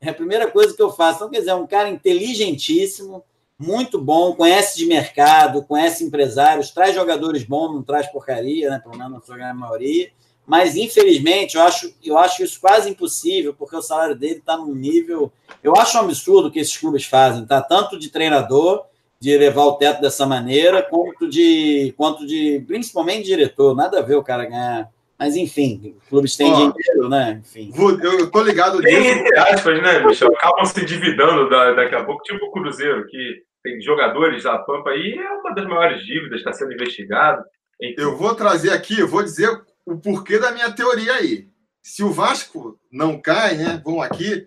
É 0.00 0.10
a 0.10 0.14
primeira 0.14 0.50
coisa 0.50 0.74
que 0.74 0.82
eu 0.82 0.90
faço. 0.90 1.16
Então, 1.16 1.30
quer 1.30 1.38
dizer, 1.40 1.50
é 1.50 1.54
um 1.54 1.66
cara 1.66 1.88
inteligentíssimo, 1.88 3.24
muito 3.58 3.98
bom, 4.00 4.34
conhece 4.34 4.76
de 4.76 4.86
mercado, 4.86 5.62
conhece 5.62 6.04
empresários, 6.04 6.70
traz 6.70 6.94
jogadores 6.94 7.44
bons, 7.44 7.72
não 7.72 7.82
traz 7.82 8.06
porcaria, 8.08 8.68
né? 8.70 8.80
Pelo 8.80 8.98
menos 8.98 9.26
na 9.28 9.54
maioria 9.54 10.10
mas 10.46 10.76
infelizmente 10.76 11.56
eu 11.56 11.62
acho, 11.62 11.92
eu 12.04 12.16
acho 12.16 12.44
isso 12.44 12.60
quase 12.60 12.88
impossível, 12.88 13.52
porque 13.52 13.74
o 13.74 13.82
salário 13.82 14.14
dele 14.14 14.36
está 14.36 14.56
num 14.56 14.74
nível. 14.74 15.32
Eu 15.62 15.74
acho 15.76 15.98
um 15.98 16.02
absurdo 16.02 16.48
o 16.48 16.50
que 16.52 16.60
esses 16.60 16.76
clubes 16.76 17.04
fazem, 17.04 17.44
tá? 17.44 17.60
Tanto 17.60 17.98
de 17.98 18.08
treinador, 18.10 18.84
de 19.18 19.30
elevar 19.30 19.66
o 19.66 19.72
teto 19.72 20.00
dessa 20.00 20.24
maneira, 20.24 20.82
quanto 20.82 21.28
de. 21.28 21.92
quanto 21.96 22.24
de. 22.24 22.62
principalmente 22.64 23.24
de 23.24 23.30
diretor. 23.30 23.74
Nada 23.74 23.98
a 23.98 24.02
ver 24.02 24.14
o 24.14 24.22
cara 24.22 24.44
ganhar. 24.44 24.92
Mas 25.18 25.34
enfim, 25.34 25.96
os 25.98 26.08
clubes 26.08 26.36
têm 26.36 26.52
Ó, 26.52 26.70
dinheiro, 26.70 27.08
né? 27.08 27.40
Enfim. 27.42 27.72
Eu 28.02 28.30
tô 28.30 28.42
ligado 28.42 28.80
nisso. 28.80 28.94
Tem 28.94 29.18
entre 29.18 29.38
aspas, 29.38 29.82
né, 29.82 30.04
Michel? 30.04 30.28
Acabam 30.36 30.64
se 30.66 30.80
endividando 30.82 31.48
daqui 31.48 31.94
a 31.94 32.04
pouco, 32.04 32.22
tipo 32.22 32.44
o 32.44 32.52
Cruzeiro, 32.52 33.06
que 33.06 33.42
tem 33.62 33.80
jogadores 33.80 34.44
da 34.44 34.58
Pampa 34.58 34.90
aí, 34.90 35.14
é 35.18 35.30
uma 35.32 35.54
das 35.54 35.66
maiores 35.66 36.04
dívidas, 36.04 36.38
está 36.38 36.52
sendo 36.52 36.74
investigado. 36.74 37.42
Enfim. 37.80 37.94
Eu 37.98 38.16
vou 38.16 38.34
trazer 38.34 38.72
aqui, 38.72 39.00
eu 39.00 39.08
vou 39.08 39.22
dizer 39.22 39.48
o 39.84 39.96
porquê 39.96 40.38
da 40.38 40.52
minha 40.52 40.70
teoria 40.72 41.14
aí. 41.14 41.48
Se 41.82 42.02
o 42.02 42.12
Vasco 42.12 42.78
não 42.92 43.20
cai, 43.20 43.56
né? 43.56 43.80
Vão 43.84 44.02
aqui 44.02 44.46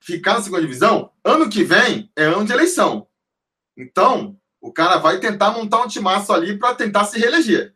ficar 0.00 0.34
na 0.34 0.42
segunda 0.42 0.62
divisão, 0.62 1.10
ano 1.22 1.48
que 1.48 1.62
vem 1.62 2.10
é 2.16 2.24
ano 2.24 2.44
de 2.44 2.52
eleição. 2.52 3.06
Então, 3.76 4.36
o 4.60 4.72
cara 4.72 4.96
vai 4.96 5.20
tentar 5.20 5.52
montar 5.52 5.82
um 5.82 5.88
timaço 5.88 6.32
ali 6.32 6.58
para 6.58 6.74
tentar 6.74 7.04
se 7.04 7.18
reeleger. 7.18 7.74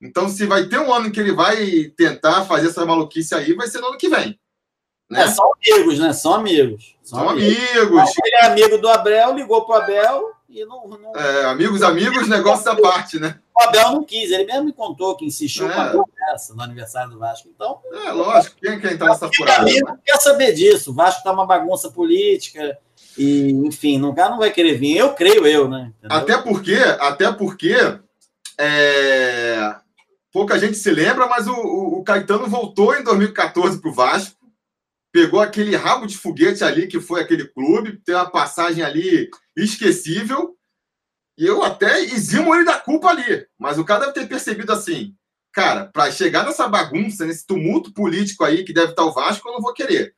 Então, 0.00 0.28
se 0.28 0.44
vai 0.46 0.66
ter 0.66 0.78
um 0.78 0.92
ano 0.92 1.10
que 1.10 1.18
ele 1.18 1.32
vai 1.32 1.84
tentar 1.96 2.44
fazer 2.44 2.68
essa 2.68 2.84
maluquice 2.84 3.34
aí, 3.34 3.54
vai 3.54 3.66
ser 3.66 3.80
no 3.80 3.88
ano 3.88 3.98
que 3.98 4.08
vem. 4.08 4.38
Né? 5.10 5.22
É, 5.22 5.28
são 5.28 5.50
amigos, 5.54 5.98
né? 5.98 6.12
São 6.12 6.34
amigos. 6.34 6.96
São, 7.02 7.20
são 7.20 7.28
amigos. 7.30 7.78
amigos. 7.78 8.14
Ele 8.24 8.36
é 8.36 8.46
amigo 8.46 8.78
do 8.78 8.88
Abel, 8.88 9.34
ligou 9.34 9.64
pro 9.64 9.76
Abel 9.76 10.32
e 10.48 10.64
não. 10.64 10.86
não... 10.86 11.16
É, 11.16 11.44
amigos, 11.46 11.82
amigos, 11.82 12.28
negócio 12.28 12.64
da 12.64 12.76
parte, 12.76 13.18
né? 13.18 13.38
O 13.54 13.62
Abel 13.62 13.92
não 13.92 14.04
quis, 14.04 14.30
ele 14.30 14.44
mesmo 14.44 14.64
me 14.64 14.72
contou 14.72 15.16
que 15.16 15.24
insistiu 15.24 15.70
é. 15.70 15.74
com 15.74 15.80
a 15.80 15.90
conversa 15.90 16.54
no 16.54 16.62
aniversário 16.62 17.10
do 17.10 17.18
Vasco. 17.18 17.48
Então. 17.48 17.80
É, 18.04 18.10
lógico, 18.10 18.56
quem 18.60 18.80
quer 18.80 18.92
entrar 18.92 19.08
nessa 19.08 19.30
furada? 19.32 19.62
Amigo 19.62 19.88
né? 19.88 19.98
quer 20.04 20.18
saber 20.18 20.52
disso. 20.52 20.90
O 20.90 20.94
Vasco 20.94 21.22
tá 21.22 21.32
uma 21.32 21.46
bagunça 21.46 21.90
política. 21.90 22.76
E, 23.16 23.50
enfim, 23.64 24.02
o 24.02 24.14
cara 24.14 24.30
não 24.30 24.38
vai 24.38 24.50
querer 24.50 24.74
vir. 24.74 24.96
Eu 24.96 25.14
creio, 25.14 25.46
eu, 25.46 25.68
né? 25.68 25.92
Entendeu? 25.98 26.18
Até 26.18 26.36
porque, 26.36 26.76
até 27.00 27.32
porque 27.32 27.76
é... 28.58 29.76
pouca 30.36 30.58
gente 30.58 30.76
se 30.76 30.90
lembra, 30.90 31.26
mas 31.26 31.46
o, 31.46 31.54
o, 31.54 31.98
o 31.98 32.04
Caetano 32.04 32.46
voltou 32.46 32.94
em 32.94 33.02
2014 33.02 33.80
para 33.80 33.88
o 33.88 33.94
Vasco, 33.94 34.36
pegou 35.10 35.40
aquele 35.40 35.74
rabo 35.74 36.06
de 36.06 36.18
foguete 36.18 36.62
ali 36.62 36.86
que 36.86 37.00
foi 37.00 37.22
aquele 37.22 37.48
clube, 37.48 38.02
tem 38.04 38.14
uma 38.14 38.30
passagem 38.30 38.84
ali 38.84 39.30
esquecível 39.56 40.54
e 41.38 41.46
eu 41.46 41.62
até 41.62 42.02
eximo 42.02 42.54
ele 42.54 42.66
da 42.66 42.78
culpa 42.78 43.08
ali. 43.08 43.46
Mas 43.58 43.78
o 43.78 43.84
cara 43.86 44.00
deve 44.00 44.12
ter 44.12 44.28
percebido 44.28 44.70
assim: 44.74 45.14
cara, 45.54 45.86
para 45.86 46.12
chegar 46.12 46.44
nessa 46.44 46.68
bagunça, 46.68 47.24
nesse 47.24 47.46
tumulto 47.46 47.90
político 47.94 48.44
aí 48.44 48.62
que 48.62 48.74
deve 48.74 48.90
estar 48.90 49.04
o 49.06 49.14
Vasco, 49.14 49.48
eu 49.48 49.54
não 49.54 49.62
vou 49.62 49.72
querer. 49.72 50.14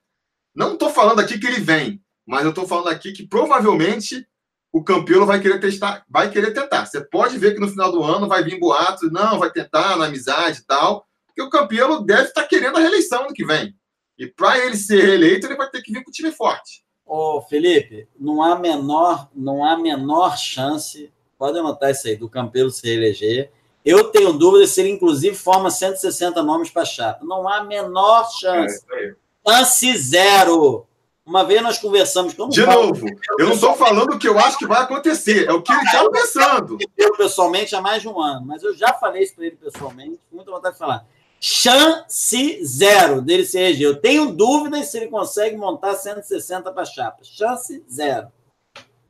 Não 0.52 0.72
estou 0.72 0.90
falando 0.90 1.20
aqui 1.20 1.38
que 1.38 1.46
ele 1.46 1.60
vem, 1.60 2.02
mas 2.26 2.42
eu 2.42 2.50
estou 2.50 2.66
falando 2.66 2.88
aqui 2.88 3.12
que 3.12 3.24
provavelmente 3.24 4.26
o 4.72 4.82
Campelo 4.82 5.26
vai 5.26 5.40
querer 5.40 5.60
testar, 5.60 6.04
vai 6.08 6.30
querer 6.30 6.52
tentar. 6.52 6.86
Você 6.86 7.00
pode 7.00 7.38
ver 7.38 7.54
que 7.54 7.60
no 7.60 7.68
final 7.68 7.90
do 7.90 8.04
ano 8.04 8.28
vai 8.28 8.42
vir 8.42 8.58
boatos, 8.58 9.10
não, 9.10 9.38
vai 9.38 9.50
tentar 9.50 9.96
na 9.96 10.06
amizade 10.06 10.60
e 10.60 10.64
tal, 10.64 11.06
porque 11.26 11.42
o 11.42 11.50
Campelo 11.50 12.04
deve 12.04 12.24
estar 12.24 12.44
querendo 12.44 12.76
a 12.76 12.80
reeleição 12.80 13.24
no 13.24 13.34
que 13.34 13.44
vem. 13.44 13.74
E 14.18 14.26
para 14.26 14.58
ele 14.58 14.76
ser 14.76 15.04
reeleito, 15.04 15.46
ele 15.46 15.56
vai 15.56 15.70
ter 15.70 15.80
que 15.80 15.92
vir 15.92 16.02
com 16.02 16.10
o 16.10 16.12
time 16.12 16.32
forte. 16.32 16.82
Ô, 17.06 17.40
Felipe, 17.42 18.08
não 18.18 18.42
há 18.42 18.58
menor, 18.58 19.30
não 19.34 19.64
há 19.64 19.78
menor 19.78 20.36
chance, 20.36 21.10
pode 21.38 21.58
anotar 21.58 21.90
isso 21.90 22.06
aí, 22.06 22.16
do 22.16 22.28
Campelo 22.28 22.70
se 22.70 22.86
reeleger. 22.86 23.50
Eu 23.84 24.10
tenho 24.10 24.32
dúvida 24.32 24.66
se 24.66 24.80
ele, 24.80 24.90
inclusive, 24.90 25.34
forma 25.34 25.70
160 25.70 26.42
nomes 26.42 26.68
para 26.68 26.84
chapa. 26.84 27.24
Não 27.24 27.48
há 27.48 27.64
menor 27.64 28.28
chance. 28.32 28.84
É, 28.92 29.14
chance 29.48 29.96
zero. 29.96 30.87
Uma 31.28 31.44
vez 31.44 31.62
nós 31.62 31.78
conversamos. 31.78 32.34
De 32.34 32.64
novo, 32.64 33.06
eu 33.38 33.46
não 33.46 33.54
estou 33.54 33.74
falando 33.76 34.14
o 34.14 34.18
que 34.18 34.26
eu 34.26 34.38
acho 34.38 34.58
que 34.58 34.66
vai 34.66 34.80
acontecer, 34.80 35.46
é 35.46 35.52
o 35.52 35.60
que 35.60 35.70
ele 35.70 35.82
está 35.82 36.08
pensando. 36.10 36.78
Eu, 36.96 37.14
pessoalmente, 37.16 37.76
há 37.76 37.82
mais 37.82 38.00
de 38.00 38.08
um 38.08 38.20
ano, 38.20 38.46
mas 38.46 38.62
eu 38.62 38.74
já 38.74 38.94
falei 38.94 39.22
isso 39.22 39.34
para 39.34 39.44
ele 39.44 39.56
pessoalmente, 39.56 40.18
com 40.30 40.36
muita 40.36 40.50
vontade 40.50 40.74
de 40.74 40.78
falar 40.78 41.06
chance 41.40 42.64
zero 42.64 43.22
dele 43.22 43.44
se 43.44 43.58
eleger. 43.58 43.86
Eu 43.86 43.96
tenho 43.96 44.32
dúvidas 44.32 44.90
se 44.90 44.96
ele 44.96 45.08
consegue 45.08 45.56
montar 45.56 45.94
160 45.94 46.72
para 46.72 46.84
chapa. 46.84 47.22
Chance 47.22 47.84
zero. 47.90 48.28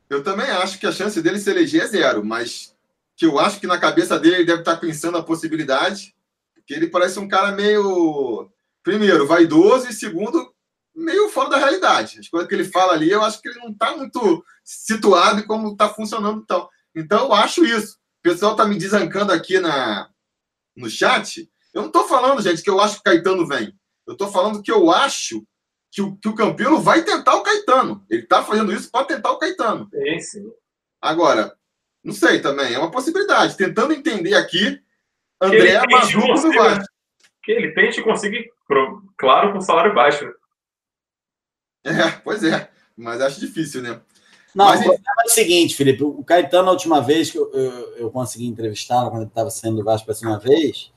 Eu 0.09 0.23
também 0.23 0.47
acho 0.47 0.79
que 0.79 0.87
a 0.87 0.91
chance 0.91 1.21
dele 1.21 1.39
se 1.39 1.49
eleger 1.49 1.83
é 1.83 1.87
zero, 1.87 2.23
mas 2.23 2.75
que 3.15 3.25
eu 3.25 3.39
acho 3.39 3.59
que 3.59 3.67
na 3.67 3.77
cabeça 3.77 4.17
dele 4.17 4.37
ele 4.37 4.45
deve 4.45 4.59
estar 4.59 4.77
pensando 4.77 5.17
a 5.17 5.23
possibilidade, 5.23 6.15
porque 6.53 6.73
ele 6.73 6.87
parece 6.87 7.19
um 7.19 7.27
cara 7.27 7.51
meio, 7.51 8.49
primeiro, 8.83 9.27
vaidoso 9.27 9.89
e 9.89 9.93
segundo, 9.93 10.53
meio 10.99 11.29
fora 11.29 11.49
da 11.49 11.57
realidade. 11.57 12.19
As 12.19 12.27
coisas 12.27 12.47
que 12.47 12.55
ele 12.55 12.65
fala 12.65 12.93
ali, 12.93 13.09
eu 13.09 13.23
acho 13.23 13.41
que 13.41 13.49
ele 13.49 13.59
não 13.59 13.71
está 13.71 13.95
muito 13.95 14.43
situado 14.63 15.39
em 15.39 15.47
como 15.47 15.71
está 15.71 15.89
funcionando 15.89 16.41
então. 16.41 16.69
Então 16.95 17.25
eu 17.25 17.33
acho 17.33 17.65
isso. 17.65 17.97
O 18.19 18.21
pessoal 18.21 18.51
está 18.51 18.65
me 18.65 18.77
desancando 18.77 19.31
aqui 19.31 19.59
na, 19.59 20.09
no 20.75 20.89
chat 20.89 21.49
Eu 21.73 21.81
não 21.81 21.87
estou 21.87 22.07
falando, 22.07 22.41
gente, 22.41 22.61
que 22.61 22.69
eu 22.69 22.79
acho 22.79 22.95
que 22.95 22.99
o 23.01 23.03
Caetano 23.03 23.47
vem. 23.47 23.73
Eu 24.05 24.13
estou 24.13 24.29
falando 24.31 24.61
que 24.61 24.71
eu 24.71 24.91
acho 24.91 25.43
que 25.91 26.01
o, 26.01 26.15
que 26.17 26.27
o 26.27 26.35
Campelo 26.35 26.79
vai 26.79 27.03
tentar 27.03 27.35
o 27.35 27.43
Caetano. 27.43 28.05
Ele 28.09 28.23
está 28.23 28.43
fazendo 28.43 28.73
isso 28.73 28.91
para 28.91 29.05
tentar 29.05 29.31
o 29.31 29.37
Caetano. 29.37 29.89
Sim, 29.91 30.19
sim. 30.19 30.51
Agora, 31.01 31.55
não 32.03 32.13
sei 32.13 32.41
também, 32.41 32.73
é 32.73 32.79
uma 32.79 32.91
possibilidade. 32.91 33.57
Tentando 33.57 33.93
entender 33.93 34.35
aqui, 34.35 34.81
André 35.41 35.81
Mazuco 35.89 36.27
no 36.27 36.53
Vasco. 36.53 36.85
Que 37.43 37.51
ele 37.51 37.73
tente 37.73 38.01
conseguir, 38.01 38.51
claro, 39.17 39.53
com 39.53 39.61
salário 39.61 39.93
baixo. 39.93 40.29
É, 41.89 42.11
pois 42.23 42.43
é. 42.43 42.69
Mas 42.95 43.21
acho 43.21 43.39
difícil, 43.39 43.81
né? 43.81 43.99
Não, 44.53 44.65
Mas, 44.65 44.85
o 44.85 44.91
é 44.93 44.97
o 45.25 45.29
seguinte, 45.29 45.75
Felipe. 45.75 46.03
O 46.03 46.23
Caetano, 46.23 46.69
a 46.69 46.71
última 46.71 47.01
vez 47.01 47.29
que 47.29 47.37
eu, 47.37 47.51
eu, 47.53 47.71
eu 47.95 48.11
consegui 48.11 48.47
entrevistá-lo, 48.47 49.09
quando 49.09 49.21
ele 49.21 49.29
estava 49.29 49.49
saindo 49.49 49.77
do 49.77 49.83
Vasco 49.83 50.07
pela 50.07 50.31
uma 50.33 50.39
vez, 50.39 50.91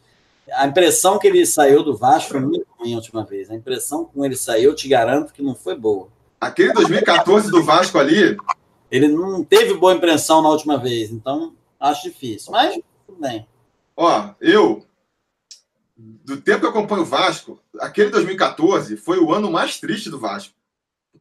a 0.50 0.66
impressão 0.66 1.18
que 1.18 1.26
ele 1.26 1.44
saiu 1.46 1.82
do 1.82 1.96
Vasco 1.96 2.30
foi 2.30 2.40
muito 2.40 2.66
ruim 2.78 2.94
a 2.94 2.96
última 2.96 3.24
vez. 3.24 3.50
A 3.50 3.54
impressão 3.54 4.04
com 4.04 4.24
ele 4.24 4.36
saiu, 4.36 4.70
eu 4.70 4.76
te 4.76 4.88
garanto 4.88 5.32
que 5.32 5.42
não 5.42 5.54
foi 5.54 5.76
boa. 5.76 6.08
Aquele 6.40 6.72
2014 6.72 7.50
do 7.50 7.62
Vasco 7.62 7.98
ali. 7.98 8.36
Ele 8.90 9.08
não 9.08 9.44
teve 9.44 9.74
boa 9.74 9.94
impressão 9.94 10.42
na 10.42 10.48
última 10.48 10.76
vez, 10.76 11.10
então 11.10 11.54
acho 11.78 12.02
difícil. 12.02 12.52
Mas 12.52 12.78
tudo 13.06 13.20
bem. 13.20 13.46
Ó, 13.96 14.30
eu, 14.40 14.84
do 15.96 16.40
tempo 16.40 16.60
que 16.60 16.66
eu 16.66 16.70
acompanho 16.70 17.02
o 17.02 17.06
Vasco, 17.06 17.60
aquele 17.78 18.10
2014 18.10 18.96
foi 18.96 19.18
o 19.18 19.32
ano 19.32 19.50
mais 19.50 19.78
triste 19.78 20.10
do 20.10 20.18
Vasco. 20.18 20.54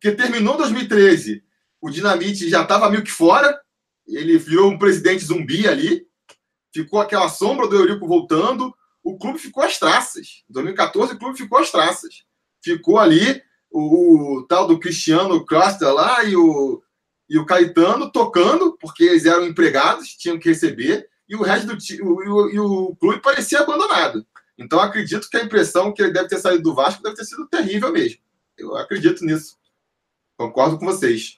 Porque 0.02 0.18
terminou 0.18 0.58
2013, 0.58 1.43
o 1.80 1.88
Dinamite 1.88 2.49
já 2.49 2.64
estava 2.64 2.89
meio 2.89 3.04
que 3.04 3.12
fora, 3.12 3.62
ele 4.08 4.36
virou 4.39 4.72
um 4.72 4.80
presidente 4.80 5.24
zumbi 5.24 5.68
ali, 5.68 6.08
ficou 6.74 6.99
aquela 6.99 7.30
sombra 7.30 7.68
do 7.68 7.76
Eurico 7.76 8.08
voltando, 8.08 8.74
o 9.04 9.16
clube 9.20 9.38
ficou 9.38 9.64
às 9.64 9.78
traças. 9.78 10.43
Em 10.49 10.54
2014, 10.54 11.14
o 11.14 11.20
clube 11.20 11.38
ficou 11.38 11.60
às 11.60 11.70
traças. 11.70 12.24
Ficou 12.64 12.97
ali 12.97 13.43
o, 13.70 14.38
o 14.39 14.47
tal 14.47 14.66
do 14.66 14.80
Cristiano 14.80 15.45
Costa 15.45 15.93
lá 15.93 16.24
e 16.24 16.36
o, 16.36 16.82
e 17.30 17.38
o 17.38 17.45
Caetano 17.45 18.12
tocando, 18.12 18.76
porque 18.82 19.04
eles 19.04 19.26
eram 19.26 19.45
empregados, 19.45 20.16
tinham 20.16 20.39
que 20.39 20.49
receber, 20.49 21.08
e 21.30 21.36
o 21.36 21.43
resto 21.43 21.68
do 21.68 21.78
o, 22.04 22.49
e 22.49 22.60
o 22.60 22.95
clube 22.95 23.22
parecia 23.22 23.60
abandonado. 23.60 24.26
Então 24.58 24.80
acredito 24.80 25.30
que 25.30 25.38
a 25.38 25.43
impressão 25.43 25.93
que 25.93 26.02
ele 26.02 26.12
deve 26.12 26.28
ter 26.28 26.39
saído 26.39 26.64
do 26.64 26.74
Vasco 26.74 27.04
deve 27.04 27.18
ter 27.18 27.26
sido 27.26 27.47
terrível 27.47 27.91
mesmo. 27.91 28.20
Eu 28.58 28.76
acredito 28.76 29.24
nisso. 29.24 29.61
Concordo 30.42 30.80
com 30.80 30.86
vocês. 30.86 31.38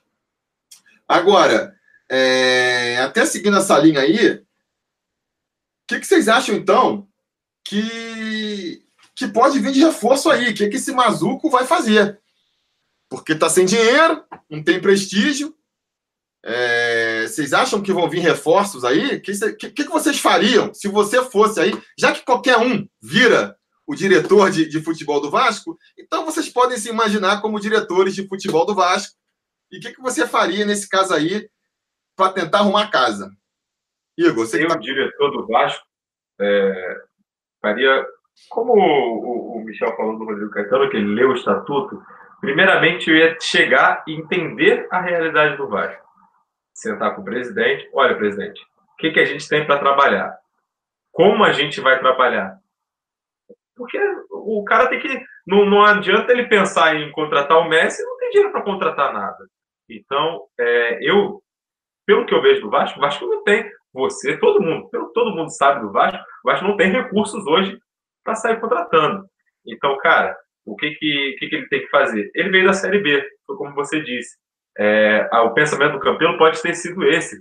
Agora, 1.06 1.76
é, 2.10 3.00
até 3.02 3.26
seguindo 3.26 3.58
essa 3.58 3.78
linha 3.78 4.00
aí, 4.00 4.36
o 4.36 4.46
que, 5.86 6.00
que 6.00 6.08
vocês 6.08 6.30
acham 6.30 6.56
então 6.56 7.06
que, 7.66 8.82
que 9.14 9.28
pode 9.28 9.60
vir 9.60 9.74
de 9.74 9.82
reforço 9.82 10.30
aí. 10.30 10.52
O 10.52 10.54
que, 10.54 10.70
que 10.70 10.78
esse 10.78 10.94
Mazuco 10.94 11.50
vai 11.50 11.68
fazer? 11.68 12.18
Porque 13.10 13.34
está 13.34 13.50
sem 13.50 13.66
dinheiro, 13.66 14.24
não 14.50 14.64
tem 14.64 14.80
prestígio. 14.80 15.54
É, 16.46 17.28
vocês 17.28 17.52
acham 17.52 17.82
que 17.82 17.92
vão 17.92 18.10
vir 18.10 18.20
reforços 18.20 18.86
aí? 18.86 19.18
O 19.18 19.22
que, 19.22 19.34
que, 19.56 19.70
que, 19.72 19.84
vocês 19.84 20.18
fariam 20.18 20.74
se 20.74 20.88
você 20.88 21.22
fosse 21.26 21.60
aí? 21.60 21.74
Já 21.98 22.14
que 22.14 22.24
qualquer 22.24 22.58
um 22.58 22.88
vira 23.02 23.58
o 23.86 23.96
diretor 23.96 24.50
de, 24.50 24.68
de 24.68 24.82
futebol 24.82 25.20
do 25.20 25.30
Vasco, 25.30 25.78
então 25.98 26.26
vocês 26.26 26.50
podem 26.50 26.78
se 26.78 26.90
imaginar 26.90 27.42
como 27.42 27.60
diretores 27.60 28.16
de 28.16 28.28
futebol 28.28 28.66
do 28.66 28.74
Vasco. 28.74 29.16
E 29.72 29.78
o 29.78 29.82
que, 29.82 29.92
que 29.92 30.02
você 30.02 30.28
faria 30.28 30.66
nesse 30.66 30.88
caso 30.88 31.14
aí 31.14 31.50
para 32.16 32.32
tentar 32.32 32.60
arrumar 32.60 32.92
casa? 32.92 33.32
Igor, 34.18 34.46
você. 34.46 34.64
Eu, 34.64 34.68
tá... 34.68 34.76
diretor 34.78 35.32
do 35.32 35.48
Vasco, 35.48 35.86
é, 36.40 37.02
faria, 37.62 38.06
como 38.50 38.74
o, 38.74 39.58
o, 39.58 39.64
Michel 39.66 39.96
falou 39.96 40.18
do 40.18 40.26
Rodrigo 40.26 40.52
Caetano, 40.52 40.90
que 40.90 40.98
ele 40.98 41.14
leu 41.14 41.30
o 41.30 41.36
estatuto, 41.36 42.02
primeiramente 42.40 43.10
eu 43.10 43.16
ia 43.16 43.38
chegar 43.40 44.04
e 44.08 44.14
entender 44.14 44.88
a 44.92 45.02
realidade 45.02 45.58
do 45.58 45.68
Vasco. 45.68 46.04
Sentar 46.74 47.16
com 47.16 47.22
o 47.22 47.26
presidente, 47.26 47.90
olha, 47.94 48.16
presidente, 48.16 48.62
o 48.94 48.96
que, 48.98 49.12
que 49.12 49.20
a 49.20 49.26
gente 49.26 49.48
tem 49.48 49.66
para 49.66 49.80
trabalhar? 49.80 50.38
Como 51.12 51.44
a 51.44 51.52
gente 51.52 51.80
vai 51.82 52.00
trabalhar? 52.00 52.60
Porque 53.76 53.98
o 54.30 54.64
cara 54.66 54.88
tem 54.88 55.00
que. 55.00 55.22
Não, 55.46 55.66
não 55.66 55.84
adianta 55.84 56.32
ele 56.32 56.48
pensar 56.48 56.96
em 56.96 57.12
contratar 57.12 57.58
o 57.60 57.68
Messi, 57.68 58.04
não 58.04 58.18
tem 58.18 58.30
dinheiro 58.30 58.52
para 58.52 58.62
contratar 58.62 59.14
nada. 59.14 59.46
Então, 59.90 60.44
é, 60.60 61.00
eu, 61.02 61.42
pelo 62.06 62.26
que 62.26 62.34
eu 62.34 62.42
vejo 62.42 62.62
do 62.62 62.70
Vasco, 62.70 62.98
o 62.98 63.02
Vasco 63.02 63.26
não 63.26 63.44
tem 63.44 63.70
você, 63.94 64.38
todo 64.38 64.62
mundo, 64.62 64.90
todo 65.14 65.36
mundo 65.36 65.50
sabe 65.50 65.82
do 65.82 65.92
Vasco, 65.92 66.18
o 66.44 66.50
Vasco 66.50 66.66
não 66.66 66.76
tem 66.76 66.90
recursos 66.92 67.46
hoje 67.46 67.78
para 68.24 68.36
sair 68.36 68.60
contratando. 68.60 69.26
Então, 69.66 69.98
cara, 69.98 70.36
o 70.66 70.76
que 70.76 70.92
que, 70.92 71.36
que 71.38 71.48
que, 71.48 71.56
ele 71.56 71.68
tem 71.68 71.82
que 71.82 71.90
fazer? 71.90 72.32
Ele 72.34 72.50
veio 72.50 72.66
da 72.66 72.74
Série 72.74 73.00
B, 73.00 73.24
como 73.46 73.74
você 73.76 74.02
disse. 74.02 74.36
É, 74.78 75.30
o 75.44 75.54
pensamento 75.54 75.94
do 75.94 76.00
Campelo 76.00 76.38
pode 76.38 76.62
ter 76.62 76.74
sido 76.74 77.04
esse, 77.04 77.40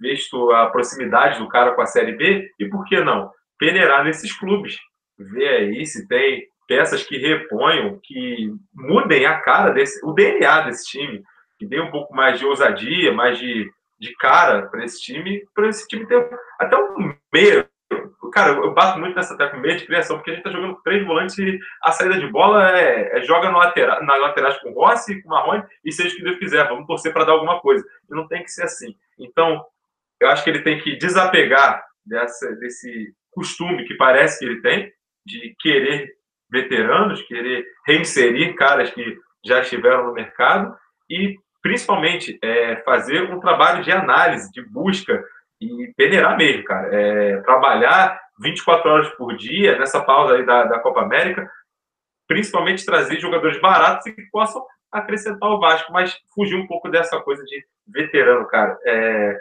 visto 0.00 0.50
a 0.52 0.70
proximidade 0.70 1.38
do 1.38 1.48
cara 1.48 1.74
com 1.74 1.82
a 1.82 1.86
Série 1.86 2.12
B, 2.12 2.50
e 2.58 2.68
por 2.68 2.84
que 2.84 3.00
não? 3.00 3.30
Peneirar 3.58 4.04
nesses 4.04 4.36
clubes. 4.38 4.78
Ver 5.24 5.48
aí 5.48 5.86
se 5.86 6.06
tem 6.08 6.46
peças 6.66 7.02
que 7.02 7.18
reponham, 7.18 7.98
que 8.02 8.52
mudem 8.74 9.26
a 9.26 9.40
cara 9.40 9.70
desse, 9.70 10.04
o 10.04 10.12
DNA 10.12 10.62
desse 10.62 10.88
time, 10.88 11.22
que 11.58 11.66
dê 11.66 11.80
um 11.80 11.90
pouco 11.90 12.14
mais 12.14 12.38
de 12.38 12.46
ousadia, 12.46 13.12
mais 13.12 13.38
de 13.38 13.70
de 14.00 14.14
cara 14.16 14.66
para 14.66 14.82
esse 14.82 15.00
time, 15.00 15.44
para 15.54 15.68
esse 15.68 15.86
time 15.86 16.06
ter 16.06 16.26
até 16.58 16.76
um 16.76 17.14
meio. 17.32 17.68
Cara, 18.32 18.52
eu 18.52 18.72
bato 18.72 18.98
muito 18.98 19.14
nessa 19.14 19.36
tecla 19.36 19.58
meio 19.58 19.76
de 19.76 19.84
criação, 19.84 20.16
porque 20.16 20.30
a 20.30 20.34
gente 20.34 20.44
tá 20.44 20.50
jogando 20.50 20.80
três 20.82 21.04
volantes 21.04 21.36
e 21.36 21.58
a 21.82 21.92
saída 21.92 22.18
de 22.18 22.28
bola 22.28 22.70
é, 22.78 23.18
é 23.18 23.22
joga 23.22 23.50
no 23.50 23.58
lateral, 23.58 24.02
na 24.04 24.16
laterais 24.16 24.56
com 24.60 24.70
o 24.70 24.74
Rossi, 24.74 25.20
com 25.20 25.28
o 25.28 25.32
Marrone, 25.32 25.64
e 25.84 25.92
seja 25.92 26.14
o 26.14 26.16
que 26.16 26.22
Deus 26.22 26.38
quiser, 26.38 26.66
vamos 26.68 26.86
torcer 26.86 27.12
para 27.12 27.24
dar 27.24 27.32
alguma 27.32 27.60
coisa. 27.60 27.84
E 28.08 28.14
não 28.14 28.26
tem 28.26 28.42
que 28.42 28.50
ser 28.50 28.62
assim. 28.62 28.96
Então, 29.18 29.62
eu 30.20 30.28
acho 30.28 30.44
que 30.44 30.50
ele 30.50 30.62
tem 30.62 30.78
que 30.78 30.96
desapegar 30.96 31.84
dessa, 32.06 32.54
desse 32.56 33.12
costume 33.32 33.84
que 33.84 33.94
parece 33.96 34.38
que 34.38 34.44
ele 34.44 34.62
tem, 34.62 34.92
de 35.24 35.54
querer 35.58 36.14
veteranos, 36.50 37.22
querer 37.22 37.64
reinserir 37.86 38.54
caras 38.56 38.90
que 38.90 39.18
já 39.44 39.60
estiveram 39.60 40.06
no 40.06 40.12
mercado 40.12 40.74
e 41.08 41.36
principalmente 41.62 42.38
é, 42.42 42.76
fazer 42.84 43.22
um 43.32 43.40
trabalho 43.40 43.82
de 43.82 43.92
análise, 43.92 44.50
de 44.50 44.62
busca 44.62 45.22
e 45.60 45.92
peneirar 45.96 46.36
mesmo, 46.36 46.64
cara. 46.64 46.88
É, 46.92 47.36
trabalhar 47.42 48.18
24 48.40 48.90
horas 48.90 49.08
por 49.10 49.36
dia 49.36 49.78
nessa 49.78 50.02
pausa 50.02 50.34
aí 50.34 50.44
da, 50.44 50.64
da 50.64 50.78
Copa 50.78 51.02
América, 51.02 51.48
principalmente 52.26 52.86
trazer 52.86 53.20
jogadores 53.20 53.60
baratos 53.60 54.06
e 54.06 54.12
que 54.12 54.22
possam 54.30 54.64
acrescentar 54.90 55.50
o 55.50 55.60
Vasco, 55.60 55.92
mas 55.92 56.18
fugir 56.34 56.56
um 56.56 56.66
pouco 56.66 56.88
dessa 56.88 57.20
coisa 57.20 57.44
de 57.44 57.64
veterano, 57.86 58.46
cara. 58.46 58.78
É, 58.84 59.40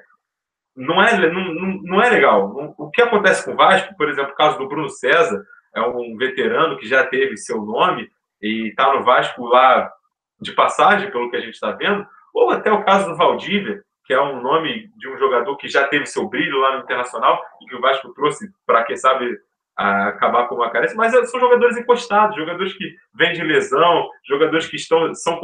não, 0.76 1.02
é, 1.02 1.32
não, 1.32 1.54
não 1.84 2.02
é 2.02 2.10
legal. 2.10 2.76
O 2.78 2.90
que 2.92 3.02
acontece 3.02 3.46
com 3.46 3.52
o 3.52 3.56
Vasco, 3.56 3.96
por 3.96 4.10
exemplo, 4.10 4.32
o 4.32 4.36
caso 4.36 4.58
do 4.58 4.68
Bruno 4.68 4.90
César, 4.90 5.44
é 5.76 5.82
um 5.82 6.16
veterano 6.18 6.78
que 6.78 6.88
já 6.88 7.06
teve 7.06 7.38
seu 7.38 7.62
nome 7.62 8.10
e 8.42 8.70
está 8.70 8.94
no 8.94 9.04
Vasco 9.04 9.46
lá 9.46 9.92
de 10.42 10.54
passagem, 10.54 11.12
pelo 11.12 11.30
que 11.30 11.36
a 11.36 11.42
gente 11.42 11.54
está 11.54 11.72
vendo, 11.72 12.06
ou 12.34 12.50
até 12.50 12.72
o 12.72 12.84
caso 12.84 13.10
do 13.10 13.18
Valdívia, 13.18 13.82
que 14.06 14.14
é 14.14 14.22
um 14.22 14.42
nome 14.42 14.90
de 14.98 15.08
um 15.08 15.18
jogador 15.18 15.56
que 15.58 15.68
já 15.68 15.88
teve 15.88 16.06
seu 16.06 16.28
brilho 16.28 16.60
lá 16.60 16.78
no 16.78 16.84
Internacional 16.84 17.42
e 17.62 17.66
que 17.66 17.76
o 17.76 17.82
Vasco 17.82 18.14
trouxe 18.14 18.50
para, 18.66 18.84
quem 18.84 18.96
sabe, 18.96 19.38
acabar 19.76 20.48
com 20.48 20.56
uma 20.56 20.70
carência, 20.70 20.98
mas 20.98 21.12
são 21.30 21.40
jogadores 21.40 21.78
encostados, 21.78 22.36
jogadores 22.36 22.74
que 22.74 22.96
vêm 23.14 23.34
de 23.34 23.44
lesão, 23.44 24.10
jogadores 24.28 24.68
que 24.68 24.76
estão, 24.76 25.14
são 25.14 25.40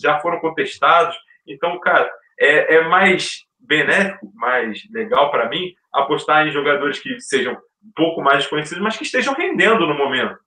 já 0.00 0.18
foram 0.20 0.40
contestados. 0.40 1.16
Então, 1.46 1.78
cara, 1.80 2.10
é, 2.38 2.76
é 2.76 2.88
mais 2.88 3.44
benéfico, 3.60 4.32
mais 4.34 4.80
legal 4.90 5.30
para 5.30 5.48
mim 5.48 5.72
apostar 5.92 6.46
em 6.46 6.50
jogadores 6.50 6.98
que 6.98 7.20
sejam 7.20 7.56
um 7.82 7.92
pouco 7.94 8.22
mais 8.22 8.38
desconhecidos, 8.38 8.82
mas 8.82 8.96
que 8.96 9.04
estejam 9.04 9.34
rendendo 9.34 9.86
no 9.86 9.94
momento. 9.94 10.38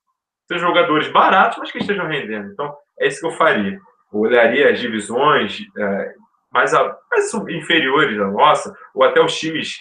Sejam 0.47 0.68
jogadores 0.68 1.07
baratos, 1.10 1.57
mas 1.57 1.72
que 1.72 1.77
estejam 1.77 2.07
rendendo. 2.07 2.51
Então, 2.51 2.76
é 2.99 3.07
isso 3.07 3.19
que 3.19 3.27
eu 3.27 3.31
faria 3.31 3.80
olharia 4.11 4.72
as 4.72 4.80
divisões 4.80 5.60
é, 5.77 6.14
mais, 6.51 6.73
a, 6.73 6.97
mais 7.11 7.34
inferiores 7.49 8.18
da 8.18 8.27
nossa, 8.27 8.76
ou 8.93 9.03
até 9.03 9.22
os 9.22 9.38
times 9.38 9.77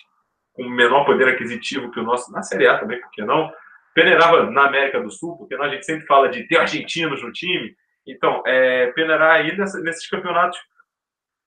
com 0.52 0.68
menor 0.68 1.04
poder 1.04 1.28
aquisitivo 1.28 1.90
que 1.90 2.00
o 2.00 2.02
nosso, 2.02 2.32
na 2.32 2.42
Série 2.42 2.66
A 2.66 2.78
também, 2.78 3.00
por 3.00 3.10
que 3.10 3.22
não? 3.22 3.50
Peneirava 3.94 4.50
na 4.50 4.66
América 4.66 5.00
do 5.00 5.10
Sul, 5.10 5.36
porque 5.36 5.54
a 5.54 5.68
gente 5.68 5.86
sempre 5.86 6.06
fala 6.06 6.28
de 6.28 6.46
ter 6.46 6.58
argentinos 6.58 7.22
no 7.22 7.32
time. 7.32 7.74
Então, 8.06 8.42
é, 8.46 8.90
peneirar 8.92 9.36
aí 9.36 9.56
nessa, 9.56 9.80
nesses 9.80 10.08
campeonatos 10.08 10.58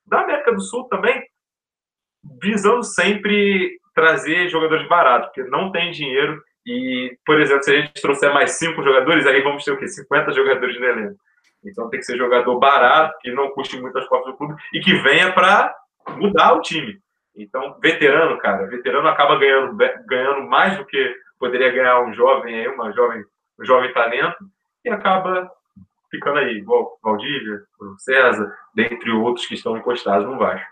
da 0.06 0.22
América 0.22 0.52
do 0.54 0.62
Sul 0.62 0.86
também, 0.86 1.24
visando 2.42 2.84
sempre 2.84 3.80
trazer 4.02 4.50
jogadores 4.50 4.88
baratos, 4.88 5.28
porque 5.28 5.50
não 5.50 5.72
tem 5.72 5.92
dinheiro. 5.92 6.42
E, 6.66 7.16
por 7.24 7.40
exemplo, 7.40 7.64
se 7.64 7.72
a 7.72 7.82
gente 7.82 8.02
trouxer 8.02 8.34
mais 8.34 8.52
cinco 8.54 8.84
jogadores, 8.84 9.28
aí 9.28 9.42
vamos 9.42 9.64
ter 9.64 9.72
o 9.72 9.78
quê? 9.78 9.88
50 9.88 10.32
jogadores 10.32 10.80
no 10.80 10.86
elenco. 10.86 11.20
Então 11.64 11.90
tem 11.90 12.00
que 12.00 12.06
ser 12.06 12.18
jogador 12.18 12.58
barato, 12.58 13.18
que 13.22 13.32
não 13.32 13.52
custe 13.52 13.80
muito 13.80 13.98
as 13.98 14.08
costas 14.08 14.32
do 14.32 14.38
clube 14.38 14.56
e 14.74 14.80
que 14.80 14.96
venha 14.96 15.32
para 15.32 15.76
mudar 16.18 16.54
o 16.54 16.62
time. 16.62 17.00
Então, 17.36 17.78
veterano, 17.80 18.38
cara, 18.40 18.66
veterano 18.68 19.08
acaba 19.08 19.38
ganhando, 19.38 19.78
ganhando 20.08 20.42
mais 20.48 20.78
do 20.78 20.86
que 20.86 21.16
poderia 21.40 21.72
ganhar 21.72 22.02
um 22.02 22.14
jovem 22.14 22.60
aí, 22.60 22.68
uma 22.68 22.92
jovem, 22.92 23.24
um 23.60 23.66
jovem 23.66 23.94
talento, 23.94 24.38
e 24.84 24.90
acaba 24.90 25.50
ficando 26.10 26.40
aí, 26.40 26.58
igual 26.58 26.98
Valdívia, 27.04 27.62
César, 28.00 28.52
dentre 28.76 29.12
outros 29.12 29.46
que 29.46 29.54
estão 29.54 29.78
encostados 29.78 30.28
no 30.28 30.38
Vasco. 30.38 30.71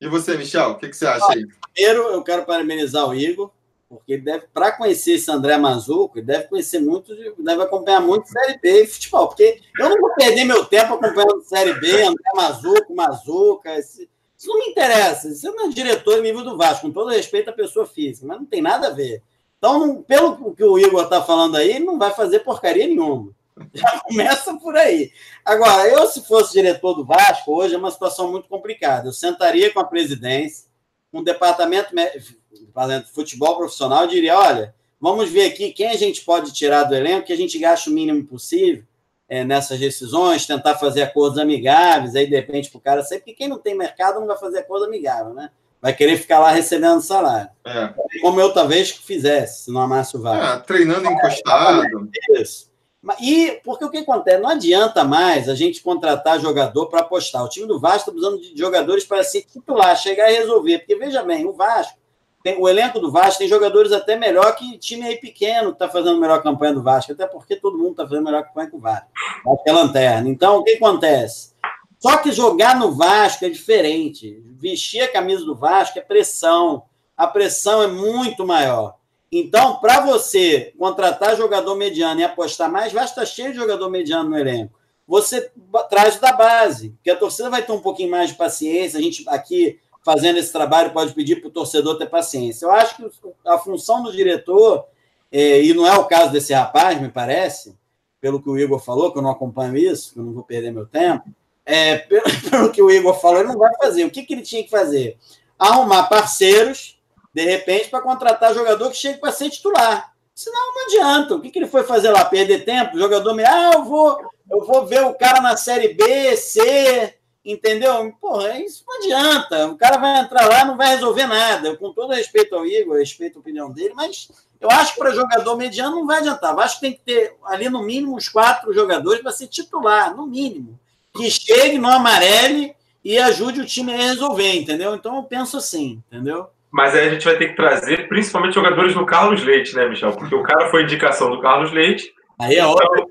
E 0.00 0.08
você, 0.08 0.36
Michel, 0.36 0.70
o 0.70 0.74
que, 0.76 0.88
que 0.88 0.96
você 0.96 1.06
acha 1.06 1.32
aí? 1.32 1.46
Primeiro, 1.72 2.02
eu 2.08 2.22
quero 2.22 2.44
parabenizar 2.44 3.08
o 3.08 3.14
Igor, 3.14 3.50
porque 3.88 4.18
deve, 4.18 4.46
para 4.52 4.72
conhecer 4.72 5.12
esse 5.12 5.30
André 5.30 5.56
Mazuco, 5.56 6.18
ele 6.18 6.26
deve 6.26 6.48
conhecer 6.48 6.80
muito, 6.80 7.14
deve 7.38 7.62
acompanhar 7.62 8.00
muito 8.00 8.28
Série 8.28 8.58
B 8.58 8.82
e 8.82 8.86
futebol, 8.86 9.28
porque 9.28 9.60
eu 9.78 9.88
não 9.88 10.00
vou 10.00 10.14
perder 10.14 10.44
meu 10.44 10.64
tempo 10.64 10.94
acompanhando 10.94 11.42
Série 11.42 11.74
B, 11.74 12.02
André 12.02 12.30
Mazuco, 12.34 12.94
Mazuca, 12.94 13.78
isso 13.78 14.08
não 14.46 14.58
me 14.58 14.66
interessa. 14.66 15.32
Você 15.32 15.50
não 15.50 15.66
é 15.66 15.68
diretor 15.68 16.20
nível 16.20 16.44
do 16.44 16.56
Vasco, 16.56 16.86
com 16.86 16.92
todo 16.92 17.10
respeito 17.10 17.50
à 17.50 17.52
pessoa 17.52 17.86
física, 17.86 18.26
mas 18.26 18.38
não 18.38 18.46
tem 18.46 18.60
nada 18.60 18.88
a 18.88 18.90
ver. 18.90 19.22
Então, 19.58 20.02
pelo 20.02 20.54
que 20.54 20.62
o 20.62 20.78
Igor 20.78 21.04
está 21.04 21.22
falando 21.22 21.56
aí, 21.56 21.78
não 21.78 21.98
vai 21.98 22.12
fazer 22.12 22.40
porcaria 22.40 22.86
nenhuma. 22.86 23.32
Já 23.72 24.00
começa 24.04 24.54
por 24.54 24.76
aí. 24.76 25.12
Agora, 25.44 25.88
eu, 25.88 26.06
se 26.06 26.26
fosse 26.26 26.52
diretor 26.52 26.94
do 26.94 27.04
Vasco, 27.04 27.52
hoje 27.52 27.74
é 27.74 27.78
uma 27.78 27.90
situação 27.90 28.30
muito 28.30 28.48
complicada. 28.48 29.08
Eu 29.08 29.12
sentaria 29.12 29.72
com 29.72 29.80
a 29.80 29.84
presidência, 29.84 30.66
com 31.12 31.18
o 31.18 31.24
departamento 31.24 31.94
de 31.94 33.12
futebol 33.12 33.56
profissional, 33.56 34.04
e 34.04 34.08
diria: 34.08 34.38
olha, 34.38 34.74
vamos 35.00 35.30
ver 35.30 35.46
aqui 35.46 35.72
quem 35.72 35.88
a 35.88 35.96
gente 35.96 36.24
pode 36.24 36.52
tirar 36.52 36.84
do 36.84 36.94
elenco, 36.94 37.26
que 37.26 37.32
a 37.32 37.36
gente 37.36 37.58
gaste 37.58 37.90
o 37.90 37.92
mínimo 37.92 38.24
possível 38.24 38.84
é, 39.28 39.44
nessas 39.44 39.78
decisões, 39.78 40.46
tentar 40.46 40.76
fazer 40.76 41.02
acordos 41.02 41.38
amigáveis, 41.38 42.14
aí 42.14 42.26
de 42.26 42.34
repente 42.34 42.70
para 42.70 42.78
o 42.78 42.82
cara 42.82 43.02
sair, 43.02 43.18
porque 43.18 43.34
quem 43.34 43.48
não 43.48 43.58
tem 43.58 43.74
mercado 43.74 44.20
não 44.20 44.26
vai 44.26 44.38
fazer 44.38 44.58
acordo 44.58 44.86
amigável, 44.86 45.32
né? 45.34 45.50
Vai 45.80 45.94
querer 45.94 46.16
ficar 46.16 46.38
lá 46.38 46.50
recebendo 46.50 47.02
salário. 47.02 47.50
É. 47.64 47.92
Como 48.22 48.40
eu 48.40 48.54
talvez 48.54 48.90
fizesse, 48.90 49.64
se 49.64 49.70
não 49.70 49.82
amasse 49.82 50.16
o 50.16 50.22
Vasco. 50.22 50.44
É, 50.44 50.60
treinando 50.60 51.06
encostado. 51.10 52.08
Isso. 52.30 52.73
E 53.20 53.60
porque 53.64 53.84
o 53.84 53.90
que 53.90 53.98
acontece? 53.98 54.40
Não 54.40 54.48
adianta 54.48 55.04
mais 55.04 55.48
a 55.48 55.54
gente 55.54 55.82
contratar 55.82 56.40
jogador 56.40 56.86
para 56.86 57.00
apostar. 57.00 57.44
O 57.44 57.48
time 57.48 57.66
do 57.66 57.78
Vasco 57.78 58.10
está 58.10 58.12
precisando 58.12 58.40
de 58.40 58.58
jogadores 58.58 59.04
para 59.04 59.22
se 59.22 59.42
titular, 59.42 59.96
chegar 59.96 60.30
e 60.30 60.38
resolver. 60.38 60.78
Porque 60.78 60.96
veja 60.96 61.22
bem, 61.22 61.44
o 61.44 61.52
Vasco, 61.52 61.98
tem, 62.42 62.58
o 62.58 62.68
elenco 62.68 63.00
do 63.00 63.10
Vasco 63.10 63.38
tem 63.38 63.48
jogadores 63.48 63.92
até 63.92 64.16
melhor 64.16 64.54
que 64.54 64.78
time 64.78 65.06
aí 65.06 65.16
pequeno 65.16 65.68
que 65.68 65.76
está 65.76 65.88
fazendo 65.88 66.20
melhor 66.20 66.42
campanha 66.42 66.74
do 66.74 66.82
Vasco, 66.82 67.12
até 67.12 67.26
porque 67.26 67.56
todo 67.56 67.76
mundo 67.76 67.92
está 67.92 68.04
fazendo 68.04 68.24
melhor 68.24 68.44
campanha 68.44 68.70
que 68.70 68.76
o 68.76 68.80
Vasco. 68.80 69.08
Vasco 69.44 69.62
é 69.66 69.72
lanterna. 69.72 70.28
Então, 70.28 70.58
o 70.58 70.64
que 70.64 70.72
acontece? 70.72 71.54
Só 71.98 72.18
que 72.18 72.32
jogar 72.32 72.78
no 72.78 72.92
Vasco 72.92 73.44
é 73.44 73.48
diferente. 73.48 74.42
Vestir 74.58 75.02
a 75.02 75.12
camisa 75.12 75.44
do 75.44 75.54
Vasco 75.54 75.98
é 75.98 76.02
pressão. 76.02 76.84
A 77.16 77.26
pressão 77.26 77.82
é 77.82 77.86
muito 77.86 78.46
maior. 78.46 78.96
Então, 79.30 79.76
para 79.76 80.00
você 80.00 80.72
contratar 80.78 81.36
jogador 81.36 81.74
mediano 81.74 82.20
e 82.20 82.24
apostar 82.24 82.70
mais, 82.70 82.92
vai 82.92 83.04
estar 83.04 83.24
cheio 83.26 83.50
de 83.52 83.58
jogador 83.58 83.90
mediano 83.90 84.30
no 84.30 84.38
elenco. 84.38 84.78
Você 85.06 85.50
traz 85.90 86.18
da 86.18 86.32
base, 86.32 86.90
porque 86.90 87.10
a 87.10 87.16
torcida 87.16 87.50
vai 87.50 87.62
ter 87.62 87.72
um 87.72 87.80
pouquinho 87.80 88.10
mais 88.10 88.30
de 88.30 88.36
paciência. 88.36 88.98
A 88.98 89.02
gente 89.02 89.24
aqui 89.28 89.78
fazendo 90.04 90.38
esse 90.38 90.52
trabalho 90.52 90.92
pode 90.92 91.14
pedir 91.14 91.40
para 91.40 91.48
o 91.48 91.52
torcedor 91.52 91.96
ter 91.96 92.06
paciência. 92.06 92.66
Eu 92.66 92.70
acho 92.70 92.96
que 92.96 93.10
a 93.46 93.58
função 93.58 94.02
do 94.02 94.12
diretor, 94.12 94.86
é, 95.32 95.62
e 95.62 95.72
não 95.74 95.86
é 95.86 95.96
o 95.96 96.04
caso 96.04 96.30
desse 96.30 96.52
rapaz, 96.52 97.00
me 97.00 97.08
parece, 97.08 97.74
pelo 98.20 98.40
que 98.40 98.48
o 98.48 98.58
Igor 98.58 98.78
falou, 98.78 99.10
que 99.10 99.18
eu 99.18 99.22
não 99.22 99.30
acompanho 99.30 99.76
isso, 99.76 100.12
que 100.12 100.20
eu 100.20 100.24
não 100.24 100.32
vou 100.32 100.44
perder 100.44 100.70
meu 100.70 100.86
tempo, 100.86 101.24
é, 101.64 101.96
pelo, 101.96 102.24
pelo 102.50 102.70
que 102.70 102.82
o 102.82 102.90
Igor 102.90 103.18
falou, 103.20 103.40
ele 103.40 103.48
não 103.48 103.58
vai 103.58 103.74
fazer. 103.76 104.04
O 104.04 104.10
que, 104.10 104.22
que 104.22 104.34
ele 104.34 104.42
tinha 104.42 104.62
que 104.62 104.70
fazer? 104.70 105.16
Arrumar 105.58 106.04
parceiros 106.04 106.98
de 107.34 107.44
repente, 107.44 107.88
para 107.88 108.00
contratar 108.00 108.54
jogador 108.54 108.90
que 108.90 108.96
chegue 108.96 109.18
para 109.18 109.32
ser 109.32 109.50
titular. 109.50 110.14
Senão 110.34 110.74
não 110.74 110.84
adianta. 110.84 111.34
O 111.34 111.40
que, 111.40 111.50
que 111.50 111.58
ele 111.58 111.66
foi 111.66 111.82
fazer 111.82 112.10
lá? 112.10 112.24
Perder 112.24 112.64
tempo? 112.64 112.96
O 112.96 113.00
jogador 113.00 113.34
me. 113.34 113.44
Ah, 113.44 113.72
eu 113.74 113.84
vou, 113.84 114.18
eu 114.50 114.64
vou 114.64 114.86
ver 114.86 115.02
o 115.04 115.14
cara 115.14 115.40
na 115.40 115.56
série 115.56 115.94
B, 115.94 116.36
C, 116.36 117.14
entendeu? 117.44 118.12
Porra, 118.20 118.58
isso 118.60 118.84
não 118.86 118.96
adianta. 118.96 119.66
O 119.66 119.76
cara 119.76 119.98
vai 119.98 120.20
entrar 120.20 120.48
lá 120.48 120.64
não 120.64 120.76
vai 120.76 120.88
resolver 120.88 121.26
nada. 121.26 121.76
com 121.76 121.92
todo 121.92 122.14
respeito 122.14 122.54
ao 122.54 122.66
Igor, 122.66 122.98
respeito 122.98 123.38
a 123.38 123.40
opinião 123.40 123.70
dele, 123.70 123.94
mas 123.94 124.28
eu 124.60 124.70
acho 124.70 124.94
que 124.94 124.98
para 124.98 125.14
jogador 125.14 125.56
mediano 125.56 125.96
não 125.96 126.06
vai 126.06 126.18
adiantar. 126.18 126.52
Eu 126.52 126.60
acho 126.60 126.76
que 126.76 126.80
tem 126.80 126.92
que 126.92 127.00
ter 127.00 127.36
ali 127.44 127.68
no 127.68 127.82
mínimo 127.82 128.16
uns 128.16 128.28
quatro 128.28 128.72
jogadores 128.72 129.22
para 129.22 129.32
ser 129.32 129.48
titular, 129.48 130.16
no 130.16 130.26
mínimo. 130.26 130.78
Que 131.12 131.30
chegue 131.30 131.78
no 131.78 131.88
amarelo 131.88 132.74
e 133.04 133.18
ajude 133.18 133.60
o 133.60 133.66
time 133.66 133.92
a 133.92 133.96
resolver, 133.96 134.54
entendeu? 134.54 134.94
Então 134.94 135.16
eu 135.16 135.22
penso 135.24 135.56
assim, 135.56 136.02
entendeu? 136.10 136.48
Mas 136.74 136.92
aí 136.92 137.06
a 137.06 137.10
gente 137.10 137.24
vai 137.24 137.36
ter 137.36 137.50
que 137.50 137.54
trazer 137.54 138.08
principalmente 138.08 138.56
jogadores 138.56 138.94
do 138.94 139.06
Carlos 139.06 139.44
Leite, 139.44 139.76
né, 139.76 139.88
Michel? 139.88 140.10
Porque 140.10 140.34
o 140.34 140.42
cara 140.42 140.70
foi 140.70 140.82
indicação 140.82 141.30
do 141.30 141.40
Carlos 141.40 141.70
Leite. 141.70 142.12
Aí 142.36 142.56
é 142.56 142.66
óbvio. 142.66 143.08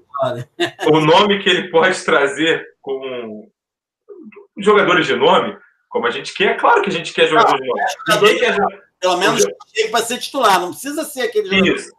Então, 0.60 0.92
o 0.92 1.00
nome 1.00 1.40
que 1.40 1.50
ele 1.50 1.70
pode 1.70 2.04
trazer 2.04 2.62
com 2.82 3.50
jogadores 4.58 5.08
de 5.08 5.16
nome, 5.16 5.58
como 5.88 6.06
a 6.06 6.12
gente 6.12 6.34
quer, 6.34 6.52
é 6.52 6.54
claro 6.56 6.82
que 6.82 6.90
a 6.90 6.92
gente 6.92 7.14
quer 7.14 7.30
jogadores 7.30 7.62
de 7.62 7.68
nome. 7.70 7.82
Ninguém 8.10 8.40
quer 8.40 8.58
Pelo 9.00 9.16
menos 9.16 9.42
chega 9.74 9.92
para 9.92 10.06
ser 10.06 10.18
titular, 10.18 10.60
não 10.60 10.72
precisa 10.72 11.06
ser 11.06 11.22
aquele 11.22 11.48
jogador. 11.48 11.76
Isso. 11.78 11.92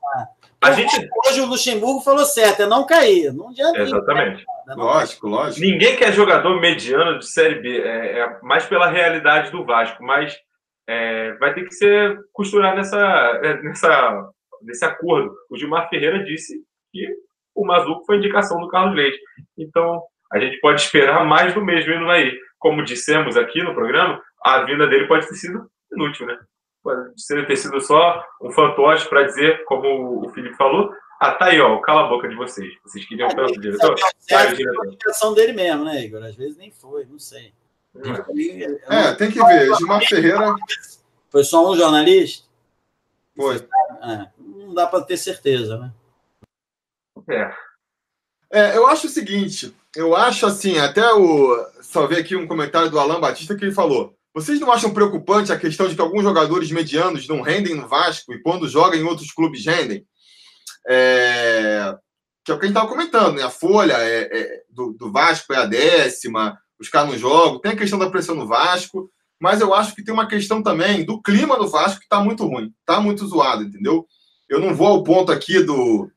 A 0.61 0.73
gente... 0.73 1.09
Hoje 1.27 1.41
o 1.41 1.47
Luxemburgo 1.47 2.01
falou 2.03 2.27
certo, 2.27 2.61
é 2.61 2.67
não 2.67 2.85
cair. 2.85 3.33
Não 3.33 3.49
adianta. 3.49 3.79
Exatamente. 3.79 4.45
Não 4.67 4.77
lógico, 4.77 5.29
lógico. 5.29 5.63
Ninguém 5.63 5.97
quer 5.97 6.13
jogador 6.13 6.61
mediano 6.61 7.19
de 7.19 7.27
Série 7.27 7.55
B. 7.55 7.81
É, 7.81 8.19
é 8.19 8.39
mais 8.43 8.67
pela 8.67 8.87
realidade 8.87 9.51
do 9.51 9.65
Vasco, 9.65 10.05
mas 10.05 10.37
é, 10.87 11.33
vai 11.35 11.55
ter 11.55 11.65
que 11.65 11.75
ser 11.75 12.19
costurar 12.33 12.75
nessa, 12.77 12.99
é, 13.43 13.63
nessa, 13.63 14.31
nesse 14.63 14.85
acordo. 14.85 15.35
O 15.51 15.57
Gilmar 15.57 15.89
Ferreira 15.89 16.23
disse 16.25 16.63
que 16.93 17.07
o 17.55 17.65
Mazuco 17.67 18.05
foi 18.05 18.17
indicação 18.17 18.61
do 18.61 18.69
Carlos 18.69 18.97
Leite. 18.97 19.19
Então, 19.57 20.03
a 20.33 20.39
gente 20.39 20.59
pode 20.61 20.81
esperar 20.81 21.25
mais 21.25 21.55
do 21.55 21.65
mesmo 21.65 21.93
indo 21.93 22.11
aí. 22.11 22.37
Como 22.59 22.85
dissemos 22.85 23.37
aqui 23.37 23.63
no 23.63 23.75
programa, 23.75 24.21
a 24.45 24.63
vinda 24.63 24.87
dele 24.87 25.07
pode 25.07 25.27
ter 25.29 25.35
sido 25.35 25.71
inútil, 25.93 26.27
né? 26.27 26.39
Pode 26.83 27.15
ter 27.47 27.57
sido 27.57 27.81
só 27.81 28.23
um 28.43 28.51
fantoche 28.51 29.09
para 29.09 29.23
dizer, 29.23 29.65
como 29.65 30.27
o 30.27 30.29
Felipe 30.31 30.57
falou, 30.57 30.93
ah, 31.21 31.33
tá 31.33 31.47
aí, 31.47 31.61
ó, 31.61 31.79
cala 31.81 32.05
a 32.05 32.09
boca 32.09 32.29
de 32.29 32.35
vocês. 32.35 32.75
Vocês 32.85 33.07
queriam 33.07 33.29
tanto, 33.29 33.59
diretor? 33.59 33.95
É 34.29 34.35
a 34.35 34.51
indicação 34.51 35.33
dele 35.33 35.53
mesmo, 35.53 35.85
né, 35.85 36.05
Igor? 36.05 36.23
Às 36.23 36.37
vezes 36.37 36.57
nem 36.57 36.71
foi, 36.71 37.07
não 37.07 37.19
sei. 37.19 37.55
É, 38.89 39.13
tem 39.15 39.31
que 39.31 39.45
ver. 39.45 39.75
Gilmar 39.77 40.03
Ferreira. 40.07 40.55
Foi 41.31 41.45
só 41.45 41.71
um 41.71 41.77
jornalista? 41.77 42.45
Foi. 43.37 43.57
É, 43.57 44.29
não 44.39 44.75
dá 44.75 44.87
para 44.87 45.05
ter 45.05 45.17
certeza, 45.17 45.79
né? 45.79 45.93
É. 47.29 47.55
é. 48.53 48.77
Eu 48.77 48.87
acho 48.87 49.07
o 49.07 49.11
seguinte, 49.11 49.75
eu 49.95 50.17
acho 50.17 50.47
assim, 50.47 50.79
até 50.79 51.13
o. 51.13 51.67
Só 51.83 52.07
ver 52.07 52.19
aqui 52.19 52.35
um 52.35 52.47
comentário 52.47 52.91
do 52.91 52.99
Alan 52.99 53.21
Batista 53.21 53.55
que 53.55 53.65
ele 53.65 53.75
falou. 53.75 54.17
Vocês 54.35 54.59
não 54.59 54.73
acham 54.73 54.93
preocupante 54.93 55.53
a 55.53 55.59
questão 55.59 55.87
de 55.87 55.95
que 55.95 56.01
alguns 56.01 56.25
jogadores 56.25 56.73
medianos 56.73 57.29
não 57.29 57.41
rendem 57.41 57.77
no 57.77 57.87
Vasco 57.87 58.33
e 58.33 58.43
quando 58.43 58.69
jogam 58.69 58.99
em 58.99 59.05
outros 59.05 59.31
clubes 59.31 59.65
rendem? 59.65 60.05
É... 60.89 61.97
Que 62.45 62.51
é 62.51 62.55
o 62.55 62.59
que 62.59 62.65
a 62.65 62.69
gente 62.69 62.77
estava 62.77 62.89
comentando, 62.89 63.37
né? 63.37 63.43
A 63.43 63.51
folha 63.51 63.95
é, 63.95 64.29
é, 64.33 64.63
do, 64.69 64.93
do 64.93 65.13
Vasco 65.13 65.53
é 65.53 65.59
a 65.59 65.67
décima, 65.67 66.61
os 66.79 66.89
caras 66.89 67.11
não 67.11 67.19
jogam, 67.19 67.61
tem 67.61 67.73
a 67.73 67.77
questão 67.77 67.99
da 67.99 68.11
pressão 68.11 68.35
no 68.35 68.47
Vasco, 68.47 69.11
mas 69.41 69.61
eu 69.61 69.75
acho 69.75 69.95
que 69.95 70.03
tem 70.03 70.15
uma 70.15 70.29
questão 70.29 70.63
também 70.63 71.05
do 71.05 71.21
clima 71.21 71.59
do 71.59 71.69
Vasco 71.69 71.99
que 71.99 72.05
está 72.05 72.21
muito 72.21 72.47
ruim, 72.47 72.73
está 72.81 73.01
muito 73.01 73.27
zoado, 73.27 73.65
entendeu? 73.65 74.07
Eu 74.49 74.61
não 74.61 74.75
vou 74.75 74.89
ao 74.89 75.03
ponto 75.03 75.33
aqui 75.33 75.63
do. 75.63 76.11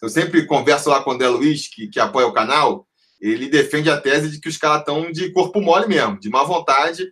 Eu 0.00 0.08
sempre 0.08 0.46
converso 0.46 0.90
lá 0.90 1.02
com 1.02 1.10
o 1.10 1.12
André 1.14 1.28
Luiz, 1.28 1.68
que, 1.68 1.88
que 1.88 1.98
apoia 1.98 2.26
o 2.26 2.32
canal, 2.32 2.86
ele 3.20 3.48
defende 3.48 3.90
a 3.90 4.00
tese 4.00 4.30
de 4.30 4.40
que 4.40 4.48
os 4.48 4.58
caras 4.58 4.80
estão 4.80 5.10
de 5.10 5.30
corpo 5.30 5.60
mole 5.60 5.86
mesmo, 5.86 6.20
de 6.20 6.28
má 6.28 6.42
vontade, 6.42 7.10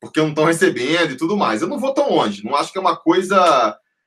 porque 0.00 0.20
não 0.20 0.30
estão 0.30 0.44
recebendo 0.44 1.12
e 1.12 1.16
tudo 1.16 1.36
mais. 1.36 1.60
Eu 1.60 1.68
não 1.68 1.78
vou 1.78 1.92
tão 1.92 2.10
longe, 2.10 2.42
não 2.42 2.56
acho 2.56 2.72
que 2.72 2.78
é 2.78 2.80
uma 2.80 2.96
coisa, 2.96 3.36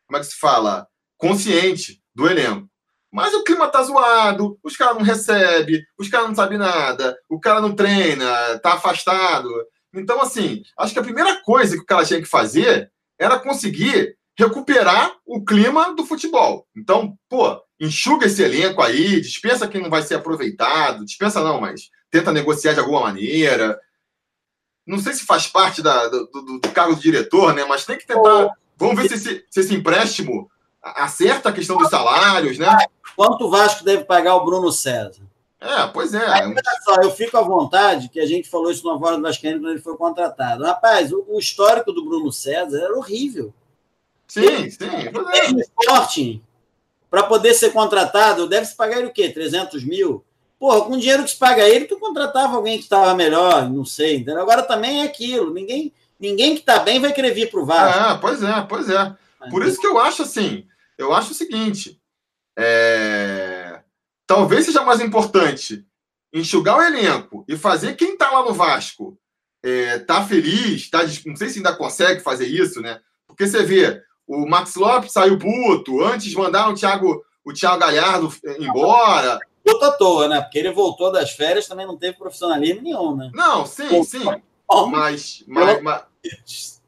como 0.07 0.17
é 0.17 0.19
que 0.19 0.25
se 0.25 0.39
fala, 0.39 0.87
consciente 1.17 2.01
do 2.15 2.27
elenco. 2.27 2.67
Mas 3.13 3.31
o 3.35 3.43
clima 3.43 3.67
tá 3.67 3.83
zoado, 3.83 4.57
os 4.63 4.75
caras 4.75 4.95
não 4.95 5.03
recebem, 5.03 5.85
os 5.99 6.09
caras 6.09 6.29
não 6.29 6.35
sabem 6.35 6.57
nada, 6.57 7.15
o 7.29 7.39
cara 7.39 7.61
não 7.61 7.75
treina, 7.75 8.57
tá 8.57 8.73
afastado. 8.73 9.47
Então, 9.93 10.19
assim, 10.19 10.63
acho 10.75 10.93
que 10.93 10.99
a 10.99 11.03
primeira 11.03 11.39
coisa 11.43 11.75
que 11.75 11.83
o 11.83 11.85
cara 11.85 12.03
tinha 12.03 12.19
que 12.19 12.27
fazer 12.27 12.91
era 13.19 13.39
conseguir 13.39 14.17
recuperar 14.35 15.15
o 15.27 15.45
clima 15.45 15.93
do 15.93 16.03
futebol. 16.03 16.67
Então, 16.75 17.15
pô, 17.29 17.61
enxuga 17.79 18.25
esse 18.25 18.41
elenco 18.41 18.81
aí, 18.81 19.21
dispensa 19.21 19.67
quem 19.67 19.79
não 19.79 19.91
vai 19.91 20.01
ser 20.01 20.15
aproveitado, 20.15 21.05
dispensa 21.05 21.39
não, 21.43 21.61
mas 21.61 21.91
tenta 22.09 22.33
negociar 22.33 22.73
de 22.73 22.79
alguma 22.79 23.01
maneira. 23.01 23.79
Não 24.87 24.97
sei 24.97 25.13
se 25.13 25.23
faz 25.23 25.45
parte 25.45 25.83
da, 25.83 26.07
do, 26.07 26.25
do, 26.31 26.59
do 26.61 26.69
cargo 26.71 26.95
do 26.95 27.01
diretor, 27.01 27.53
né? 27.53 27.63
Mas 27.63 27.85
tem 27.85 27.95
que 27.95 28.07
tentar. 28.07 28.49
Vamos 28.75 28.99
ver 28.99 29.07
se 29.07 29.13
esse, 29.13 29.45
se 29.51 29.59
esse 29.59 29.75
empréstimo 29.75 30.49
acerta 30.83 31.49
a 31.49 31.53
questão 31.53 31.77
dos 31.77 31.89
salários, 31.89 32.57
né? 32.57 32.77
Quanto 33.15 33.45
o 33.45 33.49
Vasco 33.49 33.83
deve 33.83 34.03
pagar 34.03 34.35
o 34.35 34.43
Bruno 34.43 34.71
César? 34.71 35.21
É, 35.63 35.87
pois 35.87 36.13
é. 36.13 36.25
Aí, 36.27 36.45
olha 36.45 36.61
só, 36.83 36.95
eu 37.01 37.11
fico 37.11 37.37
à 37.37 37.41
vontade, 37.41 38.09
que 38.09 38.19
a 38.19 38.25
gente 38.25 38.49
falou 38.49 38.69
isso 38.69 38.85
no 38.85 38.99
Voz 38.99 39.15
do 39.15 39.21
Vascaíno 39.21 39.61
quando 39.61 39.71
ele 39.71 39.81
foi 39.81 39.95
contratado. 39.95 40.65
Rapaz, 40.65 41.13
o, 41.13 41.23
o, 41.29 41.39
histórico 41.39 41.93
do 41.93 42.03
Bruno 42.03 42.31
César 42.33 42.77
era 42.79 42.97
horrível. 42.97 43.53
Sim, 44.27 44.69
sim. 44.69 44.89
Mesmo 45.31 45.61
Sporting, 45.61 46.41
para 47.09 47.23
poder 47.23 47.53
ser 47.53 47.71
contratado, 47.71 48.49
deve 48.49 48.65
se 48.65 48.75
pagar 48.75 48.97
ele 48.97 49.07
o 49.07 49.13
quê? 49.13 49.29
300 49.29 49.85
mil? 49.85 50.23
Porra, 50.59 50.81
com 50.81 50.93
o 50.93 50.99
dinheiro 50.99 51.23
que 51.23 51.31
se 51.31 51.37
paga 51.37 51.67
ele, 51.67 51.85
tu 51.85 51.97
contratava 51.97 52.55
alguém 52.55 52.77
que 52.77 52.83
estava 52.83 53.13
melhor, 53.13 53.69
não 53.69 53.85
sei. 53.85 54.17
Entendeu? 54.17 54.41
Agora 54.41 54.63
também 54.63 55.01
é 55.01 55.05
aquilo. 55.05 55.53
Ninguém, 55.53 55.93
ninguém 56.19 56.55
que 56.55 56.61
está 56.61 56.79
bem 56.79 56.99
vai 56.99 57.13
querer 57.13 57.33
vir 57.33 57.49
para 57.49 57.59
o 57.61 57.65
Vasco. 57.65 57.99
Ah, 57.99 58.17
pois 58.19 58.43
é, 58.43 58.61
pois 58.67 58.89
é. 58.89 59.15
Por 59.49 59.65
isso 59.65 59.79
que 59.79 59.87
eu 59.87 59.99
acho 59.99 60.23
assim, 60.23 60.65
eu 60.97 61.13
acho 61.13 61.31
o 61.31 61.35
seguinte, 61.35 62.01
é... 62.57 63.81
talvez 64.27 64.65
seja 64.65 64.83
mais 64.83 65.01
importante 65.01 65.85
enxugar 66.33 66.77
o 66.77 66.81
elenco 66.81 67.45
e 67.47 67.55
fazer 67.55 67.95
quem 67.95 68.13
está 68.13 68.31
lá 68.31 68.43
no 68.43 68.53
Vasco 68.53 69.17
é, 69.63 69.99
tá 69.99 70.25
feliz, 70.25 70.89
tá, 70.89 70.99
não 71.25 71.35
sei 71.35 71.49
se 71.49 71.59
ainda 71.59 71.75
consegue 71.75 72.19
fazer 72.19 72.47
isso, 72.47 72.81
né? 72.81 72.99
Porque 73.25 73.47
você 73.47 73.63
vê, 73.63 74.01
o 74.27 74.45
Max 74.45 74.75
Lopes 74.75 75.13
saiu 75.13 75.39
puto, 75.39 76.03
antes 76.03 76.33
mandaram 76.33 76.73
o 76.73 76.75
Thiago, 76.75 77.23
o 77.45 77.53
Thiago 77.53 77.79
Galhardo 77.79 78.33
embora. 78.59 79.39
Puto 79.63 79.85
à 79.85 79.91
toa, 79.91 80.27
né? 80.27 80.41
Porque 80.41 80.59
ele 80.59 80.73
voltou 80.73 81.11
das 81.11 81.31
férias, 81.31 81.67
também 81.67 81.87
não 81.87 81.97
teve 81.97 82.17
profissionalismo 82.17 82.81
nenhum, 82.81 83.15
né? 83.15 83.31
Não, 83.33 83.65
sim, 83.65 84.03
sim. 84.03 84.25
Mas, 84.89 85.43
mas, 85.47 85.81
mas, 85.81 86.81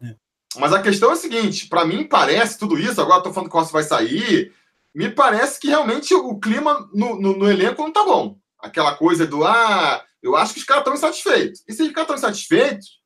mas 0.59 0.73
a 0.73 0.81
questão 0.81 1.09
é 1.09 1.13
a 1.13 1.17
seguinte: 1.17 1.67
para 1.67 1.85
mim 1.85 2.03
parece 2.03 2.57
tudo 2.57 2.77
isso, 2.77 3.01
agora 3.01 3.19
estou 3.19 3.33
falando 3.33 3.49
que 3.49 3.55
o 3.55 3.59
Rossi 3.59 3.73
vai 3.73 3.83
sair, 3.83 4.53
me 4.93 5.09
parece 5.09 5.59
que 5.59 5.67
realmente 5.67 6.13
o 6.13 6.39
clima 6.39 6.89
no, 6.93 7.19
no, 7.19 7.37
no 7.37 7.51
elenco 7.51 7.81
não 7.81 7.91
tá 7.91 8.03
bom. 8.03 8.37
Aquela 8.59 8.95
coisa 8.95 9.27
do 9.27 9.43
ah, 9.43 10.03
eu 10.23 10.35
acho 10.35 10.53
que 10.53 10.59
os 10.59 10.65
caras 10.65 10.81
estão 10.81 10.93
insatisfeitos. 10.93 11.63
E 11.67 11.73
se 11.73 11.83
os 11.83 11.89
caras 11.89 12.03
estão 12.03 12.15
insatisfeitos, 12.15 12.99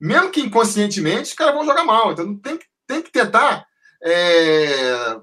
mesmo 0.00 0.30
que 0.30 0.40
inconscientemente, 0.40 1.30
os 1.30 1.34
caras 1.34 1.54
vão 1.54 1.64
jogar 1.64 1.84
mal. 1.84 2.12
Então 2.12 2.36
tem, 2.36 2.58
tem 2.86 3.02
que 3.02 3.10
tentar 3.10 3.66
é, 4.02 5.20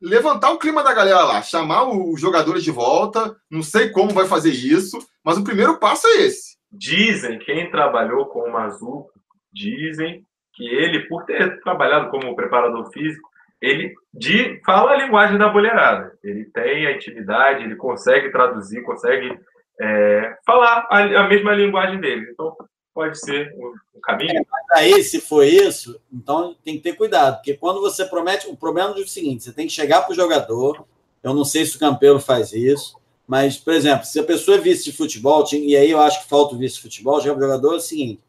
levantar 0.00 0.50
o 0.50 0.58
clima 0.58 0.82
da 0.82 0.92
galera 0.92 1.22
lá, 1.24 1.40
chamar 1.40 1.84
os 1.84 2.20
jogadores 2.20 2.62
de 2.62 2.70
volta. 2.70 3.36
Não 3.50 3.62
sei 3.62 3.90
como 3.90 4.12
vai 4.12 4.26
fazer 4.26 4.50
isso, 4.50 4.98
mas 5.24 5.38
o 5.38 5.44
primeiro 5.44 5.78
passo 5.78 6.06
é 6.08 6.22
esse. 6.22 6.58
Dizem, 6.70 7.38
quem 7.38 7.70
trabalhou 7.70 8.26
com 8.26 8.40
o 8.40 8.52
Mazuco, 8.52 9.12
dizem 9.52 10.26
que 10.58 10.68
ele, 10.68 11.06
por 11.06 11.24
ter 11.24 11.60
trabalhado 11.60 12.10
como 12.10 12.34
preparador 12.34 12.90
físico, 12.90 13.30
ele 13.62 13.94
de, 14.12 14.60
fala 14.66 14.90
a 14.90 14.96
linguagem 14.96 15.38
da 15.38 15.48
boleirada. 15.48 16.12
Ele 16.22 16.44
tem 16.46 16.84
a 16.84 16.92
intimidade, 16.92 17.62
ele 17.62 17.76
consegue 17.76 18.30
traduzir, 18.30 18.82
consegue 18.82 19.38
é, 19.80 20.36
falar 20.44 20.88
a, 20.90 20.98
a, 20.98 21.28
mesma 21.28 21.54
linguagem 21.54 22.00
dele. 22.00 22.28
Então, 22.32 22.56
pode 22.92 23.18
ser 23.20 23.54
um, 23.54 23.72
um 23.96 24.00
caminho. 24.00 24.32
É, 24.32 24.42
mas 24.50 24.82
aí, 24.82 25.02
se 25.04 25.20
for 25.20 25.44
isso, 25.44 26.00
então 26.12 26.56
tem 26.64 26.76
que 26.76 26.82
ter 26.82 26.94
cuidado, 26.94 27.36
porque 27.36 27.54
quando 27.54 27.80
você 27.80 28.04
promete, 28.04 28.48
o 28.48 28.56
problema 28.56 28.90
é 28.90 29.00
o 29.00 29.08
seguinte: 29.08 29.44
você 29.44 29.52
tem 29.52 29.68
que 29.68 29.72
chegar 29.72 30.02
para 30.02 30.12
o 30.12 30.16
jogador. 30.16 30.84
Eu 31.22 31.34
não 31.34 31.44
sei 31.44 31.64
se 31.64 31.76
o 31.76 31.80
Campelo 31.80 32.20
faz 32.20 32.52
isso, 32.52 32.96
mas, 33.26 33.56
por 33.56 33.74
exemplo, 33.74 34.04
se 34.06 34.18
a 34.18 34.24
pessoa 34.24 34.56
é 34.56 34.60
vice 34.60 34.84
de 34.84 34.96
futebol, 34.96 35.44
e 35.52 35.76
aí 35.76 35.90
eu 35.90 36.00
acho 36.00 36.22
que 36.22 36.28
falta 36.28 36.54
o 36.54 36.58
vice 36.58 36.76
de 36.76 36.82
futebol, 36.82 37.20
para 37.20 37.32
o 37.32 37.40
jogador 37.40 37.74
é 37.74 37.76
o 37.76 37.80
seguinte: 37.80 38.20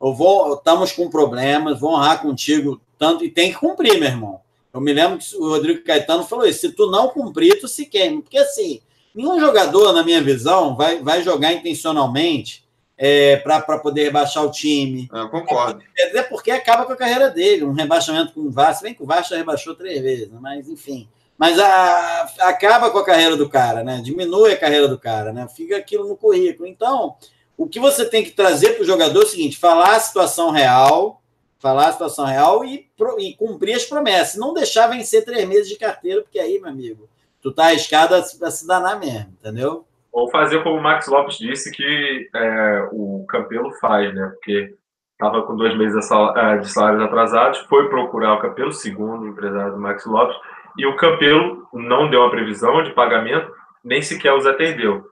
eu 0.00 0.14
vou, 0.14 0.54
estamos 0.54 0.92
com 0.92 1.10
problemas, 1.10 1.80
vou 1.80 1.92
honrar 1.92 2.22
contigo 2.22 2.80
tanto, 2.98 3.24
e 3.24 3.30
tem 3.30 3.52
que 3.52 3.58
cumprir, 3.58 3.98
meu 3.98 4.08
irmão. 4.08 4.40
Eu 4.72 4.80
me 4.80 4.92
lembro 4.92 5.18
que 5.18 5.36
o 5.36 5.48
Rodrigo 5.48 5.84
Caetano 5.84 6.24
falou 6.24 6.46
isso: 6.46 6.60
se 6.60 6.72
tu 6.72 6.90
não 6.90 7.08
cumprir, 7.08 7.58
tu 7.60 7.66
se 7.66 7.86
queima. 7.86 8.22
Porque 8.22 8.38
assim, 8.38 8.80
nenhum 9.14 9.40
jogador, 9.40 9.92
na 9.92 10.02
minha 10.02 10.22
visão, 10.22 10.76
vai, 10.76 11.02
vai 11.02 11.22
jogar 11.22 11.52
intencionalmente 11.52 12.64
é, 12.96 13.36
para 13.36 13.78
poder 13.78 14.04
rebaixar 14.04 14.44
o 14.44 14.50
time. 14.50 15.08
Eu 15.12 15.28
concordo. 15.28 15.82
Até 16.08 16.22
porque 16.22 16.50
acaba 16.50 16.84
com 16.84 16.92
a 16.92 16.96
carreira 16.96 17.30
dele. 17.30 17.64
Um 17.64 17.72
rebaixamento 17.72 18.32
com 18.34 18.40
o 18.40 18.50
Vasco, 18.50 18.82
bem 18.82 18.94
que 18.94 19.02
o 19.02 19.06
Vasco 19.06 19.34
rebaixou 19.34 19.74
três 19.74 20.02
vezes, 20.02 20.28
né? 20.28 20.38
mas 20.40 20.68
enfim. 20.68 21.08
Mas 21.36 21.56
a, 21.56 22.28
acaba 22.40 22.90
com 22.90 22.98
a 22.98 23.04
carreira 23.04 23.36
do 23.36 23.48
cara, 23.48 23.84
né? 23.84 24.00
Diminui 24.02 24.52
a 24.52 24.58
carreira 24.58 24.88
do 24.88 24.98
cara, 24.98 25.32
né? 25.32 25.46
Fica 25.48 25.76
aquilo 25.76 26.08
no 26.08 26.16
currículo. 26.16 26.68
Então, 26.68 27.14
o 27.58 27.68
que 27.68 27.80
você 27.80 28.08
tem 28.08 28.22
que 28.22 28.30
trazer 28.30 28.74
para 28.74 28.82
o 28.82 28.86
jogador 28.86 29.20
é 29.20 29.24
o 29.24 29.26
seguinte: 29.26 29.58
falar 29.58 29.96
a 29.96 30.00
situação 30.00 30.50
real, 30.50 31.20
falar 31.58 31.88
a 31.88 31.92
situação 31.92 32.24
real 32.24 32.64
e, 32.64 32.88
e 33.18 33.34
cumprir 33.34 33.74
as 33.74 33.84
promessas. 33.84 34.40
Não 34.40 34.54
deixar 34.54 34.86
vencer 34.86 35.24
três 35.24 35.46
meses 35.46 35.68
de 35.68 35.76
carteira, 35.76 36.22
porque 36.22 36.38
aí, 36.38 36.60
meu 36.60 36.70
amigo, 36.70 37.08
tu 37.42 37.52
tá 37.52 37.64
arriscado 37.64 38.14
a, 38.14 38.18
a 38.18 38.50
se 38.50 38.66
danar 38.66 38.98
mesmo, 39.00 39.36
entendeu? 39.40 39.84
Ou 40.12 40.30
fazer 40.30 40.62
como 40.62 40.76
o 40.76 40.82
Max 40.82 41.08
Lopes 41.08 41.36
disse 41.36 41.70
que 41.72 42.30
é, 42.34 42.88
o 42.92 43.26
Campelo 43.28 43.72
faz, 43.74 44.14
né? 44.14 44.30
Porque 44.34 44.74
estava 45.12 45.42
com 45.42 45.56
dois 45.56 45.76
meses 45.76 45.96
de 45.98 46.06
salários 46.06 47.02
atrasados, 47.02 47.58
foi 47.68 47.88
procurar 47.88 48.34
o 48.34 48.40
Campelo, 48.40 48.72
segundo 48.72 49.24
o 49.24 49.28
empresário 49.28 49.72
do 49.72 49.80
Max 49.80 50.06
Lopes, 50.06 50.36
e 50.76 50.86
o 50.86 50.96
Campelo 50.96 51.66
não 51.72 52.08
deu 52.08 52.20
uma 52.20 52.30
previsão 52.30 52.84
de 52.84 52.92
pagamento, 52.92 53.52
nem 53.82 54.00
sequer 54.00 54.32
os 54.32 54.46
atendeu. 54.46 55.04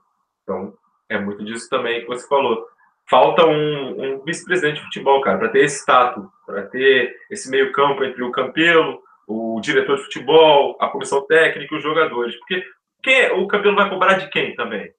Então, 0.43 0.73
é 1.09 1.19
muito 1.19 1.43
disso 1.43 1.69
também 1.69 2.01
que 2.01 2.07
você 2.07 2.27
falou 2.27 2.67
falta 3.09 3.45
um, 3.45 4.15
um 4.15 4.23
vice-presidente 4.23 4.77
de 4.77 4.85
futebol, 4.85 5.21
cara, 5.21 5.37
para 5.37 5.49
ter 5.49 5.63
esse 5.63 5.79
status, 5.79 6.25
para 6.45 6.63
ter 6.63 7.15
esse 7.29 7.49
meio-campo 7.49 8.03
entre 8.03 8.21
o 8.21 8.31
Campelo, 8.31 9.01
o 9.25 9.59
diretor 9.61 9.97
de 9.97 10.03
futebol, 10.03 10.77
a 10.79 10.87
comissão 10.87 11.25
técnica 11.25 11.73
e 11.73 11.77
os 11.77 11.83
jogadores. 11.83 12.35
Porque 12.37 12.63
quem, 13.01 13.31
o 13.31 13.47
Campelo 13.47 13.75
vai 13.75 13.89
cobrar 13.89 14.15
de 14.15 14.29
quem 14.29 14.55
também? 14.55 14.91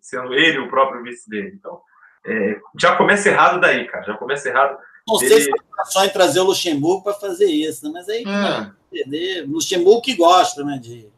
Sendo 0.00 0.34
ele 0.34 0.58
o 0.58 0.68
próprio 0.68 1.02
vice 1.02 1.28
dele. 1.28 1.52
Então, 1.54 1.80
é, 2.26 2.58
já 2.78 2.96
começa 2.96 3.28
errado 3.28 3.60
daí, 3.60 3.86
cara. 3.86 4.04
Já 4.04 4.14
começa 4.14 4.48
errado. 4.48 4.78
Não 5.06 5.16
sei 5.16 5.32
ele... 5.32 5.42
se 5.42 5.50
é 5.50 5.84
só 5.84 6.04
em 6.04 6.10
trazer 6.10 6.40
o 6.40 6.44
Luxemburgo 6.44 7.04
para 7.04 7.14
fazer 7.14 7.46
isso, 7.46 7.84
né? 7.86 7.90
mas 7.92 8.08
aí 8.08 8.24
é. 8.26 8.70
entender. 8.92 9.46
Luxemburgo 9.46 10.02
que 10.02 10.14
gosta 10.14 10.64
né, 10.64 10.78
de, 10.80 11.08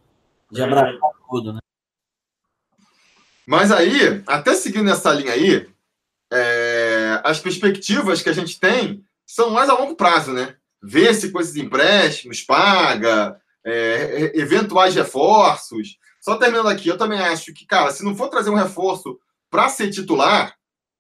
de 0.51 0.61
é. 0.61 0.65
abraçar 0.65 0.99
tudo, 1.29 1.53
né? 1.53 1.61
Mas 3.53 3.71
aí, 3.71 4.23
até 4.27 4.55
seguindo 4.55 4.91
essa 4.91 5.13
linha 5.13 5.35
aí, 5.35 5.69
é, 6.33 7.21
as 7.23 7.39
perspectivas 7.39 8.23
que 8.23 8.31
a 8.31 8.33
gente 8.33 8.59
tem 8.59 9.05
são 9.27 9.51
mais 9.51 9.69
a 9.69 9.75
longo 9.75 9.95
prazo, 9.95 10.33
né? 10.33 10.57
Ver 10.83 11.15
se 11.15 11.31
com 11.31 11.39
esses 11.39 11.57
empréstimos 11.57 12.41
paga, 12.41 13.39
é, 13.63 14.33
eventuais 14.41 14.95
reforços. 14.95 15.99
Só 16.23 16.37
terminando 16.39 16.71
aqui, 16.71 16.89
eu 16.89 16.97
também 16.97 17.19
acho 17.19 17.53
que, 17.53 17.67
cara, 17.67 17.91
se 17.91 18.03
não 18.03 18.17
for 18.17 18.31
trazer 18.31 18.49
um 18.49 18.55
reforço 18.55 19.21
para 19.51 19.69
ser 19.69 19.91
titular, 19.91 20.57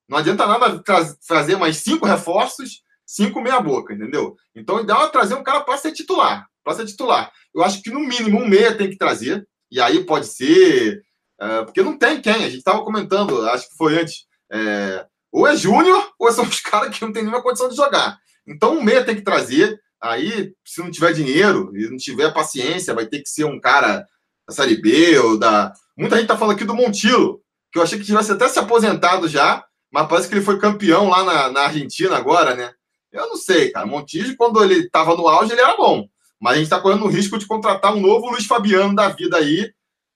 não 0.06 0.18
adianta 0.18 0.46
nada 0.46 0.78
trazer 1.26 1.56
mais 1.56 1.78
cinco 1.78 2.04
reforços, 2.04 2.82
cinco 3.06 3.40
meia-boca, 3.40 3.94
entendeu? 3.94 4.36
Então, 4.54 4.76
o 4.76 4.80
ideal 4.80 5.08
trazer 5.08 5.36
um 5.36 5.42
cara 5.42 5.62
para 5.62 5.78
ser 5.78 5.92
titular. 5.92 6.46
Para 6.62 6.74
ser 6.74 6.84
titular. 6.84 7.32
Eu 7.54 7.64
acho 7.64 7.80
que 7.80 7.90
no 7.90 8.00
mínimo 8.00 8.42
um 8.42 8.46
meia 8.46 8.76
tem 8.76 8.90
que 8.90 8.98
trazer, 8.98 9.48
e 9.70 9.80
aí 9.80 10.04
pode 10.04 10.26
ser. 10.26 11.02
É, 11.40 11.64
porque 11.64 11.82
não 11.82 11.98
tem 11.98 12.20
quem, 12.20 12.32
a 12.32 12.48
gente 12.48 12.58
estava 12.58 12.84
comentando, 12.84 13.48
acho 13.48 13.68
que 13.68 13.76
foi 13.76 13.98
antes. 13.98 14.26
É, 14.50 15.06
ou 15.32 15.46
é 15.46 15.56
júnior, 15.56 16.12
ou 16.18 16.30
são 16.30 16.44
os 16.44 16.60
caras 16.60 16.96
que 16.96 17.04
não 17.04 17.12
tem 17.12 17.22
nenhuma 17.22 17.42
condição 17.42 17.68
de 17.68 17.76
jogar. 17.76 18.18
Então, 18.46 18.78
o 18.78 18.84
meia 18.84 19.04
tem 19.04 19.14
que 19.14 19.22
trazer. 19.22 19.80
Aí, 20.00 20.52
se 20.64 20.80
não 20.80 20.90
tiver 20.90 21.12
dinheiro 21.12 21.70
e 21.76 21.88
não 21.88 21.96
tiver 21.96 22.32
paciência, 22.32 22.94
vai 22.94 23.06
ter 23.06 23.20
que 23.20 23.28
ser 23.28 23.44
um 23.44 23.60
cara 23.60 24.06
da 24.46 24.54
Série 24.54 24.80
B 24.80 25.18
ou 25.20 25.38
da. 25.38 25.72
Muita 25.96 26.16
gente 26.16 26.26
tá 26.26 26.36
falando 26.36 26.56
aqui 26.56 26.64
do 26.64 26.74
Montilo, 26.74 27.40
que 27.70 27.78
eu 27.78 27.82
achei 27.82 27.98
que 27.98 28.04
tivesse 28.04 28.32
até 28.32 28.48
se 28.48 28.58
aposentado 28.58 29.28
já, 29.28 29.64
mas 29.90 30.08
parece 30.08 30.28
que 30.28 30.34
ele 30.34 30.44
foi 30.44 30.58
campeão 30.58 31.08
lá 31.08 31.24
na, 31.24 31.52
na 31.52 31.60
Argentina 31.62 32.16
agora, 32.16 32.54
né? 32.54 32.72
Eu 33.12 33.28
não 33.28 33.36
sei, 33.36 33.70
cara. 33.70 33.86
Montijo, 33.86 34.36
quando 34.36 34.62
ele 34.64 34.86
estava 34.86 35.14
no 35.14 35.28
auge, 35.28 35.52
ele 35.52 35.60
era 35.60 35.76
bom. 35.76 36.08
Mas 36.40 36.54
a 36.54 36.56
gente 36.56 36.64
está 36.64 36.80
correndo 36.80 37.04
o 37.04 37.08
risco 37.08 37.38
de 37.38 37.46
contratar 37.46 37.94
um 37.94 38.00
novo 38.00 38.30
Luiz 38.30 38.46
Fabiano 38.46 38.96
da 38.96 39.08
vida 39.08 39.36
aí, 39.36 39.70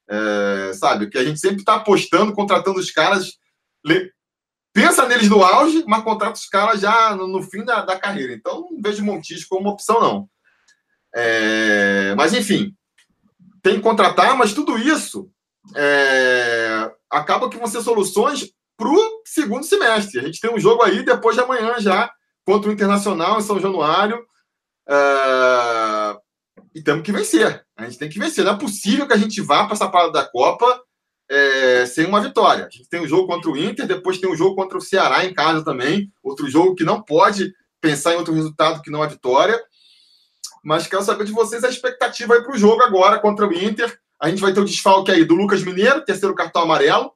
é, 0.08 0.72
sabe? 0.74 1.08
Que 1.08 1.18
a 1.18 1.24
gente 1.24 1.40
sempre 1.40 1.58
está 1.58 1.76
apostando, 1.76 2.32
contratando 2.32 2.78
os 2.78 2.90
caras 2.90 3.38
pensa 4.76 5.06
neles 5.06 5.30
no 5.30 5.42
auge, 5.42 5.84
mas 5.86 6.04
contrata 6.04 6.34
os 6.34 6.46
caras 6.46 6.82
já 6.82 7.16
no, 7.16 7.26
no 7.26 7.42
fim 7.42 7.64
da, 7.64 7.80
da, 7.80 7.98
carreira. 7.98 8.34
Então, 8.34 8.68
não 8.70 8.82
vejo 8.82 9.02
Montijo 9.02 9.46
como 9.48 9.62
uma 9.62 9.72
opção, 9.72 10.00
não. 10.00 10.28
É, 11.14 12.14
mas, 12.14 12.34
enfim, 12.34 12.74
tem 13.62 13.76
que 13.76 13.82
contratar, 13.82 14.36
mas 14.36 14.52
tudo 14.52 14.76
isso 14.76 15.30
é, 15.74 16.92
acaba 17.10 17.48
que 17.48 17.56
vão 17.56 17.66
ser 17.66 17.80
soluções 17.80 18.52
para 18.76 18.88
o 18.88 19.22
segundo 19.24 19.64
semestre. 19.64 20.20
A 20.20 20.22
gente 20.24 20.40
tem 20.40 20.52
um 20.52 20.60
jogo 20.60 20.82
aí 20.82 21.02
depois 21.02 21.34
de 21.34 21.42
amanhã 21.42 21.80
já, 21.80 22.12
contra 22.44 22.68
o 22.68 22.72
Internacional 22.72 23.38
em 23.38 23.42
São 23.42 23.58
Januário. 23.58 24.22
É, 24.86 26.16
e 26.76 26.82
temos 26.82 27.02
que 27.02 27.10
vencer. 27.10 27.64
A 27.74 27.84
gente 27.84 27.98
tem 27.98 28.10
que 28.10 28.18
vencer. 28.18 28.44
Não 28.44 28.52
é 28.52 28.58
possível 28.58 29.06
que 29.06 29.14
a 29.14 29.16
gente 29.16 29.40
vá 29.40 29.64
para 29.64 29.72
essa 29.72 29.88
parada 29.88 30.12
da 30.12 30.26
Copa 30.26 30.78
é, 31.26 31.86
sem 31.86 32.04
uma 32.04 32.20
vitória. 32.20 32.66
A 32.66 32.68
gente 32.68 32.86
tem 32.90 33.00
um 33.00 33.08
jogo 33.08 33.26
contra 33.26 33.50
o 33.50 33.56
Inter, 33.56 33.86
depois 33.86 34.18
tem 34.18 34.30
um 34.30 34.36
jogo 34.36 34.54
contra 34.54 34.76
o 34.76 34.80
Ceará 34.82 35.24
em 35.24 35.32
casa 35.32 35.64
também, 35.64 36.12
outro 36.22 36.46
jogo 36.50 36.74
que 36.74 36.84
não 36.84 37.00
pode 37.00 37.50
pensar 37.80 38.12
em 38.12 38.16
outro 38.16 38.34
resultado 38.34 38.82
que 38.82 38.90
não 38.90 39.02
a 39.02 39.06
vitória. 39.06 39.58
Mas 40.62 40.86
quero 40.86 41.02
saber 41.02 41.24
de 41.24 41.32
vocês 41.32 41.64
a 41.64 41.70
expectativa 41.70 42.34
aí 42.34 42.42
para 42.42 42.54
o 42.54 42.58
jogo 42.58 42.82
agora 42.82 43.18
contra 43.20 43.48
o 43.48 43.54
Inter. 43.54 43.98
A 44.20 44.28
gente 44.28 44.42
vai 44.42 44.52
ter 44.52 44.60
o 44.60 44.64
desfalque 44.66 45.10
aí 45.10 45.24
do 45.24 45.34
Lucas 45.34 45.62
Mineiro, 45.62 46.04
terceiro 46.04 46.34
cartão 46.34 46.60
amarelo. 46.60 47.10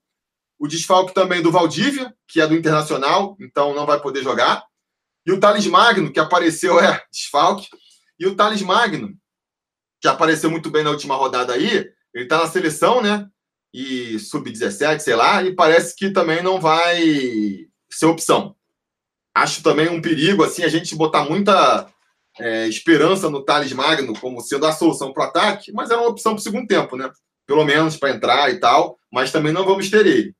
O 0.58 0.66
desfalque 0.66 1.12
também 1.12 1.42
do 1.42 1.52
Valdívia, 1.52 2.14
que 2.26 2.40
é 2.40 2.46
do 2.46 2.54
Internacional, 2.54 3.36
então 3.38 3.74
não 3.74 3.84
vai 3.84 4.00
poder 4.00 4.22
jogar. 4.22 4.64
E 5.26 5.32
o 5.32 5.38
Thales 5.38 5.66
Magno, 5.66 6.10
que 6.10 6.18
apareceu, 6.18 6.80
é 6.80 7.02
desfalque. 7.12 7.68
E 8.18 8.26
o 8.26 8.34
Thales 8.34 8.62
Magno, 8.62 9.19
que 10.00 10.08
apareceu 10.08 10.50
muito 10.50 10.70
bem 10.70 10.82
na 10.82 10.90
última 10.90 11.14
rodada 11.14 11.52
aí, 11.52 11.92
ele 12.14 12.24
está 12.24 12.38
na 12.38 12.46
seleção, 12.46 13.02
né? 13.02 13.28
E 13.72 14.18
sub-17, 14.18 15.00
sei 15.00 15.14
lá, 15.14 15.42
e 15.42 15.54
parece 15.54 15.94
que 15.94 16.10
também 16.10 16.42
não 16.42 16.60
vai 16.60 17.68
ser 17.90 18.06
opção. 18.06 18.56
Acho 19.34 19.62
também 19.62 19.88
um 19.88 20.00
perigo, 20.00 20.42
assim, 20.42 20.64
a 20.64 20.68
gente 20.68 20.96
botar 20.96 21.24
muita 21.24 21.86
é, 22.38 22.66
esperança 22.66 23.30
no 23.30 23.44
Thales 23.44 23.72
Magno 23.72 24.18
como 24.18 24.40
sendo 24.40 24.66
a 24.66 24.72
solução 24.72 25.12
para 25.12 25.24
o 25.24 25.26
ataque, 25.26 25.72
mas 25.72 25.90
é 25.90 25.96
uma 25.96 26.08
opção 26.08 26.32
para 26.32 26.40
o 26.40 26.42
segundo 26.42 26.66
tempo, 26.66 26.96
né? 26.96 27.10
Pelo 27.46 27.64
menos 27.64 27.96
para 27.96 28.10
entrar 28.10 28.50
e 28.50 28.58
tal, 28.58 28.98
mas 29.12 29.30
também 29.30 29.52
não 29.52 29.64
vamos 29.64 29.88
ter 29.90 30.06
ele. 30.06 30.34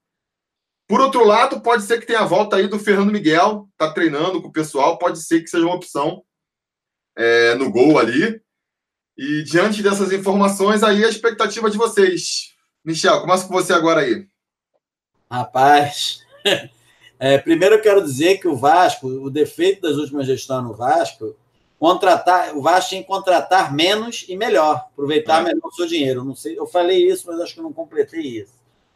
Por 0.88 1.00
outro 1.00 1.24
lado, 1.24 1.60
pode 1.60 1.84
ser 1.84 2.00
que 2.00 2.06
tenha 2.06 2.20
a 2.20 2.26
volta 2.26 2.56
aí 2.56 2.66
do 2.66 2.78
Fernando 2.78 3.12
Miguel, 3.12 3.68
tá 3.76 3.92
treinando 3.92 4.42
com 4.42 4.48
o 4.48 4.52
pessoal, 4.52 4.98
pode 4.98 5.22
ser 5.22 5.40
que 5.40 5.48
seja 5.48 5.64
uma 5.64 5.76
opção 5.76 6.24
é, 7.16 7.54
no 7.54 7.70
gol 7.70 7.96
ali. 7.96 8.40
E 9.22 9.42
diante 9.42 9.82
dessas 9.82 10.10
informações, 10.12 10.82
aí 10.82 11.04
a 11.04 11.08
expectativa 11.08 11.70
de 11.70 11.76
vocês. 11.76 12.54
Michel, 12.82 13.20
começa 13.20 13.46
com 13.46 13.52
você 13.52 13.70
agora 13.70 14.00
aí. 14.00 14.26
Rapaz, 15.30 16.20
é, 17.20 17.36
primeiro 17.36 17.74
eu 17.74 17.82
quero 17.82 18.02
dizer 18.02 18.38
que 18.38 18.48
o 18.48 18.56
Vasco, 18.56 19.06
o 19.06 19.28
defeito 19.28 19.82
das 19.82 19.98
últimas 19.98 20.26
gestões 20.26 20.64
no 20.64 20.72
Vasco, 20.72 21.36
contratar, 21.78 22.56
o 22.56 22.62
Vasco 22.62 22.88
tem 22.88 23.02
que 23.02 23.08
contratar 23.08 23.74
menos 23.74 24.24
e 24.26 24.34
melhor, 24.38 24.86
aproveitar 24.90 25.42
é. 25.42 25.52
melhor 25.52 25.68
o 25.68 25.72
seu 25.72 25.86
dinheiro. 25.86 26.24
Não 26.24 26.34
sei, 26.34 26.58
eu 26.58 26.66
falei 26.66 27.06
isso, 27.06 27.24
mas 27.26 27.38
acho 27.40 27.56
que 27.56 27.60
não 27.60 27.74
completei 27.74 28.22
isso. 28.22 28.54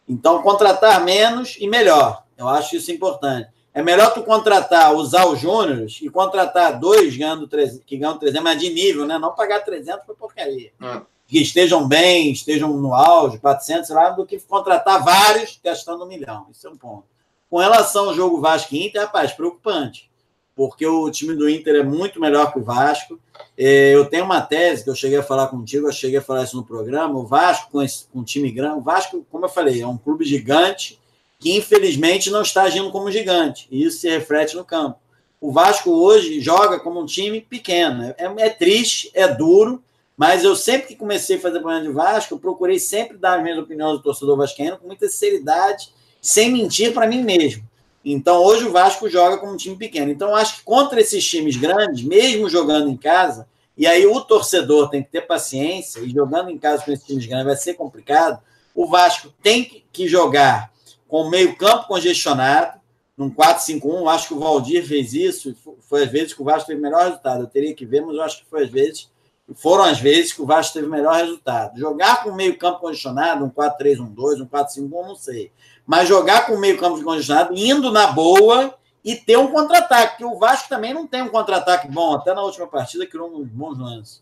Então, 0.09 0.41
contratar 0.41 1.05
menos 1.05 1.59
e 1.61 1.69
melhor. 1.69 2.25
Eu 2.39 2.49
acho 2.49 2.77
isso 2.77 2.91
importante. 2.91 3.51
É 3.75 3.83
melhor 3.83 4.15
tu 4.15 4.23
contratar, 4.23 4.95
usar 4.95 5.27
os 5.27 5.41
júniores 5.41 5.99
e 6.01 6.09
contratar 6.09 6.79
dois 6.79 7.17
ganhando 7.17 7.49
300, 7.49 7.85
que 7.85 7.97
ganham 7.97 8.17
300, 8.17 8.45
mas 8.45 8.61
de 8.61 8.73
nível, 8.73 9.05
né? 9.05 9.19
Não 9.19 9.35
pagar 9.35 9.65
300 9.65 10.07
por 10.07 10.15
porcaria. 10.15 10.71
É. 10.81 11.03
Que 11.27 11.43
estejam 11.43 11.89
bem, 11.89 12.31
estejam 12.31 12.69
no 12.69 12.95
auge, 12.95 13.39
400, 13.39 13.89
sei 13.89 13.97
lá, 13.97 14.11
do 14.11 14.25
que 14.25 14.39
contratar 14.39 15.03
vários 15.03 15.59
gastando 15.63 16.05
um 16.05 16.07
milhão. 16.07 16.47
Isso 16.53 16.69
é 16.69 16.71
um 16.71 16.77
ponto. 16.77 17.05
Com 17.51 17.59
relação 17.59 18.11
ao 18.11 18.15
jogo 18.15 18.41
Vasco 18.41 18.77
Inter, 18.77 19.03
rapaz, 19.03 19.33
preocupante. 19.33 20.09
Porque 20.55 20.87
o 20.87 21.11
time 21.11 21.35
do 21.35 21.49
Inter 21.49 21.75
é 21.75 21.83
muito 21.83 22.21
melhor 22.21 22.53
que 22.53 22.61
o 22.61 22.63
Vasco. 22.63 23.19
É, 23.59 23.93
eu 23.93 24.07
tenho 24.07 24.25
uma 24.25 24.41
tese 24.41 24.85
que 24.85 24.91
eu 24.91 24.95
cheguei 24.95 25.19
a 25.19 25.23
falar 25.23 25.49
contigo, 25.49 25.89
eu 25.89 25.93
cheguei 25.93 26.19
a 26.21 26.23
falar 26.23 26.45
isso 26.45 26.57
no 26.57 26.65
programa. 26.65 27.19
O 27.19 27.27
Vasco, 27.27 27.73
com, 27.73 27.83
esse, 27.83 28.07
com 28.07 28.21
um 28.21 28.25
time 28.25 28.53
grande, 28.53 28.79
o 28.79 28.83
Vasco, 28.83 29.27
como 29.33 29.47
eu 29.47 29.49
falei, 29.49 29.83
é 29.83 29.87
um 29.87 29.99
clube 29.99 30.25
gigante 30.25 31.01
que 31.45 31.55
infelizmente 31.55 32.31
não 32.31 32.41
está 32.41 32.63
agindo 32.63 32.91
como 32.91 33.11
gigante. 33.11 33.69
E 33.71 33.85
isso 33.85 33.99
se 33.99 34.09
reflete 34.09 34.57
no 34.57 34.65
campo. 34.65 34.99
O 35.39 35.53
Vasco 35.53 35.91
hoje 35.91 36.41
joga 36.41 36.81
como 36.81 36.99
um 36.99 37.05
time 37.05 37.39
pequeno. 37.39 38.15
É, 38.17 38.47
é 38.47 38.49
triste, 38.49 39.11
é 39.13 39.29
duro, 39.29 39.85
mas 40.17 40.43
eu 40.43 40.57
sempre 40.57 40.89
que 40.89 40.97
comecei 40.97 41.37
a 41.37 41.41
fazer 41.41 41.61
programa 41.61 41.85
de 41.85 41.93
Vasco, 41.93 42.39
procurei 42.39 42.79
sempre 42.79 43.19
dar 43.19 43.37
as 43.37 43.43
minhas 43.43 43.59
opiniões 43.59 43.99
do 43.99 44.03
torcedor 44.03 44.39
vascaíno 44.39 44.79
com 44.79 44.87
muita 44.87 45.07
seriedade, 45.07 45.91
sem 46.19 46.51
mentir 46.51 46.95
para 46.95 47.07
mim 47.07 47.23
mesmo. 47.23 47.63
Então, 48.03 48.43
hoje 48.43 48.65
o 48.65 48.73
Vasco 48.73 49.07
joga 49.11 49.37
como 49.37 49.53
um 49.53 49.59
time 49.59 49.77
pequeno. 49.77 50.11
Então, 50.11 50.35
acho 50.35 50.57
que 50.57 50.63
contra 50.63 50.99
esses 50.99 51.23
times 51.29 51.59
grandes, 51.59 52.03
mesmo 52.03 52.49
jogando 52.49 52.89
em 52.89 52.97
casa, 52.97 53.47
e 53.77 53.87
aí 53.87 54.07
o 54.07 54.19
torcedor 54.23 54.89
tem 54.89 55.03
que 55.03 55.11
ter 55.11 55.27
paciência, 55.27 56.01
e 56.01 56.09
jogando 56.09 56.49
em 56.49 56.57
casa 56.57 56.83
com 56.83 56.91
esses 56.91 57.07
times 57.07 57.27
grandes 57.27 57.45
vai 57.45 57.57
ser 57.57 57.75
complicado, 57.75 58.41
o 58.75 58.87
Vasco 58.87 59.31
tem 59.43 59.85
que 59.93 60.09
jogar 60.09 60.73
com 61.15 61.31
meio 61.31 61.55
campo 61.55 61.87
congestionado, 61.87 62.81
num 63.17 63.31
4-5-1. 63.31 64.13
Acho 64.13 64.27
que 64.27 64.35
o 64.35 64.41
Valdir 64.41 64.85
fez 64.85 65.15
isso, 65.15 65.55
foi 65.83 66.03
às 66.03 66.11
vezes 66.11 66.35
que 66.35 66.43
o 66.43 66.45
Vasco 66.45 66.67
teve 66.67 66.81
o 66.81 66.83
melhor 66.83 67.05
resultado. 67.05 67.45
Eu 67.45 67.47
teria 67.47 67.73
que 67.73 67.87
ver, 67.87 68.01
mas 68.01 68.17
eu 68.17 68.23
acho 68.25 68.43
que 68.43 68.51
foi 68.51 68.65
às 68.65 68.69
vezes, 68.69 69.09
foram 69.55 69.85
as 69.85 70.01
vezes 70.01 70.33
que 70.33 70.43
o 70.43 70.45
Vasco 70.45 70.75
teve 70.75 70.89
o 70.89 70.91
melhor 70.91 71.15
resultado. 71.15 71.79
Jogar 71.79 72.25
com 72.25 72.33
meio 72.33 72.59
campo 72.59 72.81
congestionado, 72.81 73.45
um 73.45 73.49
4-3-1-2, 73.49 74.43
um 74.43 74.47
4-5-1, 74.47 74.91
não 74.91 75.15
sei. 75.15 75.53
Mas 75.87 76.09
jogar 76.09 76.49
com 76.49 76.57
meio 76.57 76.77
campo 76.79 77.01
congestionado, 77.01 77.57
indo 77.57 77.93
na 77.93 78.09
boa 78.09 78.75
e 79.05 79.15
ter 79.15 79.39
um 79.39 79.53
contra-ataque, 79.53 80.17
que 80.17 80.25
o 80.25 80.37
Vasco 80.37 80.69
também 80.69 80.93
não 80.93 81.07
tem 81.07 81.23
um 81.23 81.29
contra-ataque 81.29 81.87
bom, 81.87 82.15
até 82.15 82.35
na 82.35 82.43
última 82.43 82.67
partida 82.67 83.07
criou 83.07 83.33
uns 83.33 83.47
bons 83.47 83.79
lances. 83.79 84.21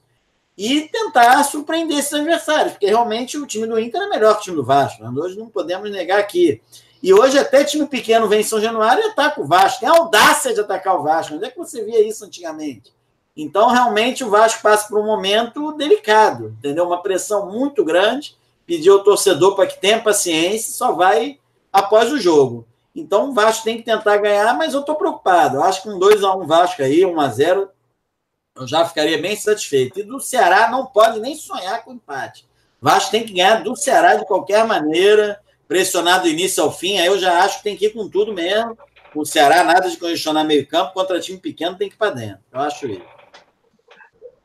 E 0.56 0.82
tentar 0.82 1.43
surpreender 1.44 1.98
esses 1.98 2.12
adversários, 2.12 2.73
porque 2.73 2.86
realmente 2.86 3.39
o 3.39 3.47
time 3.47 3.66
do 3.66 3.78
Inter 3.81 4.02
é 4.02 4.09
melhor 4.09 4.35
que 4.35 4.40
o 4.40 4.44
time 4.44 4.56
do 4.56 4.64
Vasco. 4.64 5.02
Né? 5.02 5.10
Hoje 5.19 5.39
não 5.39 5.48
podemos 5.48 5.90
negar 5.90 6.19
aqui. 6.20 6.60
E 7.02 7.12
hoje 7.12 7.36
até 7.36 7.64
time 7.64 7.86
pequeno 7.86 8.28
vem 8.28 8.40
em 8.40 8.44
São 8.44 8.60
Januário 8.60 9.02
e 9.02 9.08
ataca 9.08 9.40
o 9.40 9.46
Vasco. 9.46 9.80
Tem 9.80 9.88
audácia 9.88 10.54
de 10.54 10.60
atacar 10.60 10.96
o 10.96 11.02
Vasco. 11.02 11.34
Onde 11.34 11.46
é 11.46 11.50
que 11.50 11.58
você 11.58 11.84
via 11.84 12.06
isso 12.06 12.24
antigamente? 12.24 12.92
Então, 13.36 13.68
realmente, 13.68 14.22
o 14.22 14.30
Vasco 14.30 14.62
passa 14.62 14.86
por 14.86 15.00
um 15.00 15.06
momento 15.06 15.72
delicado, 15.72 16.54
entendeu? 16.58 16.86
Uma 16.86 17.02
pressão 17.02 17.50
muito 17.50 17.84
grande. 17.84 18.36
Pedir 18.64 18.90
ao 18.90 19.02
torcedor 19.02 19.56
para 19.56 19.66
que 19.66 19.80
tenha 19.80 20.00
paciência, 20.00 20.72
só 20.72 20.92
vai 20.92 21.40
após 21.72 22.12
o 22.12 22.20
jogo. 22.20 22.66
Então, 22.94 23.30
o 23.30 23.32
Vasco 23.32 23.64
tem 23.64 23.78
que 23.78 23.82
tentar 23.82 24.18
ganhar, 24.18 24.56
mas 24.56 24.74
eu 24.74 24.80
estou 24.80 24.94
preocupado. 24.94 25.56
Eu 25.56 25.64
acho 25.64 25.82
que 25.82 25.88
um 25.88 25.98
2x1 25.98 26.46
Vasco 26.46 26.82
aí, 26.82 27.00
1x0, 27.00 27.68
eu 28.54 28.66
já 28.68 28.84
ficaria 28.84 29.20
bem 29.20 29.34
satisfeito. 29.34 29.98
E 29.98 30.02
do 30.02 30.20
Ceará 30.20 30.70
não 30.70 30.86
pode 30.86 31.18
nem 31.18 31.34
sonhar 31.34 31.82
com 31.84 31.94
empate. 31.94 32.46
O 32.80 32.84
Vasco 32.84 33.10
tem 33.10 33.24
que 33.24 33.32
ganhar 33.32 33.64
do 33.64 33.74
Ceará 33.74 34.14
de 34.14 34.26
qualquer 34.26 34.64
maneira 34.66 35.40
pressionado 35.72 36.24
do 36.24 36.28
início 36.28 36.62
ao 36.62 36.70
fim, 36.70 36.98
aí 36.98 37.06
eu 37.06 37.18
já 37.18 37.42
acho 37.42 37.58
que 37.58 37.64
tem 37.64 37.74
que 37.74 37.86
ir 37.86 37.94
com 37.94 38.06
tudo 38.06 38.34
mesmo. 38.34 38.76
O 39.14 39.24
Ceará, 39.24 39.64
nada 39.64 39.88
de 39.88 39.96
congestionar 39.96 40.44
meio 40.44 40.68
campo, 40.68 40.92
contra 40.92 41.18
time 41.18 41.40
pequeno 41.40 41.78
tem 41.78 41.88
que 41.88 41.94
ir 41.94 41.98
para 41.98 42.14
dentro. 42.14 42.42
Eu 42.52 42.60
acho 42.60 42.86
isso. 42.86 43.06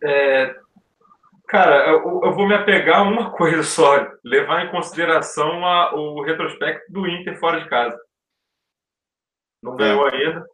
É, 0.02 0.56
cara, 1.46 1.90
eu, 1.90 2.22
eu, 2.24 2.34
vou 2.34 2.48
me 2.48 2.54
apegar 2.54 3.00
a 3.00 3.04
uma 3.04 3.32
coisa 3.36 3.62
só, 3.62 4.10
levar 4.24 4.66
em 4.66 4.72
consideração 4.72 5.66
a, 5.66 5.94
o 5.96 6.24
retrospecto 6.24 6.90
do 6.94 7.06
Inter 7.06 7.38
fora 7.38 7.60
de 7.60 7.68
casa. 7.68 8.00
Não 9.62 9.74
é. 9.74 9.78
ganhou 9.78 10.06
ainda, 10.06 10.46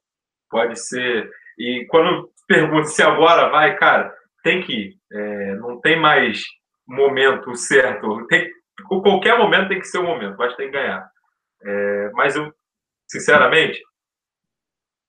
pode 0.49 0.79
ser. 0.79 1.29
E 1.59 1.85
quando 1.87 2.31
pergunto 2.47 2.87
se 2.87 3.03
agora 3.03 3.49
vai, 3.49 3.75
cara, 3.77 4.11
tem 4.43 4.63
que 4.63 4.73
ir. 4.73 4.97
É, 5.11 5.55
não 5.55 5.79
tem 5.79 5.99
mais 5.99 6.41
momento 6.87 7.55
certo. 7.55 8.25
Tem, 8.25 8.49
qualquer 8.83 9.37
momento 9.37 9.69
tem 9.69 9.79
que 9.79 9.87
ser 9.87 9.99
o 9.99 10.03
momento, 10.03 10.35
mas 10.37 10.55
tem 10.55 10.67
que 10.67 10.73
ganhar. 10.73 11.09
É, 11.63 12.11
mas 12.13 12.35
eu, 12.35 12.53
sinceramente, 13.07 13.81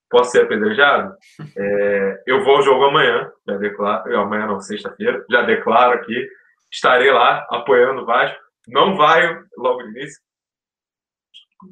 posso 0.08 0.30
ser 0.30 0.42
apedrejado? 0.42 1.14
É, 1.56 2.22
eu 2.26 2.44
vou 2.44 2.56
ao 2.56 2.62
jogo 2.62 2.84
amanhã, 2.84 3.30
já 3.46 3.56
declaro, 3.56 4.20
amanhã 4.20 4.46
não, 4.46 4.60
sexta-feira, 4.60 5.24
já 5.28 5.42
declaro 5.42 5.94
aqui, 5.94 6.28
estarei 6.70 7.10
lá 7.10 7.46
apoiando 7.50 8.02
o 8.02 8.06
Vasco. 8.06 8.38
Não 8.68 8.96
vai 8.96 9.42
logo 9.58 9.82
no 9.82 9.90
início, 9.90 10.22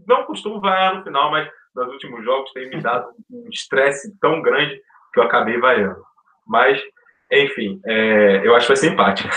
não 0.06 0.24
costumo 0.24 0.60
vaiar 0.60 0.96
no 0.96 1.04
final, 1.04 1.30
mas 1.30 1.48
nos 1.74 1.88
últimos 1.88 2.24
jogos 2.24 2.52
tem 2.52 2.68
me 2.68 2.80
dado 2.80 3.08
um 3.30 3.48
estresse 3.48 4.14
tão 4.18 4.42
grande 4.42 4.80
que 5.12 5.20
eu 5.20 5.24
acabei 5.24 5.58
vaiando. 5.58 6.02
Mas, 6.46 6.80
enfim, 7.30 7.80
é, 7.86 8.46
eu 8.46 8.54
acho 8.54 8.66
que 8.66 8.72
vai 8.72 8.76
ser 8.76 8.92
empate. 8.92 9.28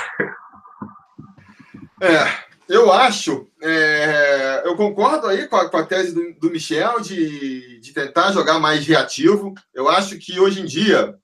É, 2.02 2.55
eu 2.68 2.92
acho, 2.92 3.48
é, 3.62 4.64
eu 4.66 4.76
concordo 4.76 5.28
aí 5.28 5.48
com 5.48 5.56
a, 5.56 5.70
com 5.70 5.78
a 5.78 5.86
tese 5.86 6.14
do, 6.14 6.34
do, 6.40 6.50
Michel 6.50 7.00
de, 7.00 7.80
de 7.80 7.94
tentar 7.94 8.32
jogar 8.32 8.60
mais 8.60 8.86
reativo. 8.86 9.54
Eu 9.74 9.88
acho 9.88 10.18
que 10.18 10.40
hoje 10.40 10.62
em 10.62 10.66
dia. 10.66 11.18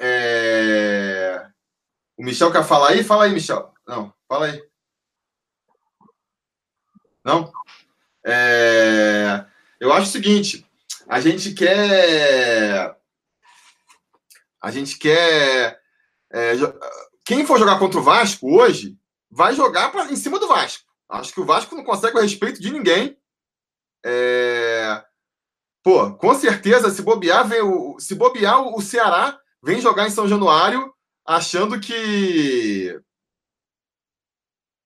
É, 0.00 1.46
o 2.16 2.24
Michel 2.24 2.50
quer 2.50 2.64
falar 2.64 2.90
aí? 2.90 3.04
Fala 3.04 3.24
aí, 3.24 3.32
Michel. 3.32 3.72
Não, 3.86 4.12
fala 4.28 4.46
aí. 4.46 4.62
Não? 7.24 7.52
É, 8.26 9.44
eu 9.78 9.92
acho 9.92 10.08
o 10.08 10.12
seguinte: 10.12 10.66
a 11.08 11.20
gente 11.20 11.54
quer. 11.54 12.96
A 14.60 14.70
gente 14.72 14.98
quer. 14.98 15.80
É, 16.32 16.52
quem 17.24 17.46
for 17.46 17.60
jogar 17.60 17.78
contra 17.78 18.00
o 18.00 18.02
Vasco 18.02 18.58
hoje 18.58 18.98
vai 19.34 19.54
jogar 19.54 19.90
pra, 19.90 20.04
em 20.10 20.16
cima 20.16 20.38
do 20.38 20.46
Vasco. 20.46 20.84
Acho 21.08 21.34
que 21.34 21.40
o 21.40 21.44
Vasco 21.44 21.74
não 21.74 21.84
consegue 21.84 22.16
o 22.16 22.20
respeito 22.20 22.60
de 22.60 22.72
ninguém. 22.72 23.18
É... 24.06 25.04
Pô, 25.82 26.14
com 26.14 26.34
certeza, 26.34 26.88
se 26.90 27.02
bobear, 27.02 27.46
vem 27.46 27.60
o, 27.60 27.98
se 27.98 28.14
bobear, 28.14 28.62
o 28.62 28.80
Ceará 28.80 29.38
vem 29.62 29.80
jogar 29.80 30.06
em 30.06 30.10
São 30.10 30.28
Januário 30.28 30.94
achando 31.26 31.80
que. 31.80 32.98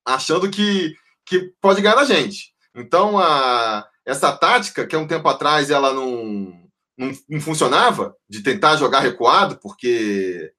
achando 0.06 0.50
que, 0.50 0.94
que 1.26 1.52
pode 1.60 1.82
ganhar 1.82 1.98
a 1.98 2.04
gente. 2.04 2.54
Então, 2.74 3.18
a, 3.18 3.86
essa 4.04 4.34
tática, 4.36 4.86
que 4.86 4.96
há 4.96 4.98
um 4.98 5.06
tempo 5.06 5.28
atrás 5.28 5.70
ela 5.70 5.92
não, 5.92 6.70
não, 6.96 7.12
não 7.28 7.40
funcionava, 7.40 8.16
de 8.28 8.42
tentar 8.42 8.76
jogar 8.76 9.00
recuado, 9.00 9.58
porque. 9.60 10.52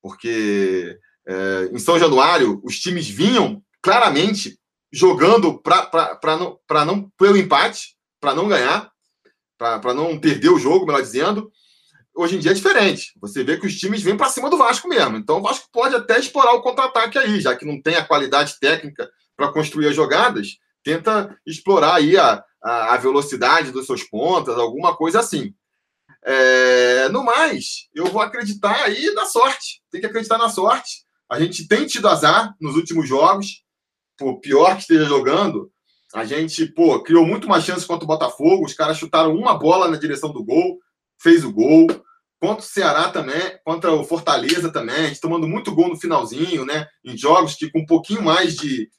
porque 0.00 0.98
é, 1.26 1.70
em 1.72 1.78
São 1.78 1.98
Januário, 1.98 2.60
os 2.64 2.78
times 2.78 3.08
vinham 3.08 3.62
claramente 3.80 4.58
jogando 4.92 5.58
para 5.58 6.36
não, 6.36 6.58
não 6.86 7.10
pelo 7.16 7.36
empate, 7.36 7.96
para 8.20 8.34
não 8.34 8.48
ganhar, 8.48 8.90
para 9.58 9.94
não 9.94 10.18
perder 10.18 10.50
o 10.50 10.58
jogo, 10.58 10.86
melhor 10.86 11.00
dizendo. 11.00 11.50
hoje 12.14 12.36
em 12.36 12.38
dia 12.38 12.50
é 12.50 12.54
diferente. 12.54 13.12
Você 13.20 13.42
vê 13.42 13.56
que 13.56 13.66
os 13.66 13.78
times 13.78 14.02
vêm 14.02 14.16
para 14.16 14.28
cima 14.28 14.50
do 14.50 14.58
Vasco 14.58 14.88
mesmo. 14.88 15.16
Então 15.16 15.38
o 15.38 15.42
Vasco 15.42 15.68
pode 15.72 15.94
até 15.94 16.18
explorar 16.18 16.52
o 16.52 16.62
contra-ataque 16.62 17.18
aí, 17.18 17.40
já 17.40 17.56
que 17.56 17.64
não 17.64 17.80
tem 17.80 17.96
a 17.96 18.04
qualidade 18.04 18.58
técnica 18.60 19.10
para 19.36 19.52
construir 19.52 19.88
as 19.88 19.96
jogadas, 19.96 20.58
tenta 20.84 21.36
explorar 21.46 21.94
aí 21.94 22.16
a, 22.16 22.44
a, 22.62 22.94
a, 22.94 22.96
velocidade 22.96 23.70
dos 23.70 23.86
seus 23.86 24.02
pontas, 24.04 24.58
alguma 24.58 24.96
coisa 24.96 25.20
assim. 25.20 25.54
É, 26.24 27.08
no 27.08 27.24
mais, 27.24 27.88
eu 27.94 28.06
vou 28.06 28.20
acreditar 28.20 28.84
aí 28.84 29.12
na 29.14 29.24
sorte. 29.24 29.82
Tem 29.90 30.00
que 30.00 30.06
acreditar 30.06 30.38
na 30.38 30.48
sorte. 30.48 31.04
A 31.32 31.40
gente 31.40 31.66
tem 31.66 31.86
tido 31.86 32.08
azar 32.08 32.54
nos 32.60 32.76
últimos 32.76 33.08
jogos. 33.08 33.64
Por 34.18 34.38
pior 34.40 34.74
que 34.74 34.82
esteja 34.82 35.06
jogando, 35.06 35.72
a 36.14 36.26
gente, 36.26 36.66
pô, 36.66 37.02
criou 37.02 37.24
muito 37.24 37.48
mais 37.48 37.64
chances 37.64 37.86
contra 37.86 38.04
o 38.04 38.06
Botafogo. 38.06 38.66
Os 38.66 38.74
caras 38.74 38.98
chutaram 38.98 39.34
uma 39.34 39.58
bola 39.58 39.88
na 39.88 39.96
direção 39.96 40.30
do 40.30 40.44
gol, 40.44 40.78
fez 41.18 41.42
o 41.42 41.50
gol. 41.50 41.86
Contra 42.38 42.62
o 42.62 42.68
Ceará 42.68 43.08
também, 43.08 43.40
contra 43.64 43.92
o 43.92 44.04
Fortaleza 44.04 44.70
também, 44.70 44.96
a 44.96 45.08
gente 45.08 45.20
tomando 45.20 45.48
muito 45.48 45.74
gol 45.74 45.88
no 45.88 45.98
finalzinho, 45.98 46.66
né? 46.66 46.86
Em 47.02 47.16
jogos 47.16 47.54
que 47.54 47.70
com 47.70 47.80
um 47.80 47.86
pouquinho 47.86 48.20
mais 48.20 48.56
de, 48.56 48.90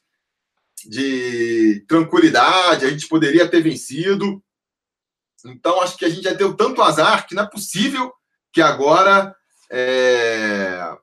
de 0.88 1.84
tranquilidade 1.86 2.84
a 2.84 2.90
gente 2.90 3.06
poderia 3.06 3.46
ter 3.46 3.60
vencido. 3.60 4.42
Então, 5.46 5.80
acho 5.82 5.96
que 5.96 6.04
a 6.04 6.08
gente 6.08 6.22
já 6.22 6.32
deu 6.32 6.56
tanto 6.56 6.82
azar 6.82 7.28
que 7.28 7.34
não 7.34 7.44
é 7.44 7.50
possível 7.50 8.12
que 8.52 8.60
agora. 8.60 9.32
É... 9.70 10.96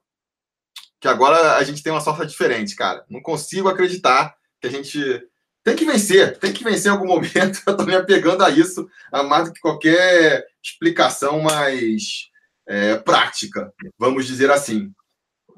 Que 1.02 1.08
agora 1.08 1.58
a 1.58 1.64
gente 1.64 1.82
tem 1.82 1.92
uma 1.92 2.00
sorte 2.00 2.28
diferente, 2.28 2.76
cara. 2.76 3.04
Não 3.10 3.22
consigo 3.22 3.68
acreditar 3.68 4.36
que 4.62 4.68
a 4.68 4.72
gente 4.72 5.28
tem 5.64 5.76
que 5.76 5.86
vencer, 5.86 6.38
tem 6.38 6.54
que 6.54 6.64
vencer 6.64 6.92
em 6.92 6.96
algum 6.96 7.08
momento. 7.10 7.60
Eu 7.66 7.76
tô 7.76 7.84
me 7.84 7.96
apegando 7.96 8.44
a 8.44 8.50
isso, 8.50 8.88
a 9.12 9.24
mais 9.24 9.48
do 9.48 9.54
que 9.54 9.60
qualquer 9.60 10.46
explicação 10.64 11.42
mais 11.42 12.30
é, 12.68 12.98
prática, 12.98 13.74
vamos 13.98 14.28
dizer 14.28 14.52
assim. 14.52 14.92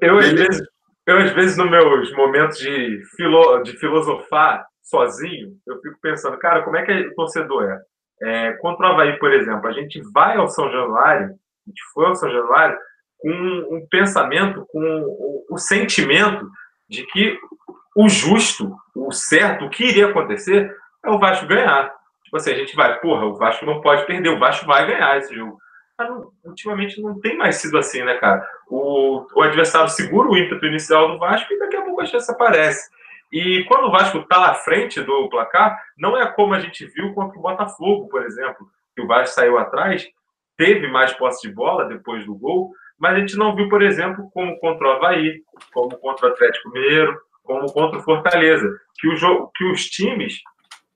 Eu, 0.00 0.18
às 0.18 0.32
vezes, 0.32 0.62
eu, 1.06 1.18
às 1.18 1.32
vezes, 1.32 1.56
nos 1.56 1.70
meus 1.70 2.12
momentos 2.16 2.58
de, 2.58 3.02
filo, 3.16 3.62
de 3.62 3.76
filosofar 3.78 4.66
sozinho, 4.82 5.56
eu 5.66 5.80
fico 5.80 5.98
pensando, 6.00 6.38
cara, 6.38 6.62
como 6.62 6.76
é 6.76 6.84
que 6.84 6.92
o 6.92 7.14
torcedor 7.14 7.64
é? 7.64 7.80
é? 8.22 8.52
Contra 8.54 8.88
o 8.88 8.92
Havaí, 8.92 9.18
por 9.18 9.32
exemplo, 9.32 9.68
a 9.68 9.72
gente 9.72 10.00
vai 10.12 10.36
ao 10.36 10.48
São 10.48 10.70
Januário, 10.70 11.26
a 11.26 11.68
gente 11.68 11.82
foi 11.92 12.06
ao 12.06 12.14
São 12.14 12.30
Januário 12.30 12.76
com 13.24 13.76
um 13.76 13.86
pensamento, 13.88 14.66
com 14.70 14.80
o, 14.80 15.54
o 15.54 15.56
sentimento 15.56 16.46
de 16.86 17.06
que 17.06 17.38
o 17.96 18.06
justo, 18.06 18.76
o 18.94 19.10
certo, 19.12 19.64
o 19.64 19.70
que 19.70 19.84
iria 19.84 20.08
acontecer 20.08 20.70
é 21.02 21.10
o 21.10 21.18
Vasco 21.18 21.46
ganhar. 21.46 21.90
Tipo 22.22 22.36
assim, 22.36 22.52
a 22.52 22.56
gente 22.56 22.76
vai, 22.76 23.00
porra, 23.00 23.24
o 23.24 23.36
Vasco 23.36 23.64
não 23.64 23.80
pode 23.80 24.04
perder, 24.04 24.28
o 24.28 24.38
Vasco 24.38 24.66
vai 24.66 24.86
ganhar 24.86 25.16
esse 25.16 25.34
jogo. 25.34 25.56
Mas 25.96 26.10
não, 26.10 26.30
ultimamente 26.44 27.00
não 27.00 27.18
tem 27.18 27.38
mais 27.38 27.56
sido 27.56 27.78
assim, 27.78 28.02
né, 28.02 28.14
cara? 28.18 28.46
O, 28.68 29.26
o 29.34 29.42
adversário 29.42 29.88
segura 29.88 30.28
o 30.28 30.36
ímpeto 30.36 30.66
inicial 30.66 31.12
do 31.12 31.18
Vasco 31.18 31.50
e 31.50 31.58
daqui 31.58 31.76
a 31.76 31.82
pouco 31.82 32.02
a 32.02 32.06
chance 32.06 32.30
aparece. 32.30 32.90
E 33.32 33.64
quando 33.64 33.86
o 33.86 33.90
Vasco 33.90 34.18
está 34.18 34.50
à 34.50 34.54
frente 34.54 35.00
do 35.00 35.30
placar, 35.30 35.80
não 35.96 36.14
é 36.14 36.30
como 36.30 36.52
a 36.52 36.60
gente 36.60 36.84
viu 36.86 37.14
contra 37.14 37.38
o 37.38 37.42
Botafogo, 37.42 38.06
por 38.08 38.22
exemplo, 38.22 38.68
que 38.94 39.00
o 39.00 39.06
Vasco 39.06 39.34
saiu 39.34 39.56
atrás, 39.56 40.06
teve 40.58 40.88
mais 40.88 41.14
posse 41.14 41.48
de 41.48 41.54
bola 41.54 41.86
depois 41.86 42.26
do 42.26 42.34
gol, 42.34 42.72
mas 42.98 43.14
a 43.14 43.20
gente 43.20 43.36
não 43.36 43.54
viu, 43.54 43.68
por 43.68 43.82
exemplo, 43.82 44.30
como 44.32 44.58
contra 44.60 44.86
o 44.86 44.90
Havaí, 44.92 45.42
como 45.72 45.96
contra 45.98 46.28
o 46.28 46.30
Atlético 46.30 46.70
Mineiro, 46.70 47.18
como 47.42 47.72
contra 47.72 47.98
o 47.98 48.02
Fortaleza, 48.02 48.68
que, 48.98 49.08
o 49.08 49.16
jogo, 49.16 49.50
que 49.54 49.64
os 49.64 49.86
times, 49.86 50.40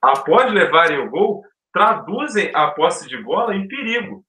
após 0.00 0.52
levarem 0.52 0.98
o 0.98 1.10
gol, 1.10 1.42
traduzem 1.72 2.50
a 2.54 2.68
posse 2.68 3.08
de 3.08 3.16
bola 3.22 3.54
em 3.54 3.68
perigo. 3.68 4.24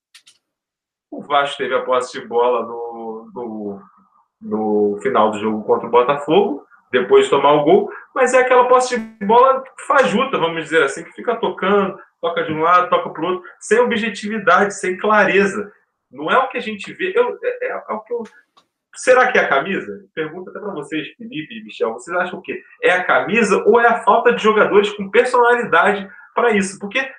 O 1.09 1.21
Vasco 1.21 1.57
teve 1.57 1.73
a 1.73 1.81
posse 1.81 2.19
de 2.19 2.27
bola 2.27 2.65
no, 2.65 3.31
no, 3.33 3.81
no 4.41 4.99
final 5.01 5.31
do 5.31 5.39
jogo 5.39 5.63
contra 5.63 5.87
o 5.87 5.91
Botafogo, 5.91 6.65
depois 6.91 7.25
de 7.25 7.31
tomar 7.31 7.53
o 7.53 7.63
gol, 7.63 7.89
mas 8.13 8.33
é 8.33 8.39
aquela 8.39 8.67
posse 8.67 8.99
de 8.99 9.25
bola 9.25 9.63
fajuta, 9.87 10.37
vamos 10.37 10.63
dizer 10.63 10.83
assim, 10.83 11.03
que 11.03 11.13
fica 11.13 11.35
tocando, 11.35 11.97
toca 12.19 12.43
de 12.43 12.51
um 12.51 12.61
lado, 12.61 12.89
toca 12.89 13.09
para 13.09 13.21
o 13.21 13.27
outro, 13.27 13.49
sem 13.59 13.79
objetividade, 13.79 14.73
sem 14.73 14.97
clareza. 14.97 15.71
Não 16.11 16.30
é 16.30 16.38
o 16.38 16.48
que 16.49 16.57
a 16.57 16.61
gente 16.61 16.91
vê. 16.94 17.14
Eu, 17.15 17.38
é, 17.44 17.68
é, 17.68 17.69
é 17.69 17.94
o 17.94 17.99
que 18.02 18.14
eu, 18.14 18.23
Será 18.95 19.31
que 19.31 19.38
é 19.38 19.41
a 19.41 19.48
camisa? 19.48 20.06
Pergunta 20.14 20.49
até 20.49 20.60
para 20.60 20.73
vocês, 20.73 21.07
Felipe 21.15 21.57
e 21.57 21.64
Michel. 21.64 21.94
Vocês 21.94 22.15
acham 22.18 22.40
o 22.40 22.41
quê? 22.41 22.61
É 22.84 22.91
a 22.91 23.03
camisa 23.03 23.64
ou 23.65 23.80
é 23.80 23.88
a 23.88 24.02
falta 24.02 24.34
de 24.34 24.44
jogadores 24.44 24.91
com 24.91 25.10
personalidade 25.10 26.10
para 26.36 26.52
isso? 26.52 26.77
Porque, 26.80 27.10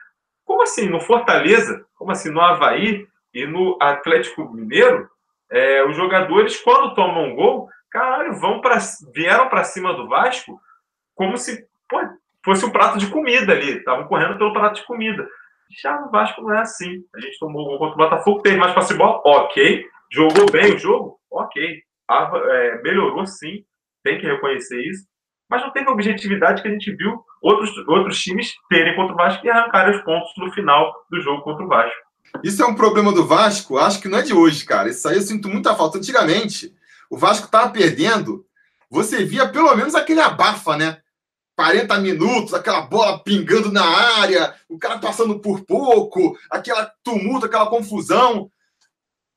como 0.45 0.63
assim, 0.63 0.91
no 0.91 1.01
Fortaleza, 1.01 1.85
como 1.95 2.11
assim, 2.11 2.31
no 2.31 2.41
Havaí 2.41 3.07
e 3.33 3.47
no 3.47 3.79
Atlético 3.81 4.53
Mineiro, 4.53 5.09
é, 5.51 5.83
os 5.87 5.97
jogadores, 5.97 6.61
quando 6.61 6.95
tomam 6.95 7.31
um 7.31 7.35
gol, 7.35 7.69
caralho, 7.91 8.35
vão 8.35 8.61
pra, 8.61 8.77
vieram 9.15 9.49
para 9.49 9.65
cima 9.65 9.95
do 9.95 10.07
Vasco 10.07 10.61
como 11.15 11.37
se 11.39 11.67
pô, 11.89 11.99
fosse 12.45 12.65
um 12.65 12.71
prato 12.71 12.99
de 12.99 13.09
comida 13.09 13.53
ali. 13.53 13.79
Estavam 13.79 14.07
correndo 14.07 14.37
pelo 14.37 14.53
prato 14.53 14.77
de 14.81 14.87
comida. 14.87 15.27
Já 15.83 16.01
no 16.01 16.11
Vasco 16.11 16.43
não 16.43 16.55
é 16.55 16.61
assim. 16.61 17.05
A 17.15 17.21
gente 17.21 17.39
tomou 17.39 17.75
o 17.75 17.79
contra 17.79 17.95
o 17.95 17.99
Botafogo, 17.99 18.43
teve 18.43 18.57
mais 18.57 18.75
passe 18.75 18.95
bola, 18.95 19.21
ok. 19.25 19.85
Jogou 20.13 20.51
bem 20.51 20.75
o 20.75 20.79
jogo? 20.79 21.19
Ok. 21.31 21.83
A, 22.09 22.31
é, 22.35 22.83
melhorou 22.83 23.25
sim, 23.27 23.65
tem 24.03 24.19
que 24.19 24.27
reconhecer 24.27 24.81
isso. 24.83 25.05
Mas 25.49 25.63
não 25.63 25.73
teve 25.73 25.89
a 25.89 25.93
objetividade 25.93 26.63
que 26.63 26.69
a 26.69 26.71
gente 26.71 26.95
viu 26.95 27.25
outros, 27.43 27.77
outros 27.89 28.21
times 28.21 28.53
terem 28.69 28.95
contra 28.95 29.15
o 29.15 29.17
Vasco 29.17 29.45
e 29.45 29.51
arrancarem 29.51 29.97
os 29.97 30.03
pontos 30.03 30.31
no 30.37 30.53
final 30.53 30.93
do 31.11 31.21
jogo 31.21 31.43
contra 31.43 31.65
o 31.65 31.69
Vasco. 31.69 32.11
Isso 32.45 32.63
é 32.63 32.67
um 32.67 32.75
problema 32.75 33.13
do 33.13 33.27
Vasco, 33.27 33.79
acho 33.79 34.01
que 34.01 34.09
não 34.09 34.19
é 34.19 34.23
de 34.23 34.33
hoje, 34.33 34.65
cara. 34.65 34.89
Isso 34.89 35.09
aí 35.09 35.17
eu 35.17 35.23
sinto 35.23 35.49
muita 35.49 35.75
falta. 35.75 35.99
Antigamente, 35.99 36.73
o 37.11 37.17
Vasco 37.17 37.47
estava 37.47 37.71
perdendo, 37.71 38.45
você 38.89 39.25
via 39.25 39.49
pelo 39.49 39.75
menos 39.75 39.95
aquele 39.95 40.21
abafa, 40.21 40.77
né? 40.77 41.00
40 41.61 41.99
minutos, 41.99 42.55
aquela 42.55 42.81
bola 42.81 43.23
pingando 43.23 43.71
na 43.71 43.85
área, 43.85 44.55
o 44.67 44.79
cara 44.79 44.99
passando 44.99 45.39
por 45.41 45.61
pouco, 45.67 46.35
aquela 46.51 46.91
tumulto, 47.05 47.45
aquela 47.45 47.67
confusão 47.69 48.51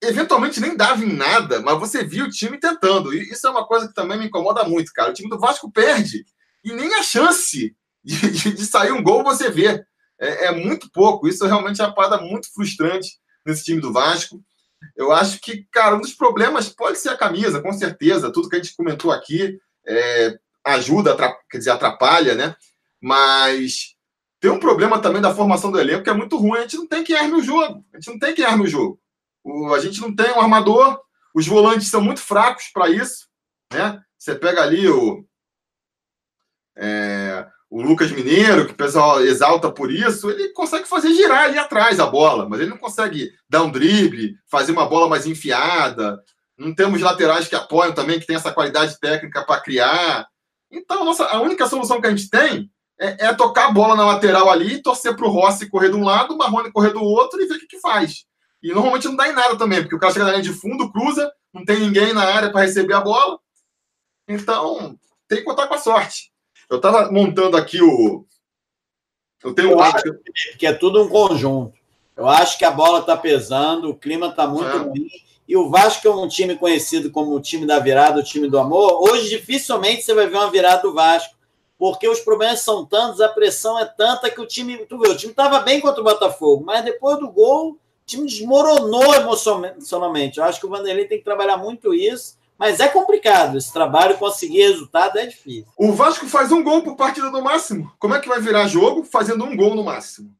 eventualmente 0.01 0.61
nem 0.61 0.75
dava 0.75 1.03
em 1.03 1.11
nada, 1.11 1.61
mas 1.61 1.77
você 1.77 2.01
via 2.01 2.23
o 2.23 2.29
time 2.29 2.57
tentando. 2.57 3.13
E 3.13 3.29
isso 3.29 3.45
é 3.45 3.49
uma 3.49 3.67
coisa 3.67 3.89
que 3.89 3.93
também 3.93 4.17
me 4.17 4.27
incomoda 4.27 4.63
muito, 4.63 4.93
cara. 4.93 5.11
O 5.11 5.13
time 5.13 5.29
do 5.29 5.37
Vasco 5.37 5.69
perde 5.69 6.25
e 6.63 6.71
nem 6.71 6.93
a 6.93 7.03
chance 7.03 7.75
de, 8.01 8.31
de, 8.31 8.53
de 8.53 8.65
sair 8.65 8.93
um 8.93 9.03
gol 9.03 9.21
você 9.21 9.49
vê. 9.49 9.83
É, 10.17 10.45
é, 10.45 10.51
muito 10.51 10.89
pouco. 10.91 11.27
Isso 11.27 11.45
realmente 11.45 11.81
é 11.81 11.85
uma 11.85 11.93
parada 11.93 12.21
muito 12.21 12.53
frustrante 12.53 13.17
nesse 13.45 13.65
time 13.65 13.81
do 13.81 13.91
Vasco. 13.91 14.41
Eu 14.95 15.11
acho 15.11 15.41
que, 15.41 15.65
cara, 15.71 15.95
um 15.95 16.01
dos 16.01 16.13
problemas 16.13 16.69
pode 16.69 16.99
ser 16.99 17.09
a 17.09 17.17
camisa, 17.17 17.61
com 17.61 17.73
certeza. 17.73 18.31
Tudo 18.31 18.47
que 18.47 18.55
a 18.55 18.59
gente 18.63 18.75
comentou 18.77 19.11
aqui 19.11 19.59
é, 19.85 20.37
ajuda, 20.65 21.15
quer 21.49 21.57
dizer, 21.57 21.71
atrapalha, 21.71 22.35
né? 22.35 22.55
Mas 23.01 23.95
tem 24.39 24.51
um 24.51 24.59
problema 24.59 24.99
também 24.99 25.21
da 25.21 25.33
formação 25.33 25.71
do 25.71 25.79
elenco 25.79 26.03
que 26.03 26.09
é 26.09 26.13
muito 26.13 26.37
ruim. 26.37 26.59
A 26.59 26.61
gente 26.61 26.77
não 26.77 26.87
tem 26.87 27.03
quem 27.03 27.15
arme 27.15 27.35
o 27.35 27.43
jogo. 27.43 27.85
A 27.93 27.97
gente 27.97 28.11
não 28.11 28.19
tem 28.19 28.33
quem 28.33 28.45
arme 28.45 28.63
o 28.63 28.67
jogo. 28.67 28.99
O, 29.43 29.73
a 29.73 29.79
gente 29.79 29.99
não 30.01 30.15
tem 30.15 30.31
um 30.31 30.39
armador, 30.39 30.99
os 31.33 31.47
volantes 31.47 31.89
são 31.89 32.01
muito 32.01 32.21
fracos 32.21 32.65
para 32.73 32.89
isso. 32.89 33.27
Né? 33.71 34.01
Você 34.17 34.35
pega 34.35 34.61
ali 34.61 34.87
o, 34.87 35.25
é, 36.77 37.45
o 37.69 37.81
Lucas 37.81 38.11
Mineiro, 38.11 38.65
que 38.67 38.73
o 38.73 38.77
pessoal 38.77 39.21
exalta 39.21 39.71
por 39.71 39.91
isso, 39.91 40.29
ele 40.29 40.49
consegue 40.49 40.87
fazer 40.87 41.13
girar 41.13 41.45
ali 41.45 41.57
atrás 41.57 41.99
a 41.99 42.05
bola, 42.05 42.47
mas 42.47 42.59
ele 42.59 42.69
não 42.69 42.77
consegue 42.77 43.31
dar 43.49 43.63
um 43.63 43.71
drible, 43.71 44.35
fazer 44.49 44.71
uma 44.71 44.87
bola 44.87 45.09
mais 45.09 45.25
enfiada. 45.25 46.21
Não 46.57 46.73
temos 46.73 47.01
laterais 47.01 47.47
que 47.47 47.55
apoiam 47.55 47.93
também, 47.93 48.19
que 48.19 48.27
tem 48.27 48.35
essa 48.35 48.53
qualidade 48.53 48.99
técnica 48.99 49.43
para 49.43 49.59
criar. 49.59 50.27
Então, 50.73 51.05
nossa, 51.05 51.25
a 51.25 51.39
única 51.39 51.67
solução 51.67 52.01
que 52.01 52.07
a 52.07 52.09
gente 52.09 52.29
tem 52.29 52.69
é, 52.99 53.27
é 53.27 53.33
tocar 53.33 53.67
a 53.67 53.71
bola 53.71 53.95
na 53.95 54.05
lateral 54.05 54.49
ali, 54.49 54.81
torcer 54.81 55.15
para 55.15 55.27
o 55.27 55.29
Rossi 55.29 55.69
correr 55.69 55.89
de 55.89 55.95
um 55.95 56.03
lado, 56.03 56.33
o 56.33 56.37
Marrone 56.37 56.71
correr 56.71 56.91
do 56.91 57.03
outro 57.03 57.39
e 57.39 57.45
ver 57.45 57.55
o 57.55 57.59
que, 57.59 57.67
que 57.67 57.79
faz. 57.79 58.25
E 58.61 58.73
normalmente 58.73 59.07
não 59.07 59.15
dá 59.15 59.29
em 59.29 59.33
nada 59.33 59.55
também, 59.55 59.81
porque 59.81 59.95
o 59.95 59.99
cara 59.99 60.11
chega 60.11 60.25
na 60.25 60.31
linha 60.31 60.43
de 60.43 60.53
fundo, 60.53 60.91
cruza, 60.91 61.31
não 61.53 61.63
tem 61.63 61.79
ninguém 61.79 62.11
na 62.11 62.23
área 62.23 62.51
para 62.51 62.61
receber 62.61 62.93
a 62.93 63.01
bola. 63.01 63.39
Então, 64.27 64.97
tem 65.27 65.39
que 65.39 65.43
contar 65.43 65.67
com 65.67 65.75
a 65.75 65.77
sorte. 65.77 66.31
Eu 66.69 66.77
estava 66.77 67.11
montando 67.11 67.55
aqui 67.55 67.81
o. 67.81 68.25
Eu 69.43 69.53
tenho 69.53 69.71
Eu 69.71 69.79
acho 69.81 70.03
que 70.57 70.65
é 70.65 70.73
tudo 70.73 71.03
um 71.03 71.09
conjunto. 71.09 71.77
Eu 72.15 72.27
acho 72.27 72.57
que 72.57 72.65
a 72.65 72.71
bola 72.71 72.99
está 72.99 73.17
pesando, 73.17 73.89
o 73.89 73.95
clima 73.95 74.27
está 74.27 74.47
muito 74.47 74.69
é. 74.69 74.77
ruim. 74.77 75.07
E 75.47 75.57
o 75.57 75.69
Vasco 75.69 76.07
é 76.07 76.11
um 76.15 76.27
time 76.27 76.55
conhecido 76.55 77.11
como 77.11 77.35
o 77.35 77.41
time 77.41 77.65
da 77.65 77.79
virada, 77.79 78.19
o 78.19 78.23
time 78.23 78.49
do 78.49 78.57
amor. 78.57 79.01
Hoje, 79.01 79.29
dificilmente 79.29 80.03
você 80.03 80.13
vai 80.13 80.27
ver 80.27 80.37
uma 80.37 80.49
virada 80.49 80.81
do 80.81 80.93
Vasco, 80.93 81.35
porque 81.77 82.07
os 82.07 82.21
problemas 82.21 82.61
são 82.61 82.85
tantos, 82.85 83.19
a 83.19 83.27
pressão 83.27 83.77
é 83.77 83.85
tanta 83.85 84.29
que 84.29 84.39
o 84.39 84.47
time. 84.47 84.85
Tu 84.85 84.97
vê, 84.97 85.09
o 85.09 85.17
time 85.17 85.31
estava 85.31 85.59
bem 85.59 85.81
contra 85.81 85.99
o 85.99 86.03
Botafogo, 86.03 86.63
mas 86.65 86.85
depois 86.85 87.19
do 87.19 87.29
gol, 87.29 87.71
o 87.71 87.77
time 88.05 88.25
desmoronou 88.25 89.13
emocionalmente. 89.13 90.37
Eu 90.37 90.45
acho 90.45 90.59
que 90.59 90.65
o 90.65 90.69
Vanderlei 90.69 91.05
tem 91.05 91.17
que 91.17 91.25
trabalhar 91.25 91.57
muito 91.57 91.93
isso, 91.93 92.37
mas 92.57 92.79
é 92.79 92.87
complicado. 92.87 93.57
Esse 93.57 93.73
trabalho, 93.73 94.17
conseguir 94.17 94.61
resultado 94.61 95.17
é 95.17 95.25
difícil. 95.25 95.65
O 95.77 95.91
Vasco 95.91 96.25
faz 96.27 96.51
um 96.53 96.63
gol 96.63 96.83
por 96.83 96.95
partida 96.95 97.29
no 97.29 97.41
máximo. 97.41 97.91
Como 97.99 98.15
é 98.15 98.19
que 98.19 98.29
vai 98.29 98.39
virar 98.39 98.67
jogo 98.67 99.03
fazendo 99.03 99.43
um 99.43 99.55
gol 99.55 99.75
no 99.75 99.83
máximo? 99.83 100.33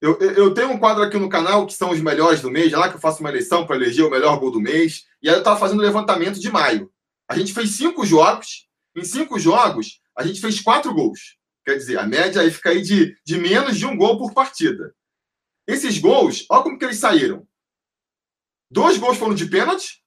Eu, 0.00 0.18
eu 0.18 0.54
tenho 0.54 0.70
um 0.70 0.78
quadro 0.78 1.02
aqui 1.02 1.18
no 1.18 1.28
canal 1.28 1.66
que 1.66 1.72
são 1.72 1.90
os 1.90 2.00
melhores 2.00 2.40
do 2.40 2.50
mês, 2.50 2.70
lá 2.72 2.88
que 2.88 2.96
eu 2.96 3.00
faço 3.00 3.20
uma 3.20 3.30
eleição 3.30 3.66
para 3.66 3.76
eleger 3.76 4.04
o 4.04 4.10
melhor 4.10 4.38
gol 4.38 4.50
do 4.50 4.60
mês. 4.60 5.06
E 5.20 5.28
aí 5.28 5.34
eu 5.34 5.40
estava 5.40 5.58
fazendo 5.58 5.82
levantamento 5.82 6.38
de 6.38 6.50
maio. 6.50 6.90
A 7.28 7.36
gente 7.36 7.52
fez 7.52 7.70
cinco 7.70 8.06
jogos. 8.06 8.68
Em 8.96 9.04
cinco 9.04 9.38
jogos, 9.38 10.00
a 10.16 10.26
gente 10.26 10.40
fez 10.40 10.60
quatro 10.60 10.92
gols. 10.92 11.36
Quer 11.64 11.76
dizer, 11.76 11.98
a 11.98 12.06
média 12.06 12.42
aí 12.42 12.50
fica 12.50 12.70
aí 12.70 12.80
de, 12.80 13.16
de 13.24 13.38
menos 13.38 13.76
de 13.76 13.86
um 13.86 13.96
gol 13.96 14.18
por 14.18 14.32
partida. 14.32 14.94
Esses 15.66 15.98
gols, 15.98 16.46
olha 16.50 16.62
como 16.62 16.78
que 16.78 16.84
eles 16.84 16.98
saíram. 16.98 17.46
Dois 18.70 18.98
gols 18.98 19.18
foram 19.18 19.34
de 19.34 19.46
pênalti, 19.46 20.02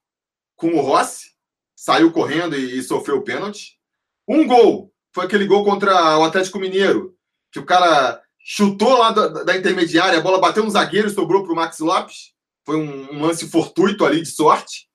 com 0.56 0.74
o 0.74 0.82
Rossi, 0.82 1.32
saiu 1.76 2.12
correndo 2.12 2.56
e, 2.56 2.80
e 2.80 2.84
sofreu 2.84 3.18
o 3.18 3.24
pênalti. 3.24 3.80
Um 4.28 4.46
gol 4.46 4.94
foi 5.14 5.26
aquele 5.26 5.46
gol 5.46 5.64
contra 5.64 6.18
o 6.18 6.24
Atlético 6.24 6.60
Mineiro, 6.60 7.18
que 7.52 7.60
o 7.60 7.66
cara 7.66 8.21
chutou 8.44 8.98
lá 8.98 9.12
da, 9.12 9.44
da 9.44 9.58
intermediária, 9.58 10.20
a 10.20 10.22
bola 10.22 10.40
bateu 10.40 10.64
no 10.64 10.70
zagueiro 10.70 11.10
sobrou 11.10 11.44
para 11.44 11.54
o 11.54 11.56
Max 11.56 11.80
Lopes. 11.80 12.32
Foi 12.66 12.76
um, 12.76 13.16
um, 13.16 13.22
lance 13.22 13.50
fortuito 13.50 14.06
ali 14.06 14.22
de 14.22 14.30
sorte. 14.30 14.88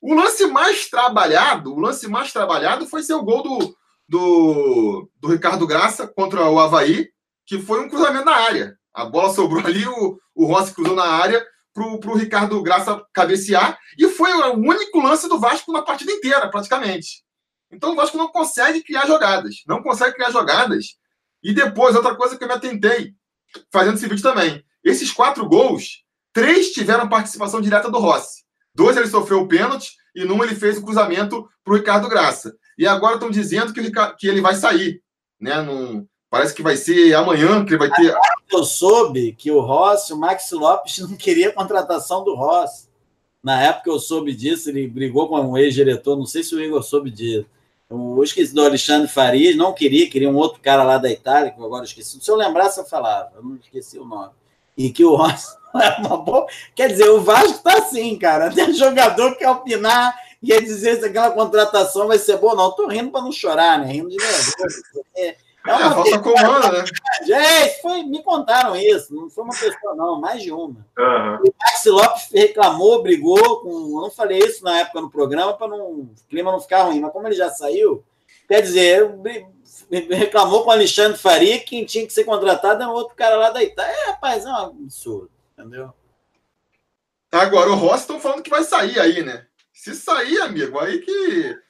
O 0.00 0.14
lance 0.14 0.46
mais 0.46 0.88
trabalhado, 0.88 1.74
o 1.74 1.80
lance 1.80 2.06
mais 2.06 2.32
trabalhado 2.32 2.86
foi 2.86 3.02
ser 3.02 3.14
o 3.14 3.22
gol 3.22 3.42
do, 3.42 3.76
do, 4.08 5.10
do 5.20 5.28
Ricardo 5.28 5.66
Graça 5.66 6.06
contra 6.06 6.48
o 6.48 6.60
Havaí, 6.60 7.08
que 7.46 7.58
foi 7.58 7.80
um 7.80 7.88
cruzamento 7.88 8.24
na 8.24 8.36
área. 8.36 8.76
A 8.92 9.04
bola 9.04 9.32
sobrou 9.32 9.64
ali, 9.64 9.86
o, 9.86 10.18
o 10.34 10.46
Rossi 10.46 10.74
cruzou 10.74 10.94
na 10.94 11.04
área 11.04 11.44
para 11.72 11.84
o 11.84 12.16
Ricardo 12.16 12.62
Graça 12.62 13.04
cabecear, 13.12 13.78
e 13.98 14.08
foi 14.08 14.32
o 14.32 14.54
único 14.54 14.98
lance 15.00 15.28
do 15.28 15.38
Vasco 15.38 15.72
na 15.72 15.82
partida 15.82 16.12
inteira, 16.12 16.48
praticamente. 16.50 17.22
Então 17.70 17.92
o 17.92 17.96
Vasco 17.96 18.16
não 18.16 18.28
consegue 18.28 18.82
criar 18.82 19.06
jogadas. 19.06 19.56
Não 19.66 19.82
consegue 19.82 20.14
criar 20.14 20.30
jogadas 20.30 20.96
e 21.42 21.52
depois, 21.52 21.94
outra 21.94 22.14
coisa 22.14 22.36
que 22.36 22.44
eu 22.44 22.48
me 22.48 22.54
atentei, 22.54 23.14
fazendo 23.70 23.94
esse 23.94 24.08
vídeo 24.08 24.22
também. 24.22 24.64
Esses 24.82 25.12
quatro 25.12 25.48
gols, 25.48 26.04
três 26.32 26.72
tiveram 26.72 27.08
participação 27.08 27.60
direta 27.60 27.90
do 27.90 27.98
Rossi. 27.98 28.44
Dois 28.74 28.96
ele 28.96 29.08
sofreu 29.08 29.40
o 29.40 29.48
pênalti 29.48 29.92
e 30.14 30.24
num 30.24 30.42
ele 30.44 30.54
fez 30.54 30.76
o 30.76 30.82
cruzamento 30.82 31.48
para 31.64 31.74
o 31.74 31.76
Ricardo 31.76 32.08
Graça. 32.08 32.54
E 32.78 32.86
agora 32.86 33.14
estão 33.14 33.30
dizendo 33.30 33.72
que 33.72 33.80
ele, 33.80 33.92
que 34.18 34.28
ele 34.28 34.40
vai 34.40 34.54
sair. 34.54 35.02
Né? 35.40 35.60
Num, 35.62 36.06
parece 36.30 36.54
que 36.54 36.62
vai 36.62 36.76
ser 36.76 37.14
amanhã 37.14 37.64
que 37.64 37.70
ele 37.70 37.78
vai 37.78 37.90
ter. 37.90 38.14
Eu 38.52 38.64
soube 38.64 39.32
que 39.32 39.50
o 39.50 39.60
Rossi, 39.60 40.12
o 40.12 40.16
Max 40.16 40.50
Lopes, 40.52 40.98
não 41.08 41.16
queria 41.16 41.48
a 41.48 41.54
contratação 41.54 42.22
do 42.22 42.34
Rossi. 42.34 42.88
Na 43.42 43.62
época 43.62 43.90
eu 43.90 43.98
soube 43.98 44.34
disso, 44.34 44.68
ele 44.68 44.88
brigou 44.88 45.28
com 45.28 45.40
um 45.40 45.56
ex-diretor, 45.56 46.16
não 46.16 46.26
sei 46.26 46.42
se 46.42 46.54
o 46.54 46.60
Igor 46.60 46.82
soube 46.82 47.10
disso. 47.10 47.46
Eu 47.88 48.20
esqueci 48.22 48.52
do 48.52 48.64
Alexandre 48.64 49.08
Farias, 49.08 49.56
não 49.56 49.72
queria, 49.72 50.10
queria 50.10 50.28
um 50.28 50.36
outro 50.36 50.60
cara 50.60 50.82
lá 50.82 50.98
da 50.98 51.10
Itália, 51.10 51.52
que 51.52 51.60
eu 51.60 51.64
agora 51.64 51.84
esqueci. 51.84 52.18
Se 52.20 52.30
eu 52.30 52.34
lembrasse, 52.34 52.80
eu 52.80 52.84
falava, 52.84 53.32
eu 53.36 53.42
não 53.42 53.56
esqueci 53.56 53.98
o 53.98 54.04
nome. 54.04 54.32
E 54.76 54.90
que 54.90 55.04
o 55.04 55.14
Rossi 55.14 55.56
é 55.80 56.00
uma 56.00 56.16
boa. 56.16 56.46
Quer 56.74 56.88
dizer, 56.88 57.08
o 57.08 57.20
Vasco 57.20 57.62
tá 57.62 57.78
assim, 57.78 58.18
cara. 58.18 58.52
Tem 58.52 58.72
jogador 58.74 59.32
que 59.32 59.38
quer 59.38 59.50
opinar 59.50 60.14
e 60.42 60.48
quer 60.48 60.60
dizer 60.60 60.98
se 60.98 61.06
aquela 61.06 61.30
contratação 61.30 62.08
vai 62.08 62.18
ser 62.18 62.38
boa. 62.38 62.54
Não, 62.54 62.72
tô 62.72 62.88
rindo 62.88 63.10
para 63.10 63.22
não 63.22 63.32
chorar, 63.32 63.78
né? 63.78 63.86
Rindo 63.86 64.10
de 64.10 64.16
nervoso. 64.16 64.82
É, 65.16 65.36
é 65.66 65.74
uma 65.74 65.86
é, 65.86 65.94
falta 65.94 66.18
comanda, 66.18 66.72
né? 66.72 66.84
É, 67.28 67.68
foi, 67.80 68.02
me 68.04 68.22
contaram 68.22 68.76
isso, 68.76 69.14
não 69.14 69.28
foi 69.28 69.44
uma 69.44 69.52
pessoa, 69.52 69.94
não, 69.96 70.20
mais 70.20 70.42
de 70.42 70.52
uma. 70.52 70.86
Uhum. 70.98 71.36
O 71.44 71.54
Maxi 71.60 71.90
Lopes 71.90 72.28
reclamou, 72.32 73.02
brigou 73.02 73.60
com. 73.60 73.70
Eu 73.70 74.02
não 74.02 74.10
falei 74.10 74.38
isso 74.38 74.62
na 74.62 74.78
época 74.80 75.00
no 75.00 75.10
programa 75.10 75.54
para 75.54 75.74
o 75.74 76.08
clima 76.28 76.52
não 76.52 76.60
ficar 76.60 76.82
ruim, 76.84 77.00
mas 77.00 77.12
como 77.12 77.26
ele 77.26 77.34
já 77.34 77.50
saiu, 77.50 78.04
quer 78.46 78.60
dizer, 78.62 79.10
reclamou 80.10 80.62
com 80.62 80.70
o 80.70 80.72
Alexandre 80.72 81.18
Faria 81.18 81.58
que 81.58 81.64
quem 81.66 81.84
tinha 81.84 82.06
que 82.06 82.12
ser 82.12 82.24
contratado 82.24 82.82
é 82.82 82.86
um 82.86 82.92
outro 82.92 83.16
cara 83.16 83.36
lá 83.36 83.50
da 83.50 83.62
Itália. 83.62 83.92
É, 83.92 84.10
rapaz, 84.10 84.44
é 84.44 84.48
um 84.48 84.56
absurdo, 84.56 85.30
entendeu? 85.52 85.92
Agora, 87.32 87.70
o 87.70 87.74
Rossi 87.74 88.02
estão 88.02 88.20
falando 88.20 88.42
que 88.42 88.50
vai 88.50 88.62
sair 88.62 88.98
aí, 88.98 89.22
né? 89.22 89.46
Se 89.72 89.94
sair, 89.94 90.40
amigo, 90.40 90.78
aí 90.78 90.98
que 91.00 91.65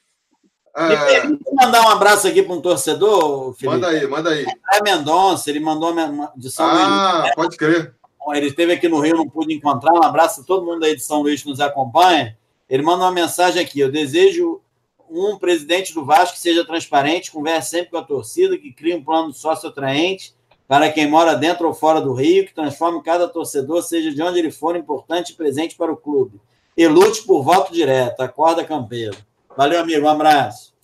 me 1.28 1.39
mandar 1.53 1.86
um 1.86 1.90
abraço 1.90 2.27
aqui 2.28 2.43
para 2.43 2.55
um 2.55 2.61
torcedor, 2.61 3.55
Felipe. 3.55 3.74
Manda 3.77 3.89
aí, 3.89 4.07
manda 4.07 4.31
aí. 4.31 4.47
É 4.74 4.82
Mendonça, 4.82 5.48
ele 5.48 5.61
mandou 5.61 5.93
uma 5.93 6.32
de 6.36 6.51
São 6.51 6.66
ah, 6.66 6.73
Luís. 6.73 6.86
Ah, 6.86 7.32
pode 7.35 7.57
crer. 7.57 7.94
Ele 8.35 8.47
esteve 8.47 8.73
aqui 8.73 8.89
no 8.89 9.01
Rio, 9.01 9.16
não 9.16 9.28
pude 9.28 9.55
encontrar. 9.55 9.93
Um 9.93 10.03
abraço 10.03 10.40
a 10.40 10.44
todo 10.44 10.66
mundo 10.66 10.85
aí 10.85 10.97
de 10.97 11.03
São 11.03 11.23
Luís 11.23 11.43
que 11.43 11.48
nos 11.48 11.61
acompanha. 11.61 12.36
Ele 12.69 12.82
manda 12.82 13.05
uma 13.05 13.12
mensagem 13.12 13.62
aqui. 13.62 13.81
Eu 13.81 13.90
desejo 13.90 14.61
um 15.09 15.39
presidente 15.39 15.94
do 15.94 16.05
Vasco 16.05 16.35
que 16.35 16.40
seja 16.40 16.65
transparente, 16.65 17.31
converse 17.31 17.70
sempre 17.70 17.90
com 17.90 17.98
a 17.98 18.03
torcida, 18.03 18.59
que 18.59 18.73
crie 18.73 18.94
um 18.94 19.05
plano 19.05 19.32
sócio 19.32 19.69
atraente 19.69 20.35
para 20.66 20.90
quem 20.90 21.09
mora 21.09 21.35
dentro 21.35 21.69
ou 21.69 21.74
fora 21.74 22.01
do 22.01 22.12
Rio, 22.12 22.44
que 22.44 22.53
transforme 22.53 23.03
cada 23.03 23.28
torcedor, 23.28 23.82
seja 23.82 24.12
de 24.12 24.20
onde 24.20 24.40
ele 24.40 24.51
for, 24.51 24.77
importante 24.77 25.31
e 25.31 25.36
presente 25.36 25.77
para 25.77 25.93
o 25.93 25.97
clube. 25.97 26.40
E 26.77 26.86
lute 26.89 27.23
por 27.23 27.43
voto 27.43 27.73
direto. 27.73 28.20
Acorda, 28.20 28.65
campeiro. 28.65 29.16
Valeu, 29.57 29.81
amigo. 29.81 30.05
Um 30.05 30.11
abraço. 30.11 30.74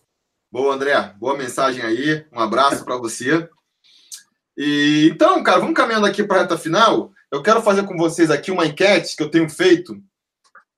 Boa, 0.50 0.74
André. 0.74 0.94
Boa 1.18 1.36
mensagem 1.36 1.82
aí. 1.82 2.26
Um 2.32 2.40
abraço 2.40 2.82
para 2.86 2.96
você. 2.96 3.46
E 4.56 5.10
então, 5.12 5.42
cara, 5.42 5.58
vamos 5.58 5.74
caminhando 5.74 6.06
aqui 6.06 6.24
para 6.24 6.38
a 6.38 6.40
reta 6.42 6.56
final. 6.56 7.12
Eu 7.30 7.42
quero 7.42 7.60
fazer 7.60 7.82
com 7.84 7.98
vocês 7.98 8.30
aqui 8.30 8.50
uma 8.50 8.64
enquete 8.64 9.14
que 9.14 9.22
eu 9.22 9.30
tenho 9.30 9.48
feito 9.50 10.02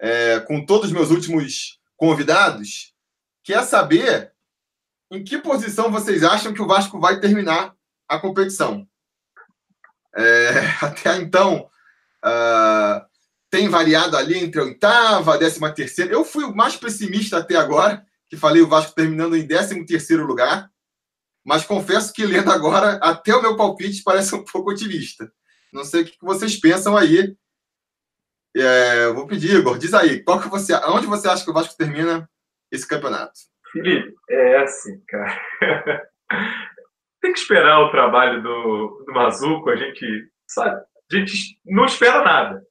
é, 0.01 0.41
com 0.41 0.66
todos 0.66 0.89
os 0.89 0.93
meus 0.93 1.11
últimos 1.11 1.79
convidados, 1.97 2.93
que 3.45 3.55
é 3.55 3.62
saber 3.62 4.33
em 5.09 5.23
que 5.23 5.39
posição 5.39 5.93
vocês 5.93 6.25
acham 6.25 6.53
que 6.53 6.62
o 6.62 6.66
Vasco 6.66 6.99
vai 6.99 7.21
terminar 7.21 7.77
a 8.09 8.19
competição. 8.19 8.89
É, 10.16 10.51
até 10.83 11.16
então, 11.19 11.71
uh, 12.25 13.07
tem 13.55 13.68
variado 13.68 14.16
ali 14.16 14.36
entre 14.36 14.60
a 14.60 14.64
oitava, 14.64 15.35
a 15.35 15.36
décima 15.36 15.72
terceira. 15.72 16.12
Eu 16.12 16.24
fui 16.24 16.43
o 16.43 16.52
mais 16.52 16.74
pessimista 16.74 17.39
até 17.39 17.55
agora, 17.55 18.05
que 18.26 18.36
falei 18.36 18.60
o 18.60 18.66
Vasco 18.66 18.97
terminando 18.97 19.36
em 19.36 19.47
décimo 19.47 19.86
terceiro 19.86 20.26
lugar. 20.26 20.68
Mas 21.47 21.64
confesso 21.64 22.12
que 22.12 22.26
lendo 22.26 22.51
agora, 22.51 22.94
até 23.01 23.32
o 23.32 23.40
meu 23.40 23.56
palpite 23.56 24.02
parece 24.02 24.35
um 24.35 24.44
pouco 24.44 24.72
otimista. 24.72 25.31
Não 25.72 25.85
sei 25.85 26.02
o 26.02 26.05
que 26.05 26.16
vocês 26.20 26.59
pensam 26.59 26.97
aí. 26.97 27.36
É, 28.56 29.06
vou 29.12 29.24
pedir, 29.24 29.55
Igor, 29.55 29.78
diz 29.78 29.94
aí, 29.94 30.20
qual 30.24 30.40
que 30.40 30.48
você, 30.48 30.74
onde 30.89 31.06
você 31.06 31.28
acha 31.28 31.44
que 31.44 31.51
o 31.51 31.55
Vasco 31.55 31.76
termina 31.76 32.28
esse 32.72 32.89
campeonato? 32.89 33.39
Felipe, 33.70 34.16
é 34.31 34.59
assim, 34.59 35.01
cara. 35.06 35.40
Tem 37.22 37.32
que 37.32 37.39
esperar 37.39 37.82
o 37.82 37.93
trabalho 37.93 38.43
do, 38.43 39.05
do 39.06 39.12
Mazuco, 39.12 39.70
a 39.70 39.76
gente 39.76 40.28
sabe, 40.44 40.82
a 41.12 41.16
gente 41.16 41.56
não 41.64 41.85
espera 41.85 42.24
nada 42.24 42.64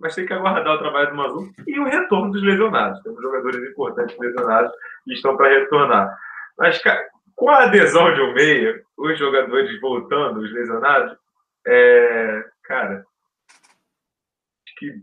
mas 0.00 0.14
tem 0.14 0.26
que 0.26 0.32
aguardar 0.32 0.74
o 0.74 0.78
trabalho 0.78 1.10
do 1.10 1.16
Mazu 1.16 1.52
e 1.66 1.78
o 1.78 1.84
retorno 1.84 2.32
dos 2.32 2.42
lesionados. 2.42 3.00
Temos 3.02 3.20
jogadores 3.22 3.70
importantes 3.70 4.18
lesionados 4.18 4.72
que 5.04 5.12
estão 5.12 5.36
para 5.36 5.50
retornar. 5.50 6.18
Mas, 6.58 6.82
cara, 6.82 7.06
com 7.36 7.50
a 7.50 7.64
adesão 7.64 8.12
de 8.14 8.20
um 8.22 8.32
meia, 8.32 8.82
os 8.96 9.18
jogadores 9.18 9.80
voltando, 9.80 10.40
os 10.40 10.52
lesionados, 10.52 11.16
é, 11.66 12.44
cara, 12.64 13.04
que 14.78 15.02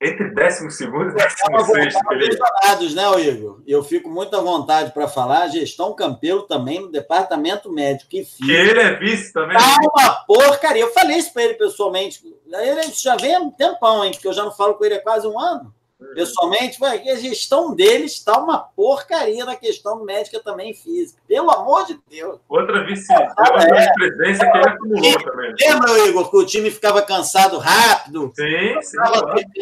entre 0.00 0.30
12 0.30 0.64
e 0.64 0.66
16 1.12 1.94
Felipe. 2.08 2.94
né, 2.94 3.20
Igor? 3.20 3.60
Eu 3.66 3.84
fico 3.84 4.08
muito 4.08 4.34
à 4.34 4.40
vontade 4.40 4.92
para 4.92 5.06
falar. 5.06 5.48
Gestão 5.48 5.94
Campelo 5.94 6.42
também 6.42 6.80
no 6.80 6.90
departamento 6.90 7.70
médico. 7.70 8.10
Que, 8.10 8.24
que 8.24 8.50
ele 8.50 8.80
é 8.80 8.96
vice 8.96 9.32
também. 9.32 9.56
Tá 9.58 9.76
uma 9.82 10.24
porcaria. 10.26 10.82
Eu 10.82 10.92
falei 10.92 11.18
isso 11.18 11.32
para 11.32 11.44
ele 11.44 11.54
pessoalmente. 11.54 12.22
Ele 12.46 12.82
já 12.94 13.16
vem 13.16 13.34
há 13.34 13.40
um 13.40 13.50
tempão, 13.50 14.04
hein? 14.04 14.12
Porque 14.12 14.26
eu 14.26 14.32
já 14.32 14.42
não 14.42 14.52
falo 14.52 14.74
com 14.74 14.84
ele 14.84 14.94
há 14.94 15.02
quase 15.02 15.26
um 15.26 15.38
ano 15.38 15.74
pessoalmente, 16.14 16.82
a 16.84 17.16
gestão 17.16 17.74
deles 17.74 18.12
está 18.12 18.38
uma 18.38 18.58
porcaria 18.58 19.44
na 19.44 19.56
questão 19.56 20.04
médica 20.04 20.40
também 20.40 20.74
física. 20.74 21.20
Pelo 21.26 21.50
amor 21.50 21.86
de 21.86 21.98
Deus. 22.08 22.40
Outra 22.48 22.84
vice-presidência 22.84 24.44
é. 24.44 24.50
que 24.50 24.58
ele 24.58 24.68
acumulou 24.68 25.22
também. 25.22 25.54
Lembra, 25.60 26.08
Igor, 26.08 26.30
que 26.30 26.36
o 26.36 26.46
time 26.46 26.70
ficava 26.70 27.02
cansado 27.02 27.58
rápido? 27.58 28.32
Sim, 28.34 28.82
sim. 28.82 28.96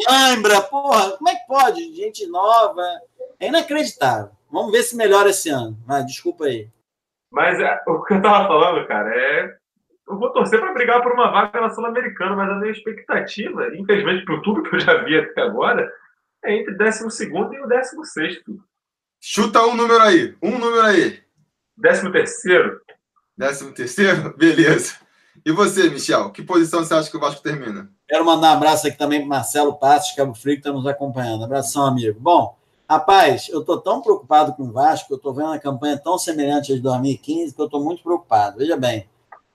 Lembra, 0.09 0.61
porra, 0.61 1.11
como 1.11 1.29
é 1.29 1.35
que 1.35 1.47
pode? 1.47 1.95
Gente 1.95 2.25
nova. 2.27 2.83
É 3.39 3.47
inacreditável. 3.47 4.29
Vamos 4.51 4.71
ver 4.71 4.83
se 4.83 4.95
melhora 4.95 5.29
esse 5.29 5.49
ano. 5.49 5.77
Mas 5.85 6.05
desculpa 6.05 6.45
aí. 6.45 6.67
Mas 7.31 7.59
é, 7.59 7.79
o 7.87 8.03
que 8.03 8.13
eu 8.13 8.17
estava 8.17 8.47
falando, 8.47 8.87
cara, 8.87 9.09
é 9.15 9.59
eu 10.09 10.17
vou 10.17 10.31
torcer 10.31 10.59
para 10.59 10.73
brigar 10.73 11.03
por 11.03 11.11
uma 11.11 11.29
vaga 11.29 11.61
na 11.61 11.69
Sul-Americana, 11.69 12.35
mas 12.35 12.49
a 12.49 12.55
minha 12.55 12.71
expectativa, 12.71 13.67
infelizmente 13.75 14.25
por 14.25 14.41
tudo 14.41 14.63
que 14.63 14.75
eu 14.75 14.79
já 14.79 14.95
vi 15.03 15.19
até 15.19 15.41
agora, 15.41 15.87
é 16.43 16.55
entre 16.55 16.75
12 16.75 17.25
e 17.25 17.61
o 17.61 17.67
16. 17.67 18.41
Chuta 19.21 19.61
um 19.63 19.75
número 19.75 20.01
aí. 20.01 20.35
Um 20.41 20.57
número 20.57 20.81
aí. 20.81 21.19
13 21.81 22.11
terceiro. 22.11 22.81
13 23.37 23.71
terceiro? 23.73 24.35
Beleza. 24.37 24.95
E 25.45 25.51
você, 25.51 25.89
Michel? 25.89 26.31
Que 26.31 26.41
posição 26.41 26.83
você 26.83 26.93
acha 26.93 27.09
que 27.09 27.17
o 27.17 27.19
Vasco 27.19 27.41
termina? 27.41 27.89
Quero 28.07 28.25
mandar 28.25 28.51
um 28.51 28.57
abraço 28.57 28.87
aqui 28.87 28.97
também 28.97 29.19
para 29.19 29.29
Marcelo 29.29 29.75
Passos, 29.75 30.15
Cabo 30.15 30.33
Frio, 30.33 30.55
que 30.55 30.59
está 30.61 30.71
nos 30.71 30.85
acompanhando. 30.85 31.43
Abração, 31.43 31.85
amigo. 31.85 32.19
Bom, 32.19 32.57
rapaz, 32.89 33.47
eu 33.49 33.61
estou 33.61 33.79
tão 33.79 34.01
preocupado 34.01 34.53
com 34.53 34.63
o 34.63 34.71
Vasco, 34.71 35.13
eu 35.13 35.17
estou 35.17 35.33
vendo 35.33 35.53
a 35.53 35.59
campanha 35.59 35.97
tão 35.97 36.17
semelhante 36.17 36.73
a 36.73 36.75
de 36.75 36.81
2015, 36.81 37.53
que 37.53 37.61
eu 37.61 37.65
estou 37.65 37.83
muito 37.83 38.03
preocupado. 38.03 38.57
Veja 38.57 38.75
bem, 38.75 39.07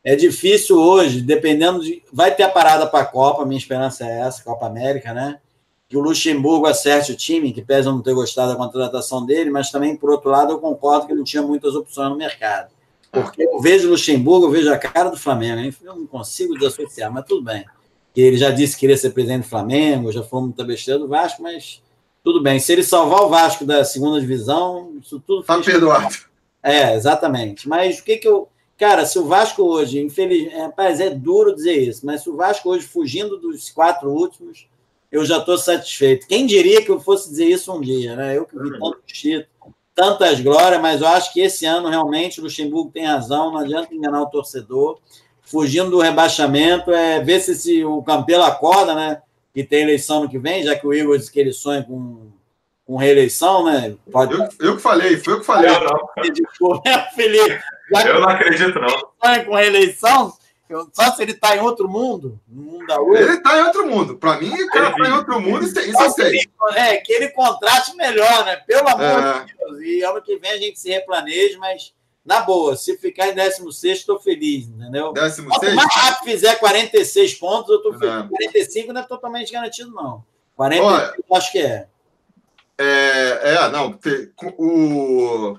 É 0.03 0.15
difícil 0.15 0.79
hoje, 0.79 1.21
dependendo 1.21 1.83
de. 1.83 2.03
Vai 2.13 2.35
ter 2.35 2.45
a 2.45 2.49
parada 2.49 2.87
para 2.87 3.01
a 3.01 3.07
Copa, 3.07 3.45
minha 3.45 3.59
esperança 3.59 4.07
é 4.07 4.21
essa, 4.21 4.45
Copa 4.45 4.67
América, 4.67 5.13
né? 5.13 5.41
Que 5.89 5.97
o 5.97 6.01
Luxemburgo 6.01 6.67
acerte 6.67 7.13
o 7.13 7.17
time, 7.17 7.53
que 7.53 7.63
pese 7.63 7.87
não 7.87 8.03
ter 8.03 8.15
gostado 8.15 8.53
da 8.53 8.57
contratação 8.57 9.25
dele, 9.25 9.51
mas 9.51 9.71
também, 9.71 9.97
por 9.97 10.11
outro 10.11 10.31
lado, 10.31 10.53
eu 10.53 10.59
concordo 10.59 11.07
que 11.07 11.15
não 11.15 11.25
tinha 11.25 11.43
muitas 11.43 11.75
opções 11.75 12.09
no 12.09 12.17
mercado. 12.17 12.71
Porque 13.13 13.43
eu 13.45 13.61
vejo 13.61 13.87
o 13.87 13.91
Luxemburgo, 13.93 14.47
eu 14.47 14.51
vejo 14.51 14.73
a 14.73 14.79
cara 14.79 15.11
do 15.11 15.17
Flamengo, 15.17 15.61
hein? 15.61 15.75
eu 15.83 15.95
não 15.95 16.07
consigo 16.07 16.55
desassociar, 16.55 17.13
mas 17.13 17.25
tudo 17.25 17.43
bem. 17.43 17.65
Ele 18.17 18.37
já 18.37 18.51
disse 18.51 18.75
que 18.75 18.81
queria 18.81 18.97
ser 18.97 19.11
presidente 19.11 19.43
do 19.43 19.49
Flamengo, 19.49 20.13
já 20.13 20.23
foi 20.23 20.41
muita 20.43 20.65
besteira 20.65 20.99
do 20.99 21.09
Vasco, 21.09 21.43
mas 21.43 21.83
tudo 22.23 22.43
bem. 22.43 22.59
Se 22.59 22.73
ele 22.73 22.83
salvar 22.83 23.23
o 23.23 23.29
Vasco 23.29 23.65
da 23.65 23.85
segunda 23.85 24.21
divisão, 24.21 24.97
isso 25.01 25.21
tudo. 25.21 25.43
Tá 25.43 25.61
perdoado. 25.61 26.15
É, 26.63 26.95
exatamente. 26.95 27.69
Mas 27.69 27.99
o 27.99 28.05
que 28.05 28.17
que 28.17 28.27
eu. 28.27 28.49
Cara, 28.79 29.05
se 29.05 29.19
o 29.19 29.27
Vasco 29.27 29.63
hoje, 29.63 30.01
infelizmente, 30.01 30.57
rapaz, 30.57 30.99
é 30.99 31.11
duro 31.11 31.55
dizer 31.55 31.77
isso, 31.77 32.05
mas 32.05 32.23
se 32.23 32.31
o 32.31 32.37
Vasco 32.37 32.71
hoje, 32.71 32.87
fugindo 32.87 33.39
dos 33.39 33.71
quatro 33.71 34.11
últimos, 34.11 34.67
eu 35.15 35.25
já 35.25 35.39
estou 35.39 35.57
satisfeito. 35.57 36.27
Quem 36.27 36.45
diria 36.45 36.85
que 36.85 36.91
eu 36.91 36.99
fosse 36.99 37.31
dizer 37.31 37.45
isso 37.45 37.73
um 37.73 37.81
dia, 37.81 38.17
né? 38.17 38.37
Eu 38.37 38.45
que 38.45 38.59
vi 38.59 38.69
tanto 38.73 39.01
título, 39.07 39.47
tantas 39.95 40.41
glórias, 40.41 40.83
mas 40.83 41.01
eu 41.01 41.07
acho 41.07 41.33
que 41.33 41.41
esse 41.41 41.65
ano 41.65 41.89
realmente 41.89 42.41
o 42.41 42.43
Luxemburgo 42.43 42.91
tem 42.91 43.07
razão, 43.07 43.53
não 43.53 43.61
adianta 43.61 43.95
enganar 43.95 44.23
o 44.23 44.29
torcedor. 44.29 44.99
Fugindo 45.41 45.89
do 45.91 46.01
rebaixamento, 46.01 46.91
é 46.91 47.21
ver 47.21 47.39
se, 47.39 47.55
se 47.55 47.85
o 47.85 48.03
Campelo 48.03 48.43
acorda, 48.43 48.93
né? 48.93 49.23
Que 49.55 49.63
tem 49.63 49.83
eleição 49.83 50.25
no 50.25 50.29
que 50.29 50.37
vem, 50.37 50.65
já 50.65 50.75
que 50.75 50.85
o 50.85 50.93
Igor 50.93 51.17
disse 51.17 51.31
que 51.31 51.39
ele 51.39 51.53
sonha 51.53 51.85
com 51.85 52.33
com 52.85 52.97
reeleição, 52.97 53.65
né? 53.65 53.95
Pode... 54.13 54.35
Eu, 54.35 54.49
eu 54.61 54.77
que 54.77 54.83
falei, 54.83 55.17
foi 55.17 55.35
eu 55.35 55.41
que 55.41 55.47
falei. 55.47 55.71
Eu 55.75 55.81
não. 55.81 57.11
Felipe, 57.15 57.61
eu 58.05 58.21
não 58.21 58.29
acredito, 58.29 58.79
não. 58.79 59.45
Com 59.45 59.55
reeleição, 59.55 60.35
só 60.93 61.13
se 61.13 61.23
ele 61.23 61.33
está 61.33 61.57
em 61.57 61.61
outro 61.61 61.89
mundo, 61.89 62.41
no 62.49 62.63
mundo 62.63 62.87
da 62.87 62.97
Ele 62.97 63.35
está 63.35 63.59
em 63.59 63.63
outro 63.65 63.87
mundo. 63.87 64.17
Para 64.17 64.39
mim, 64.39 64.51
o 64.51 64.67
cara 64.69 64.91
está 64.91 65.09
em 65.09 65.13
outro 65.13 65.41
mundo, 65.41 65.65
isso, 65.65 65.79
isso 65.79 66.03
eu 66.03 66.11
sei. 66.11 66.41
É, 66.75 66.97
que 66.97 67.13
ele 67.13 67.29
contrate 67.31 67.95
melhor, 67.95 68.45
né? 68.47 68.57
Pelo 68.57 68.89
amor 68.89 69.05
é. 69.05 69.45
de 69.45 69.55
Deus. 69.57 69.81
E 69.83 70.03
ano 70.03 70.23
que 70.23 70.37
vem 70.39 70.51
a 70.51 70.59
gente 70.59 70.81
se 70.81 70.91
replaneja, 70.91 71.59
mas 71.59 71.93
na 72.25 72.41
boa, 72.41 72.75
se 72.77 72.97
ficar 72.97 73.29
em 73.29 73.35
16, 73.35 73.99
estou 73.99 74.19
feliz, 74.19 74.67
entendeu? 74.67 75.13
16? 75.13 75.47
Quanto 75.47 75.75
mais 75.75 75.95
rápido 75.95 76.25
fizer 76.25 76.55
46 76.55 77.35
pontos, 77.35 77.69
eu 77.69 77.77
estou 77.77 77.99
feliz. 77.99 78.29
45 78.31 78.93
não 78.93 79.01
é 79.03 79.05
totalmente 79.05 79.53
garantido, 79.53 79.91
não. 79.91 80.25
45 80.57 81.25
eu 81.29 81.37
acho 81.37 81.53
que 81.53 81.59
é. 81.59 81.87
É, 82.79 83.55
é 83.55 83.69
não. 83.69 83.99
O 84.57 85.59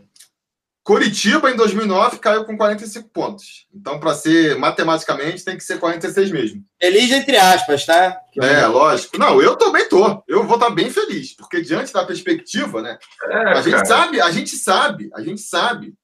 Curitiba, 0.85 1.49
em 1.49 1.55
2009, 1.55 2.19
caiu 2.19 2.45
com 2.45 2.55
45 2.55 3.09
pontos. 3.09 3.65
Então, 3.73 3.99
para 3.99 4.13
ser 4.13 4.55
matematicamente, 4.59 5.43
tem 5.43 5.57
que 5.57 5.63
ser 5.63 5.79
46 5.79 6.29
mesmo. 6.29 6.63
Feliz 6.79 7.11
entre 7.11 7.35
aspas, 7.37 7.87
tá? 7.87 8.21
É, 8.39 8.67
lógico. 8.67 9.17
Não, 9.17 9.41
eu 9.41 9.55
também 9.55 9.89
tô. 9.89 10.23
Eu 10.27 10.45
vou 10.45 10.57
estar 10.57 10.69
bem 10.69 10.91
feliz, 10.91 11.35
porque 11.35 11.59
diante 11.59 11.91
da 11.91 12.05
perspectiva, 12.05 12.83
né? 12.83 12.99
É, 13.23 13.37
a 13.53 13.61
gente 13.63 13.87
sabe, 13.87 14.21
a 14.21 14.29
gente 14.29 14.55
sabe, 14.55 15.09
a 15.15 15.23
gente 15.23 15.41
sabe 15.41 15.95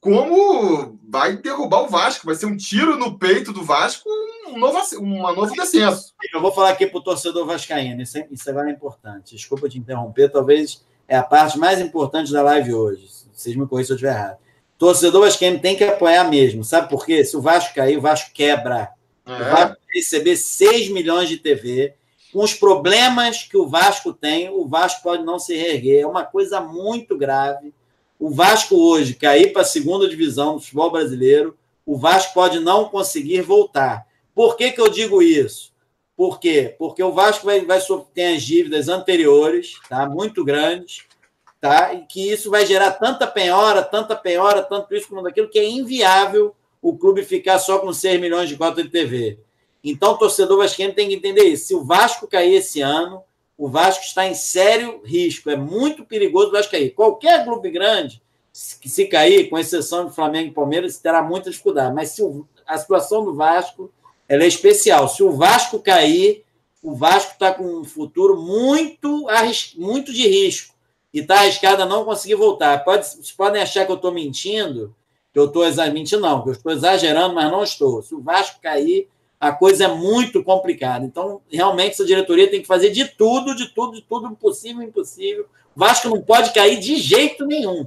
como 0.00 0.98
vai 1.06 1.36
derrubar 1.36 1.82
o 1.82 1.88
Vasco. 1.88 2.24
Vai 2.24 2.36
ser 2.36 2.46
um 2.46 2.56
tiro 2.56 2.96
no 2.96 3.18
peito 3.18 3.52
do 3.52 3.62
Vasco, 3.62 4.08
um 4.48 4.58
novo, 4.58 4.78
uma 4.98 5.34
novo 5.34 5.52
descenso. 5.52 6.14
Eu 6.32 6.40
vou 6.40 6.52
falar 6.52 6.70
aqui 6.70 6.86
para 6.86 6.98
o 6.98 7.04
torcedor 7.04 7.44
vascaíno, 7.44 8.00
isso, 8.00 8.16
é, 8.16 8.26
isso 8.30 8.48
agora 8.48 8.70
é 8.70 8.72
importante. 8.72 9.36
Desculpa 9.36 9.68
te 9.68 9.78
interromper, 9.78 10.30
talvez 10.30 10.82
é 11.06 11.18
a 11.18 11.22
parte 11.22 11.58
mais 11.58 11.80
importante 11.80 12.32
da 12.32 12.40
live 12.40 12.72
hoje. 12.72 13.13
Vocês 13.34 13.56
me 13.56 13.66
corrigem 13.66 13.86
se 13.86 13.92
eu 13.92 13.96
estiver 13.96 14.14
errado. 14.14 14.38
Torcedor 14.78 15.22
vascaíno 15.22 15.60
tem 15.60 15.76
que 15.76 15.84
apoiar 15.84 16.24
mesmo. 16.24 16.64
Sabe 16.64 16.88
por 16.88 17.04
quê? 17.04 17.24
Se 17.24 17.36
o 17.36 17.40
Vasco 17.40 17.74
cair, 17.74 17.96
o 17.96 18.00
Vasco 18.00 18.30
quebra. 18.32 18.90
É. 19.26 19.32
O 19.32 19.38
Vasco 19.38 19.76
vai 19.86 19.94
receber 19.94 20.36
6 20.36 20.90
milhões 20.90 21.28
de 21.28 21.36
TV. 21.36 21.94
Com 22.32 22.42
os 22.42 22.54
problemas 22.54 23.44
que 23.44 23.56
o 23.56 23.68
Vasco 23.68 24.12
tem, 24.12 24.50
o 24.50 24.66
Vasco 24.66 25.02
pode 25.02 25.22
não 25.22 25.38
se 25.38 25.54
reerguer. 25.54 26.02
É 26.02 26.06
uma 26.06 26.24
coisa 26.24 26.60
muito 26.60 27.16
grave 27.16 27.72
o 28.18 28.30
Vasco 28.30 28.76
hoje 28.76 29.14
cair 29.14 29.52
para 29.52 29.62
a 29.62 29.66
segunda 29.66 30.08
divisão 30.08 30.54
do 30.54 30.60
futebol 30.60 30.90
brasileiro, 30.90 31.56
o 31.84 31.96
Vasco 31.96 32.32
pode 32.32 32.58
não 32.60 32.88
conseguir 32.88 33.42
voltar. 33.42 34.06
Por 34.34 34.56
que, 34.56 34.72
que 34.72 34.80
eu 34.80 34.88
digo 34.88 35.20
isso? 35.20 35.72
Por 36.16 36.40
quê? 36.40 36.74
Porque 36.78 37.02
o 37.02 37.12
Vasco 37.12 37.44
vai, 37.44 37.64
vai 37.64 37.80
ter 38.14 38.36
as 38.36 38.42
dívidas 38.42 38.88
anteriores, 38.88 39.78
tá? 39.88 40.08
muito 40.08 40.44
grandes, 40.44 41.04
tá? 41.64 41.94
e 41.94 42.02
que 42.02 42.30
isso 42.30 42.50
vai 42.50 42.66
gerar 42.66 42.90
tanta 42.90 43.26
penhora, 43.26 43.82
tanta 43.82 44.14
penhora, 44.14 44.62
tanto 44.62 44.94
isso 44.94 45.08
como 45.08 45.22
daquilo, 45.22 45.48
que 45.48 45.58
é 45.58 45.66
inviável 45.66 46.54
o 46.82 46.94
clube 46.94 47.24
ficar 47.24 47.58
só 47.58 47.78
com 47.78 47.90
6 47.90 48.20
milhões 48.20 48.50
de 48.50 48.56
cotas 48.58 48.84
de 48.84 48.90
TV. 48.90 49.38
Então, 49.82 50.12
o 50.12 50.18
torcedor 50.18 50.58
vascaíno 50.58 50.92
tem 50.92 51.08
que 51.08 51.14
entender 51.14 51.44
isso. 51.44 51.68
Se 51.68 51.74
o 51.74 51.82
Vasco 51.82 52.26
cair 52.26 52.56
esse 52.56 52.82
ano, 52.82 53.22
o 53.56 53.66
Vasco 53.66 54.04
está 54.04 54.26
em 54.28 54.34
sério 54.34 55.00
risco. 55.06 55.48
É 55.48 55.56
muito 55.56 56.04
perigoso 56.04 56.48
o 56.48 56.52
Vasco 56.52 56.72
cair. 56.72 56.90
Qualquer 56.90 57.42
clube 57.46 57.70
grande 57.70 58.22
que 58.78 58.90
se 58.90 59.06
cair, 59.06 59.48
com 59.48 59.58
exceção 59.58 60.06
de 60.06 60.14
Flamengo 60.14 60.50
e 60.50 60.54
Palmeiras, 60.54 60.98
terá 60.98 61.22
muita 61.22 61.48
dificuldade. 61.48 61.94
Mas 61.94 62.10
se 62.10 62.22
o, 62.22 62.46
a 62.66 62.76
situação 62.76 63.24
do 63.24 63.34
Vasco 63.34 63.90
ela 64.28 64.44
é 64.44 64.46
especial. 64.46 65.08
Se 65.08 65.22
o 65.22 65.32
Vasco 65.32 65.80
cair, 65.80 66.44
o 66.82 66.94
Vasco 66.94 67.32
está 67.32 67.54
com 67.54 67.64
um 67.64 67.84
futuro 67.84 68.38
muito, 68.38 69.26
muito 69.78 70.12
de 70.12 70.28
risco 70.28 70.73
e 71.14 71.20
está 71.20 71.36
arriscado 71.36 71.84
a 71.84 71.86
não 71.86 72.04
conseguir 72.04 72.34
voltar. 72.34 72.82
Pode, 72.82 73.06
vocês 73.06 73.30
podem 73.30 73.62
achar 73.62 73.86
que 73.86 73.92
eu 73.92 73.96
estou 73.96 74.12
mentindo, 74.12 74.92
que 75.32 75.38
eu 75.38 75.44
estou 75.44 75.64
mentindo, 75.92 76.20
não, 76.20 76.42
que 76.42 76.48
eu 76.48 76.52
estou 76.52 76.72
exagerando, 76.72 77.32
mas 77.32 77.52
não 77.52 77.62
estou. 77.62 78.02
Se 78.02 78.16
o 78.16 78.20
Vasco 78.20 78.60
cair, 78.60 79.08
a 79.40 79.52
coisa 79.52 79.84
é 79.84 79.88
muito 79.88 80.42
complicada. 80.42 81.04
Então, 81.04 81.40
realmente, 81.48 81.92
essa 81.92 82.04
diretoria 82.04 82.50
tem 82.50 82.60
que 82.60 82.66
fazer 82.66 82.90
de 82.90 83.04
tudo, 83.04 83.54
de 83.54 83.72
tudo, 83.72 83.92
de 83.92 84.02
tudo 84.02 84.34
possível 84.34 84.82
e 84.82 84.86
impossível. 84.86 85.46
O 85.76 85.78
Vasco 85.78 86.08
não 86.08 86.20
pode 86.20 86.52
cair 86.52 86.80
de 86.80 86.96
jeito 86.96 87.46
nenhum. 87.46 87.86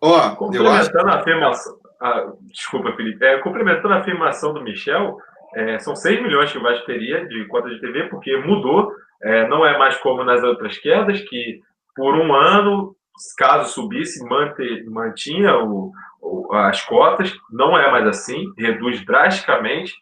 Ó, 0.00 0.18
oh, 0.18 0.36
complementando 0.36 1.10
a 1.10 1.20
afirmação. 1.20 1.76
Ah, 2.00 2.32
desculpa, 2.50 2.92
Felipe. 2.96 3.24
É, 3.24 3.38
complementando 3.38 3.94
a 3.94 3.98
afirmação 3.98 4.52
do 4.52 4.62
Michel, 4.62 5.16
é, 5.54 5.78
são 5.78 5.94
6 5.94 6.20
milhões 6.20 6.50
que 6.50 6.58
o 6.58 6.62
Vasco 6.62 6.86
teria 6.86 7.24
de 7.24 7.44
cota 7.46 7.68
de 7.68 7.80
TV, 7.80 8.08
porque 8.08 8.36
mudou. 8.38 8.90
É, 9.22 9.46
não 9.46 9.64
é 9.64 9.78
mais 9.78 9.96
como 9.98 10.24
nas 10.24 10.42
outras 10.42 10.76
quedas, 10.78 11.20
que 11.20 11.62
por 11.94 12.14
um 12.14 12.34
ano, 12.34 12.96
caso 13.36 13.72
subisse, 13.72 14.24
manter, 14.24 14.84
mantinha 14.88 15.58
o, 15.58 15.92
o, 16.20 16.54
as 16.54 16.82
cotas. 16.82 17.32
Não 17.50 17.76
é 17.76 17.90
mais 17.90 18.06
assim, 18.06 18.52
reduz 18.56 19.04
drasticamente. 19.04 19.94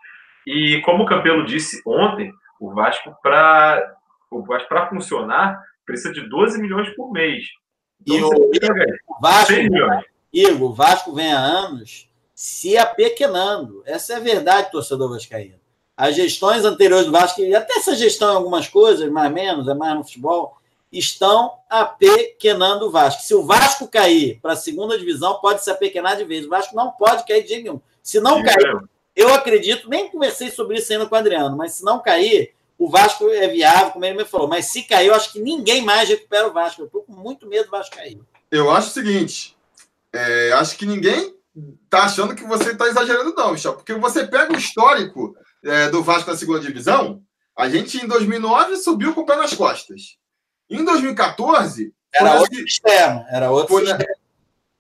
E 0.47 0.81
como 0.85 1.05
o 1.05 1.07
Campelo 1.07 1.45
disse 1.45 1.83
ontem, 1.87 2.33
o 2.61 2.73
Vasco 2.75 3.15
para 3.23 3.97
o 4.31 4.43
Vasco 4.45 4.69
para 4.69 4.89
funcionar 4.89 5.61
precisa 5.85 6.13
de 6.13 6.29
12 6.29 6.61
milhões 6.61 6.89
por 6.95 7.11
mês. 7.11 7.45
Então, 8.07 8.31
e 8.53 8.57
o, 9.07 9.21
Vasco, 9.21 9.53
Igor, 10.33 10.71
o 10.71 10.75
Vasco 10.75 11.13
vem 11.13 11.33
há 11.33 11.39
anos 11.39 12.09
se 12.35 12.79
apequenando. 12.79 13.83
Essa 13.85 14.15
é 14.15 14.17
a 14.17 14.21
verdade, 14.21 14.71
torcedor 14.71 15.11
vascaíno. 15.11 15.59
As 15.97 16.17
gestões 16.17 16.65
anteriores 16.65 17.05
do 17.05 17.13
Vasco, 17.13 17.43
e 17.43 17.55
até 17.55 17.75
essa 17.75 17.95
gestão 17.95 18.33
em 18.33 18.37
algumas 18.37 18.67
coisas, 18.67 19.11
mais 19.11 19.29
ou 19.29 19.35
menos, 19.35 19.69
é 19.69 19.75
mais 19.75 19.95
no 19.95 20.05
futebol, 20.05 20.57
estão 20.93 21.53
apequenando 21.69 22.87
o 22.87 22.91
Vasco. 22.91 23.23
Se 23.23 23.35
o 23.35 23.45
Vasco 23.45 23.87
cair 23.87 24.41
para 24.41 24.55
a 24.55 24.57
segunda 24.57 24.99
divisão, 24.99 25.41
pode 25.41 25.63
se 25.63 25.71
apequenar 25.71 26.17
de 26.17 26.25
vez. 26.25 26.47
O 26.47 26.49
Vasco 26.49 26.75
não 26.75 26.91
pode 26.91 27.25
cair 27.27 27.45
de 27.45 27.57
nenhum. 27.57 27.81
Se 28.03 28.21
não 28.21 28.43
cair, 28.43 28.83
eu 29.15 29.33
acredito, 29.33 29.89
nem 29.89 30.09
conversei 30.09 30.51
sobre 30.51 30.79
isso 30.79 30.93
ainda 30.93 31.07
com 31.07 31.15
o 31.15 31.19
Adriano, 31.19 31.57
mas 31.57 31.73
se 31.75 31.85
não 31.85 32.01
cair, 32.01 32.55
o 32.79 32.89
Vasco 32.89 33.29
é 33.29 33.47
viável, 33.47 33.91
como 33.91 34.05
ele 34.05 34.17
me 34.17 34.25
falou. 34.25 34.49
Mas 34.49 34.73
se 34.73 34.83
cair, 34.83 35.09
eu 35.09 35.15
acho 35.15 35.33
que 35.33 35.41
ninguém 35.41 35.83
mais 35.83 36.09
recupera 36.09 36.49
o 36.49 36.53
Vasco. 36.53 36.83
Eu 36.83 36.87
estou 36.87 37.03
com 37.03 37.13
muito 37.13 37.47
medo 37.47 37.67
do 37.67 37.71
Vasco 37.71 37.95
cair. 37.95 38.19
Eu 38.51 38.71
acho 38.71 38.89
o 38.89 38.93
seguinte: 38.93 39.57
é, 40.13 40.53
acho 40.53 40.77
que 40.77 40.87
ninguém 40.87 41.35
está 41.85 42.05
achando 42.05 42.35
que 42.35 42.45
você 42.45 42.71
está 42.71 42.89
exagerando, 42.89 43.35
não, 43.35 43.53
Michel, 43.53 43.75
porque 43.75 43.93
você 43.95 44.27
pega 44.27 44.53
o 44.53 44.57
histórico 44.57 45.37
é, 45.63 45.89
do 45.91 46.03
Vasco 46.03 46.31
na 46.31 46.37
segunda 46.37 46.61
divisão. 46.61 47.23
A 47.57 47.69
gente, 47.69 48.03
em 48.03 48.09
2009, 48.09 48.77
subiu 48.77 49.15
com 49.15 49.21
o 49.21 49.27
pé 49.27 49.37
nas 49.37 49.53
costas. 49.53 50.17
Em 50.71 50.85
2014. 50.85 51.93
Era 52.13 52.35
outro 52.35 52.55
assim, 52.55 52.63
sistema. 52.67 53.27
Era 53.29 53.51
outro 53.51 53.75
foi, 53.75 53.87
sistema. 53.87 54.15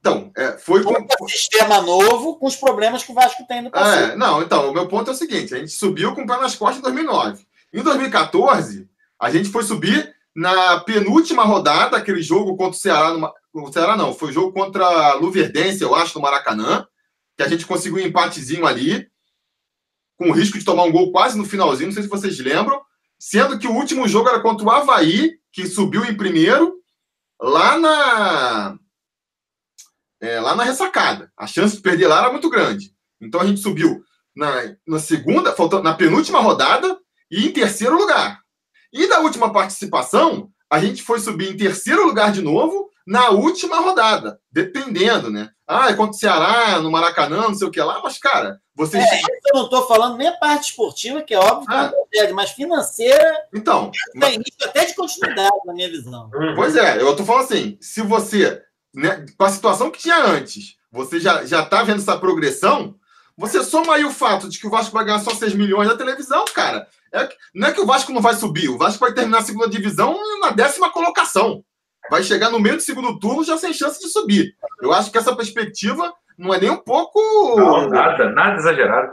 Então, 0.00 0.32
é, 0.36 0.52
foi 0.52 0.82
com. 0.82 0.94
Um 1.22 1.28
sistema 1.28 1.82
novo 1.82 2.36
com 2.36 2.46
os 2.46 2.56
problemas 2.56 3.02
que 3.02 3.12
o 3.12 3.14
Vasco 3.14 3.46
tem 3.46 3.60
no 3.60 3.70
passado. 3.70 4.12
É, 4.12 4.16
não, 4.16 4.42
então, 4.42 4.70
o 4.70 4.72
meu 4.72 4.88
ponto 4.88 5.10
é 5.10 5.12
o 5.12 5.16
seguinte: 5.16 5.54
a 5.54 5.58
gente 5.58 5.72
subiu 5.72 6.14
com 6.14 6.22
o 6.22 6.26
pé 6.26 6.38
nas 6.38 6.56
costas 6.56 6.78
em 6.78 6.82
2009. 6.82 7.44
Em 7.72 7.82
2014, 7.82 8.88
a 9.18 9.30
gente 9.30 9.50
foi 9.50 9.62
subir 9.62 10.14
na 10.34 10.80
penúltima 10.80 11.44
rodada, 11.44 11.96
aquele 11.96 12.22
jogo 12.22 12.56
contra 12.56 12.76
o 12.76 12.80
Ceará. 12.80 13.12
Numa, 13.12 13.32
o 13.52 13.72
Ceará 13.72 13.96
não, 13.96 14.14
foi 14.14 14.32
jogo 14.32 14.52
contra 14.52 14.84
a 14.84 15.14
Luverdense, 15.14 15.82
eu 15.82 15.94
acho, 15.94 16.14
no 16.14 16.22
Maracanã, 16.22 16.86
que 17.36 17.42
a 17.42 17.48
gente 17.48 17.66
conseguiu 17.66 17.98
um 17.98 18.06
empatezinho 18.06 18.66
ali, 18.66 19.10
com 20.16 20.30
o 20.30 20.32
risco 20.32 20.58
de 20.58 20.64
tomar 20.64 20.84
um 20.84 20.92
gol 20.92 21.12
quase 21.12 21.36
no 21.36 21.44
finalzinho, 21.44 21.88
não 21.88 21.94
sei 21.94 22.04
se 22.04 22.08
vocês 22.08 22.38
lembram. 22.38 22.80
Sendo 23.20 23.58
que 23.58 23.68
o 23.68 23.74
último 23.74 24.08
jogo 24.08 24.30
era 24.30 24.40
contra 24.40 24.66
o 24.66 24.70
Havaí, 24.70 25.38
que 25.52 25.66
subiu 25.66 26.06
em 26.06 26.16
primeiro, 26.16 26.80
lá 27.38 27.78
na 27.78 28.78
é, 30.22 30.40
lá 30.40 30.56
na 30.56 30.64
ressacada. 30.64 31.30
A 31.36 31.46
chance 31.46 31.76
de 31.76 31.82
perder 31.82 32.08
lá 32.08 32.20
era 32.20 32.32
muito 32.32 32.48
grande. 32.48 32.94
Então 33.20 33.40
a 33.40 33.46
gente 33.46 33.60
subiu 33.60 34.02
na, 34.34 34.74
na 34.86 34.98
segunda, 34.98 35.52
faltando 35.52 35.82
na 35.82 35.94
penúltima 35.94 36.40
rodada 36.40 36.98
e 37.30 37.46
em 37.46 37.52
terceiro 37.52 37.96
lugar. 37.96 38.40
E 38.90 39.06
da 39.06 39.20
última 39.20 39.52
participação, 39.52 40.50
a 40.70 40.80
gente 40.80 41.02
foi 41.02 41.20
subir 41.20 41.50
em 41.50 41.56
terceiro 41.56 42.06
lugar 42.06 42.32
de 42.32 42.40
novo 42.40 42.89
na 43.06 43.30
última 43.30 43.80
rodada, 43.80 44.40
dependendo, 44.50 45.30
né? 45.30 45.50
Ah, 45.66 45.90
é 45.90 45.94
contra 45.94 46.16
o 46.16 46.18
Ceará, 46.18 46.80
no 46.80 46.90
Maracanã, 46.90 47.42
não 47.42 47.54
sei 47.54 47.66
o 47.66 47.70
que 47.70 47.80
lá, 47.80 48.00
mas, 48.02 48.18
cara, 48.18 48.60
vocês. 48.74 49.04
É, 49.04 49.20
eu 49.20 49.54
não 49.54 49.64
estou 49.64 49.86
falando 49.86 50.16
nem 50.16 50.28
a 50.28 50.36
parte 50.36 50.70
esportiva, 50.70 51.22
que 51.22 51.34
é 51.34 51.38
óbvio 51.38 51.66
que 52.10 52.18
ah. 52.18 52.24
é 52.24 52.32
mas 52.32 52.50
financeira. 52.50 53.36
Então. 53.54 53.90
Tem 54.18 54.38
risco 54.38 54.64
até 54.64 54.84
de 54.84 54.94
continuidade, 54.94 55.56
na 55.64 55.72
minha 55.72 55.88
visão. 55.88 56.30
Pois 56.56 56.76
é, 56.76 57.00
eu 57.00 57.10
estou 57.10 57.24
falando 57.24 57.44
assim: 57.44 57.78
se 57.80 58.02
você, 58.02 58.62
né, 58.94 59.24
com 59.36 59.44
a 59.44 59.50
situação 59.50 59.90
que 59.90 60.00
tinha 60.00 60.24
antes, 60.24 60.76
você 60.90 61.20
já, 61.20 61.44
já 61.44 61.64
tá 61.64 61.82
vendo 61.82 62.00
essa 62.00 62.18
progressão, 62.18 62.96
você 63.36 63.62
soma 63.62 63.94
aí 63.94 64.04
o 64.04 64.12
fato 64.12 64.48
de 64.48 64.58
que 64.58 64.66
o 64.66 64.70
Vasco 64.70 64.92
vai 64.92 65.04
ganhar 65.04 65.20
só 65.20 65.34
6 65.34 65.54
milhões 65.54 65.88
na 65.88 65.96
televisão, 65.96 66.44
cara. 66.54 66.86
É, 67.12 67.28
não 67.54 67.68
é 67.68 67.72
que 67.72 67.80
o 67.80 67.86
Vasco 67.86 68.12
não 68.12 68.20
vai 68.20 68.34
subir, 68.34 68.68
o 68.68 68.78
Vasco 68.78 69.00
vai 69.00 69.12
terminar 69.12 69.38
a 69.38 69.42
segunda 69.42 69.68
divisão 69.68 70.16
na 70.40 70.50
décima 70.50 70.90
colocação. 70.90 71.64
Vai 72.10 72.22
chegar 72.22 72.50
no 72.50 72.58
meio 72.58 72.76
do 72.76 72.82
segundo 72.82 73.18
turno 73.18 73.44
já 73.44 73.56
sem 73.56 73.72
chance 73.72 74.00
de 74.00 74.08
subir. 74.08 74.54
Eu 74.82 74.92
acho 74.92 75.10
que 75.10 75.18
essa 75.18 75.34
perspectiva 75.34 76.12
não 76.36 76.52
é 76.52 76.60
nem 76.60 76.70
um 76.70 76.76
pouco. 76.76 77.20
Não, 77.56 77.88
nada, 77.88 78.30
nada 78.30 78.56
exagerado. 78.56 79.12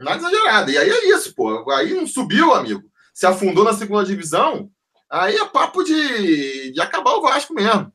Nada 0.00 0.16
exagerado. 0.16 0.70
E 0.70 0.78
aí 0.78 0.90
é 0.90 1.08
isso, 1.10 1.34
pô. 1.34 1.70
Aí 1.70 1.94
não 1.94 2.06
subiu, 2.06 2.52
amigo. 2.52 2.82
Se 3.14 3.26
afundou 3.26 3.64
na 3.64 3.74
segunda 3.74 4.04
divisão, 4.04 4.68
aí 5.08 5.36
é 5.36 5.44
papo 5.46 5.84
de, 5.84 6.72
de 6.72 6.80
acabar 6.80 7.12
o 7.12 7.22
Vasco 7.22 7.54
mesmo. 7.54 7.92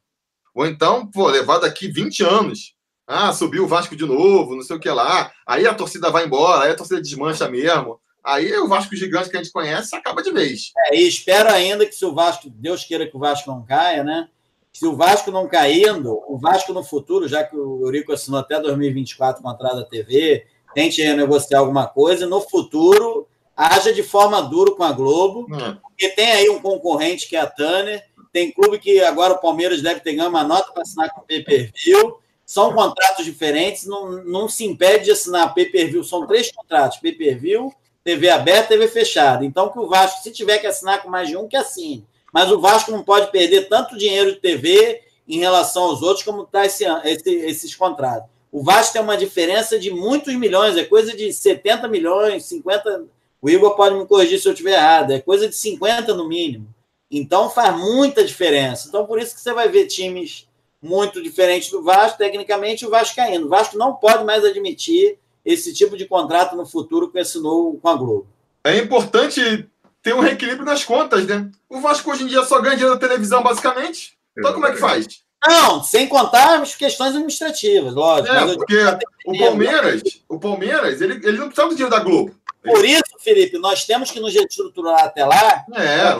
Ou 0.55 0.65
então, 0.65 1.05
pô, 1.05 1.27
levar 1.27 1.59
daqui 1.59 1.87
20 1.87 2.23
anos 2.23 2.77
ah, 3.07 3.31
subiu 3.31 3.63
o 3.63 3.67
Vasco 3.67 3.95
de 3.95 4.05
novo, 4.05 4.53
não 4.53 4.61
sei 4.61 4.75
o 4.75 4.79
que 4.79 4.89
lá. 4.89 5.31
Aí 5.45 5.65
a 5.65 5.73
torcida 5.73 6.11
vai 6.11 6.25
embora, 6.25 6.65
aí 6.65 6.71
a 6.71 6.75
torcida 6.75 7.01
desmancha 7.01 7.47
mesmo. 7.47 8.01
Aí 8.21 8.53
o 8.57 8.67
Vasco 8.67 8.93
gigante 8.97 9.29
que 9.29 9.37
a 9.37 9.41
gente 9.41 9.53
conhece 9.53 9.95
acaba 9.95 10.21
de 10.21 10.29
vez. 10.29 10.73
É, 10.87 10.95
e 10.97 11.07
espero 11.07 11.49
ainda 11.49 11.85
que 11.85 11.93
se 11.93 12.03
o 12.03 12.13
Vasco, 12.13 12.49
Deus 12.49 12.83
queira 12.83 13.07
que 13.07 13.15
o 13.15 13.19
Vasco 13.19 13.49
não 13.49 13.63
caia, 13.65 14.03
né? 14.03 14.27
Se 14.77 14.85
o 14.85 14.95
Vasco 14.95 15.31
não 15.31 15.47
caindo, 15.47 16.21
o 16.27 16.37
Vasco 16.37 16.71
no 16.71 16.83
futuro, 16.83 17.27
já 17.27 17.43
que 17.43 17.57
o 17.57 17.81
Eurico 17.81 18.13
assinou 18.13 18.39
até 18.39 18.59
2024 18.59 19.41
com 19.41 19.49
a 19.49 19.53
entrada 19.53 19.77
da 19.77 19.85
TV, 19.85 20.45
tente 20.75 21.01
renegociar 21.01 21.61
alguma 21.61 21.87
coisa, 21.87 22.27
no 22.27 22.39
futuro 22.41 23.27
haja 23.55 23.91
de 23.91 24.03
forma 24.03 24.39
dura 24.39 24.75
com 24.75 24.83
a 24.83 24.91
Globo, 24.91 25.47
hum. 25.51 25.77
porque 25.81 26.09
tem 26.09 26.31
aí 26.31 26.49
um 26.51 26.59
concorrente 26.59 27.27
que 27.27 27.35
é 27.35 27.39
a 27.39 27.47
Tanner, 27.47 28.05
tem 28.31 28.51
clube 28.51 28.77
que 28.77 29.01
agora 29.01 29.33
o 29.33 29.41
Palmeiras 29.41 29.81
deve 29.81 30.01
ter 30.01 30.13
ganho 30.13 30.29
uma 30.29 30.43
nota 30.43 30.71
para 30.71 30.83
assinar 30.83 31.11
com 31.11 31.21
o 31.21 31.25
pay-per-view, 31.25 32.19
são 32.45 32.71
contratos 32.71 33.25
diferentes, 33.25 33.87
não, 33.87 34.11
não 34.25 34.47
se 34.47 34.63
impede 34.63 35.05
de 35.05 35.11
assinar 35.11 35.55
pay-per-view. 35.55 36.03
São 36.03 36.27
três 36.27 36.51
contratos: 36.51 36.99
pay-per-view, 36.99 37.73
TV 38.03 38.29
aberta, 38.29 38.69
TV 38.69 38.87
fechada. 38.87 39.43
Então, 39.43 39.69
que 39.69 39.79
o 39.79 39.87
Vasco, 39.87 40.21
se 40.21 40.31
tiver 40.31 40.59
que 40.59 40.67
assinar 40.67 41.01
com 41.01 41.09
mais 41.09 41.27
de 41.27 41.35
um, 41.35 41.47
que 41.47 41.57
assine. 41.57 42.05
Mas 42.37 42.51
o 42.51 42.59
Vasco 42.59 42.91
não 42.91 43.01
pode 43.01 43.31
perder 43.31 43.67
tanto 43.67 43.97
dinheiro 43.97 44.33
de 44.33 44.39
TV 44.39 45.01
em 45.27 45.39
relação 45.39 45.85
aos 45.85 46.03
outros 46.03 46.23
como 46.23 46.43
está 46.43 46.67
esse, 46.67 46.85
esse, 47.03 47.35
esses 47.35 47.75
contratos. 47.75 48.29
O 48.51 48.61
Vasco 48.61 48.93
tem 48.93 49.01
uma 49.01 49.17
diferença 49.17 49.79
de 49.79 49.89
muitos 49.89 50.35
milhões, 50.35 50.77
é 50.77 50.83
coisa 50.83 51.17
de 51.17 51.33
70 51.33 51.87
milhões, 51.87 52.45
50. 52.45 53.05
O 53.41 53.49
Igor 53.49 53.75
pode 53.75 53.95
me 53.95 54.05
corrigir 54.05 54.39
se 54.39 54.47
eu 54.47 54.51
estiver 54.51 54.73
errado, 54.73 55.13
é 55.13 55.19
coisa 55.19 55.49
de 55.49 55.55
50 55.55 56.13
no 56.13 56.27
mínimo. 56.27 56.67
Então 57.09 57.49
faz 57.49 57.75
muita 57.75 58.23
diferença. 58.23 58.87
Então, 58.87 59.07
por 59.07 59.19
isso 59.19 59.33
que 59.33 59.41
você 59.41 59.51
vai 59.51 59.67
ver 59.67 59.87
times 59.87 60.47
muito 60.79 61.23
diferente 61.23 61.71
do 61.71 61.81
Vasco, 61.81 62.19
tecnicamente 62.19 62.85
o 62.85 62.91
Vasco 62.91 63.15
caindo. 63.15 63.47
O 63.47 63.49
Vasco 63.49 63.79
não 63.79 63.95
pode 63.95 64.23
mais 64.23 64.45
admitir 64.45 65.17
esse 65.43 65.73
tipo 65.73 65.97
de 65.97 66.05
contrato 66.05 66.55
no 66.55 66.67
futuro 66.67 67.09
com 67.11 67.17
esse 67.17 67.39
novo 67.39 67.79
com 67.81 67.89
a 67.89 67.95
Globo. 67.95 68.27
É 68.63 68.77
importante 68.77 69.67
ter 70.07 70.15
um 70.15 70.21
reequilíbrio 70.21 70.63
nas 70.63 70.85
contas, 70.85 71.27
né? 71.27 71.51
O 71.69 71.81
Vasco 71.81 72.09
hoje 72.09 72.23
em 72.23 72.27
dia 72.27 72.41
só 72.45 72.61
ganha 72.61 72.77
dinheiro 72.77 72.97
da 72.97 73.07
televisão, 73.07 73.43
basicamente. 73.43 74.17
Então 74.37 74.53
como 74.53 74.65
é 74.65 74.71
que 74.71 74.77
faz? 74.77 75.05
Não, 75.45 75.83
sem 75.83 76.07
contar 76.07 76.61
as 76.61 76.75
questões 76.75 77.09
administrativas, 77.09 77.93
lógico. 77.93 78.33
É, 78.33 78.55
porque 78.55 78.77
o 79.25 79.37
Palmeiras, 79.37 80.01
o 80.29 80.39
Palmeiras, 80.39 81.01
ele, 81.01 81.15
ele 81.27 81.37
não 81.37 81.47
precisa 81.47 81.67
do 81.67 81.75
dinheiro 81.75 81.93
da 81.93 81.99
Globo. 82.01 82.33
Por 82.63 82.85
isso, 82.85 83.03
Felipe, 83.19 83.57
nós 83.57 83.83
temos 83.83 84.09
que 84.09 84.19
nos 84.19 84.33
reestruturar 84.33 85.03
até 85.03 85.25
lá. 85.25 85.65
É, 85.75 86.15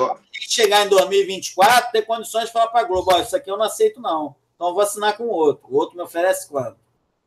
chegar 0.50 0.86
em 0.86 0.90
2024, 0.90 1.92
ter 1.92 2.02
condições 2.02 2.48
de 2.48 2.52
falar 2.52 2.68
para 2.68 2.82
a 2.82 2.84
Globo: 2.84 3.14
ó, 3.14 3.22
isso 3.22 3.38
aqui 3.38 3.50
eu 3.50 3.58
não 3.58 3.66
aceito, 3.66 4.02
não. 4.02 4.36
Então 4.56 4.68
eu 4.68 4.74
vou 4.74 4.84
assinar 4.84 5.16
com 5.16 5.24
o 5.24 5.32
outro. 5.32 5.66
O 5.70 5.78
outro 5.78 5.96
me 5.96 6.04
oferece 6.04 6.50
quanto? 6.50 6.76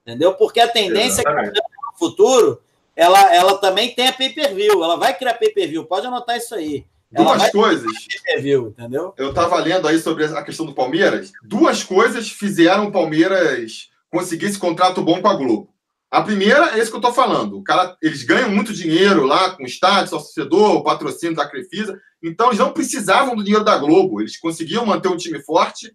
Entendeu? 0.07 0.35
Porque 0.35 0.61
a 0.61 0.69
tendência 0.69 1.23
é 1.23 1.25
que 1.25 1.51
no 1.51 1.99
futuro 1.99 2.61
ela, 3.01 3.35
ela 3.35 3.57
também 3.57 3.95
tem 3.95 4.09
a 4.09 4.13
pay-per-view. 4.13 4.85
Ela 4.85 4.97
vai 4.97 5.17
criar 5.17 5.33
pay-per-view. 5.33 5.87
Pode 5.87 6.07
anotar 6.07 6.37
isso 6.37 6.55
aí. 6.55 6.85
Ela 7.11 7.35
Duas 7.35 7.51
coisas. 7.51 7.91
Entendeu? 8.37 9.15
Eu 9.17 9.31
estava 9.31 9.57
lendo 9.59 9.89
aí 9.89 9.99
sobre 9.99 10.27
a 10.27 10.43
questão 10.43 10.67
do 10.67 10.75
Palmeiras. 10.75 11.33
Duas 11.43 11.83
coisas 11.83 12.29
fizeram 12.29 12.89
o 12.89 12.93
Palmeiras 12.93 13.89
conseguir 14.11 14.47
esse 14.47 14.59
contrato 14.59 15.01
bom 15.01 15.19
com 15.23 15.29
a 15.29 15.35
Globo. 15.35 15.73
A 16.11 16.21
primeira 16.21 16.77
é 16.77 16.79
isso 16.79 16.91
que 16.91 16.97
eu 16.97 17.01
estou 17.01 17.15
falando. 17.15 17.57
O 17.57 17.65
cara, 17.65 17.97
eles 18.03 18.23
ganham 18.23 18.51
muito 18.51 18.75
dinheiro 18.75 19.25
lá 19.25 19.57
com 19.57 19.63
o 19.63 19.67
estádio, 19.67 20.11
torcedor, 20.11 20.77
o 20.77 20.85
patrocínio 20.85 21.37
da 21.37 21.49
Crefisa. 21.49 21.99
Então, 22.23 22.49
eles 22.49 22.59
não 22.59 22.75
precisavam 22.75 23.35
do 23.35 23.43
dinheiro 23.43 23.65
da 23.65 23.79
Globo. 23.79 24.21
Eles 24.21 24.37
conseguiam 24.37 24.85
manter 24.85 25.09
um 25.09 25.17
time 25.17 25.41
forte 25.41 25.91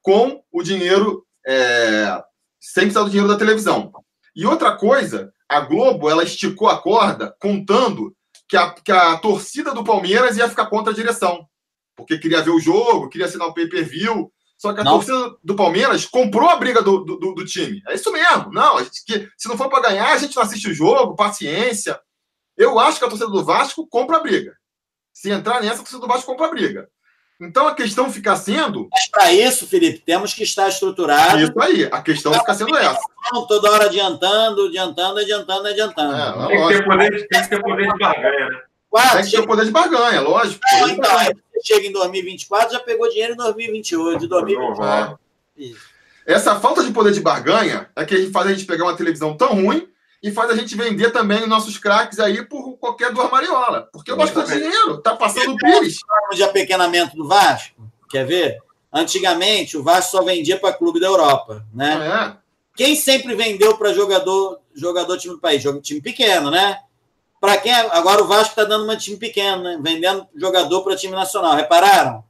com 0.00 0.42
o 0.50 0.60
dinheiro, 0.60 1.24
é, 1.46 2.20
sem 2.60 2.84
precisar 2.84 3.04
do 3.04 3.10
dinheiro 3.10 3.28
da 3.30 3.38
televisão. 3.38 3.92
E 4.34 4.44
outra 4.44 4.76
coisa, 4.76 5.32
a 5.52 5.60
Globo 5.60 6.08
ela 6.08 6.24
esticou 6.24 6.68
a 6.68 6.80
corda 6.80 7.34
contando 7.40 8.14
que 8.48 8.56
a, 8.56 8.70
que 8.70 8.92
a 8.92 9.16
torcida 9.18 9.72
do 9.72 9.84
Palmeiras 9.84 10.36
ia 10.36 10.48
ficar 10.48 10.66
contra 10.66 10.92
a 10.92 10.96
direção, 10.96 11.46
porque 11.96 12.18
queria 12.18 12.42
ver 12.42 12.50
o 12.50 12.60
jogo, 12.60 13.08
queria 13.08 13.26
assinar 13.26 13.48
o 13.48 13.54
pay-per-view. 13.54 14.32
Só 14.58 14.72
que 14.72 14.80
a 14.80 14.84
não. 14.84 14.92
torcida 14.92 15.36
do 15.42 15.56
Palmeiras 15.56 16.06
comprou 16.06 16.48
a 16.48 16.56
briga 16.56 16.82
do, 16.82 17.04
do, 17.04 17.16
do, 17.16 17.44
time. 17.44 17.82
É 17.88 17.94
isso 17.94 18.12
mesmo. 18.12 18.52
Não, 18.52 18.76
a 18.76 18.84
gente, 18.84 19.04
que, 19.04 19.28
se 19.36 19.48
não 19.48 19.56
for 19.56 19.68
para 19.68 19.88
ganhar, 19.88 20.12
a 20.12 20.18
gente 20.18 20.36
não 20.36 20.42
assiste 20.42 20.68
o 20.68 20.74
jogo, 20.74 21.16
paciência. 21.16 22.00
Eu 22.56 22.78
acho 22.78 22.98
que 22.98 23.04
a 23.04 23.08
torcida 23.08 23.30
do 23.30 23.44
Vasco 23.44 23.86
compra 23.88 24.18
a 24.18 24.20
briga. 24.20 24.56
Se 25.12 25.30
entrar 25.30 25.60
nessa, 25.60 25.76
a 25.76 25.78
torcida 25.78 26.00
do 26.00 26.06
Vasco 26.06 26.26
compra 26.26 26.46
a 26.46 26.50
briga. 26.50 26.88
Então 27.40 27.66
a 27.66 27.74
questão 27.74 28.10
fica 28.12 28.36
sendo. 28.36 28.88
Mas 28.90 29.10
para 29.10 29.32
isso, 29.32 29.66
Felipe, 29.66 29.98
temos 30.04 30.32
que 30.32 30.42
estar 30.42 30.68
estruturado. 30.68 31.42
Isso 31.42 31.60
aí, 31.60 31.88
a 31.90 32.00
questão 32.00 32.32
fica 32.32 32.54
sendo 32.54 32.76
essa. 32.76 33.00
Toda 33.48 33.70
hora 33.70 33.86
adiantando, 33.86 34.66
adiantando, 34.66 35.18
adiantando, 35.18 35.68
adiantando. 35.68 36.14
É, 36.14 36.48
tem, 36.48 36.66
que 36.66 36.68
ter 36.68 36.84
poder, 36.84 37.28
tem 37.28 37.42
que 37.42 37.48
ter 37.48 37.62
poder 37.62 37.92
de 37.92 37.98
barganha, 37.98 38.48
né? 38.48 38.60
Quatro, 38.88 39.16
tem 39.16 39.24
que 39.24 39.36
ter 39.36 39.46
poder 39.46 39.64
de 39.64 39.70
barganha, 39.70 40.20
lógico. 40.20 40.60
Não, 40.72 40.88
então, 40.88 41.18
aí 41.18 41.26
você 41.26 41.74
chega 41.74 41.86
em 41.86 41.92
2024, 41.92 42.72
já 42.74 42.80
pegou 42.80 43.08
dinheiro 43.08 43.32
em 43.32 43.36
2028, 43.36 44.20
de 44.20 44.26
2024. 44.28 45.18
Essa 46.26 46.60
falta 46.60 46.84
de 46.84 46.92
poder 46.92 47.12
de 47.12 47.20
barganha 47.20 47.88
é 47.96 48.04
que 48.04 48.30
faz 48.30 48.46
a 48.46 48.52
gente 48.52 48.66
pegar 48.66 48.84
uma 48.84 48.96
televisão 48.96 49.36
tão 49.36 49.54
ruim 49.54 49.88
e 50.22 50.30
faz 50.30 50.50
a 50.50 50.56
gente 50.56 50.76
vender 50.76 51.10
também 51.10 51.42
os 51.42 51.48
nossos 51.48 51.76
craques 51.76 52.20
aí 52.20 52.44
por 52.44 52.76
qualquer 52.78 53.12
do 53.12 53.20
Armariola. 53.20 53.88
Porque 53.92 54.10
eu 54.10 54.16
gosto 54.16 54.40
do 54.40 54.46
dinheiro, 54.46 54.98
tá 54.98 55.16
passando 55.16 55.54
o 55.54 55.56
Pires. 55.56 55.98
de 56.32 56.42
apequenamento 56.44 57.16
do 57.16 57.26
Vasco, 57.26 57.90
quer 58.08 58.24
ver? 58.24 58.58
Antigamente, 58.92 59.76
o 59.76 59.82
Vasco 59.82 60.12
só 60.12 60.22
vendia 60.22 60.58
para 60.58 60.74
clube 60.74 61.00
da 61.00 61.06
Europa, 61.06 61.66
né? 61.74 62.36
É. 62.38 62.42
Quem 62.76 62.94
sempre 62.94 63.34
vendeu 63.34 63.76
para 63.76 63.92
jogador, 63.92 64.60
jogador 64.74 65.18
time 65.18 65.34
do 65.34 65.40
país? 65.40 65.62
Time 65.82 66.00
pequeno, 66.00 66.50
né? 66.50 66.78
Para 67.40 67.56
quem 67.56 67.72
agora 67.72 68.22
o 68.22 68.26
Vasco 68.26 68.50
está 68.50 68.64
dando 68.64 68.84
uma 68.84 68.96
time 68.96 69.16
pequeno, 69.16 69.62
né? 69.64 69.78
vendendo 69.82 70.28
jogador 70.36 70.82
para 70.82 70.94
time 70.94 71.12
nacional. 71.12 71.56
Repararam? 71.56 72.22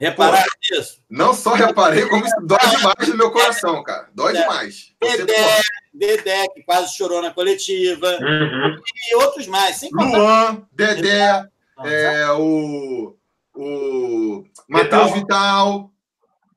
Repararam 0.00 0.44
Pô, 0.44 0.76
isso? 0.76 1.00
Não 1.10 1.34
só 1.34 1.54
reparei, 1.54 2.08
como 2.08 2.24
isso 2.24 2.34
dói 2.42 2.58
demais 2.70 3.08
no 3.08 3.16
meu 3.16 3.30
coração, 3.32 3.82
cara. 3.82 4.08
Dói 4.14 4.36
é. 4.36 4.40
demais. 4.40 4.92
Dedé, 5.00 5.60
Dedé, 5.92 6.48
que 6.48 6.62
quase 6.62 6.96
chorou 6.96 7.20
na 7.20 7.30
coletiva. 7.30 8.18
Uhum. 8.20 8.76
E 9.10 9.16
outros 9.16 9.46
mais. 9.46 9.76
Sem 9.76 9.90
Luan, 9.92 10.66
Dedé, 10.72 11.46
é, 11.84 12.30
o, 12.32 13.16
o 13.54 14.44
Matheus 14.68 15.12
Vital. 15.12 15.90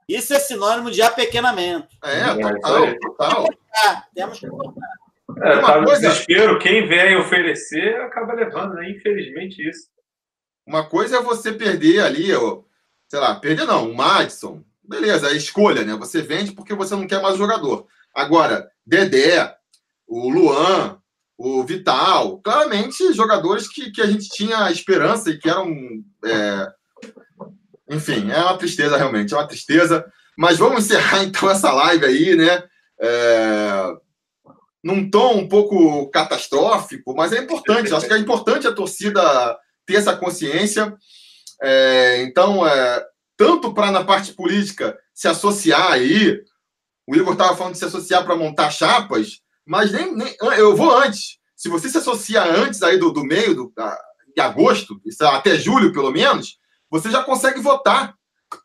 Isso 0.07 0.33
é 0.33 0.39
sinônimo 0.39 0.91
de 0.91 1.01
apequenamento. 1.01 1.95
É, 2.03 2.19
é 2.19 2.59
total, 2.59 2.95
total. 2.99 3.45
Temos 4.13 4.39
que 4.39 4.47
cortar. 4.47 5.05
É, 5.41 5.59
tá 5.59 5.81
no 5.81 5.87
coisa... 5.87 6.01
desespero, 6.01 6.59
quem 6.59 6.87
vem 6.87 7.17
oferecer 7.17 7.99
acaba 8.01 8.33
levando, 8.33 8.75
né? 8.75 8.89
Infelizmente, 8.91 9.67
isso. 9.67 9.89
Uma 10.65 10.87
coisa 10.87 11.17
é 11.17 11.21
você 11.21 11.51
perder 11.51 12.01
ali, 12.01 12.33
ó, 12.33 12.61
sei 13.07 13.19
lá, 13.19 13.35
perder 13.35 13.65
não, 13.65 13.89
o 13.89 13.95
Madison, 13.95 14.63
beleza, 14.83 15.27
a 15.27 15.33
escolha, 15.33 15.83
né? 15.83 15.95
Você 15.95 16.21
vende 16.21 16.53
porque 16.53 16.73
você 16.73 16.95
não 16.95 17.07
quer 17.07 17.21
mais 17.21 17.35
o 17.35 17.39
jogador. 17.39 17.87
Agora, 18.13 18.69
Dedé, 18.85 19.55
o 20.07 20.29
Luan, 20.29 20.99
o 21.37 21.63
Vital, 21.63 22.39
claramente 22.39 23.13
jogadores 23.13 23.67
que, 23.67 23.91
que 23.91 24.01
a 24.01 24.05
gente 24.05 24.29
tinha 24.29 24.71
esperança 24.71 25.29
e 25.29 25.37
que 25.37 25.49
eram. 25.49 25.69
É... 26.23 26.67
Enfim, 27.89 28.31
é 28.31 28.39
uma 28.39 28.57
tristeza 28.57 28.97
realmente, 28.97 29.33
é 29.33 29.37
uma 29.37 29.47
tristeza. 29.47 30.05
Mas 30.37 30.57
vamos 30.57 30.85
encerrar 30.85 31.23
então 31.25 31.49
essa 31.49 31.71
live 31.71 32.05
aí, 32.05 32.35
né? 32.35 32.63
É... 32.99 33.93
num 34.83 35.09
tom 35.09 35.37
um 35.39 35.49
pouco 35.49 36.09
catastrófico, 36.09 37.15
mas 37.15 37.33
é 37.33 37.39
importante. 37.39 37.93
Acho 37.93 38.07
que 38.07 38.13
é 38.13 38.17
importante 38.17 38.67
a 38.67 38.73
torcida 38.73 39.57
ter 39.85 39.95
essa 39.95 40.15
consciência. 40.15 40.95
É, 41.61 42.21
então, 42.23 42.67
é, 42.67 43.05
tanto 43.37 43.73
para 43.73 43.91
na 43.91 44.03
parte 44.03 44.33
política 44.33 44.97
se 45.13 45.27
associar 45.27 45.91
aí, 45.91 46.41
o 47.07 47.15
Igor 47.15 47.34
estava 47.34 47.56
falando 47.56 47.73
de 47.73 47.80
se 47.80 47.86
associar 47.86 48.23
para 48.23 48.36
montar 48.36 48.72
chapas, 48.72 49.41
mas 49.65 49.91
nem, 49.91 50.15
nem, 50.15 50.36
eu 50.57 50.76
vou 50.76 50.95
antes. 50.98 51.38
Se 51.56 51.69
você 51.69 51.90
se 51.90 51.98
associa 51.98 52.44
antes 52.44 52.82
aí 52.84 52.98
do, 52.98 53.11
do 53.11 53.23
meio 53.23 53.56
do, 53.56 53.73
de 54.36 54.41
agosto, 54.41 54.99
até 55.22 55.56
julho 55.57 55.94
pelo 55.94 56.11
menos, 56.11 56.57
você 56.90 57.10
já 57.10 57.23
consegue 57.23 57.60
votar. 57.60 58.14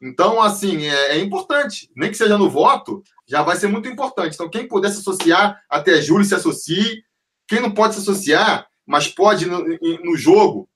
Então, 0.02 0.40
assim, 0.40 0.84
é, 0.84 1.16
é, 1.16 1.18
importante. 1.18 1.90
Nem 1.96 2.10
que 2.10 2.16
seja 2.16 2.36
no 2.36 2.50
voto, 2.50 3.02
já 3.26 3.42
vai 3.42 3.56
ser 3.56 3.68
muito 3.68 3.88
importante. 3.88 4.34
Então, 4.34 4.48
quem 4.48 4.68
puder 4.68 4.90
se 4.90 5.00
associar 5.00 5.60
até 5.68 6.00
julho, 6.00 6.24
se 6.24 6.34
associe. 6.34 7.02
Quem 7.48 7.60
não 7.60 7.70
pode 7.70 7.94
se 7.94 8.00
associar, 8.00 8.66
mas 8.86 9.08
pode 9.08 9.46
no, 9.46 9.64
no 10.04 10.16
jogo 10.16 10.68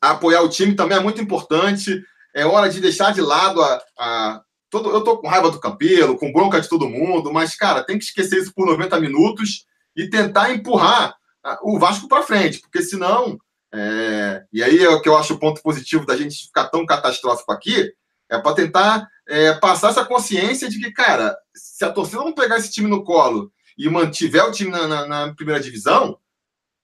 apoiar 0.00 0.42
o 0.42 0.48
time, 0.48 0.74
também 0.74 0.96
é 0.96 1.00
muito 1.00 1.20
importante. 1.20 2.02
É 2.34 2.46
hora 2.46 2.68
de 2.68 2.80
deixar 2.80 3.12
de 3.12 3.20
lado 3.20 3.62
a. 3.62 3.82
a 3.98 4.42
todo, 4.70 4.90
eu 4.90 5.02
tô 5.02 5.18
com 5.18 5.28
raiva 5.28 5.50
do 5.50 5.60
Campelo, 5.60 6.16
com 6.16 6.32
bronca 6.32 6.60
de 6.60 6.68
todo 6.68 6.88
mundo, 6.88 7.32
mas, 7.32 7.56
cara, 7.56 7.84
tem 7.84 7.98
que 7.98 8.04
esquecer 8.04 8.40
isso 8.40 8.54
por 8.54 8.66
90 8.66 8.98
minutos 9.00 9.66
e 9.96 10.08
tentar 10.08 10.52
empurrar 10.52 11.14
o 11.62 11.78
Vasco 11.78 12.08
para 12.08 12.22
frente, 12.22 12.60
porque 12.60 12.82
senão. 12.82 13.38
É... 13.72 14.42
E 14.52 14.62
aí 14.62 14.82
é 14.82 14.88
o 14.88 15.00
que 15.00 15.08
eu 15.08 15.16
acho 15.16 15.34
o 15.34 15.38
ponto 15.38 15.62
positivo 15.62 16.04
da 16.04 16.16
gente 16.16 16.46
ficar 16.46 16.68
tão 16.68 16.84
catastrófico 16.84 17.52
aqui, 17.52 17.92
é 18.28 18.38
para 18.38 18.54
tentar 18.54 19.08
é, 19.28 19.52
passar 19.54 19.90
essa 19.90 20.04
consciência 20.04 20.68
de 20.68 20.78
que, 20.78 20.92
cara, 20.92 21.36
se 21.54 21.84
a 21.84 21.92
torcida 21.92 22.18
não 22.18 22.32
pegar 22.32 22.58
esse 22.58 22.70
time 22.70 22.88
no 22.88 23.04
colo 23.04 23.52
e 23.76 23.88
mantiver 23.88 24.44
o 24.44 24.52
time 24.52 24.70
na, 24.70 24.86
na, 24.86 25.06
na 25.06 25.34
primeira 25.34 25.60
divisão, 25.60 26.18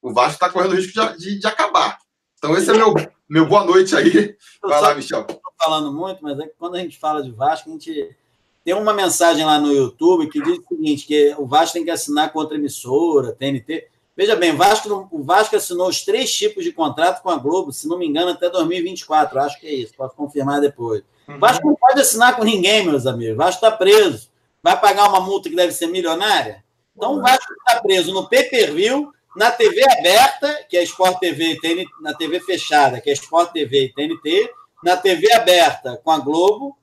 o 0.03 0.13
Vasco 0.13 0.35
está 0.35 0.49
correndo 0.49 0.73
o 0.73 0.77
risco 0.77 0.93
de, 0.93 1.19
de, 1.19 1.39
de, 1.39 1.47
acabar. 1.47 1.99
Então, 2.39 2.57
esse 2.57 2.71
é 2.71 2.75
meu, 2.75 2.95
meu 3.29 3.47
boa 3.47 3.65
noite 3.65 3.95
aí. 3.97 4.37
Vai 4.63 4.81
lá, 4.81 4.95
Michel. 4.95 5.27
Falando 5.59 5.93
muito, 5.93 6.23
mas 6.23 6.39
é 6.39 6.47
que 6.47 6.55
quando 6.59 6.77
a 6.77 6.79
gente 6.79 6.99
fala 6.99 7.23
de 7.23 7.31
Vasco, 7.31 7.69
a 7.69 7.73
gente 7.73 8.17
tem 8.65 8.75
uma 8.75 8.93
mensagem 8.93 9.45
lá 9.45 9.59
no 9.59 9.73
YouTube 9.73 10.29
que 10.29 10.43
diz 10.43 10.59
o 10.59 10.65
seguinte: 10.69 11.07
que 11.07 11.35
o 11.39 11.47
Vasco 11.47 11.75
tem 11.75 11.85
que 11.85 11.91
assinar 11.91 12.33
com 12.33 12.39
outra 12.39 12.57
emissora, 12.57 13.33
TNT. 13.33 13.89
Veja 14.17 14.35
bem, 14.35 14.53
o 14.53 14.57
Vasco, 14.57 15.09
o 15.13 15.23
Vasco 15.23 15.57
assinou 15.57 15.89
os 15.89 16.05
três 16.05 16.35
tipos 16.35 16.65
de 16.65 16.73
contrato 16.73 17.23
com 17.23 17.31
a 17.31 17.37
Globo, 17.37 17.71
se 17.71 17.87
não 17.87 17.99
me 17.99 18.07
engano, 18.07 18.31
até 18.31 18.49
2024. 18.49 19.39
Acho 19.41 19.61
que 19.61 19.67
é 19.67 19.75
isso, 19.75 19.95
posso 19.95 20.17
confirmar 20.17 20.61
depois. 20.61 21.03
Uhum. 21.29 21.39
Vasco 21.39 21.67
não 21.67 21.75
pode 21.75 22.01
assinar 22.01 22.35
com 22.35 22.43
ninguém, 22.43 22.85
meus 22.85 23.07
amigos. 23.07 23.37
Vasco 23.37 23.65
está 23.65 23.77
preso. 23.77 24.29
Vai 24.63 24.81
pagar 24.81 25.09
uma 25.09 25.21
multa 25.21 25.49
que 25.49 25.55
deve 25.55 25.73
ser 25.73 25.87
milionária? 25.87 26.65
Então, 26.97 27.19
o 27.19 27.23
Vasco 27.23 27.53
está 27.53 27.81
preso 27.81 28.13
no 28.13 28.29
pay-per-view, 28.29 29.13
na 29.37 29.53
TV 29.53 29.85
aberta, 29.85 30.65
que 30.69 30.77
é 30.77 30.83
Sport 30.83 31.19
TV 31.19 31.53
e 31.53 31.61
TNT, 31.61 31.91
na 32.01 32.15
TV 32.15 32.41
fechada, 32.41 33.01
que 33.01 33.11
é 33.11 33.13
Sport 33.13 33.53
TV 33.53 33.85
e 33.85 33.93
TNT, 33.93 34.51
na 34.83 34.97
TV 34.97 35.33
aberta 35.33 36.01
com 36.03 36.11
a 36.11 36.19
Globo, 36.19 36.77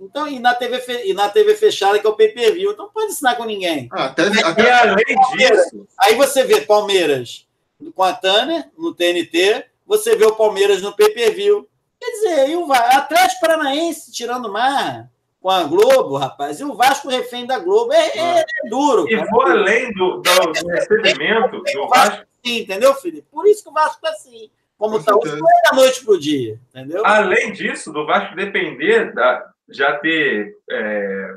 então, 0.00 0.26
e 0.26 0.38
na, 0.38 0.54
TV 0.54 0.80
fe... 0.80 1.02
e 1.08 1.14
na 1.14 1.28
TV 1.28 1.54
fechada, 1.54 1.98
que 1.98 2.06
é 2.06 2.10
o 2.10 2.16
pay-per-view. 2.16 2.72
Então, 2.72 2.86
não 2.86 2.92
pode 2.92 3.12
assinar 3.12 3.36
com 3.36 3.44
ninguém. 3.44 3.88
Ah, 3.92 4.06
até, 4.06 4.24
até... 4.42 4.70
além 4.72 5.04
disso. 5.36 5.86
Aí 5.98 6.14
você 6.16 6.42
vê 6.44 6.62
Palmeiras 6.62 7.46
com 7.94 8.02
a 8.02 8.12
Tânia, 8.12 8.70
no 8.76 8.94
TNT, 8.94 9.66
você 9.86 10.16
vê 10.16 10.24
o 10.24 10.34
Palmeiras 10.34 10.82
no 10.82 10.96
pay-per-view. 10.96 11.68
Quer 12.00 12.10
dizer, 12.10 12.50
e 12.50 12.56
o 12.56 12.72
Atlético 12.72 13.40
Paranaense 13.40 14.12
tirando 14.12 14.52
mar 14.52 15.08
com 15.40 15.50
a 15.50 15.62
Globo, 15.62 16.16
rapaz, 16.16 16.58
e 16.58 16.64
o 16.64 16.74
Vasco 16.74 17.08
refém 17.08 17.46
da 17.46 17.58
Globo. 17.58 17.92
É, 17.92 18.18
é, 18.18 18.40
é 18.40 18.68
duro. 18.68 19.08
E 19.08 19.16
cara. 19.16 19.30
vou 19.30 19.42
além 19.42 19.92
do, 19.92 20.20
do, 20.20 20.68
recebimento 20.68 21.62
do 21.62 21.88
Vasco. 21.88 22.26
Sim, 22.44 22.58
entendeu, 22.60 22.94
Felipe? 22.94 23.28
Por 23.30 23.46
isso 23.46 23.62
que 23.62 23.68
o 23.68 23.72
Vasco 23.72 24.00
tá 24.00 24.10
assim. 24.10 24.50
Como 24.78 24.98
está 24.98 25.16
hoje, 25.16 25.36
não 25.36 25.48
é 25.48 25.70
da 25.70 25.76
noite 25.76 26.04
para 26.04 26.14
o 26.14 26.20
dia, 26.20 26.60
entendeu? 26.68 27.02
Além 27.04 27.52
disso, 27.52 27.92
do 27.92 28.04
Vasco 28.06 28.36
depender 28.36 29.12
da, 29.14 29.50
já 29.68 29.96
ter. 29.98 30.54
É, 30.70 31.34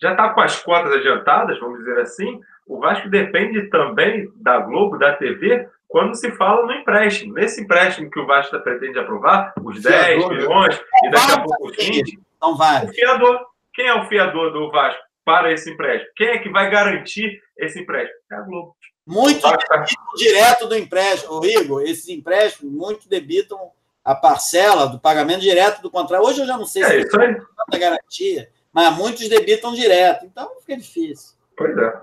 já 0.00 0.12
está 0.12 0.30
com 0.30 0.40
as 0.40 0.62
cotas 0.62 0.92
adiantadas, 0.92 1.58
vamos 1.58 1.78
dizer 1.78 1.98
assim, 2.00 2.40
o 2.66 2.78
Vasco 2.78 3.08
depende 3.08 3.68
também 3.70 4.30
da 4.36 4.58
Globo, 4.58 4.98
da 4.98 5.14
TV, 5.14 5.68
quando 5.88 6.14
se 6.14 6.30
fala 6.32 6.66
no 6.66 6.72
empréstimo. 6.72 7.34
Nesse 7.34 7.62
empréstimo 7.62 8.10
que 8.10 8.20
o 8.20 8.26
Vasco 8.26 8.58
pretende 8.60 8.98
aprovar, 8.98 9.54
os 9.62 9.80
10 9.80 10.06
fiador, 10.06 10.34
milhões 10.34 10.82
e 11.04 11.10
daqui 11.10 11.32
a 11.32 11.40
pouco 11.40 11.68
os 11.68 11.76
20. 11.76 12.18
Não 12.40 12.56
vai. 12.56 12.84
O 12.84 12.92
fiador. 12.92 13.46
Quem 13.72 13.86
é 13.86 13.94
o 13.94 14.06
fiador 14.06 14.52
do 14.52 14.70
Vasco 14.70 15.02
para 15.24 15.52
esse 15.52 15.70
empréstimo? 15.70 16.12
Quem 16.16 16.28
é 16.28 16.38
que 16.38 16.48
vai 16.48 16.70
garantir 16.70 17.40
esse 17.56 17.80
empréstimo? 17.80 18.18
É 18.32 18.34
a 18.36 18.40
Globo. 18.40 18.75
Muito 19.06 19.40
debitam 19.40 19.84
direto 20.16 20.66
do 20.66 20.76
empréstimo. 20.76 21.44
Igor, 21.44 21.82
esses 21.82 22.08
empréstimos 22.08 22.72
muito 22.72 23.08
debitam 23.08 23.70
a 24.04 24.14
parcela 24.14 24.86
do 24.86 24.98
pagamento 24.98 25.40
direto 25.40 25.80
do 25.80 25.90
contrato. 25.90 26.24
Hoje 26.24 26.40
eu 26.40 26.46
já 26.46 26.58
não 26.58 26.66
sei 26.66 26.82
é, 26.82 27.02
se 27.02 27.08
tem 27.08 27.34
tanta 27.34 27.78
garantia, 27.78 28.50
mas 28.72 28.96
muitos 28.96 29.28
debitam 29.28 29.74
direto. 29.74 30.24
Então 30.24 30.50
fica 30.60 30.76
difícil. 30.76 31.36
Pois 31.56 31.76
é. 31.76 32.00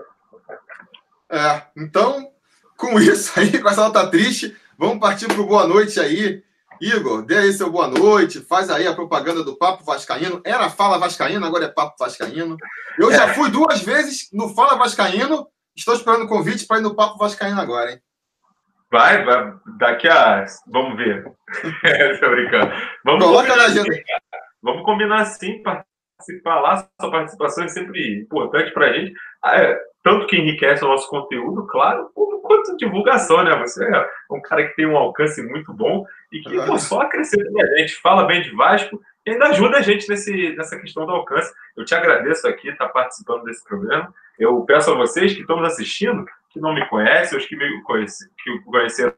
É, 1.30 1.62
então 1.76 2.30
com 2.76 2.98
isso 3.00 3.38
aí, 3.38 3.60
com 3.60 3.68
essa 3.68 3.82
nota 3.82 4.06
triste, 4.08 4.56
vamos 4.78 4.98
partir 4.98 5.26
para 5.26 5.40
o 5.40 5.46
boa 5.46 5.66
noite 5.66 6.00
aí. 6.00 6.42
Igor, 6.80 7.22
dê 7.22 7.38
aí 7.38 7.52
seu 7.52 7.70
boa 7.70 7.86
noite, 7.86 8.40
faz 8.40 8.68
aí 8.68 8.86
a 8.86 8.94
propaganda 8.94 9.44
do 9.44 9.56
Papo 9.56 9.84
Vascaíno. 9.84 10.40
Era 10.44 10.68
Fala 10.68 10.98
Vascaíno, 10.98 11.46
agora 11.46 11.66
é 11.66 11.68
Papo 11.68 11.96
Vascaíno. 11.98 12.56
Eu 12.98 13.12
já 13.12 13.32
fui 13.32 13.48
duas 13.48 13.80
vezes 13.80 14.28
no 14.32 14.54
Fala 14.54 14.76
Vascaíno, 14.76 15.46
estou 15.76 15.94
esperando 15.94 16.24
o 16.24 16.28
convite 16.28 16.66
para 16.66 16.78
ir 16.78 16.82
no 16.82 16.94
Papo 16.94 17.18
Vascaíno 17.18 17.60
agora, 17.60 17.92
hein? 17.92 18.00
Vai, 18.90 19.24
vai, 19.24 19.52
daqui 19.78 20.08
a. 20.08 20.44
Vamos 20.68 20.96
ver. 20.96 21.24
Estou 22.12 22.30
brincando. 22.30 22.72
Vamos 23.04 23.24
Coloca 23.24 23.56
na 23.56 23.64
agenda. 23.64 23.90
Vamos 24.62 24.84
combinar 24.84 25.24
sim, 25.26 25.62
participar 25.62 26.60
lá. 26.60 26.88
Sua 27.00 27.10
participação 27.10 27.64
é 27.64 27.68
sempre 27.68 28.20
importante 28.20 28.72
para 28.72 28.86
a 28.86 28.92
gente. 28.92 29.12
Ah, 29.42 29.60
é, 29.60 29.80
tanto 30.02 30.26
que 30.26 30.36
enriquece 30.36 30.84
o 30.84 30.88
nosso 30.88 31.08
conteúdo, 31.08 31.66
claro, 31.66 32.10
quanto 32.14 32.76
divulgação, 32.76 33.42
né? 33.42 33.56
Você 33.56 33.84
é 33.84 34.08
um 34.30 34.40
cara 34.40 34.68
que 34.68 34.76
tem 34.76 34.86
um 34.86 34.96
alcance 34.96 35.42
muito 35.42 35.72
bom 35.72 36.04
e 36.30 36.40
que 36.40 36.66
pô, 36.66 36.78
só 36.78 37.00
acrescenta 37.00 37.50
a 37.62 37.78
gente, 37.78 37.96
fala 37.96 38.26
bem 38.26 38.42
de 38.42 38.50
Vasco 38.54 39.00
e 39.26 39.30
ainda 39.30 39.46
ajuda 39.46 39.78
a 39.78 39.82
gente 39.82 40.08
nesse, 40.08 40.54
nessa 40.56 40.78
questão 40.78 41.06
do 41.06 41.12
alcance. 41.12 41.52
Eu 41.76 41.84
te 41.84 41.94
agradeço 41.94 42.46
aqui 42.46 42.68
estar 42.68 42.88
participando 42.88 43.44
desse 43.44 43.64
programa. 43.64 44.12
Eu 44.38 44.60
peço 44.64 44.90
a 44.90 44.94
vocês 44.96 45.32
que 45.34 45.40
estão 45.40 45.56
nos 45.56 45.72
assistindo, 45.72 46.24
que 46.50 46.60
não 46.60 46.74
me 46.74 46.86
conhecem, 46.88 47.38
os 47.38 47.46
que 47.46 47.56
me 47.56 47.82
conhecem, 47.82 48.28
que 48.42 48.58
conheceram. 48.60 49.14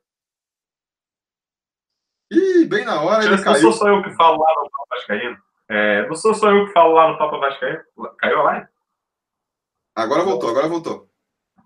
Ih, 2.31 2.65
bem 2.67 2.85
na 2.85 3.01
hora, 3.03 3.25
ele 3.25 3.37
Não 3.37 3.43
caiu. 3.43 3.61
sou 3.61 3.73
só 3.73 3.89
eu 3.89 4.03
que 4.03 4.11
falo 4.15 4.43
lá 4.43 4.55
no 4.57 4.71
Papa 4.71 4.87
Vascaíno. 4.91 5.39
É, 5.69 6.07
não 6.07 6.15
sou 6.15 6.35
só 6.35 6.51
eu 6.51 6.67
que 6.67 6.73
falo 6.73 6.93
lá 6.95 7.09
no 7.09 7.19
Papa 7.19 7.39
Vascaíno. 7.39 7.81
Caiu 8.19 8.41
a 8.41 8.43
live? 8.45 8.67
Agora 9.95 10.25
voltou, 10.25 10.51
agora 10.51 10.69
voltou. 10.69 11.09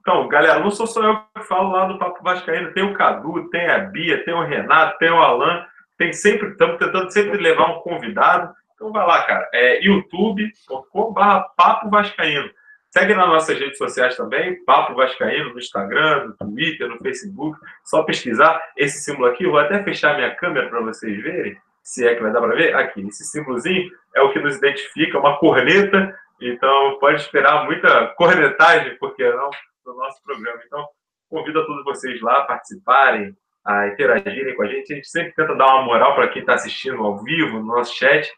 Então, 0.00 0.28
galera, 0.28 0.60
não 0.60 0.70
sou 0.70 0.86
só 0.86 1.02
eu 1.02 1.20
que 1.34 1.42
falo 1.42 1.70
lá 1.72 1.86
no 1.86 1.98
Papo 1.98 2.22
Vascaíno. 2.22 2.72
Tem 2.72 2.82
o 2.82 2.94
Cadu, 2.94 3.50
tem 3.50 3.68
a 3.68 3.78
Bia, 3.80 4.24
tem 4.24 4.32
o 4.32 4.42
Renato, 4.42 4.98
tem 4.98 5.10
o 5.10 5.20
Alan. 5.20 5.66
Tem 6.00 6.14
sempre, 6.14 6.48
estamos 6.48 6.78
tentando 6.78 7.12
sempre 7.12 7.36
levar 7.36 7.66
um 7.66 7.80
convidado. 7.80 8.54
Então 8.74 8.90
vai 8.90 9.06
lá, 9.06 9.22
cara. 9.24 9.46
É 9.52 9.84
youtube.com.br 9.84 11.20
Papo 11.54 11.90
Vascaíno. 11.90 12.50
Segue 12.88 13.14
nas 13.14 13.28
nossas 13.28 13.58
redes 13.58 13.76
sociais 13.76 14.16
também, 14.16 14.64
Papo 14.64 14.94
Vascaíno, 14.94 15.52
no 15.52 15.58
Instagram, 15.58 16.28
no 16.28 16.36
Twitter, 16.38 16.88
no 16.88 16.96
Facebook. 16.98 17.60
Só 17.84 18.02
pesquisar 18.04 18.58
esse 18.78 19.04
símbolo 19.04 19.26
aqui. 19.26 19.46
Vou 19.46 19.58
até 19.58 19.84
fechar 19.84 20.16
minha 20.16 20.34
câmera 20.34 20.70
para 20.70 20.80
vocês 20.80 21.22
verem, 21.22 21.56
se 21.84 22.08
é 22.08 22.14
que 22.14 22.22
vai 22.22 22.32
dar 22.32 22.40
para 22.40 22.56
ver. 22.56 22.74
Aqui, 22.74 23.06
esse 23.06 23.24
símbolozinho 23.26 23.92
é 24.16 24.22
o 24.22 24.32
que 24.32 24.40
nos 24.40 24.56
identifica, 24.56 25.18
uma 25.18 25.38
corneta 25.38 26.16
então, 26.40 26.98
pode 26.98 27.20
esperar 27.20 27.66
muita 27.66 28.08
cornetagem, 28.14 28.96
por 28.96 29.14
que 29.14 29.28
não, 29.30 29.50
no 29.84 29.94
nosso 29.94 30.22
programa. 30.22 30.60
Então, 30.64 30.88
convido 31.28 31.60
a 31.60 31.66
todos 31.66 31.84
vocês 31.84 32.20
lá 32.22 32.38
a 32.38 32.44
participarem, 32.44 33.36
a 33.64 33.88
interagirem 33.88 34.54
com 34.54 34.62
a 34.62 34.66
gente. 34.66 34.92
A 34.92 34.96
gente 34.96 35.08
sempre 35.08 35.32
tenta 35.34 35.54
dar 35.54 35.74
uma 35.74 35.84
moral 35.84 36.14
para 36.14 36.28
quem 36.28 36.40
está 36.40 36.54
assistindo 36.54 37.02
ao 37.02 37.22
vivo, 37.22 37.58
no 37.58 37.66
nosso 37.66 37.94
chat. 37.96 38.32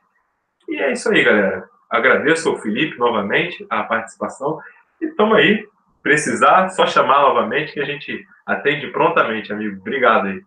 E 0.68 0.76
é 0.76 0.92
isso 0.92 1.08
aí, 1.10 1.22
galera. 1.22 1.68
Agradeço 1.90 2.48
ao 2.48 2.58
Felipe 2.58 2.98
novamente 2.98 3.66
a 3.68 3.82
participação. 3.82 4.58
E 5.00 5.06
estamos 5.06 5.36
aí. 5.36 5.66
Precisar, 6.02 6.68
só 6.70 6.84
chamar 6.84 7.20
novamente 7.20 7.72
que 7.72 7.80
a 7.80 7.84
gente 7.84 8.26
atende 8.44 8.88
prontamente, 8.88 9.52
amigo. 9.52 9.78
Obrigado 9.78 10.26
aí. 10.26 10.42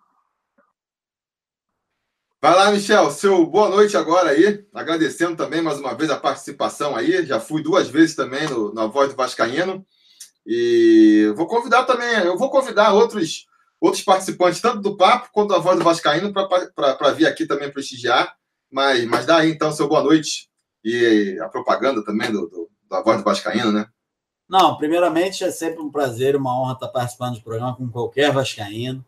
Vai 2.45 2.53
lá, 2.53 2.71
Michel, 2.71 3.09
seu 3.09 3.43
boa 3.43 3.69
noite 3.69 3.97
agora 3.97 4.29
aí, 4.29 4.63
agradecendo 4.71 5.35
também 5.35 5.63
mais 5.63 5.79
uma 5.79 5.95
vez 5.95 6.11
a 6.11 6.19
participação 6.19 6.95
aí, 6.95 7.25
já 7.25 7.39
fui 7.39 7.63
duas 7.63 7.89
vezes 7.89 8.15
também 8.15 8.47
no, 8.47 8.71
na 8.71 8.85
Voz 8.85 9.09
do 9.09 9.15
Vascaíno, 9.15 9.83
e 10.45 11.33
vou 11.35 11.47
convidar 11.47 11.85
também, 11.85 12.19
eu 12.19 12.37
vou 12.37 12.51
convidar 12.51 12.93
outros, 12.93 13.47
outros 13.85 14.03
participantes, 14.03 14.61
tanto 14.61 14.81
do 14.81 14.97
Papo 14.97 15.29
quanto 15.31 15.49
da 15.49 15.59
Voz 15.59 15.77
do 15.77 15.83
Vascaíno, 15.83 16.33
para 16.33 17.11
vir 17.11 17.27
aqui 17.27 17.45
também 17.45 17.71
prestigiar, 17.71 18.35
mas, 18.71 19.05
mas 19.05 19.25
dá 19.25 19.37
aí 19.37 19.51
então 19.51 19.71
seu 19.71 19.87
boa 19.87 20.03
noite 20.03 20.49
e 20.83 21.39
a 21.41 21.47
propaganda 21.47 22.03
também 22.03 22.31
do, 22.31 22.47
do 22.47 22.69
da 22.89 23.01
Voz 23.01 23.17
do 23.17 23.23
Vascaíno, 23.23 23.71
né? 23.71 23.87
Não, 24.47 24.77
primeiramente 24.77 25.43
é 25.43 25.49
sempre 25.49 25.81
um 25.81 25.89
prazer, 25.89 26.35
uma 26.35 26.59
honra 26.59 26.73
estar 26.73 26.87
participando 26.89 27.35
do 27.35 27.41
programa 27.41 27.75
com 27.75 27.89
qualquer 27.89 28.31
vascaíno. 28.31 29.03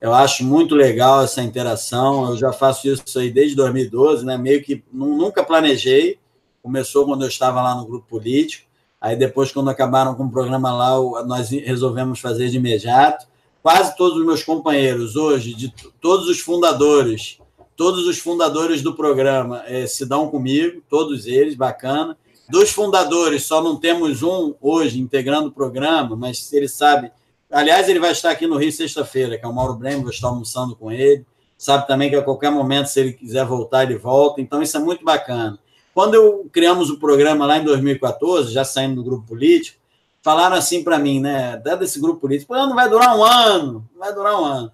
Eu 0.00 0.12
acho 0.12 0.44
muito 0.44 0.74
legal 0.74 1.22
essa 1.22 1.42
interação. 1.42 2.30
Eu 2.30 2.36
já 2.36 2.52
faço 2.52 2.88
isso 2.88 3.18
aí 3.18 3.30
desde 3.30 3.54
2012, 3.54 4.24
né? 4.24 4.36
Meio 4.36 4.64
que 4.64 4.82
nunca 4.90 5.44
planejei. 5.44 6.18
Começou 6.62 7.04
quando 7.04 7.22
eu 7.22 7.28
estava 7.28 7.62
lá 7.62 7.74
no 7.74 7.86
grupo 7.86 8.08
político. 8.08 8.66
Aí 9.00 9.14
depois, 9.14 9.52
quando 9.52 9.70
acabaram 9.70 10.14
com 10.14 10.24
o 10.24 10.30
programa 10.30 10.72
lá, 10.72 11.24
nós 11.24 11.50
resolvemos 11.50 12.18
fazer 12.18 12.48
de 12.48 12.56
imediato. 12.56 13.26
Quase 13.62 13.96
todos 13.96 14.18
os 14.18 14.24
meus 14.24 14.42
companheiros 14.42 15.16
hoje, 15.16 15.54
de 15.54 15.72
todos 16.00 16.28
os 16.28 16.40
fundadores, 16.40 17.38
todos 17.76 18.06
os 18.06 18.18
fundadores 18.18 18.82
do 18.82 18.94
programa 18.94 19.62
é, 19.66 19.86
se 19.86 20.06
dão 20.06 20.28
comigo, 20.28 20.82
todos 20.88 21.26
eles, 21.26 21.54
bacana. 21.54 22.16
Dos 22.48 22.70
fundadores, 22.70 23.44
só 23.44 23.62
não 23.62 23.76
temos 23.76 24.22
um 24.22 24.54
hoje 24.60 24.98
integrando 24.98 25.48
o 25.48 25.52
programa, 25.52 26.16
mas 26.16 26.52
ele 26.52 26.68
sabe. 26.68 27.12
Aliás, 27.50 27.88
ele 27.88 28.00
vai 28.00 28.12
estar 28.12 28.30
aqui 28.30 28.46
no 28.46 28.56
Rio 28.56 28.72
sexta-feira, 28.72 29.38
que 29.38 29.44
é 29.44 29.48
o 29.48 29.52
Mauro 29.52 29.74
Breno, 29.74 30.02
vou 30.02 30.10
estar 30.10 30.28
almoçando 30.28 30.74
com 30.74 30.90
ele. 30.90 31.24
Sabe 31.56 31.86
também 31.86 32.08
que 32.08 32.16
a 32.16 32.22
qualquer 32.22 32.50
momento, 32.50 32.86
se 32.86 33.00
ele 33.00 33.12
quiser 33.12 33.44
voltar, 33.44 33.84
ele 33.84 33.96
volta. 33.96 34.40
Então, 34.40 34.62
isso 34.62 34.76
é 34.76 34.80
muito 34.80 35.04
bacana. 35.04 35.58
Quando 35.92 36.14
eu 36.14 36.48
criamos 36.52 36.90
o 36.90 36.98
programa 36.98 37.44
lá 37.46 37.58
em 37.58 37.64
2014, 37.64 38.52
já 38.52 38.64
saindo 38.64 38.96
do 38.96 39.04
grupo 39.04 39.26
político, 39.26 39.79
falaram 40.22 40.56
assim 40.56 40.84
para 40.84 40.98
mim, 40.98 41.20
né? 41.20 41.56
Dado 41.58 41.84
esse 41.84 42.00
grupo 42.00 42.20
político, 42.20 42.54
não 42.54 42.74
vai 42.74 42.88
durar 42.88 43.16
um 43.16 43.24
ano, 43.24 43.88
não 43.92 43.98
vai 43.98 44.14
durar 44.14 44.40
um 44.40 44.44
ano. 44.44 44.72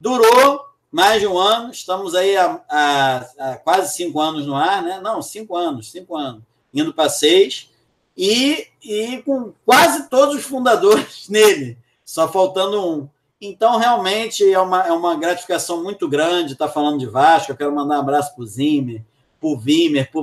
Durou 0.00 0.60
mais 0.90 1.20
de 1.20 1.26
um 1.26 1.38
ano, 1.38 1.70
estamos 1.70 2.14
aí 2.14 2.36
há, 2.36 2.60
há, 2.68 3.16
há 3.38 3.56
quase 3.56 3.94
cinco 3.94 4.20
anos 4.20 4.46
no 4.46 4.54
ar, 4.54 4.82
né? 4.82 5.00
Não, 5.00 5.20
cinco 5.20 5.56
anos, 5.56 5.90
cinco 5.90 6.16
anos 6.16 6.42
indo 6.72 6.92
para 6.92 7.08
seis, 7.08 7.70
e, 8.16 8.66
e 8.82 9.22
com 9.22 9.52
quase 9.64 10.08
todos 10.08 10.36
os 10.36 10.44
fundadores 10.44 11.28
nele, 11.30 11.78
só 12.04 12.28
faltando 12.30 12.84
um. 12.84 13.08
Então, 13.40 13.76
realmente, 13.76 14.50
é 14.50 14.58
uma, 14.58 14.86
é 14.86 14.92
uma 14.92 15.14
gratificação 15.16 15.82
muito 15.82 16.08
grande 16.08 16.52
estar 16.52 16.68
falando 16.68 16.98
de 16.98 17.06
Vasco. 17.06 17.52
Eu 17.52 17.56
quero 17.56 17.74
mandar 17.74 17.96
um 17.96 18.00
abraço 18.00 18.34
para 18.34 18.42
o 18.42 18.46
Zimmer, 18.46 19.04
para 19.38 19.48
o 19.48 19.58
Vimer, 19.58 20.10
para 20.10 20.20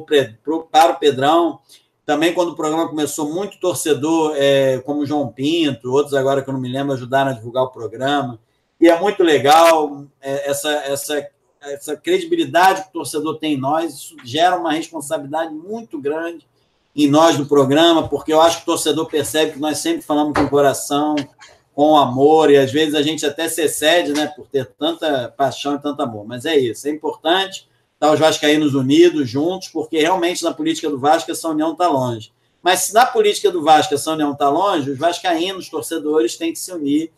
o 0.91 0.95
Pedrão. 0.95 1.59
Também, 2.05 2.33
quando 2.33 2.49
o 2.49 2.55
programa 2.55 2.87
começou, 2.87 3.33
muito 3.33 3.59
torcedor, 3.59 4.33
é, 4.35 4.79
como 4.79 5.05
João 5.05 5.29
Pinto, 5.29 5.91
outros 5.91 6.13
agora 6.13 6.41
que 6.41 6.49
eu 6.49 6.53
não 6.53 6.59
me 6.59 6.71
lembro, 6.71 6.93
ajudaram 6.93 7.31
a 7.31 7.33
divulgar 7.33 7.63
o 7.63 7.69
programa. 7.69 8.37
E 8.79 8.89
é 8.89 8.99
muito 8.99 9.23
legal 9.23 10.05
é, 10.21 10.49
essa, 10.49 10.69
essa 10.69 11.29
essa 11.71 11.95
credibilidade 11.95 12.83
que 12.83 12.89
o 12.89 12.93
torcedor 12.93 13.37
tem 13.37 13.53
em 13.53 13.57
nós, 13.57 13.93
isso 13.93 14.15
gera 14.23 14.57
uma 14.57 14.73
responsabilidade 14.73 15.53
muito 15.53 15.99
grande 15.99 16.45
em 16.95 17.07
nós 17.07 17.37
do 17.37 17.45
programa, 17.45 18.07
porque 18.07 18.33
eu 18.33 18.41
acho 18.41 18.57
que 18.57 18.63
o 18.63 18.67
torcedor 18.67 19.07
percebe 19.07 19.53
que 19.53 19.59
nós 19.59 19.79
sempre 19.79 20.01
falamos 20.01 20.37
com 20.37 20.45
o 20.45 20.49
coração, 20.49 21.15
com 21.73 21.97
amor, 21.97 22.51
e 22.51 22.57
às 22.57 22.71
vezes 22.71 22.93
a 22.93 23.01
gente 23.01 23.25
até 23.25 23.47
se 23.47 23.63
excede, 23.63 24.13
né, 24.13 24.27
por 24.27 24.45
ter 24.47 24.65
tanta 24.77 25.33
paixão 25.35 25.75
e 25.75 25.79
tanto 25.79 26.01
amor. 26.03 26.25
Mas 26.25 26.45
é 26.45 26.55
isso, 26.55 26.87
é 26.87 26.91
importante 26.91 27.67
estar 28.03 28.11
os 28.11 28.19
vascaínos 28.19 28.75
unidos, 28.75 29.29
juntos, 29.29 29.69
porque 29.69 29.99
realmente 29.99 30.43
na 30.43 30.53
política 30.53 30.89
do 30.89 30.99
Vasco 30.99 31.31
essa 31.31 31.47
união 31.47 31.71
está 31.71 31.87
longe. 31.87 32.33
Mas 32.61 32.81
se 32.81 32.93
na 32.93 33.05
política 33.05 33.49
do 33.49 33.63
Vasco 33.63 33.93
essa 33.93 34.11
união 34.11 34.33
está 34.33 34.49
longe, 34.49 34.91
os 34.91 34.97
vascaínos, 34.97 35.65
os 35.65 35.69
torcedores, 35.69 36.37
têm 36.37 36.51
que 36.51 36.59
se 36.59 36.71
unir 36.71 37.11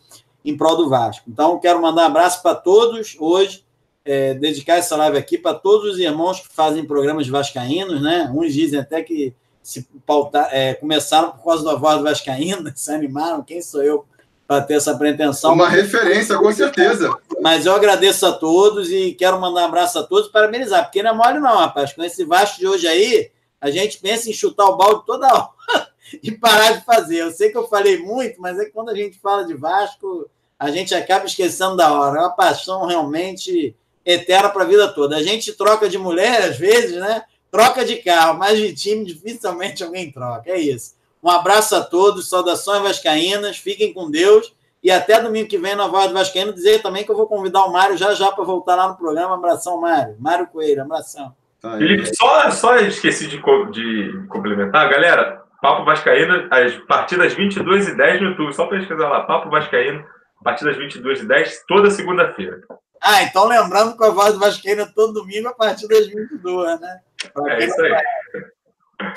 em 0.44 0.56
prol 0.56 0.76
do 0.76 0.88
Vasco. 0.88 1.28
Então, 1.28 1.58
quero 1.58 1.82
mandar 1.82 2.02
um 2.02 2.06
abraço 2.06 2.40
para 2.40 2.54
todos 2.54 3.16
hoje, 3.18 3.64
é, 4.04 4.34
dedicar 4.34 4.76
essa 4.76 4.96
live 4.96 5.18
aqui 5.18 5.36
para 5.36 5.54
todos 5.54 5.94
os 5.94 5.98
irmãos 5.98 6.38
que 6.40 6.54
fazem 6.54 6.84
programas 6.84 7.26
vascaínos, 7.26 8.00
né? 8.00 8.30
Uns 8.32 8.52
dizem 8.52 8.78
até 8.78 9.02
que 9.02 9.34
se 9.60 9.88
pautar, 10.06 10.48
é, 10.52 10.74
começaram 10.74 11.32
por 11.32 11.42
causa 11.42 11.64
da 11.64 11.74
voz 11.74 11.98
do 11.98 12.04
Vascaíno, 12.04 12.70
se 12.76 12.92
animaram, 12.92 13.42
quem 13.42 13.60
sou 13.60 13.82
eu 13.82 14.06
para 14.46 14.62
ter 14.62 14.74
essa 14.74 14.96
pretensão? 14.96 15.52
Uma 15.52 15.68
referência, 15.68 16.38
com 16.38 16.52
certeza. 16.52 17.10
Mas 17.40 17.66
eu 17.66 17.74
agradeço 17.74 18.24
a 18.26 18.32
todos 18.32 18.90
e 18.90 19.12
quero 19.12 19.40
mandar 19.40 19.62
um 19.62 19.66
abraço 19.66 19.98
a 19.98 20.02
todos 20.02 20.28
para 20.28 20.42
parabenizar, 20.42 20.84
porque 20.84 21.02
não 21.02 21.10
é 21.10 21.14
mole 21.14 21.40
não, 21.40 21.58
rapaz. 21.58 21.92
Com 21.92 22.02
esse 22.02 22.24
Vasco 22.24 22.58
de 22.58 22.66
hoje 22.66 22.86
aí, 22.86 23.30
a 23.60 23.70
gente 23.70 23.98
pensa 23.98 24.30
em 24.30 24.32
chutar 24.32 24.66
o 24.66 24.76
balde 24.76 25.04
toda 25.06 25.26
hora 25.26 25.88
e 26.22 26.30
parar 26.30 26.72
de 26.72 26.84
fazer. 26.84 27.18
Eu 27.18 27.32
sei 27.32 27.50
que 27.50 27.58
eu 27.58 27.66
falei 27.68 27.98
muito, 27.98 28.40
mas 28.40 28.58
é 28.58 28.64
que 28.64 28.70
quando 28.70 28.90
a 28.90 28.94
gente 28.94 29.18
fala 29.18 29.44
de 29.44 29.54
Vasco, 29.54 30.30
a 30.58 30.70
gente 30.70 30.94
acaba 30.94 31.26
esquecendo 31.26 31.76
da 31.76 31.92
hora. 31.92 32.18
É 32.18 32.22
uma 32.22 32.30
paixão 32.30 32.86
realmente 32.86 33.74
eterna 34.04 34.48
para 34.48 34.62
a 34.62 34.66
vida 34.66 34.88
toda. 34.88 35.16
A 35.16 35.22
gente 35.22 35.52
troca 35.52 35.88
de 35.88 35.98
mulher, 35.98 36.42
às 36.42 36.56
vezes, 36.56 36.96
né? 36.96 37.24
Troca 37.50 37.84
de 37.84 37.96
carro, 37.96 38.38
mas 38.38 38.58
de 38.58 38.74
time 38.74 39.04
dificilmente 39.04 39.82
alguém 39.82 40.10
troca. 40.10 40.50
É 40.50 40.58
isso. 40.58 40.95
Um 41.26 41.30
abraço 41.30 41.74
a 41.74 41.82
todos, 41.82 42.28
saudações 42.28 42.80
vascaínas, 42.80 43.56
fiquem 43.58 43.92
com 43.92 44.08
Deus. 44.08 44.54
E 44.80 44.92
até 44.92 45.20
domingo 45.20 45.48
que 45.48 45.58
vem 45.58 45.74
na 45.74 45.88
Voz 45.88 46.06
do 46.06 46.14
Vascaíno, 46.14 46.52
dizer 46.52 46.80
também 46.80 47.02
que 47.02 47.10
eu 47.10 47.16
vou 47.16 47.26
convidar 47.26 47.64
o 47.64 47.72
Mário 47.72 47.96
já 47.96 48.14
já 48.14 48.30
para 48.30 48.44
voltar 48.44 48.76
lá 48.76 48.86
no 48.86 48.96
programa. 48.96 49.34
Abração, 49.34 49.80
Mário. 49.80 50.14
Mário 50.20 50.46
Coelho, 50.46 50.82
abração. 50.82 51.34
Tá 51.60 51.78
Felipe, 51.78 52.14
só, 52.14 52.48
só 52.52 52.76
esqueci 52.76 53.26
de, 53.26 53.38
de 53.72 54.26
complementar. 54.28 54.88
Galera, 54.88 55.42
Papo 55.60 55.84
Vascaíno, 55.84 56.46
as 56.48 56.76
partidas 56.86 57.34
22 57.34 57.88
e 57.88 57.96
10 57.96 58.20
no 58.20 58.28
YouTube. 58.28 58.54
Só 58.54 58.66
pesquisar 58.66 59.08
lá, 59.08 59.22
Papo 59.22 59.50
Vascaíno, 59.50 60.04
partidas 60.44 60.76
22 60.76 61.22
e 61.22 61.26
10, 61.26 61.64
toda 61.66 61.90
segunda-feira. 61.90 62.60
Ah, 63.02 63.24
então 63.24 63.48
lembrando 63.48 63.96
que 63.96 64.04
a 64.04 64.10
voz 64.10 64.34
do 64.34 64.38
Vascaíno 64.38 64.82
é 64.82 64.92
todo 64.94 65.14
domingo 65.14 65.48
a 65.48 65.54
partir 65.54 65.88
das 65.88 66.06
22, 66.06 66.80
né? 66.80 67.00
É 67.48 67.64
isso 67.64 67.82
aí. 67.82 67.92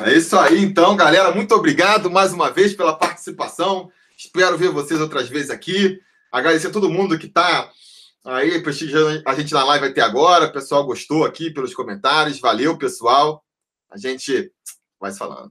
É 0.02 0.14
isso 0.14 0.38
aí, 0.38 0.62
então, 0.62 0.96
galera. 0.96 1.32
Muito 1.32 1.54
obrigado 1.56 2.10
mais 2.10 2.34
uma 2.34 2.52
vez 2.52 2.74
pela 2.74 2.98
participação. 2.98 3.92
Espero 4.18 4.58
ver 4.58 4.70
vocês 4.70 5.00
outras 5.00 5.30
vezes 5.30 5.50
aqui. 5.50 6.00
Agradecer 6.32 6.68
a 6.68 6.72
todo 6.72 6.90
mundo 6.90 7.18
que 7.18 7.28
está 7.28 7.72
aí 8.26 8.62
prestigiando 8.62 9.22
a 9.26 9.34
gente 9.34 9.54
na 9.54 9.64
live 9.64 9.88
até 9.88 10.02
agora. 10.02 10.46
O 10.46 10.52
pessoal 10.52 10.86
gostou 10.86 11.26
aqui 11.26 11.52
pelos 11.52 11.74
comentários. 11.74 12.40
Valeu, 12.40 12.78
pessoal. 12.78 13.44
A 13.90 13.98
gente 13.98 14.52
vai 15.00 15.12
se 15.12 15.18
falando. 15.18 15.50